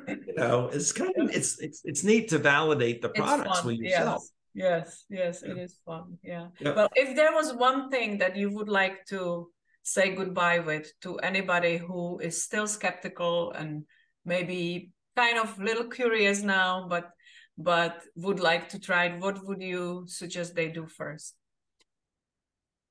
you 0.08 0.34
know, 0.36 0.70
it's 0.72 0.92
kind 0.92 1.14
of 1.18 1.30
it's 1.32 1.60
it's 1.60 1.82
it's 1.84 2.04
neat 2.04 2.30
to 2.30 2.38
validate 2.38 3.02
the 3.02 3.10
products 3.10 3.64
with 3.64 3.78
yourself. 3.78 4.22
Yes. 4.24 4.32
Yes, 4.54 5.06
yes, 5.10 5.44
it 5.44 5.58
is 5.58 5.80
fun. 5.86 6.18
Yeah. 6.24 6.48
Yep. 6.60 6.76
Well, 6.76 6.90
if 6.96 7.16
there 7.16 7.34
was 7.34 7.54
one 7.54 7.90
thing 7.90 8.18
that 8.20 8.36
you 8.36 8.52
would 8.52 8.70
like 8.70 9.06
to 9.08 9.50
say 9.84 10.16
goodbye 10.16 10.60
with 10.60 10.92
to 11.02 11.18
anybody 11.18 11.78
who 11.78 12.20
is 12.20 12.44
still 12.44 12.68
skeptical 12.68 13.52
and 13.52 13.84
maybe 14.26 14.92
kind 15.16 15.40
of 15.40 15.58
little 15.60 15.86
curious 15.86 16.42
now, 16.42 16.88
but 16.88 17.10
but 17.58 18.02
would 18.16 18.40
like 18.40 18.70
to 18.70 18.80
try 18.80 19.06
it, 19.06 19.20
what 19.20 19.46
would 19.46 19.62
you 19.62 20.06
suggest 20.08 20.56
they 20.56 20.70
do 20.70 20.88
first? 20.88 21.36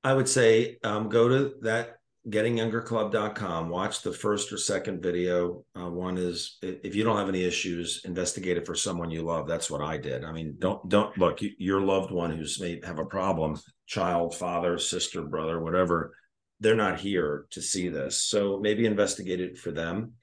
I 0.03 0.13
would 0.13 0.29
say 0.29 0.77
um, 0.83 1.09
go 1.09 1.27
to 1.27 1.53
that 1.61 2.00
gettingyoungerclub.com 2.29 3.69
watch 3.69 4.03
the 4.03 4.13
first 4.13 4.51
or 4.53 4.57
second 4.57 5.01
video. 5.01 5.65
Uh, 5.75 5.89
one 5.89 6.17
is 6.17 6.57
if 6.61 6.93
you 6.93 7.03
don't 7.03 7.17
have 7.17 7.29
any 7.29 7.43
issues 7.43 8.01
investigate 8.05 8.57
it 8.57 8.65
for 8.65 8.75
someone 8.75 9.09
you 9.09 9.23
love. 9.23 9.47
That's 9.47 9.71
what 9.71 9.81
i 9.81 9.97
did. 9.97 10.23
I 10.23 10.31
mean 10.31 10.55
don't 10.59 10.87
don't 10.87 11.17
look 11.17 11.39
your 11.57 11.81
loved 11.81 12.11
one 12.11 12.31
who's 12.31 12.59
may 12.59 12.79
have 12.83 12.99
a 12.99 13.05
problem 13.05 13.59
child 13.87 14.35
father 14.35 14.77
sister 14.77 15.23
brother 15.23 15.59
whatever 15.59 16.15
they're 16.59 16.75
not 16.75 16.99
here 16.99 17.47
to 17.51 17.61
see 17.61 17.89
this. 17.89 18.21
So 18.21 18.59
maybe 18.61 18.85
investigate 18.85 19.41
it 19.41 19.57
for 19.57 19.71
them. 19.71 20.13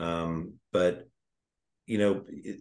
Um, 0.00 0.54
but 0.70 1.08
you 1.86 1.96
know 1.96 2.24
it, 2.28 2.60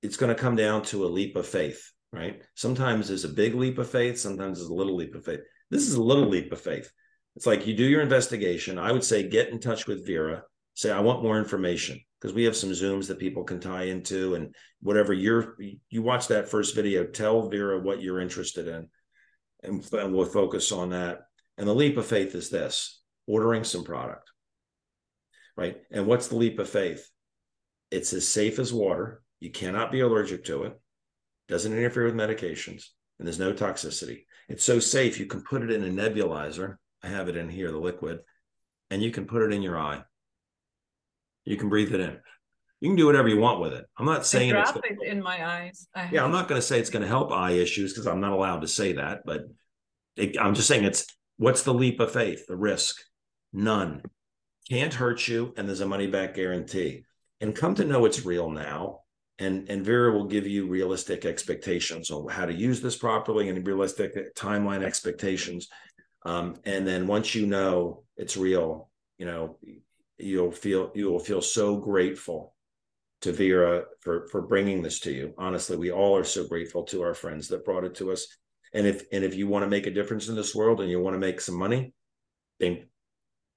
it's 0.00 0.16
going 0.16 0.34
to 0.34 0.40
come 0.40 0.54
down 0.54 0.82
to 0.84 1.04
a 1.04 1.08
leap 1.08 1.34
of 1.36 1.46
faith 1.46 1.92
right? 2.10 2.40
Sometimes 2.54 3.08
there's 3.08 3.24
a 3.24 3.28
big 3.28 3.54
leap 3.54 3.78
of 3.78 3.90
faith 3.90 4.18
sometimes 4.18 4.58
there's 4.58 4.70
a 4.70 4.74
little 4.74 4.96
leap 4.96 5.16
of 5.16 5.24
faith. 5.24 5.40
This 5.70 5.88
is 5.88 5.94
a 5.94 6.02
little 6.02 6.28
leap 6.28 6.52
of 6.52 6.60
faith 6.60 6.90
it's 7.38 7.46
like 7.46 7.68
you 7.68 7.74
do 7.76 7.84
your 7.84 8.00
investigation. 8.00 8.80
I 8.80 8.90
would 8.90 9.04
say 9.04 9.22
get 9.22 9.50
in 9.50 9.60
touch 9.60 9.86
with 9.86 10.04
Vera. 10.04 10.42
Say 10.74 10.90
I 10.90 10.98
want 10.98 11.22
more 11.22 11.38
information 11.38 12.00
because 12.20 12.34
we 12.34 12.42
have 12.42 12.56
some 12.56 12.70
zooms 12.70 13.06
that 13.06 13.20
people 13.20 13.44
can 13.44 13.60
tie 13.60 13.84
into 13.84 14.34
and 14.34 14.52
whatever 14.80 15.12
you're 15.12 15.56
you 15.88 16.02
watch 16.02 16.26
that 16.26 16.48
first 16.48 16.74
video. 16.74 17.04
Tell 17.04 17.48
Vera 17.48 17.78
what 17.78 18.02
you're 18.02 18.20
interested 18.20 18.66
in, 18.66 18.88
and, 19.62 19.86
and 19.92 20.12
we'll 20.12 20.26
focus 20.26 20.72
on 20.72 20.90
that. 20.90 21.20
And 21.56 21.68
the 21.68 21.74
leap 21.76 21.96
of 21.96 22.06
faith 22.06 22.34
is 22.34 22.50
this: 22.50 23.00
ordering 23.28 23.62
some 23.62 23.84
product, 23.84 24.28
right? 25.56 25.76
And 25.92 26.08
what's 26.08 26.26
the 26.26 26.34
leap 26.34 26.58
of 26.58 26.68
faith? 26.68 27.08
It's 27.92 28.12
as 28.12 28.26
safe 28.26 28.58
as 28.58 28.72
water. 28.72 29.22
You 29.38 29.52
cannot 29.52 29.92
be 29.92 30.00
allergic 30.00 30.44
to 30.46 30.64
it. 30.64 30.72
Doesn't 31.46 31.72
interfere 31.72 32.06
with 32.06 32.16
medications, 32.16 32.86
and 33.20 33.28
there's 33.28 33.38
no 33.38 33.52
toxicity. 33.52 34.24
It's 34.48 34.64
so 34.64 34.80
safe 34.80 35.20
you 35.20 35.26
can 35.26 35.44
put 35.44 35.62
it 35.62 35.70
in 35.70 35.84
a 35.84 36.02
nebulizer 36.02 36.78
I 37.02 37.08
have 37.08 37.28
it 37.28 37.36
in 37.36 37.48
here, 37.48 37.70
the 37.70 37.78
liquid, 37.78 38.20
and 38.90 39.02
you 39.02 39.10
can 39.10 39.26
put 39.26 39.42
it 39.42 39.52
in 39.52 39.62
your 39.62 39.78
eye. 39.78 40.02
You 41.44 41.56
can 41.56 41.68
breathe 41.68 41.94
it 41.94 42.00
in. 42.00 42.18
You 42.80 42.90
can 42.90 42.96
do 42.96 43.06
whatever 43.06 43.28
you 43.28 43.38
want 43.38 43.60
with 43.60 43.72
it. 43.72 43.84
I'm 43.98 44.06
not 44.06 44.26
saying 44.26 44.52
I 44.52 44.62
drop 44.62 44.80
it 44.84 45.02
in 45.02 45.22
my 45.22 45.44
eyes. 45.44 45.88
I 45.94 46.08
yeah, 46.12 46.24
I'm 46.24 46.30
not 46.30 46.48
going 46.48 46.60
to 46.60 46.66
say 46.66 46.78
it's 46.78 46.90
going 46.90 47.02
to 47.02 47.08
help 47.08 47.32
eye 47.32 47.52
issues 47.52 47.92
because 47.92 48.06
I'm 48.06 48.20
not 48.20 48.32
allowed 48.32 48.60
to 48.60 48.68
say 48.68 48.92
that. 48.94 49.22
But 49.24 49.46
it, 50.16 50.38
I'm 50.38 50.54
just 50.54 50.68
saying 50.68 50.84
it's 50.84 51.06
what's 51.38 51.62
the 51.62 51.74
leap 51.74 51.98
of 51.98 52.12
faith, 52.12 52.46
the 52.46 52.56
risk? 52.56 52.96
None. 53.52 54.02
Can't 54.68 54.94
hurt 54.94 55.26
you, 55.26 55.54
and 55.56 55.66
there's 55.66 55.80
a 55.80 55.86
money 55.86 56.06
back 56.06 56.34
guarantee. 56.34 57.04
And 57.40 57.54
come 57.54 57.74
to 57.76 57.84
know 57.84 58.04
it's 58.04 58.24
real 58.24 58.50
now. 58.50 59.00
And 59.40 59.68
and 59.68 59.84
Vera 59.84 60.12
will 60.12 60.26
give 60.26 60.46
you 60.46 60.68
realistic 60.68 61.24
expectations 61.24 62.10
on 62.10 62.28
how 62.28 62.46
to 62.46 62.54
use 62.54 62.80
this 62.80 62.96
properly 62.96 63.48
and 63.48 63.66
realistic 63.66 64.34
timeline 64.36 64.84
expectations 64.84 65.68
um, 66.24 66.56
and 66.64 66.86
then 66.86 67.06
once 67.06 67.34
you 67.34 67.46
know 67.46 68.02
it's 68.16 68.36
real, 68.36 68.90
you 69.18 69.26
know, 69.26 69.58
you'll 70.18 70.52
feel 70.52 70.90
you 70.94 71.10
will 71.10 71.18
feel 71.18 71.42
so 71.42 71.76
grateful 71.76 72.54
to 73.20 73.32
Vera 73.32 73.84
for 74.00 74.26
for 74.28 74.42
bringing 74.42 74.82
this 74.82 75.00
to 75.00 75.12
you. 75.12 75.34
Honestly, 75.38 75.76
we 75.76 75.90
all 75.90 76.16
are 76.16 76.24
so 76.24 76.46
grateful 76.46 76.84
to 76.84 77.02
our 77.02 77.14
friends 77.14 77.48
that 77.48 77.64
brought 77.64 77.84
it 77.84 77.94
to 77.96 78.12
us. 78.12 78.26
And 78.74 78.86
if 78.86 79.04
and 79.12 79.24
if 79.24 79.34
you 79.34 79.48
want 79.48 79.64
to 79.64 79.70
make 79.70 79.86
a 79.86 79.92
difference 79.92 80.28
in 80.28 80.36
this 80.36 80.54
world 80.54 80.80
and 80.80 80.90
you 80.90 81.00
want 81.00 81.14
to 81.14 81.20
make 81.20 81.40
some 81.40 81.56
money, 81.56 81.92
then 82.60 82.86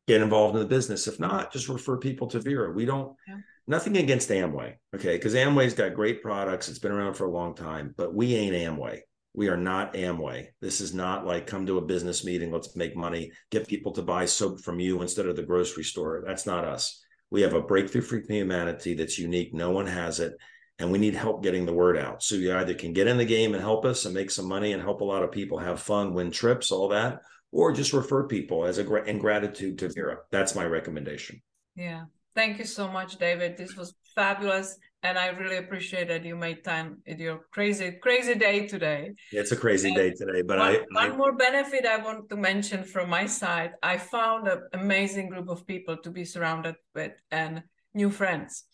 get 0.08 0.22
involved 0.22 0.56
in 0.56 0.62
the 0.62 0.68
business. 0.68 1.08
If 1.08 1.20
not, 1.20 1.52
just 1.52 1.70
refer 1.70 1.98
people 1.98 2.28
to 2.28 2.40
Vera. 2.40 2.72
We 2.72 2.86
don't 2.86 3.16
yeah. 3.28 3.38
nothing 3.68 3.98
against 3.98 4.30
Amway, 4.30 4.76
okay? 4.96 5.18
Because 5.18 5.36
Amway's 5.36 5.74
got 5.74 5.96
great 5.96 6.22
products. 6.22 6.70
It's 6.70 6.80
been 6.80 6.92
around 6.92 7.16
for 7.16 7.26
a 7.26 7.32
long 7.32 7.56
time, 7.56 7.94
but 7.98 8.14
we 8.14 8.36
ain't 8.36 8.56
Amway. 8.56 9.02
We 9.34 9.48
are 9.48 9.58
not 9.58 9.94
Amway. 9.94 10.48
This 10.60 10.82
is 10.82 10.94
not 10.94 11.26
like 11.26 11.48
come 11.48 11.66
to 11.66 11.78
a 11.78 11.86
business 11.86 12.26
meeting, 12.26 12.52
let's 12.52 12.76
make 12.76 12.98
money, 12.98 13.32
get 13.50 13.68
people 13.68 13.94
to 13.94 14.02
buy 14.02 14.26
soap 14.26 14.60
from 14.60 14.80
you 14.80 15.02
instead 15.02 15.26
of 15.26 15.36
the 15.36 15.44
grocery 15.44 15.84
store. 15.84 16.24
That's 16.26 16.46
not 16.46 16.66
us. 16.66 17.04
We 17.30 17.42
have 17.42 17.54
a 17.54 17.62
breakthrough 17.62 18.02
for 18.02 18.20
humanity 18.20 18.94
that's 18.94 19.18
unique. 19.18 19.54
No 19.54 19.72
one 19.72 19.88
has 19.88 20.20
it. 20.20 20.34
And 20.80 20.92
we 20.92 20.98
need 20.98 21.14
help 21.14 21.44
getting 21.44 21.66
the 21.66 21.74
word 21.74 21.98
out. 21.98 22.24
So 22.24 22.36
you 22.36 22.54
either 22.54 22.74
can 22.74 22.92
get 22.92 23.08
in 23.08 23.18
the 23.18 23.26
game 23.26 23.54
and 23.54 23.62
help 23.62 23.86
us 23.86 24.06
and 24.06 24.14
make 24.14 24.32
some 24.32 24.48
money 24.48 24.74
and 24.74 24.82
help 24.82 25.00
a 25.00 25.06
lot 25.06 25.24
of 25.24 25.32
people 25.32 25.60
have 25.60 25.80
fun, 25.80 26.14
win 26.14 26.32
trips, 26.32 26.72
all 26.72 26.90
that, 26.90 27.22
or 27.52 27.72
just 27.72 27.94
refer 27.94 28.28
people 28.28 28.66
as 28.66 28.80
a 28.80 29.04
in 29.04 29.20
gratitude 29.20 29.78
to 29.80 29.90
Vera. 29.90 30.18
That's 30.32 30.56
my 30.56 30.66
recommendation. 30.66 31.42
Yeah. 31.76 32.06
Thank 32.36 32.60
you 32.60 32.66
so 32.66 32.88
much, 32.88 33.18
David. 33.18 33.58
This 33.58 33.76
was 33.76 33.94
fabulous 34.16 34.78
and 35.04 35.18
I 35.18 35.28
really 35.30 35.58
appreciate 35.58 36.08
that 36.10 36.24
you 36.24 36.36
made 36.36 36.64
time 36.64 37.02
in 37.06 37.20
your 37.20 37.46
crazy, 37.52 37.92
crazy 38.02 38.36
day 38.36 38.68
today. 38.68 39.14
It's 39.32 39.52
a 39.52 39.56
crazy 39.56 39.88
and 39.88 39.98
day 39.98 40.12
today, 40.12 40.42
but 40.44 40.60
one, 40.60 40.68
I, 40.68 40.86
I 40.96 41.10
one 41.10 41.18
more 41.18 41.34
benefit 41.34 41.86
I 41.86 41.98
want 41.98 42.30
to 42.30 42.36
mention 42.36 42.84
from 42.84 43.10
my 43.10 43.26
side. 43.26 43.72
I 43.82 43.98
found 43.98 44.48
an 44.48 44.62
amazing 44.74 45.30
group 45.30 45.50
of 45.50 45.66
people 45.66 45.98
to 45.98 46.12
be 46.12 46.24
surrounded 46.24 46.76
with 46.94 47.14
and 47.32 47.64
new 47.94 48.12
friends. 48.12 48.66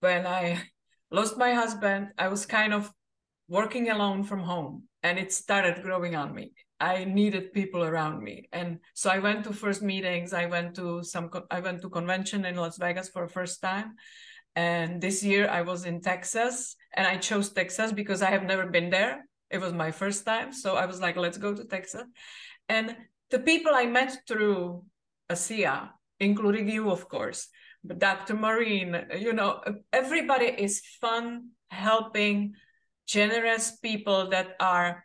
When 0.00 0.26
I 0.26 0.62
lost 1.10 1.36
my 1.36 1.52
husband, 1.52 2.08
I 2.18 2.28
was 2.28 2.46
kind 2.46 2.72
of 2.72 2.90
working 3.48 3.90
alone 3.90 4.24
from 4.24 4.40
home, 4.40 4.84
and 5.02 5.18
it 5.18 5.32
started 5.32 5.82
growing 5.82 6.16
on 6.16 6.34
me. 6.34 6.52
I 6.80 7.04
needed 7.04 7.52
people 7.52 7.84
around 7.84 8.22
me, 8.22 8.48
and 8.52 8.80
so 8.94 9.10
I 9.10 9.18
went 9.18 9.44
to 9.44 9.52
first 9.52 9.82
meetings. 9.82 10.32
I 10.32 10.46
went 10.46 10.74
to 10.76 11.02
some. 11.04 11.30
I 11.50 11.60
went 11.60 11.80
to 11.82 11.88
convention 11.88 12.44
in 12.44 12.56
Las 12.56 12.76
Vegas 12.76 13.08
for 13.08 13.26
the 13.26 13.32
first 13.32 13.62
time 13.62 13.94
and 14.56 15.02
this 15.02 15.22
year 15.22 15.48
I 15.48 15.60
was 15.60 15.84
in 15.84 16.00
Texas 16.00 16.76
and 16.96 17.06
I 17.06 17.18
chose 17.18 17.52
Texas 17.52 17.92
because 17.92 18.22
I 18.22 18.30
have 18.30 18.42
never 18.42 18.66
been 18.66 18.88
there. 18.88 19.28
It 19.50 19.58
was 19.58 19.74
my 19.74 19.90
first 19.90 20.24
time. 20.24 20.52
So 20.52 20.76
I 20.76 20.86
was 20.86 21.00
like, 21.00 21.16
let's 21.16 21.36
go 21.36 21.54
to 21.54 21.64
Texas. 21.64 22.02
And 22.68 22.96
the 23.30 23.38
people 23.38 23.72
I 23.74 23.84
met 23.84 24.16
through 24.26 24.82
ASEA, 25.30 25.90
including 26.20 26.70
you, 26.70 26.90
of 26.90 27.06
course, 27.08 27.48
but 27.84 27.98
Dr. 27.98 28.34
Marine, 28.34 29.06
you 29.18 29.34
know, 29.34 29.60
everybody 29.92 30.46
is 30.46 30.80
fun, 31.00 31.50
helping, 31.70 32.54
generous 33.06 33.76
people 33.76 34.30
that 34.30 34.56
are 34.58 35.04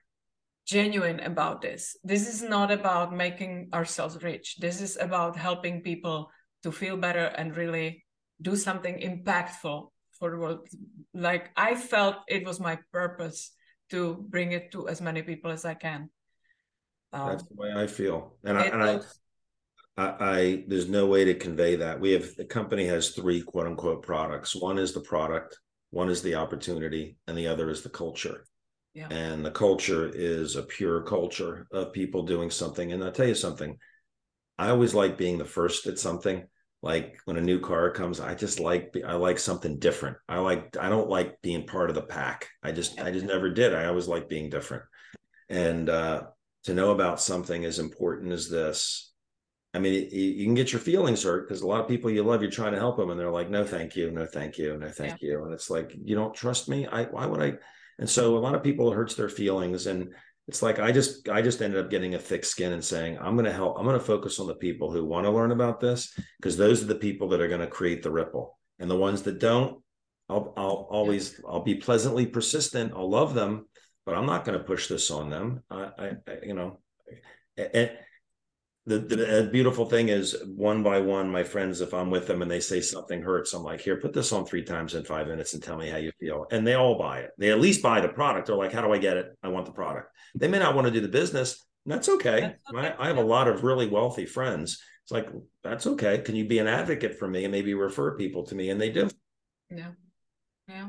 genuine 0.66 1.20
about 1.20 1.62
this. 1.62 1.98
This 2.04 2.28
is 2.28 2.42
not 2.42 2.72
about 2.72 3.14
making 3.14 3.70
ourselves 3.74 4.24
rich. 4.24 4.58
This 4.60 4.82
is 4.82 4.98
about 4.98 5.36
helping 5.36 5.82
people 5.82 6.32
to 6.64 6.72
feel 6.72 6.96
better 6.96 7.26
and 7.26 7.56
really 7.56 8.06
do 8.42 8.56
something 8.56 9.00
impactful 9.00 9.90
for 10.18 10.32
the 10.32 10.38
world. 10.38 10.68
Like 11.14 11.52
I 11.56 11.76
felt 11.76 12.18
it 12.28 12.46
was 12.46 12.60
my 12.60 12.80
purpose 12.92 13.52
to 13.90 14.26
bring 14.30 14.54
it 14.54 14.72
to 14.72 14.88
as 14.88 15.02
many 15.02 15.22
people 15.22 15.52
as 15.52 15.66
I 15.66 15.74
can. 15.74 16.10
Um, 17.14 17.30
That's 17.30 17.44
the 17.44 17.56
way 17.56 17.74
I 17.76 17.88
feel, 17.88 18.38
and 18.44 18.58
I, 18.58 18.64
and 18.64 18.84
I, 18.84 19.00
I, 19.98 20.16
I, 20.20 20.64
there's 20.68 20.88
no 20.88 21.08
way 21.08 21.26
to 21.26 21.34
convey 21.34 21.76
that. 21.76 22.00
We 22.00 22.12
have 22.12 22.36
the 22.36 22.46
company 22.46 22.86
has 22.86 23.10
three 23.10 23.42
quote 23.42 23.68
unquote 23.68 24.02
products. 24.04 24.56
One 24.56 24.78
is 24.78 24.94
the 24.94 25.02
product, 25.02 25.60
one 25.90 26.10
is 26.10 26.22
the 26.22 26.36
opportunity, 26.36 27.18
and 27.28 27.38
the 27.38 27.48
other 27.48 27.70
is 27.70 27.82
the 27.82 27.90
culture. 27.90 28.46
Yeah. 28.94 29.08
And 29.10 29.46
the 29.46 29.52
culture 29.52 30.10
is 30.14 30.56
a 30.56 30.64
pure 30.64 31.02
culture 31.04 31.68
of 31.72 31.94
people 31.94 32.24
doing 32.24 32.50
something. 32.50 32.92
And 32.92 33.04
I'll 33.04 33.12
tell 33.12 33.28
you 33.28 33.36
something. 33.36 33.78
I 34.58 34.70
always 34.70 34.94
like 34.94 35.18
being 35.18 35.38
the 35.38 35.46
first 35.46 35.88
at 35.88 35.98
something 35.98 36.46
like 36.84 37.20
when 37.26 37.38
a 37.38 37.42
new 37.42 37.60
car 37.60 37.92
comes 37.92 38.20
i 38.20 38.34
just 38.34 38.60
like 38.60 38.96
i 39.08 39.14
like 39.14 39.38
something 39.38 39.78
different. 39.78 40.18
I 40.28 40.40
like 40.40 40.78
i 40.78 40.90
don't 40.90 41.10
like 41.10 41.42
being 41.42 41.68
part 41.68 41.90
of 41.90 41.96
the 41.96 42.02
pack. 42.02 42.50
I 42.64 42.72
just 42.72 43.00
i 43.00 43.12
just 43.12 43.26
never 43.26 43.50
did. 43.50 43.76
I 43.76 43.86
always 43.86 44.08
like 44.08 44.30
being 44.30 44.50
different. 44.50 44.84
And 45.50 45.90
uh 45.90 46.24
to 46.64 46.74
know 46.74 46.92
about 46.92 47.22
something 47.22 47.66
as 47.66 47.80
important 47.80 48.32
as 48.32 48.50
this 48.50 49.12
i 49.74 49.80
mean 49.80 49.94
it, 49.94 50.14
you 50.14 50.46
can 50.46 50.54
get 50.54 50.72
your 50.72 50.82
feelings 50.82 51.24
hurt 51.24 51.48
because 51.48 51.62
a 51.62 51.68
lot 51.68 51.82
of 51.82 51.88
people 51.88 52.12
you 52.12 52.24
love 52.24 52.42
you're 52.42 52.52
trying 52.52 52.74
to 52.74 52.80
help 52.80 52.98
them 52.98 53.10
and 53.10 53.20
they're 53.20 53.32
like 53.32 53.50
no 53.50 53.64
thank 53.64 53.96
you. 53.96 54.12
No 54.12 54.26
thank 54.26 54.58
you. 54.58 54.78
No 54.78 54.90
thank 54.90 55.22
yeah. 55.22 55.30
you. 55.30 55.44
And 55.44 55.54
it's 55.54 55.70
like 55.70 55.96
you 56.04 56.16
don't 56.16 56.34
trust 56.34 56.68
me? 56.70 56.88
I 56.88 57.04
why 57.06 57.26
would 57.26 57.42
i? 57.42 57.54
And 58.00 58.10
so 58.10 58.36
a 58.36 58.40
lot 58.40 58.56
of 58.56 58.64
people 58.64 58.92
it 58.92 58.96
hurts 58.96 59.14
their 59.16 59.30
feelings. 59.30 59.86
And 59.86 60.14
it's 60.52 60.62
like 60.62 60.80
I 60.80 60.92
just 60.92 61.30
I 61.30 61.42
just 61.42 61.62
ended 61.62 61.80
up 61.80 61.90
getting 61.90 62.16
a 62.16 62.20
thick 62.20 62.44
skin 62.44 62.74
and 62.74 62.84
saying, 62.84 63.18
I'm 63.22 63.38
gonna 63.38 63.54
help, 63.54 63.80
I'm 63.80 63.86
gonna 63.86 64.02
focus 64.02 64.38
on 64.38 64.48
the 64.48 64.56
people 64.56 64.92
who 64.92 65.06
want 65.06 65.26
to 65.26 65.32
learn 65.32 65.52
about 65.54 65.80
this, 65.80 66.14
because 66.38 66.58
those 66.58 66.84
are 66.84 66.88
the 66.88 66.96
people 66.96 67.30
that 67.30 67.40
are 67.40 67.48
going 67.48 67.62
to 67.62 67.68
create 67.68 68.04
the 68.04 68.12
ripple. 68.12 68.60
And 68.78 68.92
the 68.92 68.98
ones 68.98 69.22
that 69.22 69.40
don't, 69.40 69.82
I'll 70.28 70.54
I'll 70.58 70.88
always 70.92 71.40
I'll 71.48 71.64
be 71.64 71.76
pleasantly 71.76 72.26
persistent. 72.26 72.92
I'll 72.94 73.10
love 73.10 73.34
them, 73.34 73.70
but 74.06 74.14
I'm 74.14 74.26
not 74.26 74.44
going 74.44 74.58
to 74.60 74.66
push 74.66 74.90
this 74.90 75.10
on 75.10 75.30
them. 75.30 75.64
I, 75.70 75.90
I, 75.98 76.08
I 76.28 76.34
you 76.44 76.54
know, 76.54 76.80
and 77.56 77.92
the, 78.86 79.00
the 79.00 79.50
beautiful 79.52 79.86
thing 79.86 80.10
is 80.10 80.36
one 80.56 80.82
by 80.82 81.00
one, 81.00 81.30
my 81.30 81.44
friends, 81.44 81.82
if 81.82 81.94
I'm 81.94 82.10
with 82.10 82.26
them 82.26 82.42
and 82.42 82.50
they 82.50 82.60
say 82.60 82.82
something 82.82 83.22
hurts, 83.22 83.54
I'm 83.54 83.64
like, 83.64 83.82
here, 83.82 83.98
put 83.98 84.14
this 84.14 84.32
on 84.32 84.46
three 84.46 84.64
times 84.64 84.96
in 84.96 85.04
five 85.04 85.28
minutes 85.28 85.54
and 85.54 85.62
tell 85.62 85.78
me 85.78 85.88
how 85.90 85.98
you 85.98 86.12
feel. 86.20 86.48
And 86.52 86.66
they 86.66 86.74
all 86.74 86.98
buy 86.98 87.20
it. 87.20 87.32
They 87.38 87.52
at 87.52 87.62
least 87.62 87.84
buy 87.84 88.02
the 88.02 88.10
product. 88.10 88.48
They're 88.48 88.56
like, 88.56 88.74
how 88.74 88.82
do 88.82 88.92
I 88.92 88.98
get 88.98 89.18
it? 89.18 89.38
I 89.44 89.50
want 89.50 89.68
the 89.68 89.72
product. 89.72 90.10
They 90.34 90.48
may 90.48 90.58
not 90.58 90.76
want 90.76 90.88
to 90.88 90.92
do 90.92 91.00
the 91.00 91.08
business. 91.08 91.64
that's 91.86 92.10
okay. 92.10 92.42
That's 92.42 92.74
okay. 92.74 92.96
I, 92.98 93.06
I 93.06 93.08
have 93.08 93.18
a 93.18 93.24
lot 93.24 93.48
of 93.48 93.64
really 93.64 93.88
wealthy 93.88 94.26
friends. 94.26 94.82
It's 95.04 95.12
like, 95.12 95.30
that's 95.64 95.86
okay. 95.86 96.18
Can 96.20 96.36
you 96.36 96.48
be 96.48 96.58
an 96.58 96.68
advocate 96.68 97.20
for 97.20 97.28
me 97.28 97.44
and 97.46 97.52
maybe 97.52 97.76
refer 97.76 98.18
people 98.18 98.46
to 98.46 98.56
me? 98.56 98.72
And 98.72 98.82
they 98.82 98.90
do. 98.90 99.10
Yeah. 99.70 99.92
Yeah. 100.68 100.88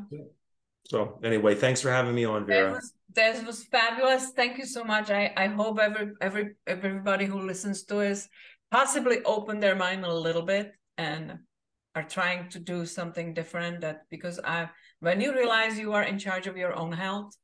So 0.86 1.18
anyway, 1.22 1.54
thanks 1.54 1.80
for 1.80 1.90
having 1.90 2.14
me 2.14 2.24
on, 2.24 2.46
Vera. 2.46 2.66
That 2.66 2.74
was, 2.74 2.92
that 3.14 3.46
was 3.46 3.64
fabulous. 3.64 4.30
Thank 4.30 4.58
you 4.58 4.66
so 4.66 4.84
much. 4.84 5.10
I, 5.10 5.32
I 5.36 5.46
hope 5.46 5.78
every 5.78 6.12
every 6.20 6.50
everybody 6.66 7.24
who 7.24 7.40
listens 7.40 7.84
to 7.84 8.00
us 8.00 8.28
possibly 8.70 9.22
open 9.24 9.60
their 9.60 9.76
mind 9.76 10.04
a 10.04 10.12
little 10.12 10.42
bit 10.42 10.72
and 10.98 11.38
are 11.94 12.02
trying 12.02 12.48
to 12.50 12.58
do 12.58 12.84
something 12.84 13.34
different. 13.34 13.80
That 13.80 14.02
because 14.10 14.40
I 14.44 14.70
when 15.00 15.20
you 15.20 15.34
realize 15.34 15.78
you 15.78 15.92
are 15.92 16.02
in 16.02 16.18
charge 16.18 16.46
of 16.46 16.56
your 16.56 16.74
own 16.74 16.92
health, 16.92 17.36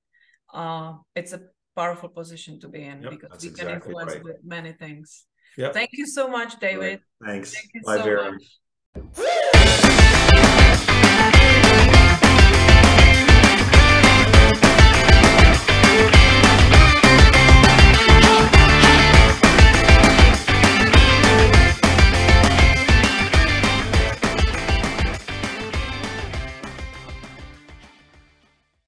uh, 0.53 0.95
it's 1.15 1.33
a 1.33 1.41
powerful 1.77 2.09
position 2.09 2.59
to 2.61 2.69
be 2.69 2.83
in 2.83 3.03
yep, 3.03 3.11
because 3.13 3.45
you 3.45 3.53
can 3.53 3.69
influence 3.69 4.15
right. 4.15 4.25
with 4.25 4.37
many 4.43 4.73
things. 4.73 5.27
Yep. 5.57 5.75
Thank 5.75 5.91
you 5.93 6.07
so 6.07 6.29
much, 6.29 6.59
David. 6.61 7.01
Right. 7.21 7.31
Thanks. 7.31 7.55
Thank 7.55 7.71
you 7.75 7.83
Bye, 7.83 7.97
so 7.99 8.05
Vera. 8.05 8.33
much. 8.33 9.55